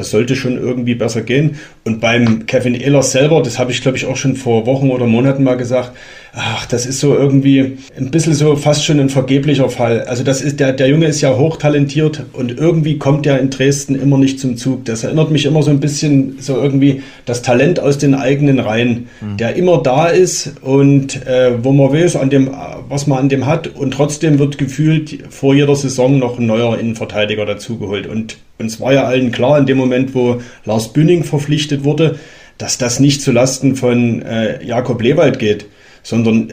Das 0.00 0.12
sollte 0.12 0.34
schon 0.34 0.56
irgendwie 0.56 0.94
besser 0.94 1.20
gehen. 1.20 1.58
Und 1.84 2.00
beim 2.00 2.46
Kevin 2.46 2.74
Ehlers 2.74 3.12
selber, 3.12 3.42
das 3.42 3.58
habe 3.58 3.70
ich 3.70 3.82
glaube 3.82 3.98
ich 3.98 4.06
auch 4.06 4.16
schon 4.16 4.34
vor 4.34 4.64
Wochen 4.64 4.88
oder 4.88 5.04
Monaten 5.04 5.44
mal 5.44 5.58
gesagt, 5.58 5.92
ach, 6.32 6.66
das 6.66 6.86
ist 6.86 7.00
so 7.00 7.14
irgendwie 7.14 7.78
ein 7.96 8.10
bisschen 8.10 8.34
so 8.34 8.54
fast 8.56 8.84
schon 8.84 9.00
ein 9.00 9.08
vergeblicher 9.08 9.68
Fall. 9.68 10.02
Also 10.02 10.22
das 10.22 10.42
ist, 10.42 10.60
der, 10.60 10.72
der 10.72 10.88
Junge 10.88 11.06
ist 11.06 11.20
ja 11.20 11.36
hochtalentiert 11.36 12.24
und 12.32 12.56
irgendwie 12.56 12.98
kommt 12.98 13.26
der 13.26 13.40
in 13.40 13.50
Dresden 13.50 14.00
immer 14.00 14.18
nicht 14.18 14.38
zum 14.38 14.56
Zug. 14.56 14.84
Das 14.84 15.02
erinnert 15.02 15.30
mich 15.30 15.46
immer 15.46 15.62
so 15.62 15.70
ein 15.70 15.80
bisschen 15.80 16.36
so 16.40 16.56
irgendwie 16.56 17.02
das 17.26 17.42
Talent 17.42 17.80
aus 17.80 17.98
den 17.98 18.14
eigenen 18.14 18.60
Reihen, 18.60 19.08
mhm. 19.20 19.36
der 19.38 19.56
immer 19.56 19.82
da 19.82 20.06
ist 20.06 20.54
und 20.62 21.26
äh, 21.26 21.52
wo 21.62 21.72
man 21.72 21.92
weiß, 21.92 22.16
an 22.16 22.30
dem, 22.30 22.50
was 22.88 23.06
man 23.06 23.18
an 23.18 23.28
dem 23.28 23.46
hat 23.46 23.68
und 23.68 23.92
trotzdem 23.92 24.38
wird 24.38 24.58
gefühlt 24.58 25.18
vor 25.30 25.54
jeder 25.54 25.74
Saison 25.74 26.18
noch 26.18 26.38
ein 26.38 26.46
neuer 26.46 26.78
Innenverteidiger 26.78 27.44
dazugeholt. 27.44 28.06
Und 28.06 28.38
uns 28.58 28.80
war 28.80 28.92
ja 28.92 29.04
allen 29.04 29.32
klar 29.32 29.58
in 29.58 29.66
dem 29.66 29.78
Moment, 29.78 30.14
wo 30.14 30.40
Lars 30.64 30.92
Bühning 30.92 31.24
verpflichtet 31.24 31.82
wurde, 31.82 32.18
dass 32.58 32.78
das 32.78 33.00
nicht 33.00 33.22
zulasten 33.22 33.74
von 33.74 34.22
äh, 34.22 34.62
Jakob 34.64 35.02
Lewald 35.02 35.38
geht 35.38 35.66
sondern 36.02 36.52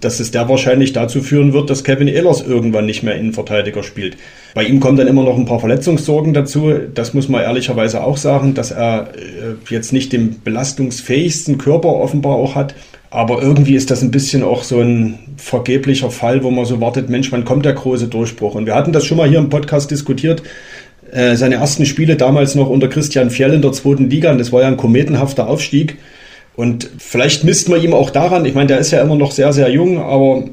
dass 0.00 0.20
es 0.20 0.30
der 0.30 0.48
wahrscheinlich 0.48 0.92
dazu 0.92 1.22
führen 1.22 1.52
wird, 1.52 1.70
dass 1.70 1.84
Kevin 1.84 2.08
Ehlers 2.08 2.42
irgendwann 2.42 2.86
nicht 2.86 3.02
mehr 3.02 3.16
Innenverteidiger 3.16 3.82
spielt. 3.82 4.16
Bei 4.54 4.64
ihm 4.64 4.80
kommen 4.80 4.98
dann 4.98 5.08
immer 5.08 5.24
noch 5.24 5.38
ein 5.38 5.46
paar 5.46 5.60
Verletzungssorgen 5.60 6.34
dazu. 6.34 6.72
Das 6.94 7.14
muss 7.14 7.28
man 7.28 7.42
ehrlicherweise 7.42 8.04
auch 8.04 8.16
sagen, 8.16 8.54
dass 8.54 8.70
er 8.70 9.08
äh, 9.14 9.54
jetzt 9.70 9.92
nicht 9.92 10.12
den 10.12 10.42
belastungsfähigsten 10.42 11.58
Körper 11.58 11.88
offenbar 11.88 12.34
auch 12.34 12.54
hat. 12.54 12.74
Aber 13.08 13.42
irgendwie 13.42 13.74
ist 13.74 13.90
das 13.90 14.02
ein 14.02 14.10
bisschen 14.10 14.42
auch 14.42 14.62
so 14.62 14.80
ein 14.80 15.18
vergeblicher 15.36 16.10
Fall, 16.10 16.42
wo 16.42 16.50
man 16.50 16.64
so 16.64 16.80
wartet, 16.80 17.10
Mensch, 17.10 17.30
wann 17.30 17.44
kommt 17.44 17.66
der 17.66 17.74
große 17.74 18.08
Durchbruch? 18.08 18.54
Und 18.54 18.64
wir 18.66 18.74
hatten 18.74 18.92
das 18.92 19.04
schon 19.04 19.18
mal 19.18 19.28
hier 19.28 19.38
im 19.38 19.50
Podcast 19.50 19.90
diskutiert. 19.90 20.42
Äh, 21.10 21.36
seine 21.36 21.56
ersten 21.56 21.84
Spiele 21.84 22.16
damals 22.16 22.54
noch 22.54 22.70
unter 22.70 22.88
Christian 22.88 23.28
Fjell 23.28 23.52
in 23.52 23.60
der 23.60 23.72
zweiten 23.72 24.08
Liga, 24.08 24.30
und 24.30 24.38
das 24.38 24.50
war 24.50 24.62
ja 24.62 24.68
ein 24.68 24.78
kometenhafter 24.78 25.46
Aufstieg. 25.46 25.98
Und 26.54 26.90
vielleicht 26.98 27.44
misst 27.44 27.68
man 27.68 27.82
ihm 27.82 27.94
auch 27.94 28.10
daran, 28.10 28.44
ich 28.44 28.54
meine, 28.54 28.68
der 28.68 28.78
ist 28.78 28.90
ja 28.90 29.00
immer 29.00 29.16
noch 29.16 29.32
sehr, 29.32 29.52
sehr 29.52 29.70
jung, 29.70 30.00
aber 30.00 30.44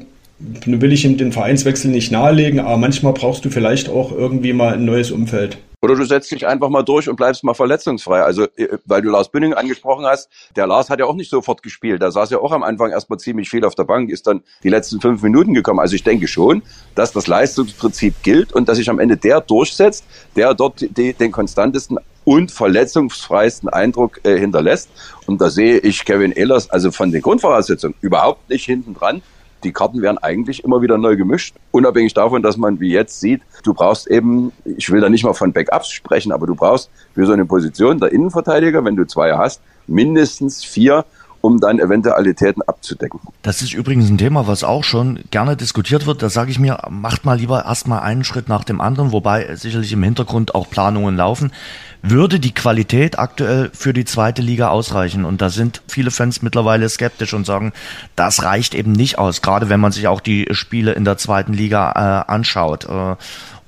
nun 0.64 0.80
will 0.80 0.92
ich 0.92 1.04
ihm 1.04 1.18
den 1.18 1.32
Vereinswechsel 1.32 1.90
nicht 1.90 2.10
nahelegen, 2.10 2.60
aber 2.60 2.78
manchmal 2.78 3.12
brauchst 3.12 3.44
du 3.44 3.50
vielleicht 3.50 3.88
auch 3.88 4.12
irgendwie 4.12 4.54
mal 4.54 4.74
ein 4.74 4.84
neues 4.86 5.10
Umfeld. 5.10 5.58
Oder 5.82 5.94
du 5.94 6.04
setzt 6.04 6.30
dich 6.30 6.46
einfach 6.46 6.68
mal 6.68 6.82
durch 6.82 7.08
und 7.08 7.16
bleibst 7.16 7.42
mal 7.42 7.54
verletzungsfrei. 7.54 8.22
Also, 8.22 8.44
äh, 8.56 8.76
weil 8.84 9.00
du 9.00 9.08
Lars 9.08 9.30
Bünding 9.30 9.54
angesprochen 9.54 10.04
hast, 10.04 10.28
der 10.54 10.66
Lars 10.66 10.90
hat 10.90 10.98
ja 10.98 11.06
auch 11.06 11.14
nicht 11.14 11.30
sofort 11.30 11.62
gespielt. 11.62 12.02
Der 12.02 12.10
saß 12.10 12.30
ja 12.30 12.38
auch 12.38 12.52
am 12.52 12.62
Anfang 12.62 12.90
erstmal 12.90 13.18
ziemlich 13.18 13.48
viel 13.48 13.64
auf 13.64 13.74
der 13.74 13.84
Bank, 13.84 14.10
ist 14.10 14.26
dann 14.26 14.42
die 14.62 14.68
letzten 14.68 15.00
fünf 15.00 15.22
Minuten 15.22 15.54
gekommen. 15.54 15.80
Also 15.80 15.94
ich 15.94 16.02
denke 16.02 16.28
schon, 16.28 16.62
dass 16.94 17.12
das 17.12 17.26
Leistungsprinzip 17.26 18.14
gilt 18.22 18.52
und 18.52 18.68
dass 18.68 18.76
sich 18.76 18.90
am 18.90 18.98
Ende 18.98 19.16
der 19.16 19.40
durchsetzt, 19.40 20.04
der 20.36 20.52
dort 20.52 20.82
die, 20.82 21.14
den 21.14 21.32
konstantesten 21.32 21.98
und 22.24 22.50
verletzungsfreisten 22.50 23.68
Eindruck 23.68 24.20
äh, 24.24 24.38
hinterlässt. 24.38 24.88
Und 25.26 25.40
da 25.40 25.50
sehe 25.50 25.78
ich 25.78 26.04
Kevin 26.04 26.32
Ehlers 26.32 26.70
also 26.70 26.90
von 26.90 27.12
den 27.12 27.22
Grundvoraussetzungen 27.22 27.94
überhaupt 28.00 28.50
nicht 28.50 28.64
hinten 28.64 28.94
dran 28.94 29.22
die 29.64 29.72
Karten 29.72 30.02
werden 30.02 30.18
eigentlich 30.18 30.64
immer 30.64 30.82
wieder 30.82 30.98
neu 30.98 31.16
gemischt. 31.16 31.54
Unabhängig 31.70 32.14
davon, 32.14 32.42
dass 32.42 32.56
man 32.56 32.80
wie 32.80 32.90
jetzt 32.90 33.20
sieht, 33.20 33.42
du 33.62 33.74
brauchst 33.74 34.06
eben, 34.08 34.52
ich 34.64 34.90
will 34.90 35.00
da 35.00 35.08
nicht 35.08 35.24
mal 35.24 35.34
von 35.34 35.52
Backups 35.52 35.90
sprechen, 35.90 36.32
aber 36.32 36.46
du 36.46 36.54
brauchst 36.54 36.90
für 37.14 37.26
so 37.26 37.32
eine 37.32 37.44
Position 37.44 37.98
der 37.98 38.12
Innenverteidiger, 38.12 38.84
wenn 38.84 38.96
du 38.96 39.06
zwei 39.06 39.36
hast, 39.36 39.60
mindestens 39.86 40.64
vier 40.64 41.04
um 41.40 41.60
dann 41.60 41.78
Eventualitäten 41.78 42.62
abzudecken. 42.62 43.20
Das 43.42 43.62
ist 43.62 43.72
übrigens 43.72 44.10
ein 44.10 44.18
Thema, 44.18 44.46
was 44.46 44.64
auch 44.64 44.84
schon 44.84 45.20
gerne 45.30 45.56
diskutiert 45.56 46.06
wird. 46.06 46.22
Da 46.22 46.28
sage 46.28 46.50
ich 46.50 46.58
mir, 46.58 46.78
macht 46.90 47.24
mal 47.24 47.38
lieber 47.38 47.64
erstmal 47.64 48.00
einen 48.00 48.24
Schritt 48.24 48.48
nach 48.48 48.64
dem 48.64 48.80
anderen, 48.80 49.12
wobei 49.12 49.54
sicherlich 49.56 49.92
im 49.92 50.02
Hintergrund 50.02 50.54
auch 50.54 50.68
Planungen 50.68 51.16
laufen 51.16 51.52
würde 52.02 52.40
die 52.40 52.54
Qualität 52.54 53.18
aktuell 53.18 53.70
für 53.72 53.92
die 53.92 54.04
zweite 54.04 54.42
Liga 54.42 54.68
ausreichen? 54.68 55.24
Und 55.24 55.42
da 55.42 55.50
sind 55.50 55.82
viele 55.86 56.10
Fans 56.10 56.42
mittlerweile 56.42 56.88
skeptisch 56.88 57.34
und 57.34 57.46
sagen, 57.46 57.72
das 58.16 58.42
reicht 58.42 58.74
eben 58.74 58.92
nicht 58.92 59.18
aus, 59.18 59.42
gerade 59.42 59.68
wenn 59.68 59.80
man 59.80 59.92
sich 59.92 60.08
auch 60.08 60.20
die 60.20 60.48
Spiele 60.52 60.92
in 60.92 61.04
der 61.04 61.18
zweiten 61.18 61.52
Liga 61.52 61.92
äh, 62.26 62.30
anschaut. 62.32 62.86
Äh, 62.86 63.16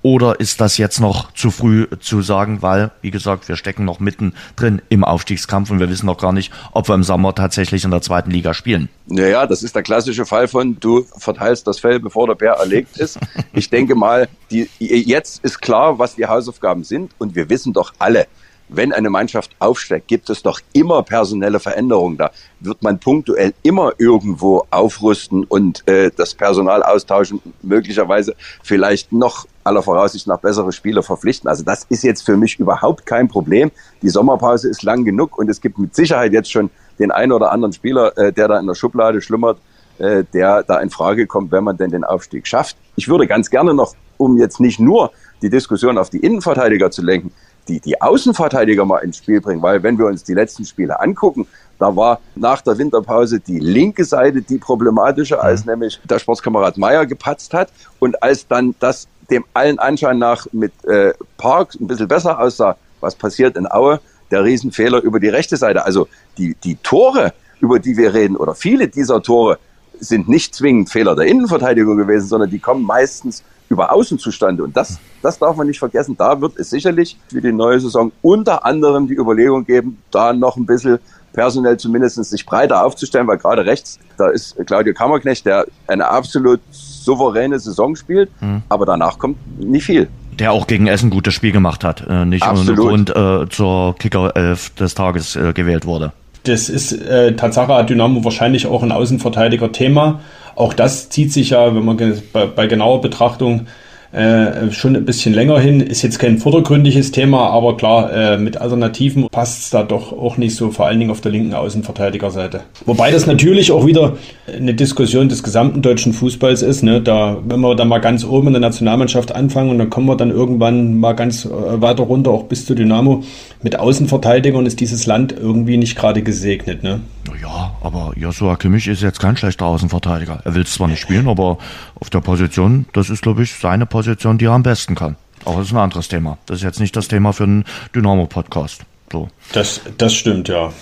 oder 0.03 0.41
ist 0.41 0.61
das 0.61 0.79
jetzt 0.79 1.01
noch 1.01 1.33
zu 1.33 1.51
früh 1.51 1.87
zu 2.01 2.23
sagen, 2.23 2.63
weil, 2.63 2.91
wie 3.01 3.11
gesagt, 3.11 3.49
wir 3.49 3.57
stecken 3.57 3.85
noch 3.85 4.01
mitten 4.01 4.35
drin 4.57 4.83
im 4.89 5.05
Aufstiegskampf 5.05 5.71
und 5.71 5.81
wir 5.81 5.89
wissen 5.89 6.07
noch 6.07 6.19
gar 6.19 6.33
nicht, 6.33 6.53
ob 6.73 6.89
wir 6.89 6.95
im 6.95 7.05
Sommer 7.05 7.35
tatsächlich 7.35 7.85
in 7.85 7.91
der 7.91 8.03
zweiten 8.03 8.31
Liga 8.31 8.53
spielen? 8.55 8.89
Naja, 9.07 9.47
das 9.47 9.63
ist 9.63 9.75
der 9.75 9.83
klassische 9.83 10.27
Fall 10.27 10.49
von, 10.49 10.79
du 10.81 11.05
verteilst 11.17 11.67
das 11.67 11.79
Fell, 11.79 12.01
bevor 12.01 12.27
der 12.27 12.35
Bär 12.35 12.53
erlegt 12.55 12.99
ist. 12.99 13.19
Ich 13.53 13.71
denke 13.71 13.95
mal, 13.95 14.29
die, 14.51 14.69
jetzt 14.79 15.45
ist 15.45 15.61
klar, 15.61 15.99
was 15.99 16.17
die 16.17 16.27
Hausaufgaben 16.27 16.85
sind 16.85 17.13
und 17.19 17.35
wir 17.35 17.49
wissen 17.49 17.73
doch 17.73 17.93
alle, 17.99 18.27
wenn 18.75 18.93
eine 18.93 19.11
Mannschaft 19.11 19.51
aufsteigt, 19.59 20.09
gibt 20.09 20.31
es 20.31 20.43
doch 20.43 20.61
immer 20.73 21.03
personelle 21.03 21.61
Veränderungen. 21.61 22.17
Da 22.17 22.31
wird 22.61 22.83
man 22.83 22.99
punktuell 22.99 23.55
immer 23.63 23.93
irgendwo 23.99 24.65
aufrüsten 24.71 25.45
und 25.45 25.87
äh, 25.89 26.11
das 26.17 26.35
Personal 26.35 26.83
austauschen, 26.83 27.41
möglicherweise 27.63 28.35
vielleicht 28.63 29.13
noch 29.13 29.47
aller 29.65 29.83
Voraussicht 29.83 30.27
nach 30.27 30.39
bessere 30.39 30.73
Spieler 30.73 31.03
verpflichten. 31.03 31.49
Also 31.49 31.63
das 31.63 31.85
ist 31.89 32.03
jetzt 32.03 32.23
für 32.23 32.37
mich 32.37 32.59
überhaupt 32.59 33.07
kein 33.07 33.29
Problem. 33.29 33.71
Die 34.03 34.09
Sommerpause 34.09 34.69
ist 34.69 34.83
lang 34.83 35.05
genug 35.05 35.39
und 35.39 35.49
es 35.49 35.61
gibt 35.61 35.79
mit 35.79 35.95
Sicherheit 35.95 36.33
jetzt 36.33 36.51
schon 36.51 36.71
den 36.99 37.11
einen 37.11 37.33
oder 37.33 37.53
anderen 37.53 37.73
Spieler, 37.73 38.17
äh, 38.17 38.33
der 38.33 38.49
da 38.49 38.59
in 38.59 38.67
der 38.67 38.75
Schublade 38.75 39.21
schlummert, 39.21 39.59
äh, 39.99 40.25
der 40.33 40.63
da 40.63 40.81
in 40.81 40.91
Frage 40.91 41.27
kommt, 41.27 41.53
wenn 41.53 41.65
man 41.65 41.77
denn 41.77 41.91
den 41.91 42.05
Aufstieg 42.05 42.47
schafft. 42.47 42.77
Ich 42.97 43.09
würde 43.09 43.27
ganz 43.27 43.51
gerne 43.51 43.75
noch, 43.75 43.95
um 44.17 44.39
jetzt 44.39 44.61
nicht 44.61 44.81
nur 44.81 45.13
die 45.43 45.51
Diskussion 45.51 45.99
auf 45.99 46.11
die 46.11 46.19
Innenverteidiger 46.19 46.91
zu 46.91 47.03
lenken, 47.03 47.33
die, 47.69 47.81
die 47.81 48.01
Außenverteidiger 48.01 48.85
mal 48.85 48.99
ins 48.99 49.19
Spiel 49.19 49.41
bringen, 49.41 49.63
weil 49.63 49.83
wenn 49.83 49.99
wir 49.99 50.07
uns 50.07 50.25
die 50.25 50.35
letzten 50.35 50.65
Spiele 50.65 51.01
angucken, 51.01 51.47
da 51.79 51.95
war 51.97 52.21
nach 52.35 52.61
der 52.61 52.79
Winterpause 52.79 53.41
die 53.41 53.59
linke 53.59 54.05
Seite 54.05 54.43
die 54.43 54.59
problematische, 54.59 55.41
als 55.41 55.65
mhm. 55.65 55.73
nämlich 55.73 56.01
der 56.05 56.19
Sportskamerad 56.19 56.79
Meier 56.79 57.07
gepatzt 57.07 57.55
hat 57.55 57.71
und 57.99 58.23
als 58.23 58.47
dann 58.47 58.75
das 58.79 59.09
dem 59.31 59.45
allen 59.55 59.79
Anschein 59.79 60.19
nach 60.19 60.47
mit 60.53 60.73
äh, 60.85 61.13
Park 61.39 61.75
ein 61.81 61.87
bisschen 61.87 62.09
besser 62.09 62.39
aussah, 62.39 62.77
was 63.01 63.15
passiert 63.15 63.57
in 63.57 63.71
Aue, 63.71 64.01
der 64.31 64.45
Riesenfehler 64.45 65.01
über 65.03 65.21
die 65.21 65.29
rechte 65.29 65.57
Seite. 65.57 65.85
Also 65.85 66.09
die, 66.39 66.55
die 66.63 66.77
Tore, 66.77 67.33
über 67.61 67.79
die 67.79 67.97
wir 67.97 68.15
reden, 68.15 68.37
oder 68.37 68.55
viele 68.55 68.89
dieser 68.89 69.23
Tore 69.23 69.59
sind 70.03 70.29
nicht 70.29 70.55
zwingend 70.55 70.91
Fehler 70.91 71.15
der 71.15 71.27
Innenverteidigung 71.27 71.97
gewesen, 71.97 72.27
sondern 72.27 72.51
die 72.51 72.59
kommen 72.59 72.85
meistens 72.85 73.43
über 73.69 73.93
Außen 73.93 74.19
zustande. 74.19 74.63
Und 74.63 74.77
das, 74.77 74.99
das 75.23 75.39
darf 75.39 75.57
man 75.57 75.67
nicht 75.67 75.79
vergessen. 75.79 76.17
Da 76.17 76.41
wird 76.41 76.59
es 76.59 76.71
sicherlich 76.71 77.17
für 77.29 77.41
die 77.41 77.53
neue 77.53 77.81
Saison 77.81 78.13
unter 78.21 78.65
anderem 78.65 79.09
die 79.09 79.15
Überlegung 79.15 79.65
geben, 79.65 79.99
da 80.11 80.33
noch 80.33 80.57
ein 80.57 80.67
bisschen 80.67 80.99
personell 81.33 81.79
zumindest 81.79 82.23
sich 82.25 82.45
breiter 82.45 82.85
aufzustellen, 82.85 83.27
weil 83.27 83.39
gerade 83.39 83.65
rechts, 83.65 83.99
da 84.19 84.29
ist 84.29 84.55
Claudio 84.67 84.93
Kammerknecht, 84.93 85.47
der 85.47 85.67
eine 85.87 86.07
absolut 86.07 86.61
souveräne 86.71 87.59
Saison 87.59 87.97
spielt, 87.97 88.31
mhm. 88.43 88.63
aber 88.69 88.85
danach 88.85 89.19
kommt 89.19 89.39
nicht 89.59 89.85
viel. 89.85 90.09
Der 90.39 90.53
auch 90.53 90.67
gegen 90.67 90.87
Essen 90.87 91.09
gutes 91.09 91.35
Spiel 91.35 91.53
gemacht 91.53 91.85
hat, 91.85 92.07
äh, 92.09 92.27
nicht 92.27 92.47
ohne 92.47 92.75
Grund 92.75 93.11
äh, 93.11 93.49
zur 93.49 93.95
Kicker 93.97 94.37
11 94.37 94.71
des 94.75 94.95
Tages 94.95 95.37
äh, 95.37 95.53
gewählt 95.53 95.87
wurde. 95.87 96.13
Das 96.45 96.69
ist 96.69 96.93
äh, 96.93 97.35
Tatsache 97.37 97.85
Dynamo 97.85 98.25
wahrscheinlich 98.25 98.67
auch 98.67 98.83
ein 98.83 98.93
Außenverteidiger-Thema. 98.93 100.21
Auch 100.55 100.75
das 100.75 101.09
zieht 101.09 101.33
sich 101.33 101.51
ja, 101.51 101.75
wenn 101.75 101.85
man 101.85 101.97
bei, 102.33 102.47
bei 102.47 102.67
genauer 102.67 103.01
Betrachtung 103.01 103.67
äh, 104.13 104.71
schon 104.73 104.95
ein 104.95 105.05
bisschen 105.05 105.35
länger 105.35 105.59
hin. 105.59 105.81
Ist 105.81 106.03
jetzt 106.03 106.19
kein 106.19 106.39
vordergründiges 106.39 107.13
Thema, 107.13 107.49
aber 107.49 107.77
klar, 107.77 108.13
äh, 108.13 108.39
mit 108.39 108.59
Alternativen 108.59 109.29
passt 109.31 109.63
es 109.63 109.71
da 109.71 109.83
doch 109.83 110.13
auch 110.13 110.37
nicht 110.37 110.55
so, 110.55 110.71
vor 110.71 110.87
allen 110.87 110.99
Dingen 110.99 111.11
auf 111.11 111.21
der 111.21 111.33
linken 111.33 111.55
Außenverteidigerseite. 111.55 112.61
Wobei 112.85 113.11
das 113.11 113.27
natürlich 113.27 113.73
auch 113.73 113.87
wieder 113.87 114.17
eine 114.47 114.75
Diskussion 114.75 115.29
des 115.29 115.43
gesamten 115.43 115.81
deutschen 115.81 116.13
Fußballs 116.13 116.63
ist. 116.63 116.83
Ne? 116.83 117.01
Da, 117.01 117.39
wenn 117.47 117.61
wir 117.61 117.75
dann 117.75 117.89
mal 117.89 118.01
ganz 118.01 118.25
oben 118.25 118.49
in 118.49 118.53
der 118.53 118.61
Nationalmannschaft 118.61 119.35
anfangen 119.35 119.71
und 119.71 119.79
dann 119.79 119.91
kommen 119.91 120.07
wir 120.07 120.17
dann 120.17 120.31
irgendwann 120.31 120.99
mal 120.99 121.15
ganz 121.15 121.47
äh, 121.47 121.49
weiter 121.81 122.05
runter, 122.05 122.31
auch 122.33 122.45
bis 122.45 122.67
zu 122.67 122.75
Dynamo, 122.75 123.23
mit 123.63 123.79
Außenverteidigern 123.79 124.67
ist 124.67 124.81
dieses 124.81 125.07
Land 125.07 125.33
irgendwie 125.33 125.79
nicht 125.79 125.97
gerade 125.97 126.23
gesegnet. 126.23 126.83
Ne? 126.83 127.01
Ja, 127.41 127.75
aber 127.81 128.13
Joshua 128.17 128.57
Kimmich 128.57 128.89
ist 128.89 129.03
jetzt 129.03 129.21
kein 129.21 129.37
schlechter 129.37 129.67
Außenverteidiger. 129.67 130.41
Er 130.45 130.55
will 130.55 130.67
zwar 130.67 130.89
nicht 130.89 131.01
spielen, 131.01 131.29
aber 131.29 131.59
auf 131.95 132.11
der 132.11 132.21
Position, 132.21 132.87
das 132.93 133.11
ist, 133.11 133.23
glaube 133.23 133.43
ich, 133.43 133.55
seine 133.55 133.87
Position, 133.87 134.39
die 134.39 134.47
er 134.47 134.53
am 134.53 134.63
besten 134.63 134.95
kann. 134.95 135.17
Aber 135.45 135.59
das 135.59 135.67
ist 135.69 135.73
ein 135.73 135.79
anderes 135.79 136.09
Thema. 136.09 136.39
Das 136.47 136.59
ist 136.59 136.63
jetzt 136.63 136.81
nicht 136.81 136.97
das 136.97 137.09
Thema 137.09 137.33
für 137.33 137.45
einen 137.45 137.65
Dynamo-Podcast. 137.95 138.85
So. 139.11 139.29
Das, 139.53 139.81
das 139.99 140.15
stimmt, 140.15 140.49
ja. 140.49 140.73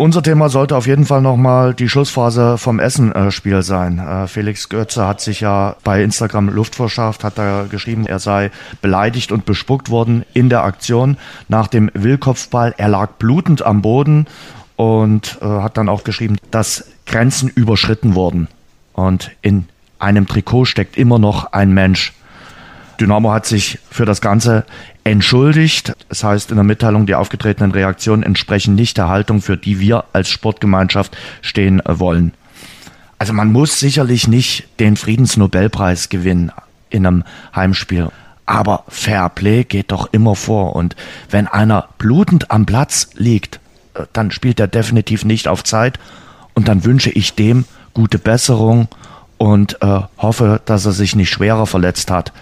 Unser 0.00 0.22
Thema 0.22 0.48
sollte 0.48 0.76
auf 0.76 0.86
jeden 0.86 1.04
Fall 1.04 1.20
nochmal 1.20 1.74
die 1.74 1.86
Schlussphase 1.86 2.56
vom 2.56 2.80
Essen-Spiel 2.80 3.60
sein. 3.62 3.98
Äh, 3.98 4.26
Felix 4.28 4.70
Götze 4.70 5.06
hat 5.06 5.20
sich 5.20 5.40
ja 5.40 5.76
bei 5.84 6.02
Instagram 6.02 6.48
Luft 6.48 6.74
verschafft, 6.74 7.22
hat 7.22 7.36
da 7.36 7.66
geschrieben, 7.70 8.06
er 8.06 8.18
sei 8.18 8.50
beleidigt 8.80 9.30
und 9.30 9.44
bespuckt 9.44 9.90
worden 9.90 10.24
in 10.32 10.48
der 10.48 10.64
Aktion 10.64 11.18
nach 11.48 11.66
dem 11.66 11.90
Willkopfball. 11.92 12.74
Er 12.78 12.88
lag 12.88 13.10
blutend 13.18 13.60
am 13.60 13.82
Boden 13.82 14.26
und 14.80 15.36
äh, 15.42 15.44
hat 15.44 15.76
dann 15.76 15.90
auch 15.90 16.04
geschrieben, 16.04 16.38
dass 16.50 16.86
Grenzen 17.04 17.50
überschritten 17.50 18.14
wurden. 18.14 18.48
Und 18.94 19.30
in 19.42 19.66
einem 19.98 20.26
Trikot 20.26 20.64
steckt 20.64 20.96
immer 20.96 21.18
noch 21.18 21.52
ein 21.52 21.74
Mensch. 21.74 22.14
Dynamo 22.98 23.30
hat 23.30 23.44
sich 23.44 23.78
für 23.90 24.06
das 24.06 24.22
Ganze 24.22 24.64
entschuldigt. 25.04 25.92
Das 26.08 26.24
heißt 26.24 26.50
in 26.50 26.56
der 26.56 26.64
Mitteilung, 26.64 27.04
die 27.04 27.14
aufgetretenen 27.14 27.72
Reaktionen 27.72 28.22
entsprechen 28.22 28.74
nicht 28.74 28.96
der 28.96 29.10
Haltung, 29.10 29.42
für 29.42 29.58
die 29.58 29.80
wir 29.80 30.04
als 30.14 30.30
Sportgemeinschaft 30.30 31.14
stehen 31.42 31.82
wollen. 31.84 32.32
Also 33.18 33.34
man 33.34 33.52
muss 33.52 33.80
sicherlich 33.80 34.28
nicht 34.28 34.66
den 34.80 34.96
Friedensnobelpreis 34.96 36.08
gewinnen 36.08 36.52
in 36.88 37.04
einem 37.04 37.24
Heimspiel. 37.54 38.08
Aber 38.46 38.84
Fair 38.88 39.28
Play 39.28 39.64
geht 39.64 39.92
doch 39.92 40.08
immer 40.10 40.36
vor. 40.36 40.74
Und 40.74 40.96
wenn 41.28 41.48
einer 41.48 41.90
blutend 41.98 42.50
am 42.50 42.64
Platz 42.64 43.10
liegt, 43.12 43.56
äh, 43.56 43.59
dann 44.12 44.30
spielt 44.30 44.60
er 44.60 44.68
definitiv 44.68 45.24
nicht 45.24 45.48
auf 45.48 45.64
Zeit. 45.64 45.98
Und 46.54 46.68
dann 46.68 46.84
wünsche 46.84 47.10
ich 47.10 47.34
dem 47.34 47.64
gute 47.94 48.18
Besserung 48.18 48.88
und 49.38 49.80
äh, 49.82 50.00
hoffe, 50.18 50.60
dass 50.64 50.86
er 50.86 50.92
sich 50.92 51.16
nicht 51.16 51.30
schwerer 51.30 51.66
verletzt 51.66 52.10
hat. 52.10 52.32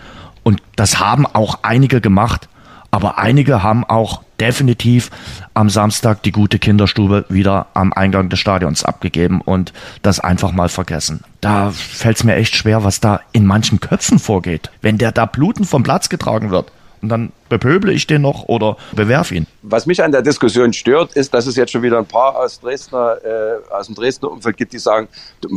Und 0.42 0.62
das 0.76 0.98
haben 0.98 1.26
auch 1.26 1.60
einige 1.62 2.00
gemacht, 2.00 2.48
aber 2.90 3.18
einige 3.18 3.62
haben 3.62 3.84
auch 3.84 4.22
definitiv 4.40 5.10
am 5.54 5.68
Samstag 5.68 6.22
die 6.22 6.32
gute 6.32 6.58
Kinderstube 6.58 7.24
wieder 7.28 7.66
am 7.74 7.92
Eingang 7.92 8.28
des 8.28 8.38
Stadions 8.38 8.84
abgegeben 8.84 9.40
und 9.40 9.72
das 10.02 10.20
einfach 10.20 10.52
mal 10.52 10.68
vergessen. 10.68 11.22
Da 11.40 11.70
fällt 11.70 12.18
es 12.18 12.24
mir 12.24 12.36
echt 12.36 12.56
schwer, 12.56 12.84
was 12.84 13.00
da 13.00 13.20
in 13.32 13.46
manchen 13.46 13.80
Köpfen 13.80 14.18
vorgeht. 14.18 14.70
Wenn 14.80 14.98
der 14.98 15.12
da 15.12 15.26
bluten 15.26 15.64
vom 15.64 15.82
Platz 15.82 16.08
getragen 16.08 16.50
wird, 16.50 16.72
und 17.02 17.08
dann 17.08 17.32
bepöble 17.48 17.92
ich 17.92 18.06
den 18.06 18.22
noch 18.22 18.44
oder 18.44 18.76
bewerf 18.94 19.32
ihn. 19.32 19.46
Was 19.62 19.86
mich 19.86 20.02
an 20.02 20.12
der 20.12 20.22
Diskussion 20.22 20.72
stört, 20.72 21.14
ist, 21.14 21.32
dass 21.34 21.46
es 21.46 21.56
jetzt 21.56 21.72
schon 21.72 21.82
wieder 21.82 21.98
ein 21.98 22.06
paar 22.06 22.36
aus 22.36 22.60
Dresdner, 22.60 23.18
äh, 23.24 23.72
aus 23.72 23.86
dem 23.86 23.94
Dresdner 23.94 24.30
Umfeld 24.30 24.56
gibt, 24.56 24.72
die 24.72 24.78
sagen, 24.78 25.08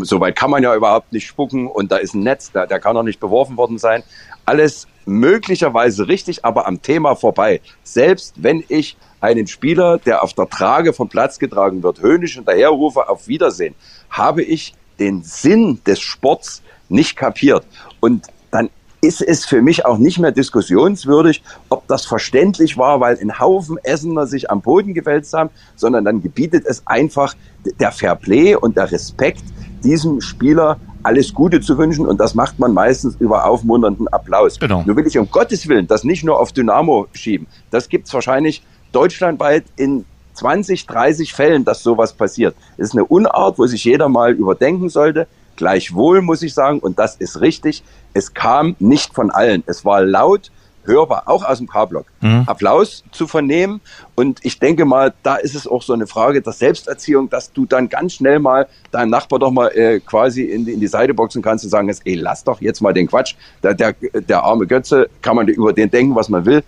so 0.01 0.19
weit 0.19 0.35
kann 0.35 0.51
man 0.51 0.63
ja 0.63 0.75
überhaupt 0.75 1.11
nicht 1.11 1.27
spucken 1.27 1.67
und 1.67 1.91
da 1.91 1.97
ist 1.97 2.13
ein 2.13 2.23
Netz, 2.23 2.51
da, 2.51 2.65
der 2.65 2.79
kann 2.79 2.95
doch 2.95 3.03
nicht 3.03 3.19
beworfen 3.19 3.57
worden 3.57 3.77
sein. 3.77 4.03
Alles 4.45 4.87
möglicherweise 5.05 6.07
richtig, 6.07 6.45
aber 6.45 6.67
am 6.67 6.81
Thema 6.81 7.15
vorbei. 7.15 7.61
Selbst 7.83 8.35
wenn 8.37 8.63
ich 8.67 8.97
einen 9.19 9.47
Spieler, 9.47 9.97
der 9.99 10.23
auf 10.23 10.33
der 10.33 10.49
Trage 10.49 10.93
vom 10.93 11.09
Platz 11.09 11.39
getragen 11.39 11.83
wird, 11.83 12.01
höhnisch 12.01 12.35
hinterherrufe, 12.35 13.07
auf 13.07 13.27
Wiedersehen, 13.27 13.75
habe 14.09 14.43
ich 14.43 14.73
den 14.99 15.23
Sinn 15.23 15.79
des 15.85 15.99
Sports 15.99 16.61
nicht 16.89 17.15
kapiert. 17.15 17.65
Und 17.99 18.27
dann 18.51 18.69
ist 19.01 19.21
es 19.21 19.45
für 19.45 19.61
mich 19.61 19.85
auch 19.85 19.97
nicht 19.97 20.19
mehr 20.19 20.31
diskussionswürdig, 20.31 21.43
ob 21.69 21.87
das 21.87 22.05
verständlich 22.05 22.77
war, 22.77 22.99
weil 22.99 23.17
ein 23.19 23.39
Haufen 23.39 23.77
Essener 23.83 24.27
sich 24.27 24.51
am 24.51 24.61
Boden 24.61 24.93
gewälzt 24.93 25.33
haben, 25.33 25.49
sondern 25.75 26.05
dann 26.05 26.21
gebietet 26.21 26.65
es 26.67 26.85
einfach 26.85 27.35
der 27.79 27.91
Fairplay 27.91 28.55
und 28.55 28.77
der 28.77 28.91
Respekt, 28.91 29.43
diesem 29.83 30.21
Spieler 30.21 30.79
alles 31.03 31.33
Gute 31.33 31.61
zu 31.61 31.77
wünschen 31.79 32.05
und 32.05 32.19
das 32.19 32.35
macht 32.35 32.59
man 32.59 32.73
meistens 32.73 33.15
über 33.19 33.45
aufmunternden 33.45 34.07
Applaus. 34.09 34.59
Genau. 34.59 34.83
Nur 34.85 34.95
will 34.95 35.07
ich 35.07 35.17
um 35.17 35.29
Gottes 35.31 35.67
Willen 35.67 35.87
das 35.87 36.03
nicht 36.03 36.23
nur 36.23 36.39
auf 36.39 36.51
Dynamo 36.51 37.07
schieben. 37.13 37.47
Das 37.71 37.89
gibt's 37.89 38.13
wahrscheinlich 38.13 38.61
deutschlandweit 38.91 39.63
in 39.77 40.05
20, 40.33 40.85
30 40.85 41.33
Fällen, 41.33 41.65
dass 41.65 41.83
sowas 41.83 42.13
passiert. 42.13 42.55
Das 42.77 42.89
ist 42.89 42.93
eine 42.93 43.05
Unart, 43.05 43.57
wo 43.57 43.65
sich 43.65 43.83
jeder 43.83 44.09
mal 44.09 44.33
überdenken 44.33 44.89
sollte. 44.89 45.27
Gleichwohl 45.55 46.21
muss 46.21 46.41
ich 46.41 46.53
sagen, 46.53 46.79
und 46.79 46.99
das 46.99 47.15
ist 47.15 47.41
richtig, 47.41 47.83
es 48.13 48.33
kam 48.33 48.75
nicht 48.79 49.13
von 49.13 49.31
allen. 49.31 49.63
Es 49.67 49.85
war 49.85 50.03
laut, 50.03 50.51
hörbar, 50.85 51.23
auch 51.27 51.43
aus 51.43 51.59
dem 51.59 51.67
K-Block. 51.67 52.05
Mhm. 52.21 52.43
Applaus 52.45 53.03
zu 53.11 53.27
vernehmen. 53.27 53.81
Und 54.15 54.39
ich 54.43 54.59
denke 54.59 54.85
mal, 54.85 55.13
da 55.23 55.35
ist 55.35 55.55
es 55.55 55.67
auch 55.67 55.81
so 55.81 55.93
eine 55.93 56.07
Frage 56.07 56.41
der 56.41 56.53
Selbsterziehung, 56.53 57.29
dass 57.29 57.51
du 57.51 57.65
dann 57.65 57.89
ganz 57.89 58.13
schnell 58.13 58.39
mal 58.39 58.67
deinem 58.91 59.09
Nachbar 59.09 59.39
doch 59.39 59.51
mal 59.51 59.67
äh, 59.67 59.99
quasi 59.99 60.43
in 60.43 60.65
die, 60.65 60.73
in 60.73 60.79
die 60.79 60.87
Seite 60.87 61.13
boxen 61.13 61.41
kannst 61.41 61.63
und 61.63 61.69
sagen, 61.69 61.93
ey, 62.05 62.15
lass 62.15 62.43
doch 62.43 62.61
jetzt 62.61 62.81
mal 62.81 62.93
den 62.93 63.07
Quatsch. 63.07 63.35
Der, 63.63 63.73
der, 63.73 63.93
der 64.13 64.43
arme 64.43 64.67
Götze, 64.67 65.09
kann 65.21 65.35
man 65.35 65.47
über 65.47 65.73
den 65.73 65.89
denken, 65.89 66.15
was 66.15 66.29
man 66.29 66.45
will. 66.45 66.63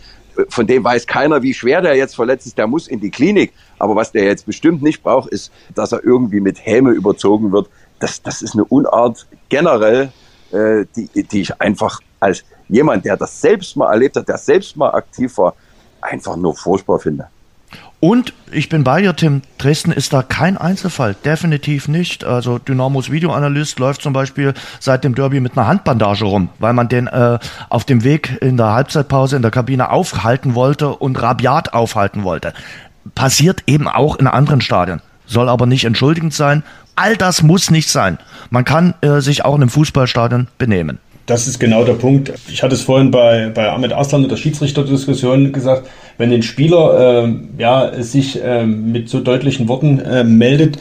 Von 0.49 0.65
dem 0.65 0.83
weiß 0.83 1.05
keiner, 1.05 1.43
wie 1.43 1.53
schwer 1.53 1.81
der 1.81 1.95
jetzt 1.95 2.15
verletzt 2.15 2.47
ist. 2.47 2.57
Der 2.57 2.65
muss 2.65 2.87
in 2.87 2.99
die 2.99 3.11
Klinik. 3.11 3.53
Aber 3.77 3.95
was 3.95 4.11
der 4.11 4.23
jetzt 4.23 4.47
bestimmt 4.47 4.81
nicht 4.81 5.03
braucht, 5.03 5.29
ist, 5.29 5.51
dass 5.75 5.91
er 5.91 6.03
irgendwie 6.03 6.39
mit 6.39 6.65
Häme 6.65 6.91
überzogen 6.91 7.51
wird. 7.51 7.69
Das, 8.03 8.21
das 8.21 8.41
ist 8.41 8.53
eine 8.53 8.65
Unart 8.65 9.25
generell, 9.47 10.11
äh, 10.51 10.85
die, 10.93 11.23
die 11.23 11.41
ich 11.41 11.61
einfach 11.61 12.01
als 12.19 12.43
jemand, 12.67 13.05
der 13.05 13.15
das 13.15 13.39
selbst 13.39 13.77
mal 13.77 13.89
erlebt 13.89 14.17
hat, 14.17 14.27
der 14.27 14.37
selbst 14.37 14.75
mal 14.75 14.89
aktiv 14.89 15.37
war, 15.37 15.55
einfach 16.01 16.35
nur 16.35 16.53
furchtbar 16.53 16.99
finde. 16.99 17.27
Und 18.01 18.33
ich 18.51 18.67
bin 18.67 18.83
bei 18.83 18.99
dir, 18.99 19.15
Tim. 19.15 19.41
Dresden 19.57 19.93
ist 19.93 20.11
da 20.11 20.21
kein 20.21 20.57
Einzelfall. 20.57 21.15
Definitiv 21.23 21.87
nicht. 21.87 22.25
Also 22.25 22.59
Dynamos 22.59 23.09
Videoanalyst 23.09 23.79
läuft 23.79 24.01
zum 24.01 24.11
Beispiel 24.11 24.53
seit 24.81 25.05
dem 25.05 25.15
Derby 25.15 25.39
mit 25.39 25.57
einer 25.57 25.67
Handbandage 25.67 26.25
rum, 26.25 26.49
weil 26.59 26.73
man 26.73 26.89
den 26.89 27.07
äh, 27.07 27.39
auf 27.69 27.85
dem 27.85 28.03
Weg 28.03 28.37
in 28.41 28.57
der 28.57 28.73
Halbzeitpause 28.73 29.37
in 29.37 29.41
der 29.41 29.51
Kabine 29.51 29.91
aufhalten 29.91 30.55
wollte 30.55 30.89
und 30.89 31.21
rabiat 31.21 31.73
aufhalten 31.73 32.25
wollte. 32.25 32.53
Passiert 33.15 33.63
eben 33.67 33.87
auch 33.87 34.17
in 34.17 34.27
anderen 34.27 34.59
Stadien. 34.59 35.01
Soll 35.25 35.47
aber 35.47 35.65
nicht 35.65 35.85
entschuldigend 35.85 36.33
sein. 36.33 36.63
All 36.95 37.17
das 37.17 37.43
muss 37.43 37.71
nicht 37.71 37.89
sein. 37.89 38.17
Man 38.49 38.65
kann 38.65 38.93
äh, 39.01 39.19
sich 39.19 39.45
auch 39.45 39.55
in 39.55 39.61
einem 39.61 39.69
Fußballstadion 39.69 40.47
benehmen. 40.57 40.99
Das 41.25 41.47
ist 41.47 41.59
genau 41.59 41.85
der 41.85 41.93
Punkt. 41.93 42.33
Ich 42.49 42.63
hatte 42.63 42.75
es 42.75 42.81
vorhin 42.81 43.09
bei, 43.09 43.49
bei 43.53 43.71
Ahmed 43.71 43.93
Aslan 43.93 44.23
in 44.23 44.29
der 44.29 44.35
Schiedsrichterdiskussion 44.35 45.53
gesagt, 45.53 45.89
wenn 46.17 46.33
ein 46.33 46.43
Spieler 46.43 47.25
äh, 47.25 47.33
ja, 47.57 48.03
sich 48.03 48.43
äh, 48.43 48.65
mit 48.65 49.09
so 49.09 49.21
deutlichen 49.21 49.69
Worten 49.69 49.99
äh, 49.99 50.23
meldet, 50.25 50.77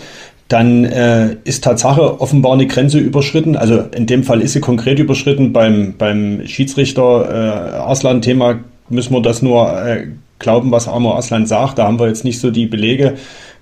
dann 0.48 0.84
äh, 0.84 1.36
ist 1.44 1.64
Tatsache 1.64 2.20
offenbar 2.20 2.52
eine 2.52 2.66
Grenze 2.66 2.98
überschritten. 2.98 3.56
Also 3.56 3.84
in 3.94 4.06
dem 4.06 4.24
Fall 4.24 4.42
ist 4.42 4.52
sie 4.52 4.60
konkret 4.60 4.98
überschritten. 4.98 5.52
Beim, 5.52 5.94
beim 5.96 6.46
Schiedsrichter 6.46 7.28
äh, 7.30 7.76
Aslan-Thema 7.78 8.58
müssen 8.88 9.14
wir 9.14 9.22
das 9.22 9.42
nur 9.42 9.80
äh, 9.82 10.08
glauben, 10.40 10.70
was 10.70 10.88
Amor 10.88 11.16
Aslan 11.16 11.46
sagt. 11.46 11.78
Da 11.78 11.84
haben 11.84 11.98
wir 11.98 12.08
jetzt 12.08 12.24
nicht 12.24 12.40
so 12.40 12.50
die 12.50 12.66
Belege. 12.66 13.14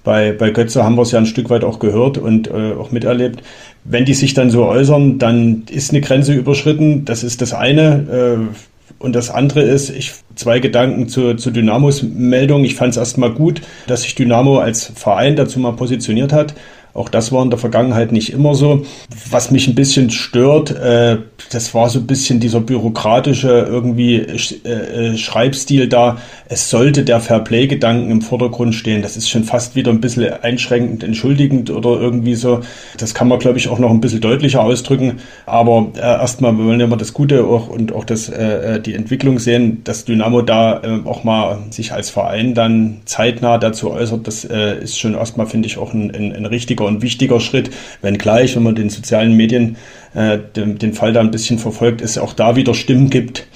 Bei, 0.02 0.32
bei 0.32 0.50
Götze 0.50 0.82
haben 0.84 0.96
wir 0.96 1.02
es 1.02 1.12
ja 1.12 1.18
ein 1.18 1.26
Stück 1.26 1.50
weit 1.50 1.64
auch 1.64 1.78
gehört 1.78 2.18
und 2.18 2.48
äh, 2.48 2.72
auch 2.72 2.90
miterlebt. 2.90 3.42
Wenn 3.84 4.04
die 4.04 4.14
sich 4.14 4.34
dann 4.34 4.50
so 4.50 4.64
äußern, 4.66 5.18
dann 5.18 5.64
ist 5.70 5.90
eine 5.90 6.00
Grenze 6.00 6.32
überschritten. 6.32 7.04
Das 7.04 7.22
ist 7.22 7.42
das 7.42 7.52
eine. 7.52 8.48
Äh, 8.50 8.54
und 8.98 9.14
das 9.14 9.30
andere 9.30 9.62
ist, 9.62 9.88
ich 9.90 10.12
zwei 10.34 10.58
Gedanken 10.58 11.08
zu, 11.08 11.34
zu 11.34 11.50
Dynamos 11.50 12.02
Meldung. 12.02 12.64
Ich 12.64 12.74
fand 12.74 12.92
es 12.92 12.96
erstmal 12.98 13.30
gut, 13.30 13.62
dass 13.86 14.02
sich 14.02 14.14
Dynamo 14.14 14.58
als 14.58 14.92
Verein 14.94 15.36
dazu 15.36 15.58
mal 15.58 15.72
positioniert 15.72 16.32
hat. 16.32 16.54
Auch 16.92 17.08
das 17.08 17.32
war 17.32 17.42
in 17.42 17.50
der 17.50 17.58
Vergangenheit 17.58 18.12
nicht 18.12 18.32
immer 18.32 18.54
so. 18.54 18.84
Was 19.30 19.50
mich 19.50 19.68
ein 19.68 19.74
bisschen 19.74 20.10
stört, 20.10 20.70
äh, 20.70 21.18
das 21.50 21.74
war 21.74 21.88
so 21.88 22.00
ein 22.00 22.06
bisschen 22.06 22.40
dieser 22.40 22.60
bürokratische 22.60 23.48
irgendwie 23.48 24.16
äh, 24.16 24.70
äh, 24.70 25.16
Schreibstil 25.16 25.88
da. 25.88 26.18
Es 26.48 26.70
sollte 26.70 27.04
der 27.04 27.20
Fairplay-Gedanken 27.20 28.10
im 28.10 28.22
Vordergrund 28.22 28.74
stehen. 28.74 29.02
Das 29.02 29.16
ist 29.16 29.28
schon 29.28 29.44
fast 29.44 29.76
wieder 29.76 29.90
ein 29.90 30.00
bisschen 30.00 30.32
einschränkend, 30.42 31.02
entschuldigend 31.02 31.70
oder 31.70 32.00
irgendwie 32.00 32.34
so. 32.34 32.60
Das 32.98 33.14
kann 33.14 33.28
man, 33.28 33.38
glaube 33.38 33.58
ich, 33.58 33.68
auch 33.68 33.78
noch 33.78 33.90
ein 33.90 34.00
bisschen 34.00 34.20
deutlicher 34.20 34.62
ausdrücken. 34.62 35.18
Aber 35.46 35.88
äh, 35.96 36.00
erstmal 36.00 36.56
wollen 36.56 36.78
wir 36.78 36.96
das 36.96 37.12
Gute 37.14 37.44
auch 37.44 37.68
und 37.68 37.92
auch 37.92 38.04
das, 38.04 38.28
äh, 38.28 38.76
äh, 38.76 38.80
die 38.80 38.94
Entwicklung 38.94 39.38
sehen, 39.38 39.82
dass 39.84 40.04
Dynamo 40.04 40.42
da 40.42 40.82
äh, 40.82 41.00
auch 41.04 41.24
mal 41.24 41.58
sich 41.70 41.92
als 41.92 42.10
Verein 42.10 42.54
dann 42.54 43.00
zeitnah 43.04 43.58
dazu 43.58 43.90
äußert. 43.90 44.26
Das 44.26 44.44
äh, 44.44 44.82
ist 44.82 44.98
schon 44.98 45.14
erstmal, 45.14 45.46
finde 45.46 45.66
ich, 45.66 45.78
auch 45.78 45.92
ein, 45.92 46.14
ein, 46.14 46.34
ein 46.34 46.46
richtiger 46.80 46.86
und 46.86 47.02
wichtiger 47.02 47.40
Schritt. 47.40 47.70
Wenngleich, 48.02 48.56
wenn 48.56 48.62
man 48.62 48.74
den 48.74 48.90
sozialen 48.90 49.36
Medien 49.36 49.76
äh, 50.14 50.38
den, 50.56 50.78
den 50.78 50.92
Fall 50.92 51.12
da 51.12 51.20
ein 51.20 51.30
bisschen 51.30 51.58
verfolgt, 51.58 52.00
es 52.00 52.18
auch 52.18 52.32
da 52.32 52.56
wieder 52.56 52.74
Stimmen 52.74 53.10
gibt, 53.10 53.46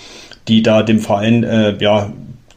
die 0.49 0.62
da 0.62 0.83
dem 0.83 1.01
Verein 1.01 1.45
äh, 1.45 1.77
ja 1.81 2.12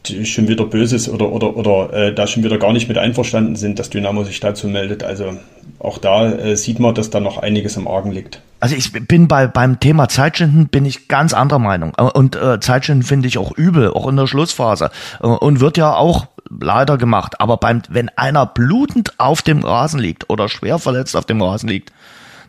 schon 0.06 0.48
wieder 0.48 0.64
Böses 0.64 1.08
oder, 1.08 1.30
oder, 1.30 1.56
oder 1.56 1.92
äh, 1.92 2.14
da 2.14 2.26
schon 2.26 2.44
wieder 2.44 2.58
gar 2.58 2.72
nicht 2.72 2.88
mit 2.88 2.98
einverstanden 2.98 3.56
sind, 3.56 3.78
dass 3.78 3.90
Dynamo 3.90 4.24
sich 4.24 4.40
dazu 4.40 4.68
meldet. 4.68 5.04
Also 5.04 5.36
auch 5.78 5.98
da 5.98 6.30
äh, 6.30 6.56
sieht 6.56 6.80
man, 6.80 6.94
dass 6.94 7.10
da 7.10 7.20
noch 7.20 7.38
einiges 7.38 7.76
im 7.76 7.86
Argen 7.86 8.12
liegt. 8.12 8.40
Also 8.60 8.74
ich 8.74 8.92
bin 8.92 9.28
bei 9.28 9.46
beim 9.46 9.78
Thema 9.78 10.08
Zeitschinden 10.08 10.68
bin 10.68 10.84
ich 10.84 11.06
ganz 11.06 11.32
anderer 11.32 11.60
Meinung 11.60 11.94
und 11.94 12.34
äh, 12.34 12.58
Zeitschinden 12.58 13.04
finde 13.04 13.28
ich 13.28 13.38
auch 13.38 13.56
übel, 13.56 13.90
auch 13.92 14.08
in 14.08 14.16
der 14.16 14.26
Schlussphase 14.26 14.90
äh, 15.20 15.26
und 15.26 15.60
wird 15.60 15.76
ja 15.76 15.94
auch 15.94 16.26
leider 16.48 16.98
gemacht. 16.98 17.40
Aber 17.40 17.56
beim 17.56 17.82
wenn 17.88 18.08
einer 18.10 18.46
blutend 18.46 19.18
auf 19.18 19.42
dem 19.42 19.62
Rasen 19.62 20.00
liegt 20.00 20.28
oder 20.28 20.48
schwer 20.48 20.78
verletzt 20.78 21.16
auf 21.16 21.26
dem 21.26 21.40
Rasen 21.40 21.68
liegt, 21.68 21.92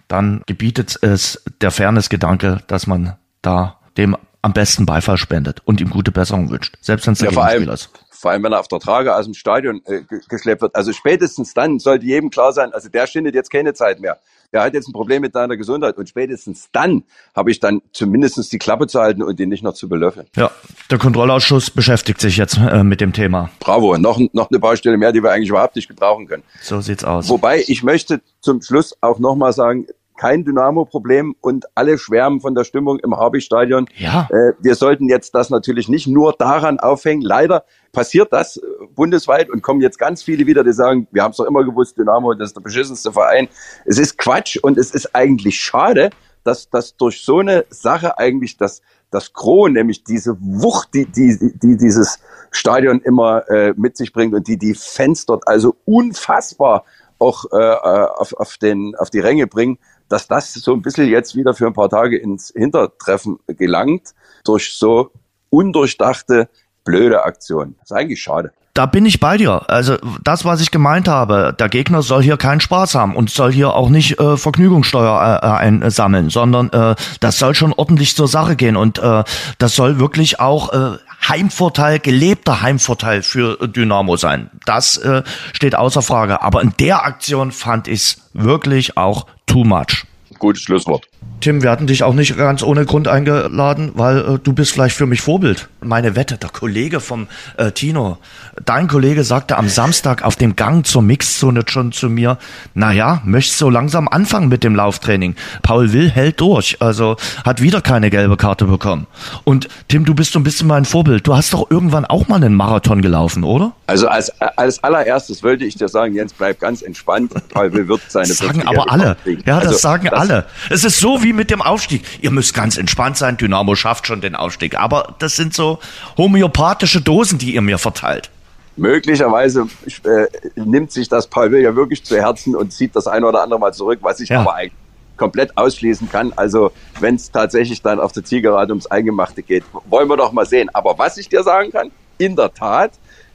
dann 0.07 0.41
gebietet 0.47 0.97
es 1.01 1.43
der 1.61 1.69
Fairness-Gedanke, 1.69 2.61
dass 2.67 2.87
man 2.87 3.15
da 3.41 3.75
dem 3.97 4.17
am 4.41 4.53
besten 4.53 4.85
Beifall 4.85 5.17
spendet 5.17 5.61
und 5.65 5.81
ihm 5.81 5.89
gute 5.89 6.11
Besserung 6.11 6.49
wünscht, 6.49 6.75
selbst 6.81 7.05
wenn 7.07 7.13
es 7.13 7.19
der 7.19 7.31
Ja, 7.31 7.45
Gegenspieler 7.47 7.73
ist. 7.73 7.89
vor 8.09 8.31
allem, 8.31 8.43
wenn 8.43 8.53
er 8.53 8.59
auf 8.59 8.67
der 8.69 8.79
Trage 8.79 9.15
aus 9.15 9.25
dem 9.25 9.33
Stadion 9.33 9.81
äh, 9.85 10.01
ge- 10.03 10.21
geschleppt 10.29 10.61
wird. 10.61 10.75
Also 10.75 10.93
spätestens 10.93 11.53
dann 11.53 11.79
sollte 11.79 12.05
jedem 12.05 12.29
klar 12.29 12.53
sein, 12.53 12.71
also 12.73 12.87
der 12.89 13.05
schindet 13.07 13.35
jetzt 13.35 13.51
keine 13.51 13.73
Zeit 13.73 13.99
mehr. 13.99 14.17
Der 14.51 14.63
hat 14.63 14.73
jetzt 14.73 14.87
ein 14.89 14.93
Problem 14.93 15.21
mit 15.21 15.35
deiner 15.35 15.57
Gesundheit 15.57 15.97
und 15.97 16.09
spätestens 16.09 16.69
dann 16.71 17.03
habe 17.35 17.51
ich 17.51 17.59
dann 17.59 17.81
zumindestens 17.93 18.49
die 18.49 18.57
Klappe 18.57 18.87
zu 18.87 18.99
halten 18.99 19.21
und 19.21 19.39
ihn 19.39 19.47
nicht 19.49 19.61
noch 19.61 19.73
zu 19.75 19.87
belöffeln. 19.87 20.25
Ja, 20.35 20.49
der 20.89 20.97
Kontrollausschuss 20.97 21.69
beschäftigt 21.69 22.19
sich 22.19 22.35
jetzt 22.37 22.57
äh, 22.57 22.83
mit 22.83 22.99
dem 22.99 23.13
Thema. 23.13 23.51
Bravo, 23.59 23.95
noch, 23.99 24.19
noch 24.33 24.49
eine 24.49 24.57
Baustelle 24.59 24.97
mehr, 24.97 25.11
die 25.11 25.21
wir 25.21 25.31
eigentlich 25.31 25.49
überhaupt 25.49 25.75
nicht 25.75 25.87
gebrauchen 25.87 26.25
können. 26.27 26.41
So 26.61 26.81
sieht's 26.81 27.03
aus. 27.03 27.29
Wobei 27.29 27.63
ich 27.67 27.83
möchte 27.83 28.21
zum 28.41 28.59
Schluss 28.63 28.97
auch 29.01 29.19
nochmal 29.19 29.53
sagen, 29.53 29.85
kein 30.19 30.43
Dynamo-Problem 30.43 31.33
und 31.39 31.65
alle 31.75 31.97
schwärmen 31.97 32.41
von 32.41 32.53
der 32.53 32.65
Stimmung 32.65 32.99
im 32.99 33.15
Harby-Stadion. 33.15 33.87
Ja. 33.95 34.27
Äh, 34.29 34.53
wir 34.59 34.75
sollten 34.75 35.07
jetzt 35.07 35.33
das 35.33 35.49
natürlich 35.49 35.87
nicht 35.87 36.07
nur 36.07 36.33
daran 36.37 36.77
aufhängen. 36.77 37.21
Leider 37.21 37.63
passiert 37.93 38.33
das 38.33 38.57
äh, 38.57 38.61
bundesweit 38.93 39.49
und 39.49 39.61
kommen 39.61 39.79
jetzt 39.79 39.97
ganz 39.97 40.21
viele 40.21 40.45
wieder, 40.45 40.65
die 40.65 40.73
sagen, 40.73 41.07
wir 41.11 41.23
haben 41.23 41.31
es 41.31 41.37
doch 41.37 41.45
immer 41.45 41.63
gewusst, 41.63 41.97
Dynamo, 41.97 42.33
das 42.33 42.49
ist 42.49 42.57
der 42.57 42.61
beschissenste 42.61 43.13
Verein. 43.13 43.47
Es 43.85 43.97
ist 43.97 44.17
Quatsch 44.17 44.57
und 44.61 44.77
es 44.77 44.91
ist 44.91 45.15
eigentlich 45.15 45.57
schade, 45.57 46.09
dass, 46.43 46.69
dass 46.69 46.97
durch 46.97 47.23
so 47.23 47.39
eine 47.39 47.63
Sache 47.69 48.17
eigentlich 48.17 48.57
das, 48.57 48.81
das 49.11 49.31
Gros, 49.31 49.69
nämlich 49.69 50.03
diese 50.03 50.35
Wucht, 50.41 50.93
die, 50.93 51.05
die, 51.05 51.37
die 51.63 51.77
dieses 51.77 52.19
Stadion 52.51 52.99
immer 52.99 53.49
äh, 53.49 53.73
mit 53.77 53.95
sich 53.95 54.11
bringt 54.11 54.33
und 54.33 54.49
die 54.49 54.57
die 54.57 54.73
Fans 54.73 55.25
dort 55.25 55.47
also 55.47 55.77
unfassbar 55.85 56.83
auch 57.19 57.45
äh, 57.51 57.57
äh, 57.57 58.07
auf, 58.17 58.33
auf, 58.33 58.57
den, 58.57 58.95
auf 58.97 59.09
die 59.09 59.19
Ränge 59.19 59.45
bringen, 59.45 59.77
dass 60.09 60.27
das 60.27 60.53
so 60.53 60.73
ein 60.73 60.81
bisschen 60.81 61.07
jetzt 61.07 61.35
wieder 61.35 61.53
für 61.53 61.67
ein 61.67 61.73
paar 61.73 61.89
Tage 61.89 62.17
ins 62.17 62.51
Hintertreffen 62.55 63.39
gelangt 63.47 64.13
durch 64.43 64.73
so 64.73 65.11
undurchdachte, 65.49 66.49
blöde 66.83 67.23
Aktionen. 67.23 67.75
Das 67.79 67.91
ist 67.91 67.97
eigentlich 67.97 68.21
schade. 68.21 68.51
Da 68.73 68.85
bin 68.85 69.05
ich 69.05 69.19
bei 69.19 69.35
dir. 69.35 69.69
Also 69.69 69.97
das, 70.23 70.45
was 70.45 70.61
ich 70.61 70.71
gemeint 70.71 71.07
habe, 71.07 71.55
der 71.57 71.69
Gegner 71.69 72.01
soll 72.01 72.23
hier 72.23 72.37
keinen 72.37 72.61
Spaß 72.61 72.95
haben 72.95 73.15
und 73.15 73.29
soll 73.29 73.51
hier 73.51 73.73
auch 73.73 73.89
nicht 73.89 74.19
äh, 74.19 74.37
Vergnügungssteuer 74.37 75.41
äh, 75.43 75.45
einsammeln, 75.45 76.29
sondern 76.29 76.69
äh, 76.69 76.95
das 77.19 77.39
soll 77.39 77.55
schon 77.55 77.73
ordentlich 77.73 78.15
zur 78.15 78.27
Sache 78.27 78.55
gehen 78.55 78.77
und 78.77 78.99
äh, 78.99 79.23
das 79.57 79.75
soll 79.75 79.99
wirklich 79.99 80.39
auch 80.39 80.71
äh, 80.71 80.97
Heimvorteil, 81.27 81.99
gelebter 81.99 82.61
Heimvorteil 82.61 83.21
für 83.23 83.67
Dynamo 83.67 84.17
sein. 84.17 84.49
Das 84.65 84.97
äh, 84.97 85.23
steht 85.53 85.75
außer 85.75 86.01
Frage. 86.01 86.41
Aber 86.41 86.61
in 86.61 86.73
der 86.79 87.03
Aktion 87.05 87.51
fand 87.51 87.87
ich's 87.87 88.29
wirklich 88.33 88.97
auch 88.97 89.27
too 89.45 89.63
much. 89.63 90.05
Gutes 90.39 90.63
Schlusswort. 90.63 91.07
Tim, 91.41 91.63
wir 91.63 91.69
hatten 91.69 91.87
dich 91.87 92.03
auch 92.03 92.13
nicht 92.13 92.35
ganz 92.37 92.63
ohne 92.63 92.85
Grund 92.85 93.07
eingeladen, 93.07 93.91
weil 93.95 94.17
äh, 94.17 94.39
du 94.39 94.53
bist 94.53 94.71
vielleicht 94.71 94.95
für 94.95 95.05
mich 95.05 95.21
Vorbild. 95.21 95.69
Meine 95.81 96.15
Wette, 96.15 96.37
der 96.37 96.49
Kollege 96.49 96.99
vom 96.99 97.27
äh, 97.57 97.71
Tino, 97.71 98.17
dein 98.65 98.87
Kollege 98.87 99.23
sagte 99.23 99.57
am 99.57 99.69
Samstag 99.69 100.23
auf 100.23 100.35
dem 100.35 100.57
Gang 100.57 100.85
zur 100.85 101.01
Mixzone 101.01 101.63
schon 101.67 101.91
zu 101.93 102.09
mir, 102.09 102.37
naja, 102.73 103.21
möchtest 103.23 103.59
so 103.59 103.69
langsam 103.69 104.09
anfangen 104.09 104.49
mit 104.49 104.63
dem 104.63 104.75
Lauftraining. 104.75 105.35
Paul 105.61 105.93
Will 105.93 106.09
hält 106.09 106.41
durch, 106.41 106.81
also 106.81 107.15
hat 107.45 107.61
wieder 107.61 107.81
keine 107.81 108.09
gelbe 108.09 108.35
Karte 108.35 108.65
bekommen. 108.65 109.07
Und 109.45 109.69
Tim, 109.87 110.03
du 110.03 110.13
bist 110.13 110.33
so 110.33 110.39
ein 110.39 110.43
bisschen 110.43 110.67
mein 110.67 110.85
Vorbild. 110.85 111.25
Du 111.25 111.35
hast 111.35 111.53
doch 111.53 111.71
irgendwann 111.71 112.05
auch 112.05 112.27
mal 112.27 112.35
einen 112.35 112.55
Marathon 112.55 113.01
gelaufen, 113.01 113.43
oder? 113.43 113.73
Also 113.89 114.07
als, 114.07 114.31
als 114.39 114.83
allererstes 114.83 115.43
wollte 115.43 115.65
ich 115.65 115.75
dir 115.75 115.87
sagen, 115.89 116.13
Jens, 116.13 116.33
bleib 116.33 116.59
ganz 116.59 116.81
entspannt. 116.81 117.33
Paul 117.49 117.73
Will 117.73 117.87
wird 117.87 118.01
seine 118.07 118.27
Das 118.27 118.37
sagen 118.37 118.61
40 118.61 118.67
aber 118.69 118.91
alle. 118.91 119.17
Ja, 119.45 119.59
das 119.59 119.67
Also, 119.67 119.77
sagen 119.79 120.09
alle. 120.09 120.45
Es 120.69 120.83
ist 120.83 120.99
so 120.99 121.23
wie 121.23 121.33
mit 121.33 121.49
dem 121.51 121.61
Aufstieg. 121.61 122.03
Ihr 122.21 122.31
müsst 122.31 122.53
ganz 122.53 122.77
entspannt 122.77 123.17
sein. 123.17 123.37
Dynamo 123.37 123.75
schafft 123.75 124.07
schon 124.07 124.21
den 124.21 124.35
Aufstieg. 124.35 124.77
Aber 124.79 125.15
das 125.19 125.35
sind 125.35 125.53
so 125.53 125.79
homöopathische 126.17 127.01
Dosen, 127.01 127.39
die 127.39 127.55
ihr 127.55 127.61
mir 127.61 127.77
verteilt. 127.77 128.29
Möglicherweise 128.77 129.67
äh, 130.03 130.27
nimmt 130.55 130.91
sich 130.91 131.09
das 131.09 131.27
Paul 131.27 131.51
Will 131.51 131.61
ja 131.61 131.75
wirklich 131.75 132.03
zu 132.03 132.15
Herzen 132.15 132.55
und 132.55 132.71
zieht 132.71 132.95
das 132.95 133.07
eine 133.07 133.25
oder 133.27 133.43
andere 133.43 133.59
Mal 133.59 133.73
zurück, 133.73 133.99
was 134.01 134.19
ich 134.21 134.29
Ja. 134.29 134.39
aber 134.41 134.55
eigentlich 134.55 134.73
komplett 135.17 135.57
ausschließen 135.57 136.09
kann. 136.09 136.31
Also 136.37 136.71
wenn 137.01 137.15
es 137.15 137.29
tatsächlich 137.29 137.81
dann 137.81 137.99
auf 137.99 138.13
der 138.13 138.23
Zielgerade 138.23 138.71
ums 138.71 138.87
Eingemachte 138.87 139.43
geht, 139.43 139.65
wollen 139.89 140.07
wir 140.07 140.15
doch 140.15 140.31
mal 140.31 140.45
sehen. 140.45 140.69
Aber 140.73 140.97
was 140.97 141.17
ich 141.17 141.27
dir 141.27 141.43
sagen 141.43 141.71
kann, 141.71 141.91
in 142.17 142.37
der 142.37 142.53
Tat, 142.53 142.91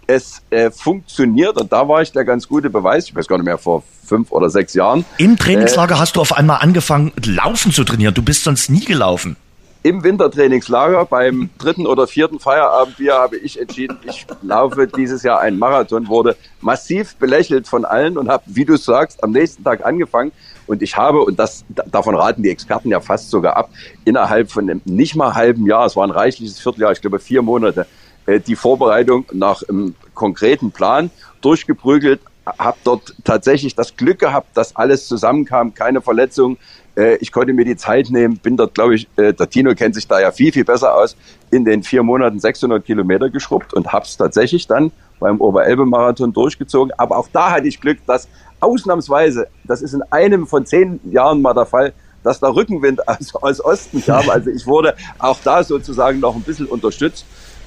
es 0.07 0.43
äh, 0.51 0.71
funktioniert 0.71 1.61
und 1.61 1.73
da 1.73 1.89
war 1.89 2.03
ich 2.03 2.13
der 2.13 2.25
ganz 2.25 2.49
gute 2.49 2.71
Beweis, 2.71 3.09
ich 3.09 3.15
weiß 3.15 3.27
gar 3.27 3.37
nicht 3.37 3.47
mehr, 3.47 3.59
vor 3.59 3.83
fünf 4.05 4.33
oder 4.33 4.51
sechs 4.51 4.75
Jahren. 4.75 5.05
Im 5.19 5.37
Trainingslager 5.37 5.99
hast 5.99 6.17
du 6.17 6.21
auf 6.21 6.33
einmal 6.33 6.59
angefangen, 6.61 7.13
Laufen 7.25 7.73
zu 7.73 7.85
trainieren. 7.85 8.15
Du 8.15 8.23
bist 8.23 8.45
sonst 8.45 8.71
nie 8.71 8.85
gelaufen. 8.85 9.37
Im 9.83 10.03
Wintertrainingslager 10.03 11.05
beim 11.05 11.51
dritten 11.59 11.87
oder 11.87 12.07
vierten 12.07 12.41
Feierabendbier 12.41 13.15
habe 13.15 13.37
ich 13.37 13.61
entschieden, 13.61 13.99
ich 14.09 14.27
laufe 14.41 14.87
dieses 14.87 15.23
Jahr 15.23 15.41
einen 15.41 15.59
Marathon, 15.59 16.09
wurde 16.09 16.37
massiv 16.63 17.17
belächelt 17.17 17.69
von 17.69 17.85
allen 17.85 18.17
und 18.17 18.31
habe, 18.31 18.45
wie 18.47 18.65
du 18.65 18.79
sagst, 18.79 19.23
am 19.23 19.33
nächsten 19.33 19.63
Tag 19.63 19.85
angefangen. 19.85 20.33
Und 20.67 20.81
ich 20.81 20.97
habe, 20.97 21.21
und 21.21 21.39
das 21.39 21.67
davon 21.69 22.15
raten 22.15 22.43
die 22.43 22.49
Experten 22.49 22.89
ja 22.89 23.01
fast 23.01 23.29
sogar 23.29 23.59
ab, 23.59 23.69
innerhalb 24.07 24.51
von 24.51 24.71
einem 24.71 24.81
nicht 24.87 25.17
mal 25.17 25.35
halben 25.35 25.67
Jahr, 25.67 25.85
es 25.85 25.97
war 25.97 26.07
ein 26.07 26.11
reichliches 26.11 26.59
Vierteljahr, 26.59 26.93
ich 26.93 27.03
glaube 27.03 27.19
vier 27.19 27.43
Monate, 27.43 27.83
äh, 27.83 27.87
die 28.27 28.57
Vorbereitung 28.57 29.27
nach 29.33 29.63
einem 29.69 29.95
konkreten 30.15 30.71
Plan 30.71 31.11
durchgeprügelt, 31.41 32.21
habe 32.59 32.77
dort 32.85 33.15
tatsächlich 33.25 33.75
das 33.75 33.97
Glück 33.97 34.19
gehabt, 34.19 34.57
dass 34.57 34.77
alles 34.77 35.09
zusammenkam, 35.09 35.75
keine 35.75 36.01
Verletzung. 36.01 36.59
Äh, 36.97 37.17
ich 37.17 37.33
konnte 37.33 37.53
mir 37.53 37.65
die 37.65 37.77
Zeit 37.77 38.11
nehmen, 38.11 38.39
bin 38.39 38.57
dort, 38.57 38.75
glaube 38.75 38.95
ich, 38.95 39.09
äh, 39.17 39.33
der 39.33 39.49
Tino 39.49 39.75
kennt 39.75 39.95
sich 39.95 40.07
da 40.07 40.21
ja 40.21 40.31
viel, 40.31 40.53
viel 40.53 40.65
besser 40.65 40.95
aus, 40.95 41.17
in 41.51 41.65
den 41.65 41.83
vier 41.83 42.03
Monaten 42.03 42.39
600 42.39 42.85
Kilometer 42.85 43.31
geschrubbt 43.31 43.73
und 43.73 43.93
habe 43.93 44.05
es 44.05 44.17
tatsächlich 44.17 44.67
dann 44.67 44.93
beim 45.21 45.41
Oberelbe-Marathon 45.41 46.33
durchgezogen. 46.33 46.93
Aber 46.99 47.17
auch 47.17 47.29
da 47.33 47.51
hatte 47.51 47.67
ich 47.67 47.81
Glück, 47.81 47.99
dass 48.07 48.29
ausnahmsweise, 48.61 49.49
das 49.65 49.83
ist 49.83 49.95
in 49.95 50.03
einem 50.11 50.47
von 50.47 50.67
zehn 50.67 51.01
Jahren 51.11 51.41
mal 51.41 51.55
der 51.55 51.67
Fall, 51.67 51.93
dass 52.23 52.41
der 52.41 52.55
Rückenwind 52.55 53.07
aus, 53.09 53.35
aus 53.35 53.65
Osten 53.65 54.05
kam. 54.05 54.29
Also 54.29 54.51
ich 54.51 54.67
wurde 54.67 54.95
auch 55.19 55.39
da 55.43 55.65
sozusagen 55.65 56.21
noch 56.21 56.35
ein 56.35 56.43
bisschen 56.43 56.67
unterstützt. 56.67 57.25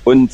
Und 0.07 0.31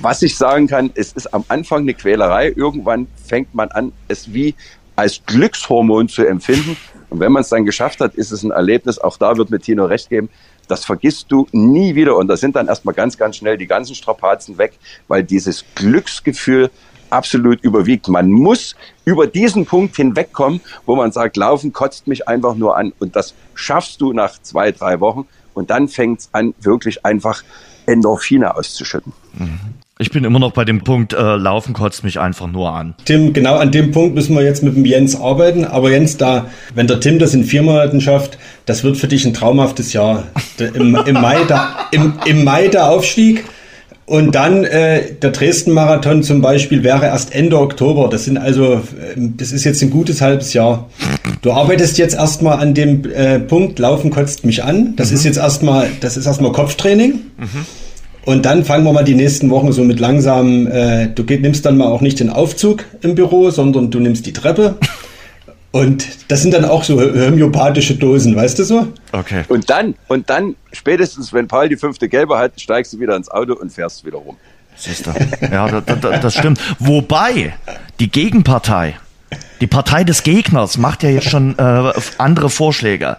was 0.00 0.22
ich 0.22 0.34
sagen 0.34 0.66
kann, 0.66 0.92
es 0.94 1.12
ist 1.12 1.34
am 1.34 1.44
Anfang 1.48 1.80
eine 1.80 1.92
Quälerei. 1.92 2.54
Irgendwann 2.56 3.06
fängt 3.22 3.54
man 3.54 3.68
an, 3.68 3.92
es 4.08 4.32
wie 4.32 4.54
als 4.96 5.20
Glückshormon 5.26 6.08
zu 6.08 6.24
empfinden. 6.24 6.74
Und 7.10 7.20
wenn 7.20 7.30
man 7.30 7.42
es 7.42 7.50
dann 7.50 7.66
geschafft 7.66 8.00
hat, 8.00 8.14
ist 8.14 8.30
es 8.30 8.42
ein 8.42 8.50
Erlebnis. 8.50 8.98
Auch 8.98 9.18
da 9.18 9.36
wird 9.36 9.50
mir 9.50 9.60
Tino 9.60 9.84
recht 9.84 10.08
geben. 10.08 10.30
Das 10.68 10.86
vergisst 10.86 11.26
du 11.28 11.46
nie 11.52 11.94
wieder. 11.94 12.16
Und 12.16 12.28
da 12.28 12.38
sind 12.38 12.56
dann 12.56 12.68
erstmal 12.68 12.94
ganz, 12.94 13.18
ganz 13.18 13.36
schnell 13.36 13.58
die 13.58 13.66
ganzen 13.66 13.94
Strapazen 13.94 14.56
weg, 14.56 14.78
weil 15.06 15.22
dieses 15.22 15.66
Glücksgefühl 15.74 16.70
absolut 17.10 17.60
überwiegt. 17.60 18.08
Man 18.08 18.30
muss 18.30 18.74
über 19.04 19.26
diesen 19.26 19.66
Punkt 19.66 19.96
hinwegkommen, 19.96 20.62
wo 20.86 20.96
man 20.96 21.12
sagt, 21.12 21.36
Laufen 21.36 21.74
kotzt 21.74 22.06
mich 22.06 22.26
einfach 22.26 22.54
nur 22.54 22.74
an. 22.74 22.94
Und 22.98 23.16
das 23.16 23.34
schaffst 23.52 24.00
du 24.00 24.14
nach 24.14 24.40
zwei, 24.40 24.72
drei 24.72 24.98
Wochen. 25.00 25.26
Und 25.52 25.68
dann 25.68 25.88
fängt 25.88 26.20
es 26.20 26.30
an, 26.32 26.54
wirklich 26.62 27.04
einfach 27.04 27.42
Endorphine 27.90 28.56
auszuschütten. 28.56 29.12
Ich 29.98 30.10
bin 30.10 30.24
immer 30.24 30.38
noch 30.38 30.52
bei 30.52 30.64
dem 30.64 30.82
Punkt, 30.82 31.12
äh, 31.12 31.36
Laufen 31.36 31.74
kotzt 31.74 32.04
mich 32.04 32.18
einfach 32.18 32.46
nur 32.46 32.72
an. 32.72 32.94
Tim, 33.04 33.34
genau 33.34 33.56
an 33.56 33.70
dem 33.70 33.90
Punkt 33.90 34.14
müssen 34.14 34.34
wir 34.34 34.42
jetzt 34.42 34.62
mit 34.62 34.74
dem 34.74 34.86
Jens 34.86 35.14
arbeiten. 35.14 35.66
Aber 35.66 35.90
Jens, 35.90 36.16
da, 36.16 36.46
wenn 36.74 36.86
der 36.86 37.00
Tim 37.00 37.18
das 37.18 37.34
in 37.34 37.44
vier 37.44 37.62
Monaten 37.62 38.00
schafft, 38.00 38.38
das 38.64 38.82
wird 38.82 38.96
für 38.96 39.08
dich 39.08 39.26
ein 39.26 39.34
traumhaftes 39.34 39.92
Jahr. 39.92 40.24
Im, 40.58 40.94
im, 40.94 41.14
Mai, 41.14 41.44
da, 41.46 41.88
im, 41.90 42.14
Im 42.24 42.44
Mai 42.44 42.68
der 42.68 42.88
Aufstieg. 42.88 43.44
Und 44.06 44.34
dann 44.34 44.64
äh, 44.64 45.12
der 45.14 45.32
Dresden-Marathon 45.32 46.22
zum 46.22 46.40
Beispiel 46.40 46.82
wäre 46.82 47.04
erst 47.04 47.34
Ende 47.34 47.58
Oktober. 47.58 48.08
Das 48.08 48.24
sind 48.24 48.38
also, 48.38 48.72
äh, 48.72 48.80
das 49.16 49.52
ist 49.52 49.64
jetzt 49.64 49.82
ein 49.82 49.90
gutes 49.90 50.22
halbes 50.22 50.54
Jahr. 50.54 50.88
Du 51.42 51.52
arbeitest 51.52 51.98
jetzt 51.98 52.14
erstmal 52.14 52.58
an 52.58 52.72
dem 52.72 53.04
äh, 53.04 53.38
Punkt, 53.38 53.78
Laufen 53.78 54.10
kotzt 54.10 54.46
mich 54.46 54.64
an. 54.64 54.94
Das 54.96 55.10
mhm. 55.10 55.16
ist 55.16 55.24
jetzt 55.24 55.36
erstmal, 55.36 55.90
das 56.00 56.16
ist 56.16 56.24
erstmal 56.24 56.52
Kopftraining. 56.52 57.20
Mhm. 57.36 57.66
Und 58.24 58.44
dann 58.44 58.64
fangen 58.64 58.84
wir 58.84 58.92
mal 58.92 59.04
die 59.04 59.14
nächsten 59.14 59.50
Wochen 59.50 59.72
so 59.72 59.82
mit 59.82 59.98
langsam, 59.98 60.66
äh, 60.66 61.08
du 61.08 61.24
geht, 61.24 61.42
nimmst 61.42 61.64
dann 61.64 61.76
mal 61.76 61.86
auch 61.86 62.00
nicht 62.00 62.20
den 62.20 62.30
Aufzug 62.30 62.84
im 63.00 63.14
Büro, 63.14 63.50
sondern 63.50 63.90
du 63.90 63.98
nimmst 63.98 64.26
die 64.26 64.32
Treppe. 64.32 64.76
Und 65.72 66.06
das 66.28 66.42
sind 66.42 66.52
dann 66.52 66.64
auch 66.64 66.82
so 66.82 67.00
homöopathische 67.00 67.94
Dosen, 67.94 68.34
weißt 68.34 68.58
du 68.58 68.64
so? 68.64 68.88
Okay. 69.12 69.44
Und 69.48 69.70
dann, 69.70 69.94
und 70.08 70.28
dann, 70.28 70.56
spätestens 70.72 71.32
wenn 71.32 71.46
Paul 71.46 71.68
die 71.68 71.76
fünfte 71.76 72.08
Gelbe 72.08 72.38
hat, 72.38 72.60
steigst 72.60 72.92
du 72.92 73.00
wieder 73.00 73.16
ins 73.16 73.30
Auto 73.30 73.54
und 73.54 73.72
fährst 73.72 74.04
wieder 74.04 74.18
rum. 74.18 74.36
Siehst 74.76 75.06
du? 75.06 75.10
Ja, 75.52 75.68
das, 75.68 76.00
das, 76.00 76.20
das 76.20 76.34
stimmt. 76.34 76.60
Wobei, 76.78 77.54
die 78.00 78.10
Gegenpartei, 78.10 78.96
die 79.60 79.66
Partei 79.66 80.04
des 80.04 80.22
Gegners 80.22 80.78
macht 80.78 81.02
ja 81.02 81.10
jetzt 81.10 81.28
schon 81.28 81.58
äh, 81.58 81.92
andere 82.18 82.48
Vorschläge. 82.48 83.18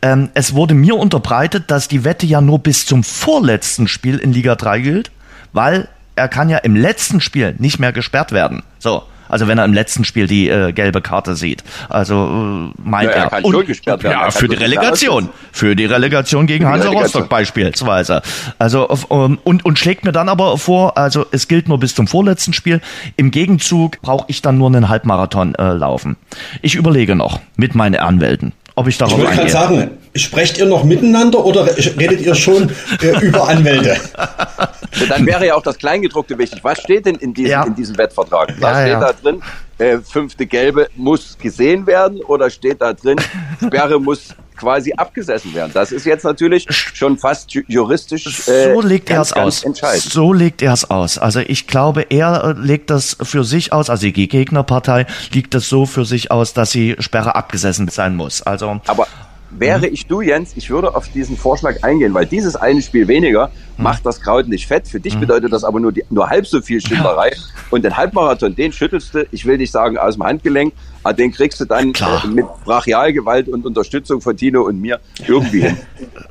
Ähm, 0.00 0.30
es 0.34 0.54
wurde 0.54 0.74
mir 0.74 0.96
unterbreitet, 0.96 1.64
dass 1.70 1.88
die 1.88 2.04
Wette 2.04 2.26
ja 2.26 2.40
nur 2.40 2.58
bis 2.60 2.86
zum 2.86 3.04
vorletzten 3.04 3.88
Spiel 3.88 4.18
in 4.18 4.32
Liga 4.32 4.54
3 4.54 4.80
gilt, 4.80 5.10
weil 5.52 5.88
er 6.16 6.28
kann 6.28 6.48
ja 6.48 6.58
im 6.58 6.76
letzten 6.76 7.20
Spiel 7.20 7.54
nicht 7.58 7.78
mehr 7.78 7.92
gesperrt 7.92 8.32
werden. 8.32 8.62
So. 8.78 9.02
Also 9.32 9.48
wenn 9.48 9.58
er 9.58 9.64
im 9.64 9.72
letzten 9.72 10.04
Spiel 10.04 10.26
die 10.26 10.48
äh, 10.48 10.72
gelbe 10.72 11.00
Karte 11.00 11.34
sieht. 11.34 11.64
Also 11.88 12.14
äh, 12.14 12.80
meint 12.88 13.10
ja, 13.10 13.16
er. 13.16 13.22
er 13.24 13.30
kann 13.30 13.44
und, 13.44 13.54
werden. 13.54 14.00
Ja, 14.02 14.30
für 14.30 14.46
die 14.46 14.56
Relegation. 14.56 15.30
Für 15.50 15.74
die 15.74 15.86
Relegation 15.86 16.46
gegen 16.46 16.66
Hansa 16.66 16.90
Rostock 16.90 17.28
beispielsweise. 17.28 18.22
Also 18.58 18.88
um, 19.08 19.38
und, 19.42 19.64
und 19.64 19.78
schlägt 19.78 20.04
mir 20.04 20.12
dann 20.12 20.28
aber 20.28 20.58
vor, 20.58 20.98
also 20.98 21.26
es 21.32 21.48
gilt 21.48 21.68
nur 21.68 21.80
bis 21.80 21.94
zum 21.94 22.06
vorletzten 22.06 22.52
Spiel. 22.52 22.80
Im 23.16 23.30
Gegenzug 23.30 24.00
brauche 24.02 24.26
ich 24.28 24.42
dann 24.42 24.58
nur 24.58 24.68
einen 24.68 24.88
Halbmarathon 24.88 25.54
äh, 25.54 25.72
laufen. 25.72 26.16
Ich 26.60 26.74
überlege 26.74 27.14
noch 27.14 27.40
mit 27.56 27.74
meinen 27.74 27.96
Anwälten 27.96 28.52
ob 28.74 28.88
ich 28.88 28.98
darauf 28.98 29.18
Ich 29.18 29.24
wollte 29.24 29.36
gerade 29.36 29.50
sagen, 29.50 29.90
sprecht 30.14 30.58
ihr 30.58 30.66
noch 30.66 30.84
miteinander 30.84 31.44
oder 31.44 31.66
redet 31.66 32.20
ihr 32.20 32.34
schon 32.34 32.70
äh, 33.00 33.18
über 33.20 33.48
Anwälte? 33.48 33.96
Dann 35.08 35.26
wäre 35.26 35.46
ja 35.46 35.54
auch 35.54 35.62
das 35.62 35.78
Kleingedruckte 35.78 36.36
wichtig. 36.38 36.62
Was 36.62 36.78
steht 36.78 37.06
denn 37.06 37.16
in 37.16 37.32
diesem, 37.34 37.50
ja. 37.50 37.64
in 37.64 37.74
diesem 37.74 37.96
Wettvertrag? 37.96 38.54
Was 38.60 38.76
ja, 38.76 38.80
steht 38.82 38.92
ja. 38.92 39.00
da 39.00 39.12
drin? 39.12 39.42
Äh, 39.78 39.98
fünfte 39.98 40.46
Gelbe 40.46 40.88
muss 40.96 41.36
gesehen 41.38 41.86
werden 41.86 42.20
oder 42.22 42.50
steht 42.50 42.80
da 42.80 42.92
drin, 42.92 43.18
Sperre 43.58 43.98
muss 43.98 44.34
quasi 44.56 44.92
abgesessen 44.92 45.54
werden. 45.54 45.72
Das 45.74 45.90
ist 45.90 46.06
jetzt 46.06 46.24
natürlich 46.24 46.66
schon 46.70 47.18
fast 47.18 47.52
juristisch. 47.52 48.46
Äh, 48.46 48.74
so 48.74 48.80
legt 48.80 49.10
er 49.10 49.22
es 49.22 49.32
aus. 49.32 49.64
So 49.98 50.32
legt 50.32 50.62
er 50.62 50.72
es 50.72 50.88
aus. 50.88 51.18
Also 51.18 51.40
ich 51.40 51.66
glaube, 51.66 52.06
er 52.10 52.44
äh, 52.44 52.52
legt 52.60 52.90
das 52.90 53.16
für 53.20 53.44
sich 53.44 53.72
aus, 53.72 53.90
also 53.90 54.08
die 54.08 54.28
Gegnerpartei 54.28 55.06
legt 55.32 55.54
das 55.54 55.68
so 55.68 55.84
für 55.86 56.04
sich 56.04 56.30
aus, 56.30 56.52
dass 56.52 56.70
die 56.70 56.94
Sperre 57.00 57.34
abgesessen 57.34 57.88
sein 57.88 58.14
muss. 58.14 58.42
Also 58.42 58.80
aber 58.86 59.08
Wäre 59.58 59.86
ich 59.86 60.06
du, 60.06 60.22
Jens, 60.22 60.52
ich 60.56 60.70
würde 60.70 60.94
auf 60.94 61.08
diesen 61.08 61.36
Vorschlag 61.36 61.82
eingehen, 61.82 62.14
weil 62.14 62.26
dieses 62.26 62.56
eine 62.56 62.80
Spiel 62.80 63.06
weniger 63.06 63.50
hm. 63.76 63.84
macht 63.84 64.06
das 64.06 64.20
Kraut 64.20 64.48
nicht 64.48 64.66
fett. 64.66 64.88
Für 64.88 65.00
dich 65.00 65.14
hm. 65.14 65.20
bedeutet 65.20 65.52
das 65.52 65.64
aber 65.64 65.78
nur, 65.78 65.92
die, 65.92 66.04
nur 66.10 66.28
halb 66.28 66.46
so 66.46 66.60
viel 66.60 66.80
Schütterei. 66.80 67.28
Ja. 67.28 67.42
Und 67.70 67.84
den 67.84 67.96
Halbmarathon, 67.96 68.54
den 68.54 68.72
schüttelst 68.72 69.14
du, 69.14 69.26
ich 69.30 69.44
will 69.44 69.58
nicht 69.58 69.70
sagen 69.70 69.98
aus 69.98 70.14
dem 70.14 70.24
Handgelenk, 70.24 70.72
aber 71.02 71.14
den 71.14 71.32
kriegst 71.32 71.60
du 71.60 71.64
dann 71.64 71.92
äh, 71.92 72.26
mit 72.28 72.46
Brachialgewalt 72.64 73.48
und 73.48 73.66
Unterstützung 73.66 74.20
von 74.20 74.36
Tino 74.36 74.62
und 74.62 74.80
mir 74.80 75.00
irgendwie 75.26 75.62
hin. 75.62 75.76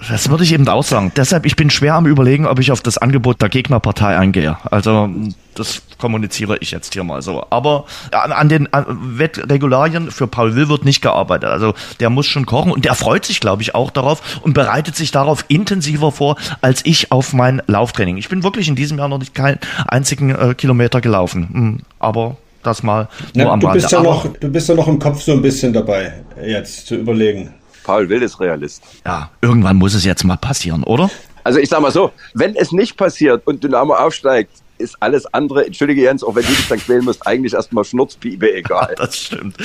Das 0.10 0.30
würde 0.30 0.43
ich 0.43 0.53
eben 0.53 0.68
auch 0.68 0.84
sagen. 0.84 1.11
Deshalb, 1.15 1.45
ich 1.45 1.56
bin 1.56 1.69
schwer 1.69 1.95
am 1.95 2.06
überlegen, 2.06 2.45
ob 2.45 2.60
ich 2.60 2.72
auf 2.72 2.81
das 2.81 2.98
Angebot 2.98 3.41
der 3.41 3.49
Gegnerpartei 3.49 4.18
eingehe. 4.18 4.57
Also 4.69 5.10
das 5.56 5.81
kommuniziere 5.98 6.57
ich 6.60 6.72
jetzt 6.72 6.93
hier 6.93 7.03
mal 7.03 7.22
so. 7.22 7.45
Aber 7.49 7.85
an, 8.11 8.31
an 8.31 8.49
den 8.49 8.73
an 8.73 9.18
Wettregularien 9.18 10.11
für 10.11 10.27
Paul 10.27 10.56
Will 10.56 10.69
wird 10.69 10.85
nicht 10.85 11.02
gearbeitet. 11.02 11.49
Also 11.49 11.73
der 11.99 12.10
muss 12.10 12.26
schon 12.26 12.45
kochen 12.45 12.72
und 12.72 12.85
der 12.85 12.95
freut 12.95 13.26
sich, 13.26 13.39
glaube 13.39 13.61
ich, 13.61 13.76
auch 13.76 13.91
darauf 13.91 14.39
und 14.41 14.53
bereitet 14.53 14.95
sich 14.95 15.11
darauf 15.11 15.45
intensiver 15.48 16.11
vor, 16.11 16.38
als 16.61 16.85
ich 16.85 17.11
auf 17.11 17.34
mein 17.34 17.61
Lauftraining. 17.68 18.18
Ich 18.18 18.30
bin 18.30 18.43
wirklich 18.43 18.68
in 18.68 18.76
diesem 18.76 18.98
Jahr 18.98 19.07
noch 19.07 19.19
nicht 19.19 19.35
keinen 19.35 19.60
einzigen 19.88 20.34
äh, 20.34 20.53
Kilometer 20.56 21.02
gelaufen. 21.02 21.49
Hm, 21.52 21.80
aber 21.99 22.38
das 22.64 22.84
mal 22.84 23.08
nur 23.36 23.46
Na, 23.46 23.52
am 23.52 23.60
du 23.60 23.68
Rande. 23.68 23.82
Bist 23.82 23.92
ja 23.92 24.02
noch, 24.02 24.28
du 24.28 24.50
bist 24.50 24.70
ja 24.70 24.76
noch 24.76 24.88
im 24.88 25.00
Kopf 25.00 25.22
so 25.22 25.34
ein 25.34 25.42
bisschen 25.42 25.74
dabei, 25.74 26.14
jetzt 26.44 26.88
zu 26.88 26.96
überlegen. 26.96 27.54
Paul 27.84 28.08
Will 28.10 28.22
ist 28.22 28.40
Realist. 28.40 28.84
Ja, 29.06 29.30
irgendwann 29.42 29.78
muss 29.78 29.94
es 29.94 30.06
jetzt 30.06 30.24
mal 30.24 30.38
passieren, 30.38 30.84
oder? 30.84 31.10
Also 31.44 31.60
ich 31.60 31.70
sag 31.70 31.82
mal 31.82 31.92
so, 31.92 32.12
wenn 32.36 32.56
es 32.56 32.72
nicht 32.72 32.96
passiert 32.98 33.46
und 33.48 33.64
Dynamo 33.64 33.96
aufsteigt, 33.96 34.52
ist 34.82 34.98
alles 34.99 35.32
andere, 35.34 35.66
entschuldige 35.66 36.02
Jens, 36.02 36.24
auch 36.24 36.36
wenn 36.36 36.44
du 36.44 36.49
dich 36.49 36.68
dann 36.68 36.80
quälen 36.80 37.06
musst, 37.06 37.26
eigentlich 37.26 37.53
erstmal 37.53 37.84
Schnurzpiepe 37.84 38.53
egal. 38.53 38.95
das 38.98 39.18
stimmt. 39.18 39.56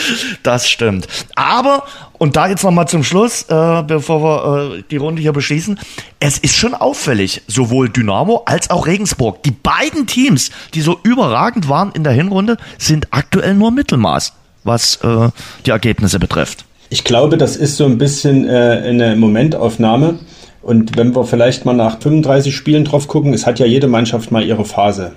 Das 0.43 0.69
stimmt. 0.69 1.09
Aber, 1.35 1.85
und 2.19 2.37
da 2.37 2.49
jetzt 2.49 2.63
nochmal 2.63 2.89
zum 2.89 3.03
Schluss, 3.03 3.43
äh, 3.49 3.83
bevor 3.83 4.23
wir 4.23 4.77
äh, 4.77 4.83
die 4.91 4.97
Runde 4.97 5.23
hier 5.23 5.33
beschließen, 5.33 5.79
es 6.21 6.39
ist 6.39 6.55
schon 6.55 6.75
auffällig, 6.75 7.43
sowohl 7.47 7.89
Dynamo 7.89 8.43
als 8.47 8.71
auch 8.71 8.87
Regensburg. 8.87 9.43
Die 9.43 9.51
beiden 9.51 10.07
Teams, 10.07 10.51
die 10.75 10.81
so 10.81 10.99
überragend 11.03 11.69
waren 11.69 11.93
in 11.93 12.05
der 12.05 12.13
Hinrunde, 12.13 12.57
sind 12.79 13.09
aktuell 13.11 13.55
nur 13.55 13.71
Mittelmaß, 13.71 14.33
was 14.65 14.97
äh, 14.97 15.31
die 15.65 15.71
Ergebnisse 15.71 16.19
betrifft. 16.19 16.65
Ich 16.89 17.05
glaube, 17.05 17.37
das 17.37 17.57
ist 17.57 17.77
so 17.77 17.85
ein 17.85 17.99
bisschen 17.99 18.49
äh, 18.49 18.83
eine 18.85 19.17
Momentaufnahme. 19.17 20.21
Und 20.67 20.97
wenn 20.97 21.15
wir 21.15 21.23
vielleicht 21.23 21.65
mal 21.65 21.75
nach 21.75 22.01
35 22.01 22.53
Spielen 22.53 22.85
drauf 22.85 23.07
gucken, 23.07 23.33
es 23.33 23.47
hat 23.47 23.61
ja 23.61 23.67
jede 23.67 23.87
Mannschaft 23.87 24.33
mal 24.33 24.45
ihre 24.45 24.65
Phase. 24.65 25.13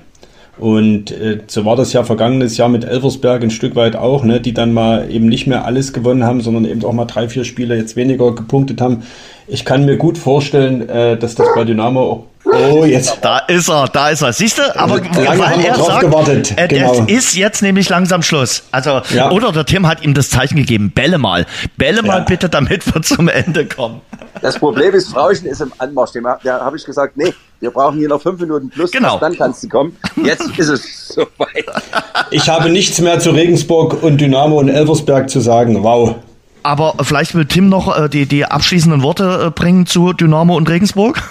Und 0.59 1.09
äh, 1.09 1.39
so 1.47 1.65
war 1.65 1.75
das 1.75 1.91
ja 1.91 2.03
vergangenes 2.03 2.55
Jahr 2.57 2.69
mit 2.69 2.85
Elversberg 2.85 3.41
ein 3.41 3.49
Stück 3.49 3.75
weit 3.75 3.95
auch, 3.95 4.23
ne, 4.23 4.39
die 4.39 4.53
dann 4.53 4.73
mal 4.73 5.09
eben 5.09 5.25
nicht 5.25 5.47
mehr 5.47 5.65
alles 5.65 5.91
gewonnen 5.91 6.23
haben, 6.23 6.41
sondern 6.41 6.65
eben 6.65 6.85
auch 6.85 6.93
mal 6.93 7.05
drei, 7.05 7.27
vier 7.29 7.45
Spiele 7.45 7.75
jetzt 7.75 7.95
weniger 7.95 8.35
gepunktet 8.35 8.79
haben. 8.79 9.01
Ich 9.47 9.65
kann 9.65 9.85
mir 9.85 9.97
gut 9.97 10.19
vorstellen, 10.19 10.87
äh, 10.87 11.17
dass 11.17 11.33
das 11.33 11.47
bei 11.55 11.63
Dynamo 11.63 11.99
auch 11.99 12.23
Oh, 12.51 12.83
jetzt. 12.85 13.17
Da 13.21 13.39
ist 13.39 13.69
er, 13.69 13.87
da 13.87 14.09
ist 14.09 14.21
er. 14.21 14.33
Siehst 14.33 14.57
du? 14.57 14.75
Aber 14.77 14.97
Lange 14.97 15.39
weil 15.39 15.65
er 15.65 15.75
sagt, 15.75 16.01
gewartet. 16.01 16.53
Äh, 16.57 16.67
genau. 16.67 17.05
es 17.07 17.27
ist 17.27 17.35
jetzt 17.35 17.61
nämlich 17.61 17.89
langsam 17.89 18.21
Schluss. 18.21 18.63
Also, 18.71 19.01
ja. 19.13 19.31
oder 19.31 19.51
der 19.51 19.65
Tim 19.65 19.87
hat 19.87 20.03
ihm 20.03 20.13
das 20.13 20.29
Zeichen 20.29 20.55
gegeben. 20.55 20.91
Bälle 20.91 21.17
mal. 21.17 21.45
Bälle 21.77 22.01
mal 22.01 22.21
bitte, 22.21 22.49
damit 22.49 22.85
wir 22.93 23.01
zum 23.01 23.27
Ende 23.27 23.65
kommen. 23.65 24.01
Das 24.41 24.57
Problem 24.57 24.93
ist, 24.93 25.09
Frauchen 25.09 25.45
ist 25.45 25.61
im 25.61 25.71
Anmarsch. 25.77 26.11
Da 26.43 26.61
habe 26.61 26.77
ich 26.77 26.85
gesagt, 26.85 27.17
nee, 27.17 27.33
wir 27.59 27.71
brauchen 27.71 27.97
hier 27.99 28.07
noch 28.07 28.21
fünf 28.21 28.39
Minuten 28.39 28.69
plus. 28.69 28.91
Genau. 28.91 29.17
Dann 29.19 29.37
kannst 29.37 29.63
du 29.63 29.69
kommen. 29.69 29.95
Jetzt 30.23 30.57
ist 30.57 30.69
es 30.69 31.07
soweit. 31.15 31.65
Ich 32.31 32.47
habe 32.47 32.69
nichts 32.69 32.99
mehr 32.99 33.19
zu 33.19 33.31
Regensburg 33.31 34.01
und 34.01 34.19
Dynamo 34.19 34.59
und 34.59 34.69
Elversberg 34.69 35.29
zu 35.29 35.39
sagen. 35.39 35.83
Wow. 35.83 36.15
Aber 36.63 36.95
vielleicht 37.01 37.35
will 37.35 37.45
Tim 37.45 37.69
noch 37.69 37.97
äh, 37.97 38.09
die, 38.09 38.25
die 38.25 38.45
abschließenden 38.45 39.01
Worte 39.01 39.45
äh, 39.47 39.51
bringen 39.51 39.85
zu 39.85 40.13
Dynamo 40.13 40.55
und 40.55 40.69
Regensburg. 40.69 41.21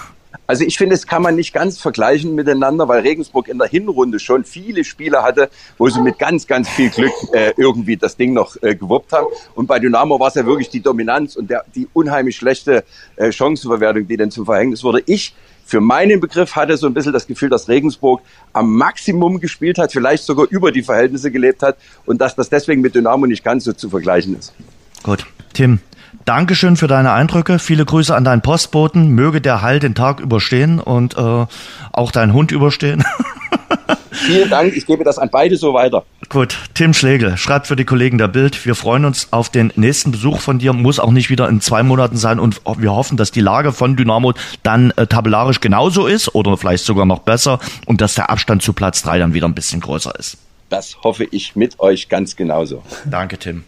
Also 0.49 0.63
ich 0.63 0.79
finde, 0.79 0.95
es 0.95 1.05
kann 1.05 1.21
man 1.21 1.35
nicht 1.35 1.53
ganz 1.53 1.77
vergleichen 1.77 2.33
miteinander, 2.33 2.87
weil 2.87 3.01
Regensburg 3.01 3.49
in 3.49 3.59
der 3.59 3.67
Hinrunde 3.67 4.17
schon 4.17 4.43
viele 4.43 4.83
Spiele 4.83 5.21
hatte, 5.21 5.47
wo 5.77 5.87
sie 5.89 6.01
mit 6.01 6.17
ganz, 6.17 6.47
ganz 6.47 6.67
viel 6.67 6.89
Glück 6.89 7.11
äh, 7.33 7.53
irgendwie 7.55 7.97
das 7.97 8.17
Ding 8.17 8.33
noch 8.33 8.55
äh, 8.63 8.73
gewuppt 8.73 9.13
haben. 9.13 9.27
Und 9.53 9.67
bei 9.67 9.77
Dynamo 9.77 10.19
war 10.19 10.29
es 10.29 10.33
ja 10.33 10.47
wirklich 10.47 10.69
die 10.69 10.79
Dominanz 10.79 11.35
und 11.35 11.51
der, 11.51 11.65
die 11.75 11.87
unheimlich 11.93 12.35
schlechte 12.35 12.83
äh, 13.15 13.31
Chancenverwertung, 13.31 14.07
die 14.07 14.17
dann 14.17 14.31
zum 14.31 14.45
Verhängnis 14.45 14.83
wurde. 14.83 15.03
Ich 15.05 15.35
für 15.65 15.81
meinen 15.81 16.19
Begriff 16.19 16.55
hatte 16.55 16.77
so 16.77 16.87
ein 16.87 16.95
bisschen 16.95 17.13
das 17.13 17.27
Gefühl, 17.27 17.49
dass 17.49 17.69
Regensburg 17.69 18.21
am 18.51 18.75
Maximum 18.75 19.39
gespielt 19.39 19.77
hat, 19.77 19.91
vielleicht 19.91 20.23
sogar 20.23 20.47
über 20.49 20.71
die 20.71 20.81
Verhältnisse 20.81 21.29
gelebt 21.29 21.61
hat 21.61 21.77
und 22.07 22.19
dass 22.19 22.35
das 22.35 22.49
deswegen 22.49 22.81
mit 22.81 22.95
Dynamo 22.95 23.27
nicht 23.27 23.43
ganz 23.43 23.65
so 23.65 23.73
zu 23.73 23.87
vergleichen 23.87 24.35
ist. 24.35 24.55
Gut, 25.03 25.27
Tim, 25.53 25.79
Dankeschön 26.25 26.75
für 26.75 26.87
deine 26.87 27.11
Eindrücke. 27.11 27.59
Viele 27.59 27.85
Grüße 27.85 28.15
an 28.15 28.23
deinen 28.23 28.41
Postboten. 28.41 29.09
Möge 29.09 29.41
der 29.41 29.61
Hall 29.61 29.79
den 29.79 29.95
Tag 29.95 30.19
überstehen 30.19 30.79
und 30.79 31.17
äh, 31.17 31.45
auch 31.91 32.11
dein 32.11 32.33
Hund 32.33 32.51
überstehen. 32.51 33.03
Vielen 34.11 34.49
Dank. 34.49 34.75
Ich 34.75 34.85
gebe 34.85 35.03
das 35.03 35.17
an 35.17 35.29
beide 35.31 35.55
so 35.55 35.73
weiter. 35.73 36.03
Gut, 36.27 36.57
Tim 36.73 36.93
Schlegel 36.93 37.37
schreibt 37.37 37.67
für 37.67 37.75
die 37.75 37.85
Kollegen 37.85 38.17
der 38.17 38.27
Bild. 38.27 38.65
Wir 38.65 38.75
freuen 38.75 39.05
uns 39.05 39.29
auf 39.31 39.49
den 39.49 39.71
nächsten 39.75 40.11
Besuch 40.11 40.39
von 40.39 40.59
dir. 40.59 40.73
Muss 40.73 40.99
auch 40.99 41.11
nicht 41.11 41.29
wieder 41.29 41.49
in 41.49 41.61
zwei 41.61 41.81
Monaten 41.81 42.17
sein 42.17 42.39
und 42.39 42.61
wir 42.77 42.93
hoffen, 42.93 43.17
dass 43.17 43.31
die 43.31 43.41
Lage 43.41 43.71
von 43.71 43.95
Dynamo 43.95 44.33
dann 44.61 44.91
äh, 44.91 45.07
tabellarisch 45.07 45.61
genauso 45.61 46.05
ist 46.05 46.35
oder 46.35 46.57
vielleicht 46.57 46.85
sogar 46.85 47.05
noch 47.05 47.19
besser 47.19 47.59
und 47.85 48.01
dass 48.01 48.15
der 48.15 48.29
Abstand 48.29 48.61
zu 48.61 48.73
Platz 48.73 49.01
drei 49.01 49.17
dann 49.17 49.33
wieder 49.33 49.47
ein 49.47 49.55
bisschen 49.55 49.79
größer 49.81 50.13
ist. 50.19 50.37
Das 50.69 50.97
hoffe 51.03 51.25
ich 51.31 51.55
mit 51.55 51.79
euch 51.79 52.09
ganz 52.09 52.35
genauso. 52.35 52.83
Danke, 53.05 53.39
Tim. 53.39 53.63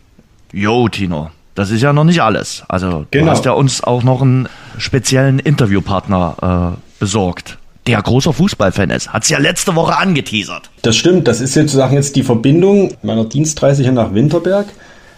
Jo, 0.53 0.87
Tino. 0.87 1.31
Das 1.55 1.69
ist 1.71 1.81
ja 1.81 1.91
noch 1.93 2.03
nicht 2.05 2.21
alles. 2.21 2.63
Also 2.67 3.05
Genau. 3.11 3.25
du 3.25 3.31
hast 3.31 3.45
ja 3.45 3.51
uns 3.51 3.83
auch 3.83 4.03
noch 4.03 4.21
einen 4.21 4.47
speziellen 4.77 5.39
Interviewpartner 5.39 6.77
äh, 6.77 6.99
besorgt, 6.99 7.57
der 7.87 8.01
großer 8.01 8.31
Fußballfan 8.33 8.89
ist. 8.89 9.11
Hat's 9.11 9.29
ja 9.29 9.37
letzte 9.39 9.75
Woche 9.75 9.97
angeteasert. 9.97 10.69
Das 10.83 10.95
stimmt, 10.95 11.27
das 11.27 11.41
ist 11.41 11.53
sozusagen 11.53 11.95
jetzt 11.95 12.15
die 12.15 12.23
Verbindung 12.23 12.93
meiner 13.03 13.25
Dienstreise 13.25 13.83
hier 13.83 13.91
nach 13.91 14.13
Winterberg. 14.13 14.67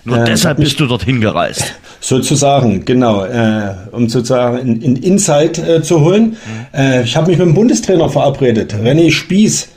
Nur 0.06 0.18
Äh, 0.18 0.26
deshalb 0.26 0.58
bist 0.58 0.80
du 0.80 0.86
dorthin 0.88 1.22
gereist. 1.22 1.76
Sozusagen, 2.02 2.84
genau, 2.84 3.24
äh, 3.24 3.74
um 3.94 4.10
sozusagen 4.10 4.58
in, 4.58 4.82
in 4.82 4.96
Insight 4.98 5.58
äh, 5.60 5.82
zu 5.82 6.02
holen. 6.02 6.36
Äh, 6.74 7.04
ich 7.04 7.16
habe 7.16 7.30
mich 7.30 7.38
mit 7.38 7.48
dem 7.48 7.54
Bundestrainer 7.54 8.10
verabredet, 8.10 8.74
René 8.74 9.10
Spieß, 9.10 9.70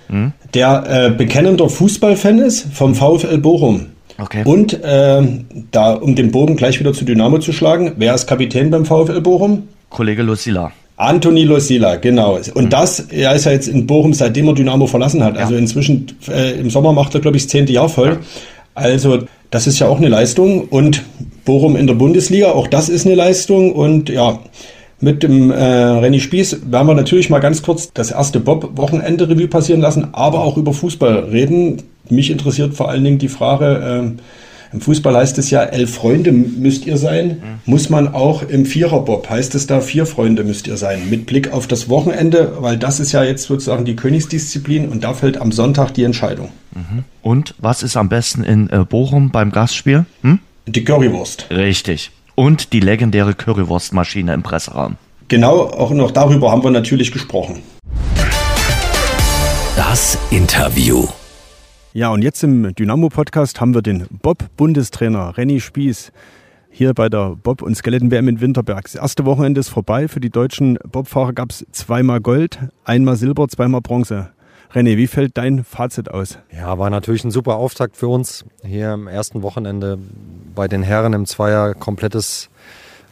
der 0.55 0.85
äh, 0.89 1.11
bekennender 1.11 1.69
Fußballfan 1.69 2.39
ist 2.41 2.67
vom 2.73 2.97
VfL 2.97 3.39
Bochum. 3.39 3.87
Okay. 4.19 4.43
Und 4.45 4.83
äh, 4.83 5.23
da, 5.71 5.95
um 5.95 6.15
den 6.15 6.31
Bogen 6.31 6.57
gleich 6.57 6.81
wieder 6.81 6.93
zu 6.93 7.05
Dynamo 7.05 7.39
zu 7.39 7.53
schlagen, 7.53 7.93
wer 7.97 8.15
ist 8.15 8.27
Kapitän 8.27 8.71
beim 8.71 8.85
VfL 8.85 9.21
Bochum? 9.21 9.65
Kollege 9.91 10.23
Lucilla. 10.23 10.73
Anthony 10.97 11.45
Losila, 11.45 11.97
genau. 11.97 12.39
Und 12.55 12.73
das, 12.73 13.01
er 13.01 13.35
ist 13.35 13.45
ja 13.45 13.53
jetzt 13.53 13.69
in 13.69 13.87
Bochum, 13.87 14.15
seitdem 14.15 14.49
er 14.49 14.55
Dynamo 14.55 14.87
verlassen 14.87 15.23
hat. 15.23 15.37
Also 15.37 15.55
inzwischen, 15.55 16.07
äh, 16.29 16.59
im 16.59 16.71
Sommer 16.71 16.93
macht 16.93 17.15
er, 17.15 17.21
glaube 17.21 17.37
ich, 17.37 17.45
das 17.45 17.51
zehnte 17.51 17.73
Jahr 17.73 17.91
voll. 17.91 18.19
Also, 18.75 19.25
das 19.51 19.67
ist 19.67 19.79
ja 19.79 19.89
auch 19.89 19.99
eine 19.99 20.09
Leistung. 20.09 20.69
Und 20.69 21.03
Bochum 21.45 21.77
in 21.77 21.87
der 21.87 21.95
Bundesliga, 21.95 22.53
auch 22.53 22.67
das 22.67 22.89
ist 22.89 23.05
eine 23.05 23.15
Leistung. 23.15 23.73
Und 23.73 24.09
ja, 24.09 24.39
mit 25.01 25.23
dem 25.23 25.51
äh, 25.51 25.63
Renny 25.63 26.21
Spieß 26.21 26.61
werden 26.71 26.89
wir 26.89 26.95
natürlich 26.95 27.29
mal 27.29 27.41
ganz 27.41 27.63
kurz 27.63 27.93
das 27.93 28.11
erste 28.11 28.41
Bob-Wochenende 28.41 29.29
Revue 29.29 29.49
passieren 29.49 29.83
lassen, 29.83 30.09
aber 30.13 30.41
auch 30.41 30.57
über 30.57 30.73
Fußball 30.73 31.25
reden. 31.31 31.83
Mich 32.11 32.31
interessiert 32.31 32.75
vor 32.75 32.89
allen 32.89 33.05
Dingen 33.05 33.19
die 33.19 33.29
Frage, 33.29 33.83
ähm, 33.85 34.19
im 34.73 34.81
Fußball 34.81 35.17
heißt 35.17 35.39
es 35.39 35.51
ja, 35.51 35.63
elf 35.63 35.95
Freunde 35.95 36.33
müsst 36.33 36.87
ihr 36.87 36.99
sein. 36.99 37.41
Muss 37.67 37.89
man 37.89 38.13
auch 38.13 38.43
im 38.43 38.67
Viererbob, 38.67 39.31
heißt 39.31 39.55
es 39.55 39.67
da, 39.67 39.81
vier 39.81 40.07
Freunde 40.07 40.45
müsst 40.45 40.67
ihr 40.67 40.77
sein. 40.77 41.09
Mit 41.09 41.27
Blick 41.27 41.53
auf 41.53 41.67
das 41.67 41.89
Wochenende, 41.89 42.57
weil 42.61 42.77
das 42.77 43.01
ist 43.01 43.13
ja 43.13 43.23
jetzt 43.23 43.45
sozusagen 43.45 43.85
die 43.85 43.97
Königsdisziplin 43.97 44.89
und 44.89 45.05
da 45.05 45.15
fällt 45.15 45.41
am 45.41 45.53
Sonntag 45.53 45.93
die 45.93 46.03
Entscheidung. 46.03 46.51
Und 47.23 47.55
was 47.59 47.83
ist 47.83 47.97
am 47.97 48.09
besten 48.09 48.45
in 48.45 48.69
äh, 48.71 48.85
Bochum 48.85 49.31
beim 49.31 49.51
Gastspiel? 49.51 50.05
Hm? 50.23 50.41
Die 50.67 50.85
Currywurst. 50.85 51.47
Richtig. 51.51 52.11
Und 52.35 52.73
die 52.73 52.81
legendäre 52.81 53.35
Currywurstmaschine 53.35 54.35
im 54.35 54.43
Presseraum. 54.43 54.97
Genau, 55.29 55.63
auch 55.63 55.91
noch 55.91 56.11
darüber 56.11 56.51
haben 56.51 56.63
wir 56.63 56.71
natürlich 56.71 57.13
gesprochen. 57.13 57.63
Das 59.77 60.19
Interview. 60.31 61.07
Ja, 61.97 62.11
und 62.11 62.21
jetzt 62.21 62.45
im 62.45 62.75
Dynamo-Podcast 62.75 63.59
haben 63.59 63.73
wir 63.73 63.81
den 63.81 64.07
Bob-Bundestrainer 64.21 65.39
Renny 65.39 65.61
Spieß 65.61 66.13
hier 66.69 66.93
bei 66.93 67.09
der 67.09 67.37
Bob- 67.43 67.63
und 67.63 67.75
Skeleton-WM 67.75 68.29
in 68.29 68.41
Winterberg. 68.43 68.83
Das 68.83 68.97
erste 68.97 69.25
Wochenende 69.25 69.61
ist 69.61 69.71
vorbei. 69.71 70.07
Für 70.07 70.21
die 70.21 70.29
deutschen 70.29 70.79
Bobfahrer 70.93 71.33
gab 71.33 71.53
es 71.53 71.65
zweimal 71.73 72.21
Gold, 72.21 72.59
einmal 72.85 73.17
Silber, 73.17 73.49
zweimal 73.49 73.81
Bronze. 73.81 74.29
René, 74.75 74.99
wie 74.99 75.07
fällt 75.07 75.39
dein 75.39 75.65
Fazit 75.65 76.11
aus? 76.11 76.39
Ja, 76.55 76.79
war 76.79 76.91
natürlich 76.91 77.25
ein 77.25 77.31
super 77.31 77.57
Auftakt 77.57 77.97
für 77.97 78.09
uns. 78.09 78.45
Hier 78.63 78.93
im 78.93 79.09
ersten 79.09 79.41
Wochenende 79.41 79.99
bei 80.55 80.69
den 80.69 80.83
Herren 80.83 81.15
im 81.15 81.25
Zweier 81.25 81.73
komplettes 81.73 82.51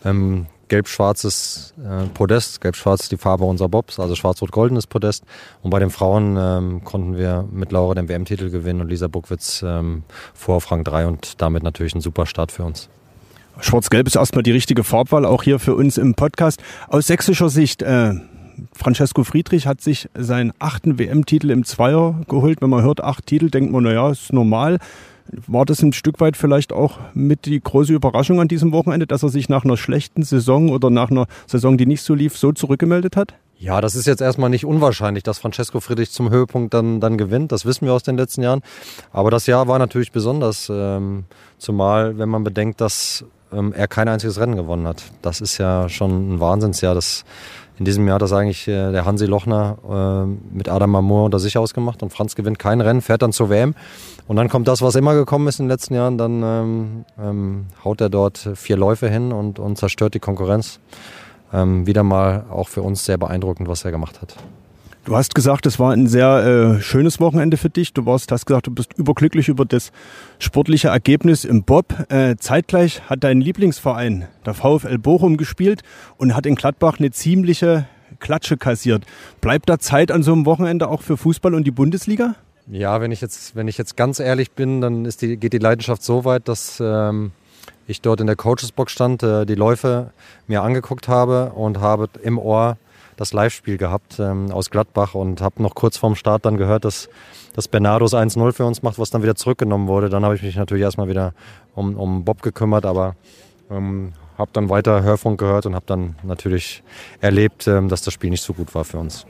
ähm, 0.04 0.44
gelb-schwarzes 0.68 1.74
äh, 1.78 2.06
Podest. 2.14 2.60
Gelb-schwarz 2.60 3.04
ist 3.04 3.12
die 3.12 3.16
Farbe 3.16 3.44
unserer 3.44 3.68
Bobs, 3.68 3.98
also 3.98 4.14
schwarz-rot-goldenes 4.14 4.86
Podest. 4.86 5.24
Und 5.62 5.70
bei 5.70 5.78
den 5.78 5.90
Frauen 5.90 6.36
ähm, 6.38 6.84
konnten 6.84 7.16
wir 7.16 7.46
mit 7.50 7.72
Laura 7.72 7.94
den 7.94 8.08
WM-Titel 8.08 8.50
gewinnen 8.50 8.80
und 8.80 8.88
Lisa 8.88 9.08
Buckwitz 9.08 9.62
ähm, 9.66 10.02
vor 10.34 10.56
auf 10.56 10.70
Rang 10.70 10.84
3 10.84 11.06
und 11.06 11.40
damit 11.42 11.62
natürlich 11.62 11.94
ein 11.94 12.00
super 12.00 12.26
Start 12.26 12.52
für 12.52 12.64
uns. 12.64 12.88
Schwarz-Gelb 13.60 14.06
ist 14.06 14.16
erstmal 14.16 14.42
die 14.42 14.52
richtige 14.52 14.82
Farbwahl, 14.82 15.24
auch 15.24 15.42
hier 15.42 15.58
für 15.58 15.74
uns 15.74 15.96
im 15.96 16.14
Podcast. 16.14 16.62
Aus 16.88 17.06
sächsischer 17.06 17.48
Sicht, 17.48 17.82
äh, 17.82 18.14
Francesco 18.72 19.24
Friedrich 19.24 19.66
hat 19.66 19.80
sich 19.80 20.08
seinen 20.14 20.52
achten 20.58 20.98
WM-Titel 20.98 21.50
im 21.50 21.64
Zweier 21.64 22.20
geholt. 22.28 22.62
Wenn 22.62 22.70
man 22.70 22.82
hört, 22.82 23.02
acht 23.02 23.26
Titel, 23.26 23.50
denkt 23.50 23.72
man, 23.72 23.84
naja, 23.84 24.10
ist 24.10 24.32
normal. 24.32 24.78
War 25.46 25.64
das 25.64 25.82
ein 25.82 25.92
Stück 25.92 26.20
weit 26.20 26.36
vielleicht 26.36 26.72
auch 26.72 26.98
mit 27.14 27.46
die 27.46 27.60
große 27.60 27.92
Überraschung 27.92 28.40
an 28.40 28.48
diesem 28.48 28.72
Wochenende, 28.72 29.06
dass 29.06 29.22
er 29.22 29.28
sich 29.28 29.48
nach 29.48 29.64
einer 29.64 29.76
schlechten 29.76 30.22
Saison 30.22 30.68
oder 30.70 30.90
nach 30.90 31.10
einer 31.10 31.26
Saison, 31.46 31.76
die 31.76 31.86
nicht 31.86 32.02
so 32.02 32.14
lief, 32.14 32.36
so 32.36 32.52
zurückgemeldet 32.52 33.16
hat? 33.16 33.34
Ja, 33.58 33.80
das 33.80 33.94
ist 33.94 34.06
jetzt 34.06 34.20
erstmal 34.20 34.50
nicht 34.50 34.66
unwahrscheinlich, 34.66 35.22
dass 35.22 35.38
Francesco 35.38 35.80
Friedrich 35.80 36.10
zum 36.10 36.30
Höhepunkt 36.30 36.74
dann, 36.74 37.00
dann 37.00 37.16
gewinnt. 37.16 37.52
Das 37.52 37.64
wissen 37.64 37.86
wir 37.86 37.94
aus 37.94 38.02
den 38.02 38.16
letzten 38.16 38.42
Jahren. 38.42 38.62
Aber 39.12 39.30
das 39.30 39.46
Jahr 39.46 39.68
war 39.68 39.78
natürlich 39.78 40.12
besonders, 40.12 40.70
ähm, 40.70 41.24
zumal 41.58 42.18
wenn 42.18 42.28
man 42.28 42.44
bedenkt, 42.44 42.80
dass 42.80 43.24
ähm, 43.52 43.72
er 43.72 43.88
kein 43.88 44.08
einziges 44.08 44.38
Rennen 44.38 44.56
gewonnen 44.56 44.86
hat. 44.86 45.04
Das 45.22 45.40
ist 45.40 45.58
ja 45.58 45.88
schon 45.88 46.34
ein 46.34 46.40
Wahnsinnsjahr. 46.40 46.94
Das, 46.94 47.24
in 47.78 47.84
diesem 47.84 48.06
Jahr 48.06 48.16
hat 48.16 48.22
das 48.22 48.32
eigentlich 48.32 48.68
äh, 48.68 48.92
der 48.92 49.04
Hansi 49.04 49.26
Lochner 49.26 49.78
äh, 49.88 50.54
mit 50.56 50.68
Adam 50.68 50.90
Mamour 50.90 51.24
unter 51.24 51.38
sich 51.38 51.58
ausgemacht 51.58 52.02
und 52.02 52.10
Franz 52.10 52.36
gewinnt 52.36 52.58
kein 52.58 52.80
Rennen, 52.80 53.00
fährt 53.00 53.22
dann 53.22 53.32
zur 53.32 53.50
WM. 53.50 53.74
Und 54.28 54.36
dann 54.36 54.48
kommt 54.48 54.68
das, 54.68 54.80
was 54.80 54.94
immer 54.94 55.14
gekommen 55.14 55.48
ist 55.48 55.58
in 55.58 55.66
den 55.66 55.70
letzten 55.70 55.94
Jahren, 55.94 56.16
dann 56.16 56.42
ähm, 56.42 57.04
ähm, 57.20 57.66
haut 57.84 58.00
er 58.00 58.08
dort 58.08 58.48
vier 58.54 58.76
Läufe 58.76 59.08
hin 59.08 59.32
und, 59.32 59.58
und 59.58 59.76
zerstört 59.76 60.14
die 60.14 60.20
Konkurrenz 60.20 60.78
ähm, 61.52 61.86
wieder 61.86 62.02
mal 62.02 62.44
auch 62.50 62.68
für 62.68 62.82
uns 62.82 63.04
sehr 63.04 63.18
beeindruckend, 63.18 63.68
was 63.68 63.84
er 63.84 63.90
gemacht 63.90 64.22
hat. 64.22 64.36
Du 65.04 65.14
hast 65.14 65.34
gesagt, 65.34 65.66
es 65.66 65.78
war 65.78 65.92
ein 65.92 66.06
sehr 66.06 66.78
äh, 66.78 66.80
schönes 66.80 67.20
Wochenende 67.20 67.58
für 67.58 67.68
dich. 67.68 67.92
Du 67.92 68.06
warst, 68.06 68.32
hast 68.32 68.46
gesagt, 68.46 68.68
du 68.68 68.70
bist 68.70 68.94
überglücklich 68.96 69.48
über 69.48 69.66
das 69.66 69.92
sportliche 70.38 70.88
Ergebnis 70.88 71.44
im 71.44 71.62
Bob. 71.62 72.10
Äh, 72.10 72.36
zeitgleich 72.38 73.02
hat 73.10 73.22
dein 73.22 73.42
Lieblingsverein, 73.42 74.28
der 74.46 74.54
VfL 74.54 74.96
Bochum, 74.96 75.36
gespielt 75.36 75.82
und 76.16 76.34
hat 76.34 76.46
in 76.46 76.54
Gladbach 76.54 76.98
eine 76.98 77.10
ziemliche 77.10 77.86
Klatsche 78.18 78.56
kassiert. 78.56 79.04
Bleibt 79.42 79.68
da 79.68 79.78
Zeit 79.78 80.10
an 80.10 80.22
so 80.22 80.32
einem 80.32 80.46
Wochenende 80.46 80.88
auch 80.88 81.02
für 81.02 81.18
Fußball 81.18 81.52
und 81.52 81.64
die 81.64 81.70
Bundesliga? 81.70 82.34
Ja, 82.66 83.02
wenn 83.02 83.12
ich 83.12 83.20
jetzt, 83.20 83.54
wenn 83.54 83.68
ich 83.68 83.76
jetzt 83.76 83.98
ganz 83.98 84.20
ehrlich 84.20 84.52
bin, 84.52 84.80
dann 84.80 85.04
ist 85.04 85.20
die, 85.20 85.36
geht 85.36 85.52
die 85.52 85.58
Leidenschaft 85.58 86.02
so 86.02 86.24
weit, 86.24 86.48
dass 86.48 86.80
ähm, 86.80 87.32
ich 87.86 88.00
dort 88.00 88.22
in 88.22 88.26
der 88.26 88.36
Coachesbox 88.36 88.90
stand, 88.90 89.22
äh, 89.22 89.44
die 89.44 89.54
Läufe 89.54 90.12
mir 90.46 90.62
angeguckt 90.62 91.08
habe 91.08 91.52
und 91.54 91.80
habe 91.80 92.08
im 92.22 92.38
Ohr 92.38 92.78
das 93.16 93.32
Live-Spiel 93.32 93.78
gehabt 93.78 94.18
ähm, 94.18 94.50
aus 94.50 94.70
Gladbach 94.70 95.14
und 95.14 95.40
habe 95.40 95.62
noch 95.62 95.74
kurz 95.74 95.96
vorm 95.96 96.16
Start 96.16 96.44
dann 96.44 96.56
gehört, 96.56 96.84
dass, 96.84 97.08
dass 97.54 97.68
Bernardo 97.68 98.04
das 98.04 98.14
1-0 98.14 98.52
für 98.52 98.64
uns 98.64 98.82
macht, 98.82 98.98
was 98.98 99.10
dann 99.10 99.22
wieder 99.22 99.34
zurückgenommen 99.34 99.88
wurde. 99.88 100.08
Dann 100.08 100.24
habe 100.24 100.34
ich 100.34 100.42
mich 100.42 100.56
natürlich 100.56 100.82
erstmal 100.82 101.08
wieder 101.08 101.34
um, 101.74 101.96
um 101.96 102.24
Bob 102.24 102.42
gekümmert, 102.42 102.86
aber 102.86 103.16
ähm, 103.70 104.12
habe 104.38 104.50
dann 104.52 104.68
weiter 104.68 105.02
Hörfunk 105.02 105.38
gehört 105.38 105.66
und 105.66 105.74
habe 105.74 105.86
dann 105.86 106.16
natürlich 106.22 106.82
erlebt, 107.20 107.66
ähm, 107.66 107.88
dass 107.88 108.02
das 108.02 108.14
Spiel 108.14 108.30
nicht 108.30 108.42
so 108.42 108.52
gut 108.52 108.74
war 108.74 108.84
für 108.84 108.98
uns. 108.98 109.26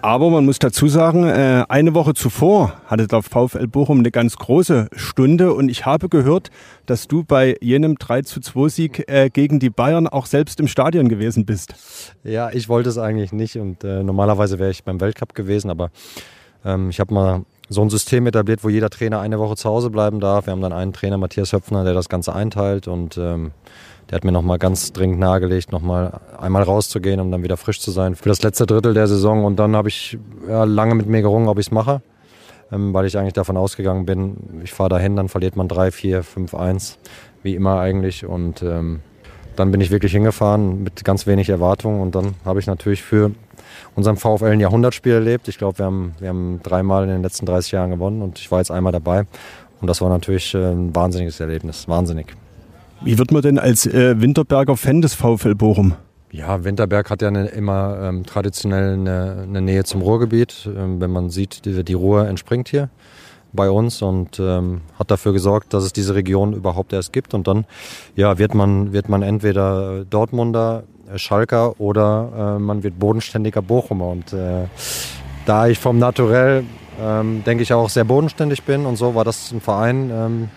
Aber 0.00 0.30
man 0.30 0.44
muss 0.44 0.60
dazu 0.60 0.86
sagen, 0.86 1.24
äh, 1.24 1.64
eine 1.68 1.92
Woche 1.92 2.14
zuvor 2.14 2.74
hatte 2.86 3.08
der 3.08 3.22
VfL 3.22 3.66
Bochum 3.66 3.98
eine 3.98 4.12
ganz 4.12 4.36
große 4.36 4.88
Stunde 4.94 5.52
und 5.52 5.68
ich 5.68 5.86
habe 5.86 6.08
gehört, 6.08 6.50
dass 6.86 7.08
du 7.08 7.24
bei 7.24 7.56
jenem 7.60 7.96
3 7.98 8.22
zu 8.22 8.40
2 8.40 8.68
Sieg 8.68 9.08
äh, 9.08 9.28
gegen 9.28 9.58
die 9.58 9.70
Bayern 9.70 10.06
auch 10.06 10.26
selbst 10.26 10.60
im 10.60 10.68
Stadion 10.68 11.08
gewesen 11.08 11.46
bist. 11.46 11.74
Ja, 12.22 12.50
ich 12.50 12.68
wollte 12.68 12.90
es 12.90 12.98
eigentlich 12.98 13.32
nicht 13.32 13.56
und 13.56 13.82
äh, 13.82 14.04
normalerweise 14.04 14.60
wäre 14.60 14.70
ich 14.70 14.84
beim 14.84 15.00
Weltcup 15.00 15.34
gewesen, 15.34 15.68
aber 15.68 15.90
ähm, 16.64 16.90
ich 16.90 17.00
habe 17.00 17.12
mal 17.12 17.44
so 17.68 17.82
ein 17.82 17.90
System 17.90 18.26
etabliert, 18.28 18.62
wo 18.62 18.68
jeder 18.68 18.90
Trainer 18.90 19.20
eine 19.20 19.40
Woche 19.40 19.56
zu 19.56 19.68
Hause 19.68 19.90
bleiben 19.90 20.20
darf. 20.20 20.46
Wir 20.46 20.52
haben 20.52 20.62
dann 20.62 20.72
einen 20.72 20.92
Trainer, 20.92 21.18
Matthias 21.18 21.52
Höpfner, 21.52 21.84
der 21.84 21.94
das 21.94 22.08
Ganze 22.08 22.34
einteilt 22.34 22.86
und 22.86 23.18
ähm, 23.18 23.50
der 24.10 24.16
hat 24.16 24.24
mir 24.24 24.32
nochmal 24.32 24.58
ganz 24.58 24.92
dringend 24.92 25.18
nahegelegt, 25.18 25.70
nochmal 25.70 26.20
einmal 26.38 26.62
rauszugehen, 26.62 27.20
um 27.20 27.30
dann 27.30 27.42
wieder 27.42 27.56
frisch 27.56 27.80
zu 27.80 27.90
sein 27.90 28.14
für 28.14 28.28
das 28.28 28.42
letzte 28.42 28.64
Drittel 28.64 28.94
der 28.94 29.06
Saison. 29.06 29.44
Und 29.44 29.56
dann 29.56 29.76
habe 29.76 29.88
ich 29.88 30.18
ja, 30.48 30.64
lange 30.64 30.94
mit 30.94 31.06
mir 31.06 31.20
gerungen, 31.20 31.48
ob 31.48 31.58
ich 31.58 31.66
es 31.66 31.70
mache, 31.72 32.00
ähm, 32.72 32.94
weil 32.94 33.04
ich 33.06 33.18
eigentlich 33.18 33.34
davon 33.34 33.56
ausgegangen 33.56 34.06
bin, 34.06 34.60
ich 34.64 34.72
fahre 34.72 34.88
dahin, 34.88 35.16
dann 35.16 35.28
verliert 35.28 35.56
man 35.56 35.68
3, 35.68 35.90
4, 35.90 36.22
5, 36.22 36.54
1, 36.54 36.98
wie 37.42 37.54
immer 37.54 37.80
eigentlich. 37.80 38.24
Und 38.24 38.62
ähm, 38.62 39.00
dann 39.56 39.70
bin 39.72 39.80
ich 39.80 39.90
wirklich 39.90 40.12
hingefahren 40.12 40.82
mit 40.82 41.04
ganz 41.04 41.26
wenig 41.26 41.50
Erwartungen 41.50 42.00
und 42.00 42.14
dann 42.14 42.34
habe 42.44 42.60
ich 42.60 42.66
natürlich 42.66 43.02
für 43.02 43.32
unserem 43.94 44.16
VfL 44.16 44.46
ein 44.46 44.60
Jahrhundertspiel 44.60 45.12
erlebt. 45.12 45.48
Ich 45.48 45.58
glaube, 45.58 45.78
wir 45.78 45.84
haben, 45.84 46.14
wir 46.20 46.28
haben 46.28 46.60
dreimal 46.62 47.04
in 47.04 47.10
den 47.10 47.22
letzten 47.22 47.44
30 47.44 47.72
Jahren 47.72 47.90
gewonnen 47.90 48.22
und 48.22 48.38
ich 48.38 48.50
war 48.50 48.60
jetzt 48.60 48.70
einmal 48.70 48.92
dabei. 48.92 49.26
Und 49.80 49.86
das 49.86 50.00
war 50.00 50.08
natürlich 50.08 50.54
äh, 50.54 50.72
ein 50.72 50.94
wahnsinniges 50.94 51.40
Erlebnis, 51.40 51.86
wahnsinnig. 51.88 52.34
Wie 53.00 53.16
wird 53.16 53.30
man 53.30 53.42
denn 53.42 53.58
als 53.58 53.86
äh, 53.86 54.20
Winterberger 54.20 54.76
Fan 54.76 55.00
des 55.00 55.14
VfL 55.14 55.54
Bochum? 55.54 55.94
Ja, 56.30 56.64
Winterberg 56.64 57.10
hat 57.10 57.22
ja 57.22 57.28
eine, 57.28 57.46
immer 57.46 57.98
ähm, 58.02 58.26
traditionell 58.26 58.94
eine, 58.94 59.44
eine, 59.44 59.60
Nähe 59.62 59.84
zum 59.84 60.02
Ruhrgebiet. 60.02 60.68
Ähm, 60.76 61.00
wenn 61.00 61.10
man 61.10 61.30
sieht, 61.30 61.64
die, 61.64 61.84
die 61.84 61.94
Ruhr 61.94 62.26
entspringt 62.26 62.68
hier 62.68 62.90
bei 63.52 63.70
uns 63.70 64.02
und 64.02 64.38
ähm, 64.40 64.82
hat 64.98 65.10
dafür 65.10 65.32
gesorgt, 65.32 65.72
dass 65.72 65.84
es 65.84 65.92
diese 65.92 66.14
Region 66.14 66.52
überhaupt 66.52 66.92
erst 66.92 67.12
gibt. 67.12 67.34
Und 67.34 67.46
dann 67.46 67.64
ja, 68.16 68.36
wird, 68.38 68.54
man, 68.54 68.92
wird 68.92 69.08
man 69.08 69.22
entweder 69.22 70.04
Dortmunder, 70.04 70.82
äh, 71.12 71.18
Schalker 71.18 71.80
oder 71.80 72.56
äh, 72.56 72.58
man 72.58 72.82
wird 72.82 72.98
bodenständiger 72.98 73.62
Bochumer. 73.62 74.08
Und 74.08 74.32
äh, 74.32 74.66
da 75.46 75.68
ich 75.68 75.78
vom 75.78 75.98
Naturell, 75.98 76.64
ähm, 77.00 77.42
denke 77.44 77.62
ich, 77.62 77.72
auch 77.72 77.88
sehr 77.88 78.04
bodenständig 78.04 78.64
bin 78.64 78.84
und 78.86 78.96
so, 78.96 79.14
war 79.14 79.24
das 79.24 79.52
ein 79.52 79.60
Verein, 79.60 80.10
ähm, 80.12 80.48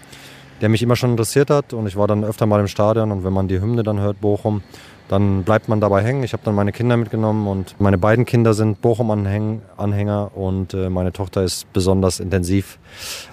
der 0.62 0.70
mich 0.70 0.82
immer 0.82 0.96
schon 0.96 1.12
interessiert 1.12 1.50
hat. 1.50 1.74
Und 1.74 1.88
ich 1.88 1.96
war 1.96 2.08
dann 2.08 2.24
öfter 2.24 2.46
mal 2.46 2.60
im 2.60 2.68
Stadion 2.68 3.12
und 3.12 3.24
wenn 3.24 3.34
man 3.34 3.48
die 3.48 3.60
Hymne 3.60 3.84
dann 3.84 4.00
hört, 4.00 4.22
Bochum, 4.22 4.62
dann 5.10 5.44
bleibt 5.44 5.68
man 5.68 5.82
dabei 5.82 6.04
hängen. 6.04 6.24
Ich 6.24 6.32
habe 6.32 6.44
dann 6.46 6.56
meine 6.56 6.72
Kinder 6.72 6.96
mitgenommen 6.96 7.48
und 7.48 7.76
meine 7.80 7.98
beiden 7.98 8.26
Kinder 8.26 8.54
sind 8.54 8.82
Bochum-Anhänger 8.82 10.32
und 10.36 10.74
äh, 10.74 10.90
meine 10.90 11.12
Tochter 11.12 11.44
ist 11.44 11.72
besonders 11.74 12.22
intensiv 12.22 12.80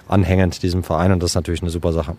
anhängend 0.07 0.61
diesem 0.61 0.83
Verein 0.83 1.13
und 1.13 1.23
das 1.23 1.31
ist 1.31 1.35
natürlich 1.35 1.61
eine 1.61 1.71
super 1.71 1.93
Sache. 1.93 2.17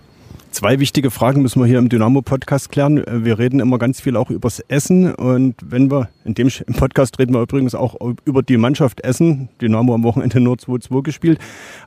Zwei 0.50 0.80
wichtige 0.80 1.12
Fragen 1.12 1.42
müssen 1.42 1.60
wir 1.60 1.66
hier 1.66 1.78
im 1.78 1.88
Dynamo-Podcast 1.88 2.72
klären. 2.72 3.04
Wir 3.08 3.38
reden 3.38 3.60
immer 3.60 3.78
ganz 3.78 4.00
viel 4.00 4.16
auch 4.16 4.30
übers 4.30 4.58
Essen 4.66 5.14
und 5.14 5.54
wenn 5.64 5.92
wir, 5.92 6.08
in 6.24 6.34
dem 6.34 6.50
Podcast 6.76 7.20
reden 7.20 7.34
wir 7.34 7.40
übrigens 7.40 7.76
auch 7.76 7.96
über 8.24 8.42
die 8.42 8.56
Mannschaft 8.56 9.00
Essen. 9.02 9.48
Dynamo 9.62 9.94
am 9.94 10.02
Wochenende 10.02 10.40
nur 10.40 10.56
2-2 10.56 11.02
gespielt. 11.02 11.38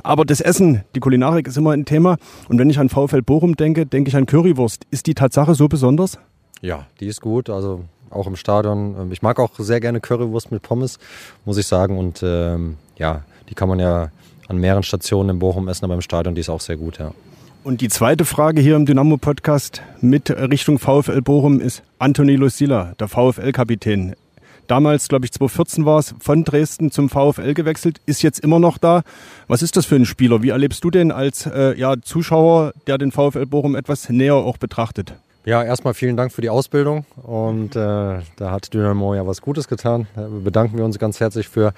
Aber 0.02 0.24
das 0.24 0.40
Essen, 0.40 0.84
die 0.96 1.02
Kulinarik 1.02 1.46
ist 1.48 1.58
immer 1.58 1.72
ein 1.72 1.84
Thema. 1.84 2.18
Und 2.48 2.58
wenn 2.58 2.70
ich 2.70 2.80
an 2.80 2.88
VfL 2.88 3.22
Bochum 3.22 3.58
denke, 3.58 3.86
denke 3.86 4.08
ich 4.08 4.16
an 4.16 4.26
Currywurst. 4.26 4.86
Ist 4.92 5.08
die 5.08 5.14
Tatsache 5.14 5.56
so 5.56 5.68
besonders? 5.68 6.18
Ja, 6.62 6.88
die 7.02 7.08
ist 7.08 7.20
gut. 7.20 7.50
Also 7.50 7.84
auch 8.10 8.28
im 8.28 8.38
Stadion. 8.38 9.12
Ich 9.12 9.22
mag 9.22 9.40
auch 9.40 9.52
sehr 9.58 9.82
gerne 9.82 10.00
Currywurst 10.00 10.54
mit 10.54 10.62
Pommes, 10.62 11.00
muss 11.44 11.58
ich 11.58 11.68
sagen. 11.68 11.98
Und 11.98 12.22
ähm, 12.24 12.78
ja, 12.98 13.24
die 13.50 13.56
kann 13.56 13.68
man 13.68 13.80
ja 13.80 14.10
an 14.48 14.58
mehreren 14.58 14.84
Stationen 14.84 15.32
in 15.32 15.40
Bochum 15.40 15.68
essen, 15.68 15.84
aber 15.84 15.96
im 15.96 16.02
Stadion, 16.02 16.34
die 16.34 16.42
ist 16.42 16.50
auch 16.50 16.62
sehr 16.62 16.78
gut, 16.78 16.98
ja. 16.98 17.12
Und 17.64 17.80
die 17.80 17.88
zweite 17.88 18.26
Frage 18.26 18.60
hier 18.60 18.76
im 18.76 18.86
Dynamo-Podcast 18.86 19.82
mit 20.02 20.30
Richtung 20.30 20.80
VfL 20.80 21.22
Bochum 21.22 21.62
ist 21.62 21.82
Antoni 21.98 22.36
Lucilla, 22.36 22.94
der 23.00 23.08
VfL-Kapitän. 23.08 24.16
Damals, 24.68 25.08
glaube 25.08 25.26
ich, 25.26 25.32
2014 25.32 25.86
war 25.86 26.00
es, 26.00 26.14
von 26.20 26.44
Dresden 26.44 26.92
zum 26.92 27.08
VfL 27.10 27.54
gewechselt, 27.54 28.02
ist 28.06 28.22
jetzt 28.22 28.42
immer 28.42 28.60
noch 28.60 28.78
da. 28.78 29.04
Was 29.48 29.62
ist 29.62 29.78
das 29.78 29.86
für 29.86 29.96
ein 29.96 30.06
Spieler? 30.06 30.42
Wie 30.42 30.50
erlebst 30.50 30.84
du 30.84 30.92
den 30.92 31.14
als 31.14 31.46
äh, 31.46 31.80
ja, 31.80 31.96
Zuschauer, 32.02 32.74
der 32.86 32.98
den 32.98 33.14
VfL 33.14 33.46
Bochum 33.46 33.76
etwas 33.76 34.10
näher 34.10 34.36
auch 34.36 34.58
betrachtet? 34.58 35.16
Ja, 35.46 35.64
erstmal 35.64 35.94
vielen 35.94 36.18
Dank 36.18 36.34
für 36.34 36.42
die 36.42 36.50
Ausbildung 36.50 37.06
und 37.22 37.76
äh, 37.76 38.20
da 38.38 38.52
hat 38.52 38.74
Dynamo 38.74 39.14
ja 39.14 39.28
was 39.28 39.42
Gutes 39.42 39.68
getan. 39.68 40.08
Da 40.16 40.28
bedanken 40.28 40.78
wir 40.78 40.86
uns 40.86 41.00
ganz 41.00 41.20
herzlich 41.20 41.50
für. 41.50 41.74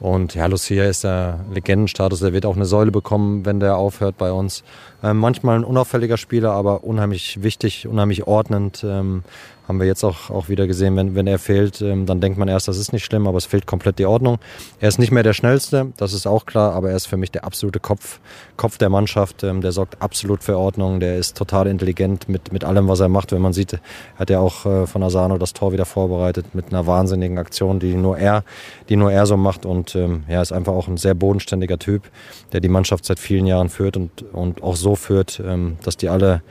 Und 0.00 0.34
ja, 0.34 0.46
Lucia 0.46 0.84
ist 0.84 1.04
der 1.04 1.40
Legendenstatus, 1.52 2.20
der 2.20 2.32
wird 2.32 2.46
auch 2.46 2.56
eine 2.56 2.64
Säule 2.64 2.90
bekommen, 2.90 3.44
wenn 3.44 3.60
der 3.60 3.76
aufhört 3.76 4.16
bei 4.16 4.32
uns. 4.32 4.64
Ähm, 5.02 5.18
manchmal 5.18 5.58
ein 5.58 5.64
unauffälliger 5.64 6.16
Spieler, 6.16 6.52
aber 6.52 6.84
unheimlich 6.84 7.42
wichtig, 7.42 7.86
unheimlich 7.86 8.26
ordnend. 8.26 8.82
Ähm, 8.82 9.22
haben 9.70 9.78
wir 9.78 9.86
jetzt 9.86 10.02
auch, 10.02 10.30
auch 10.30 10.48
wieder 10.48 10.66
gesehen, 10.66 10.96
wenn, 10.96 11.14
wenn 11.14 11.28
er 11.28 11.38
fehlt, 11.38 11.80
ähm, 11.80 12.04
dann 12.04 12.20
denkt 12.20 12.36
man 12.36 12.48
erst, 12.48 12.66
das 12.66 12.76
ist 12.76 12.92
nicht 12.92 13.04
schlimm, 13.04 13.28
aber 13.28 13.38
es 13.38 13.46
fehlt 13.46 13.66
komplett 13.66 14.00
die 14.00 14.04
Ordnung. 14.04 14.38
Er 14.80 14.88
ist 14.88 14.98
nicht 14.98 15.12
mehr 15.12 15.22
der 15.22 15.32
Schnellste, 15.32 15.92
das 15.96 16.12
ist 16.12 16.26
auch 16.26 16.44
klar, 16.44 16.72
aber 16.72 16.90
er 16.90 16.96
ist 16.96 17.06
für 17.06 17.16
mich 17.16 17.30
der 17.30 17.44
absolute 17.44 17.78
Kopf, 17.78 18.18
Kopf 18.56 18.78
der 18.78 18.88
Mannschaft. 18.88 19.44
Ähm, 19.44 19.60
der 19.60 19.70
sorgt 19.70 20.02
absolut 20.02 20.42
für 20.42 20.58
Ordnung, 20.58 20.98
der 20.98 21.18
ist 21.18 21.36
total 21.36 21.68
intelligent 21.68 22.28
mit, 22.28 22.52
mit 22.52 22.64
allem, 22.64 22.88
was 22.88 22.98
er 22.98 23.08
macht. 23.08 23.30
Wenn 23.30 23.42
man 23.42 23.52
sieht, 23.52 23.78
hat 24.16 24.28
er 24.28 24.40
auch 24.40 24.66
äh, 24.66 24.88
von 24.88 25.04
Asano 25.04 25.38
das 25.38 25.52
Tor 25.52 25.72
wieder 25.72 25.84
vorbereitet 25.84 26.46
mit 26.52 26.72
einer 26.72 26.88
wahnsinnigen 26.88 27.38
Aktion, 27.38 27.78
die 27.78 27.94
nur 27.94 28.18
er, 28.18 28.42
die 28.88 28.96
nur 28.96 29.12
er 29.12 29.24
so 29.26 29.36
macht. 29.36 29.64
Und 29.64 29.89
ähm, 29.94 30.24
ja, 30.28 30.42
ist 30.42 30.52
einfach 30.52 30.72
auch 30.72 30.88
ein 30.88 30.96
sehr 30.96 31.14
bodenständiger 31.14 31.78
Typ, 31.78 32.10
der 32.52 32.60
die 32.60 32.68
Mannschaft 32.68 33.04
seit 33.04 33.18
vielen 33.18 33.46
Jahren 33.46 33.68
führt 33.68 33.96
und, 33.96 34.22
und 34.32 34.62
auch 34.62 34.76
so 34.76 34.96
führt, 34.96 35.42
ähm, 35.44 35.76
dass 35.82 35.96
die 35.96 36.08
alle 36.08 36.42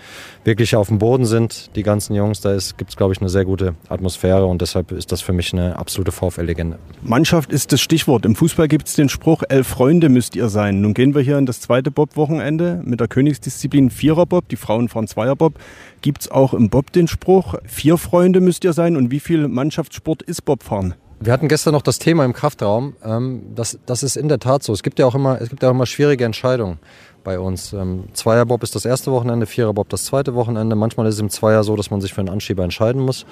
wirklich 0.43 0.75
auf 0.75 0.87
dem 0.87 0.99
Boden 0.99 1.25
sind, 1.25 1.75
die 1.75 1.83
ganzen 1.83 2.15
Jungs. 2.15 2.41
Da 2.41 2.57
gibt 2.77 2.89
es, 2.89 2.97
glaube 2.97 3.13
ich, 3.13 3.21
eine 3.21 3.29
sehr 3.29 3.45
gute 3.45 3.75
Atmosphäre 3.87 4.45
und 4.45 4.61
deshalb 4.61 4.91
ist 4.91 5.11
das 5.11 5.21
für 5.21 5.33
mich 5.33 5.53
eine 5.53 5.77
absolute 5.77 6.11
VfL-Legende. 6.11 6.79
Mannschaft 7.01 7.51
ist 7.51 7.71
das 7.71 7.81
Stichwort. 7.81 8.25
Im 8.25 8.35
Fußball 8.35 8.67
gibt 8.67 8.87
es 8.87 8.95
den 8.95 9.09
Spruch, 9.09 9.43
elf 9.47 9.67
Freunde 9.67 10.09
müsst 10.09 10.35
ihr 10.35 10.49
sein. 10.49 10.81
Nun 10.81 10.93
gehen 10.93 11.15
wir 11.15 11.21
hier 11.21 11.37
in 11.37 11.45
das 11.45 11.61
zweite 11.61 11.91
Bob-Wochenende 11.91 12.81
mit 12.83 12.99
der 12.99 13.07
Königsdisziplin 13.07 13.89
Vierer-Bob. 13.89 14.49
Die 14.49 14.55
Frauen 14.55 14.89
fahren 14.89 15.07
Zweier-Bob. 15.07 15.53
Gibt 16.01 16.21
es 16.21 16.31
auch 16.31 16.53
im 16.53 16.69
Bob 16.69 16.91
den 16.91 17.07
Spruch, 17.07 17.55
vier 17.65 17.97
Freunde 17.97 18.39
müsst 18.39 18.63
ihr 18.63 18.73
sein 18.73 18.95
und 18.95 19.11
wie 19.11 19.19
viel 19.19 19.47
Mannschaftssport 19.47 20.21
ist 20.21 20.45
Bobfahren? 20.45 20.95
Wir 21.21 21.33
hatten 21.33 21.49
gestern 21.49 21.73
noch 21.73 21.81
das 21.81 21.99
Thema 21.99 22.23
im 22.23 22.31
Kraftraum. 22.31 22.95
Ähm, 23.03 23.41
das, 23.53 23.77
das 23.85 24.03
ist 24.03 24.15
in 24.15 24.29
der 24.29 24.39
Tat 24.39 24.63
so. 24.63 24.71
Es 24.71 24.83
gibt 24.83 24.99
ja 24.99 25.05
auch 25.05 25.15
immer, 25.15 25.41
es 25.41 25.49
gibt 25.49 25.61
ja 25.61 25.69
auch 25.69 25.73
immer 25.73 25.85
schwierige 25.85 26.23
Entscheidungen 26.23 26.79
bei 27.25 27.39
uns. 27.39 27.73
Ähm, 27.73 28.05
Zweierbob 28.13 28.63
ist 28.63 28.73
das 28.73 28.85
erste 28.85 29.11
Wochenende, 29.11 29.45
Viererbob 29.45 29.89
das 29.89 30.05
zweite 30.05 30.33
Wochenende. 30.33 30.77
Manchmal 30.77 31.07
ist 31.07 31.15
es 31.15 31.19
im 31.19 31.29
Zweier 31.29 31.65
so, 31.65 31.75
dass 31.75 31.91
man 31.91 31.99
sich 31.99 32.13
für 32.13 32.21
einen 32.21 32.29
Anschieber 32.29 32.63
entscheiden 32.63 33.01
muss. 33.01 33.25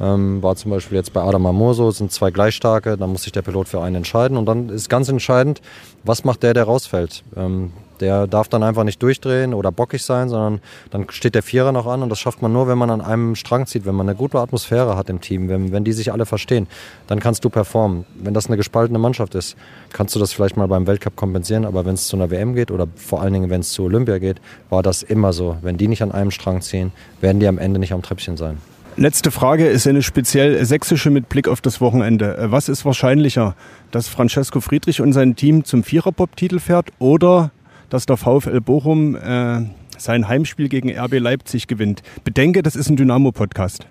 Ähm, 0.00 0.42
war 0.42 0.56
zum 0.56 0.72
Beispiel 0.72 0.96
jetzt 0.96 1.12
bei 1.12 1.22
Adam 1.22 1.46
Amor 1.46 1.74
so, 1.74 1.92
sind 1.92 2.10
zwei 2.10 2.32
gleichstarke, 2.32 2.96
dann 2.96 3.10
muss 3.10 3.22
sich 3.22 3.32
der 3.32 3.42
Pilot 3.42 3.68
für 3.68 3.82
einen 3.82 3.96
entscheiden. 3.96 4.36
Und 4.36 4.46
dann 4.46 4.68
ist 4.68 4.90
ganz 4.90 5.08
entscheidend, 5.08 5.60
was 6.02 6.24
macht 6.24 6.42
der, 6.42 6.54
der 6.54 6.64
rausfällt. 6.64 7.22
Ähm, 7.36 7.72
der 8.00 8.26
darf 8.26 8.48
dann 8.48 8.62
einfach 8.62 8.84
nicht 8.84 9.02
durchdrehen 9.02 9.54
oder 9.54 9.72
bockig 9.72 10.02
sein, 10.02 10.28
sondern 10.28 10.60
dann 10.90 11.06
steht 11.10 11.34
der 11.34 11.42
Vierer 11.42 11.72
noch 11.72 11.86
an 11.86 12.02
und 12.02 12.08
das 12.08 12.18
schafft 12.18 12.42
man 12.42 12.52
nur, 12.52 12.68
wenn 12.68 12.78
man 12.78 12.90
an 12.90 13.00
einem 13.00 13.34
Strang 13.34 13.66
zieht, 13.66 13.86
wenn 13.86 13.94
man 13.94 14.08
eine 14.08 14.16
gute 14.16 14.38
Atmosphäre 14.38 14.96
hat 14.96 15.10
im 15.10 15.20
Team, 15.20 15.48
wenn, 15.48 15.72
wenn 15.72 15.84
die 15.84 15.92
sich 15.92 16.12
alle 16.12 16.26
verstehen, 16.26 16.66
dann 17.06 17.20
kannst 17.20 17.44
du 17.44 17.50
performen. 17.50 18.04
Wenn 18.14 18.34
das 18.34 18.46
eine 18.46 18.56
gespaltene 18.56 18.98
Mannschaft 18.98 19.34
ist, 19.34 19.56
kannst 19.92 20.14
du 20.14 20.18
das 20.18 20.32
vielleicht 20.32 20.56
mal 20.56 20.68
beim 20.68 20.86
Weltcup 20.86 21.16
kompensieren, 21.16 21.64
aber 21.64 21.84
wenn 21.84 21.94
es 21.94 22.08
zu 22.08 22.16
einer 22.16 22.30
WM 22.30 22.54
geht 22.54 22.70
oder 22.70 22.86
vor 22.96 23.22
allen 23.22 23.32
Dingen, 23.32 23.50
wenn 23.50 23.60
es 23.60 23.72
zu 23.72 23.84
Olympia 23.84 24.18
geht, 24.18 24.40
war 24.70 24.82
das 24.82 25.02
immer 25.02 25.32
so. 25.32 25.56
Wenn 25.62 25.76
die 25.76 25.88
nicht 25.88 26.02
an 26.02 26.12
einem 26.12 26.30
Strang 26.30 26.60
ziehen, 26.60 26.92
werden 27.20 27.40
die 27.40 27.46
am 27.46 27.58
Ende 27.58 27.78
nicht 27.78 27.92
am 27.92 28.02
Treppchen 28.02 28.36
sein. 28.36 28.58
Letzte 29.00 29.30
Frage 29.30 29.68
ist 29.68 29.86
eine 29.86 30.02
speziell 30.02 30.64
sächsische 30.64 31.10
mit 31.10 31.28
Blick 31.28 31.46
auf 31.46 31.60
das 31.60 31.80
Wochenende. 31.80 32.36
Was 32.50 32.68
ist 32.68 32.84
wahrscheinlicher, 32.84 33.54
dass 33.92 34.08
Francesco 34.08 34.60
Friedrich 34.60 35.00
und 35.00 35.12
sein 35.12 35.36
Team 35.36 35.62
zum 35.62 35.84
Vierer-Pop-Titel 35.84 36.58
fährt 36.58 36.88
oder 36.98 37.52
dass 37.90 38.06
der 38.06 38.16
VfL 38.16 38.60
Bochum 38.60 39.16
äh, 39.16 39.60
sein 39.96 40.28
Heimspiel 40.28 40.68
gegen 40.68 40.90
RB 40.90 41.18
Leipzig 41.18 41.66
gewinnt? 41.66 42.02
Bedenke, 42.24 42.62
das 42.62 42.76
ist 42.76 42.88
ein 42.88 42.96
Dynamo-Podcast. 42.96 43.86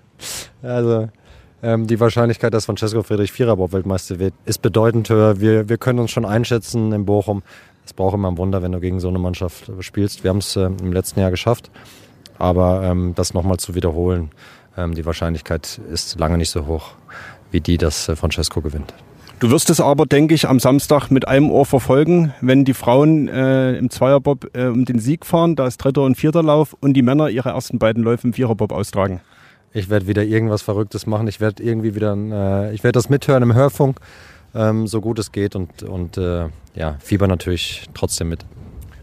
Also 0.61 1.10
ähm, 1.64 1.88
die 1.88 1.99
Wahrscheinlichkeit, 1.99 2.53
dass 2.53 2.65
Francesco 2.65 3.03
Friedrich 3.03 3.32
Vierer-Bob-Weltmeister 3.32 4.19
wird, 4.19 4.34
ist 4.45 4.61
bedeutend 4.61 5.10
höher. 5.10 5.40
Wir, 5.40 5.69
wir 5.69 5.78
können 5.78 5.99
uns 5.99 6.11
schon 6.11 6.26
einschätzen 6.26 6.91
in 6.91 7.06
Bochum. 7.06 7.44
Es 7.86 7.94
braucht 7.94 8.14
immer 8.14 8.30
ein 8.30 8.38
Wunder, 8.38 8.61
wenn 8.61 8.72
du 8.72 8.80
gegen 8.80 8.99
so 8.99 9.07
eine 9.07 9.19
Mannschaft 9.19 9.72
spielst. 9.80 10.24
Wir 10.24 10.30
haben 10.30 10.40
es 10.40 10.56
äh, 10.56 10.65
im 10.65 10.94
letzten 10.94 11.19
Jahr 11.19 11.32
geschafft. 11.32 11.72
Aber 12.38 12.84
ähm, 12.84 13.14
das 13.15 13.34
nochmal 13.34 13.57
zu 13.57 13.74
wiederholen, 13.74 14.30
ähm, 14.78 14.94
die 14.94 15.06
Wahrscheinlichkeit 15.06 15.82
ist 15.91 16.19
lange 16.19 16.38
nicht 16.38 16.52
so 16.52 16.68
hoch, 16.68 16.91
wie 17.52 17.61
die, 17.61 17.78
dass 17.78 18.07
äh, 18.10 18.15
Francesco 18.15 18.61
gewinnt. 18.61 18.94
Du 19.39 19.51
wirst 19.51 19.69
es 19.69 19.80
aber, 19.80 20.07
denke 20.07 20.34
ich, 20.34 20.47
am 20.47 20.59
Samstag 20.59 21.11
mit 21.11 21.27
einem 21.27 21.51
Ohr 21.51 21.68
verfolgen, 21.68 22.34
wenn 22.41 22.65
die 22.65 22.73
Frauen 22.73 23.27
äh, 23.27 23.77
im 23.77 23.91
Zweierbob 23.91 24.49
äh, 24.57 24.65
um 24.65 24.84
den 24.84 24.97
Sieg 24.97 25.27
fahren, 25.27 25.55
da 25.55 25.68
ist 25.68 25.77
dritter 25.77 26.01
und 26.01 26.15
vierter 26.15 26.41
Lauf 26.41 26.76
und 26.80 26.93
die 26.93 27.03
Männer 27.03 27.30
ihre 27.30 27.49
ersten 27.49 27.77
beiden 27.77 28.01
Läufe 28.01 28.26
im 28.26 28.34
Viererbob 28.34 28.72
austragen. 28.72 29.22
Ich 29.73 29.91
werde 29.91 30.07
wieder 30.07 30.23
irgendwas 30.23 30.64
Verrücktes 30.64 31.05
machen. 31.05 31.27
Ich 31.27 31.39
werde 31.39 31.61
irgendwie 31.61 31.93
wieder, 31.93 32.15
äh, 32.18 32.73
ich 32.73 32.84
werde 32.84 32.93
das 32.93 33.09
mithören 33.09 33.43
im 33.43 33.53
Hörfunk, 33.53 33.99
ähm, 34.55 34.88
so 34.88 35.01
gut 35.01 35.19
es 35.19 35.31
geht 35.31 35.55
und, 35.55 35.84
und 35.84 36.18
äh, 36.18 36.47
ja, 36.73 36.95
Fieber 36.99 37.27
natürlich 37.27 37.85
trotzdem 37.93 38.30
mit. 38.30 38.43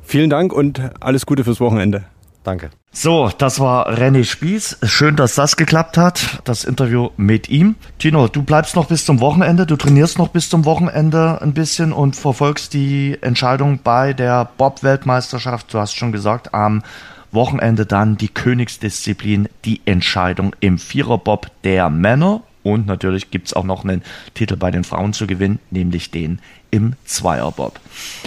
Vielen 0.02 0.31
Dank 0.31 0.52
und 0.52 0.81
alles 0.98 1.27
Gute 1.27 1.44
fürs 1.44 1.61
Wochenende. 1.61 2.06
Danke. 2.43 2.70
So, 2.97 3.29
das 3.37 3.59
war 3.59 3.91
René 3.91 4.23
Spieß. 4.23 4.79
Schön, 4.85 5.16
dass 5.16 5.35
das 5.35 5.57
geklappt 5.57 5.99
hat, 5.99 6.41
das 6.45 6.62
Interview 6.62 7.11
mit 7.16 7.49
ihm. 7.49 7.75
Tino, 7.99 8.29
du 8.29 8.45
bleibst 8.45 8.77
noch 8.77 8.87
bis 8.87 9.05
zum 9.05 9.19
Wochenende, 9.19 9.66
du 9.66 9.75
trainierst 9.75 10.16
noch 10.16 10.29
bis 10.29 10.49
zum 10.49 10.65
Wochenende 10.65 11.43
ein 11.43 11.55
bisschen 11.55 11.93
und 11.93 12.15
verfolgst 12.15 12.73
die 12.73 13.19
Entscheidung 13.21 13.81
bei 13.83 14.12
der 14.12 14.49
Bob-Weltmeisterschaft. 14.59 15.75
Du 15.75 15.81
hast 15.81 15.95
schon 15.97 16.12
gesagt, 16.12 16.55
am 16.55 16.85
Wochenende 17.33 17.85
dann 17.85 18.16
die 18.16 18.29
Königsdisziplin, 18.29 19.49
die 19.65 19.81
Entscheidung 19.87 20.55
im 20.61 20.79
Viererbob 20.79 21.51
der 21.65 21.91
Männer. 21.91 22.43
Und 22.65 22.86
natürlich 22.86 23.31
gibt's 23.31 23.53
auch 23.53 23.62
noch 23.62 23.85
einen 23.85 24.03
Titel 24.35 24.57
bei 24.57 24.73
den 24.73 24.82
Frauen 24.82 25.12
zu 25.12 25.28
gewinnen, 25.28 25.61
nämlich 25.70 26.11
den 26.11 26.41
im 26.73 26.95
Zweierbob. 27.05 27.78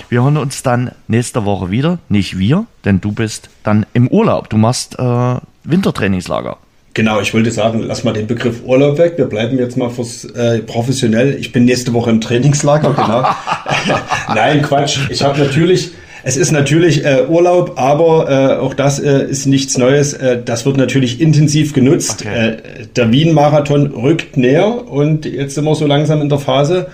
Wir 0.07 0.23
hören 0.23 0.37
uns 0.37 0.63
dann 0.63 0.91
nächste 1.09 1.43
Woche 1.43 1.69
wieder. 1.69 1.99
Nicht 2.07 2.37
wir, 2.39 2.65
denn 2.85 3.01
du 3.01 3.11
bist 3.11 3.49
dann 3.63 3.85
im 3.93 4.07
Urlaub. 4.07 4.49
Du 4.49 4.55
machst 4.55 4.97
äh, 4.97 5.35
Wintertrainingslager. 5.65 6.57
Genau, 6.93 7.19
ich 7.19 7.33
wollte 7.33 7.51
sagen, 7.51 7.83
lass 7.83 8.03
mal 8.03 8.13
den 8.13 8.25
Begriff 8.25 8.63
Urlaub 8.63 8.97
weg. 8.97 9.15
Wir 9.17 9.25
bleiben 9.25 9.59
jetzt 9.59 9.75
mal 9.77 9.89
fürs 9.89 10.23
äh, 10.25 10.59
professionell. 10.59 11.35
Ich 11.35 11.51
bin 11.51 11.65
nächste 11.65 11.93
Woche 11.93 12.09
im 12.09 12.21
Trainingslager, 12.21 12.93
genau. 12.93 13.23
Nein, 14.33 14.61
Quatsch. 14.61 14.99
Ich 15.09 15.21
habe 15.23 15.37
natürlich, 15.37 15.91
es 16.27 16.35
ist 16.35 16.51
natürlich 16.51 17.05
äh, 17.05 17.23
Urlaub, 17.29 17.73
aber 17.77 18.29
äh, 18.29 18.57
auch 18.57 18.73
das 18.73 18.99
äh, 18.99 19.23
ist 19.29 19.45
nichts 19.45 19.77
Neues. 19.77 20.11
Äh, 20.11 20.43
das 20.43 20.65
wird 20.65 20.75
natürlich 20.75 21.21
intensiv 21.21 21.71
genutzt. 21.73 22.25
Okay. 22.25 22.49
Äh, 22.49 22.57
der 22.97 23.13
Wien-Marathon 23.13 23.87
rückt 23.93 24.35
näher 24.35 24.89
und 24.91 25.23
jetzt 25.25 25.55
sind 25.55 25.63
wir 25.63 25.73
so 25.73 25.87
langsam 25.87 26.21
in 26.21 26.27
der 26.27 26.39
Phase. 26.39 26.87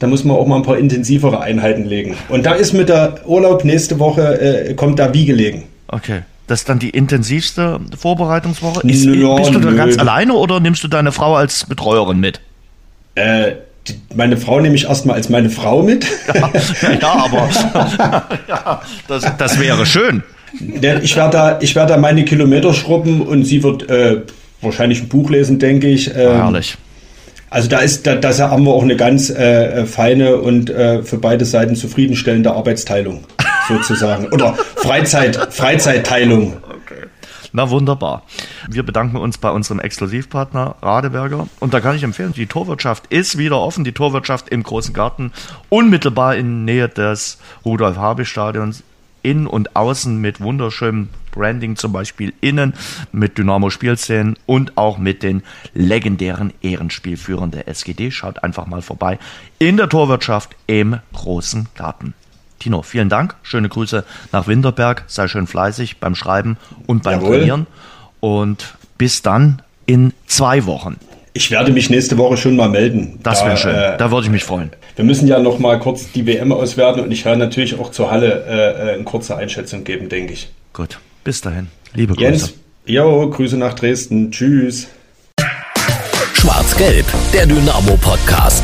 Da 0.00 0.06
muss 0.06 0.22
man 0.24 0.36
auch 0.36 0.46
mal 0.46 0.56
ein 0.56 0.64
paar 0.64 0.76
intensivere 0.76 1.40
Einheiten 1.40 1.86
legen. 1.86 2.14
Und 2.28 2.44
da 2.44 2.52
ist 2.52 2.74
mit 2.74 2.90
der 2.90 3.26
Urlaub 3.26 3.64
nächste 3.64 3.98
Woche, 3.98 4.38
äh, 4.68 4.74
kommt 4.74 4.98
da 4.98 5.14
wie 5.14 5.24
gelegen. 5.24 5.64
Okay. 5.88 6.20
Das 6.46 6.60
ist 6.60 6.68
dann 6.68 6.78
die 6.78 6.90
intensivste 6.90 7.80
Vorbereitungswoche. 7.98 8.86
Ist, 8.86 9.06
Ja, 9.06 9.36
bist 9.36 9.54
du 9.54 9.60
da 9.60 9.70
nö. 9.70 9.76
ganz 9.76 9.96
alleine 9.96 10.34
oder 10.34 10.60
nimmst 10.60 10.84
du 10.84 10.88
deine 10.88 11.10
Frau 11.10 11.36
als 11.36 11.64
Betreuerin 11.64 12.20
mit? 12.20 12.40
Äh, 13.14 13.52
die, 13.88 13.94
meine 14.14 14.36
Frau 14.36 14.60
nehme 14.60 14.74
ich 14.74 14.84
erstmal 14.84 15.16
als 15.16 15.28
meine 15.28 15.50
Frau 15.50 15.82
mit. 15.82 16.06
Ja, 17.00 17.12
aber 17.12 17.48
ja, 18.48 18.82
das, 19.08 19.24
das 19.36 19.60
wäre 19.60 19.84
schön. 19.86 20.22
Ich 21.02 21.16
werde 21.16 21.30
da, 21.30 21.58
ich 21.60 21.74
werde 21.74 21.94
da 21.94 21.98
meine 21.98 22.24
Kilometer 22.24 22.72
schrubben 22.72 23.20
und 23.22 23.44
sie 23.44 23.62
wird 23.62 23.88
äh, 23.90 24.22
wahrscheinlich 24.60 25.02
ein 25.02 25.08
Buch 25.08 25.30
lesen, 25.30 25.58
denke 25.58 25.88
ich. 25.88 26.08
Ähm, 26.08 26.14
Herrlich. 26.14 26.76
Also 27.50 27.68
da 27.68 27.78
ist, 27.78 28.06
da, 28.06 28.16
da 28.16 28.36
haben 28.50 28.64
wir 28.64 28.72
auch 28.72 28.82
eine 28.82 28.96
ganz 28.96 29.30
äh, 29.30 29.86
feine 29.86 30.38
und 30.38 30.70
äh, 30.70 31.02
für 31.02 31.18
beide 31.18 31.44
Seiten 31.44 31.76
zufriedenstellende 31.76 32.52
Arbeitsteilung 32.52 33.24
sozusagen 33.68 34.26
oder 34.32 34.56
Freizeit, 34.76 35.36
Freizeitteilung. 35.50 36.56
Na 37.56 37.70
wunderbar. 37.70 38.22
Wir 38.68 38.82
bedanken 38.82 39.16
uns 39.16 39.38
bei 39.38 39.48
unserem 39.48 39.78
Exklusivpartner 39.78 40.74
Radeberger. 40.82 41.46
Und 41.60 41.72
da 41.72 41.80
kann 41.80 41.94
ich 41.94 42.02
empfehlen, 42.02 42.32
die 42.32 42.46
Torwirtschaft 42.46 43.06
ist 43.12 43.38
wieder 43.38 43.60
offen. 43.60 43.84
Die 43.84 43.92
Torwirtschaft 43.92 44.48
im 44.48 44.64
Großen 44.64 44.92
Garten, 44.92 45.30
unmittelbar 45.68 46.34
in 46.34 46.64
Nähe 46.64 46.88
des 46.88 47.38
Rudolf-Habich-Stadions, 47.64 48.82
innen 49.22 49.46
und 49.46 49.76
außen 49.76 50.20
mit 50.20 50.40
wunderschönem 50.40 51.10
Branding, 51.30 51.76
zum 51.76 51.92
Beispiel 51.92 52.34
innen 52.40 52.74
mit 53.12 53.38
Dynamo-Spielszenen 53.38 54.36
und 54.46 54.76
auch 54.76 54.98
mit 54.98 55.22
den 55.22 55.44
legendären 55.74 56.52
Ehrenspielführern 56.60 57.52
der 57.52 57.68
SGD. 57.68 58.10
Schaut 58.10 58.42
einfach 58.42 58.66
mal 58.66 58.82
vorbei 58.82 59.20
in 59.60 59.76
der 59.76 59.88
Torwirtschaft 59.88 60.56
im 60.66 60.98
Großen 61.12 61.68
Garten. 61.76 62.14
Tino, 62.58 62.82
vielen 62.82 63.08
Dank. 63.08 63.34
Schöne 63.42 63.68
Grüße 63.68 64.04
nach 64.32 64.46
Winterberg. 64.46 65.04
Sei 65.06 65.28
schön 65.28 65.46
fleißig 65.46 65.98
beim 65.98 66.14
Schreiben 66.14 66.56
und 66.86 67.02
beim 67.02 67.20
Jawohl. 67.20 67.38
Trainieren. 67.38 67.66
Und 68.20 68.74
bis 68.96 69.22
dann 69.22 69.60
in 69.86 70.12
zwei 70.26 70.64
Wochen. 70.66 70.96
Ich 71.34 71.50
werde 71.50 71.72
mich 71.72 71.90
nächste 71.90 72.16
Woche 72.16 72.36
schon 72.36 72.54
mal 72.56 72.68
melden. 72.68 73.18
Das 73.22 73.40
Da, 73.40 73.46
wäre 73.46 73.56
schön. 73.56 73.74
äh, 73.74 73.96
da 73.98 74.10
würde 74.10 74.24
ich 74.26 74.30
mich 74.30 74.44
freuen. 74.44 74.70
Wir 74.96 75.04
müssen 75.04 75.26
ja 75.26 75.40
noch 75.40 75.58
mal 75.58 75.78
kurz 75.80 76.12
die 76.12 76.24
WM 76.26 76.52
auswerten 76.52 77.00
und 77.00 77.10
ich 77.10 77.24
werde 77.24 77.40
natürlich 77.40 77.78
auch 77.78 77.90
zur 77.90 78.10
Halle 78.10 78.44
äh, 78.46 78.90
äh, 78.90 78.94
eine 78.94 79.02
kurze 79.04 79.36
Einschätzung 79.36 79.82
geben, 79.82 80.08
denke 80.08 80.32
ich. 80.32 80.50
Gut. 80.72 80.98
Bis 81.24 81.40
dahin. 81.40 81.66
Liebe 81.92 82.14
Grüße. 82.14 82.22
Jens, 82.24 82.54
jo, 82.86 83.28
Grüße 83.30 83.56
nach 83.56 83.74
Dresden. 83.74 84.30
Tschüss. 84.30 84.86
Schwarz-Gelb, 86.34 87.06
der 87.32 87.46
Dynamo-Podcast, 87.46 88.63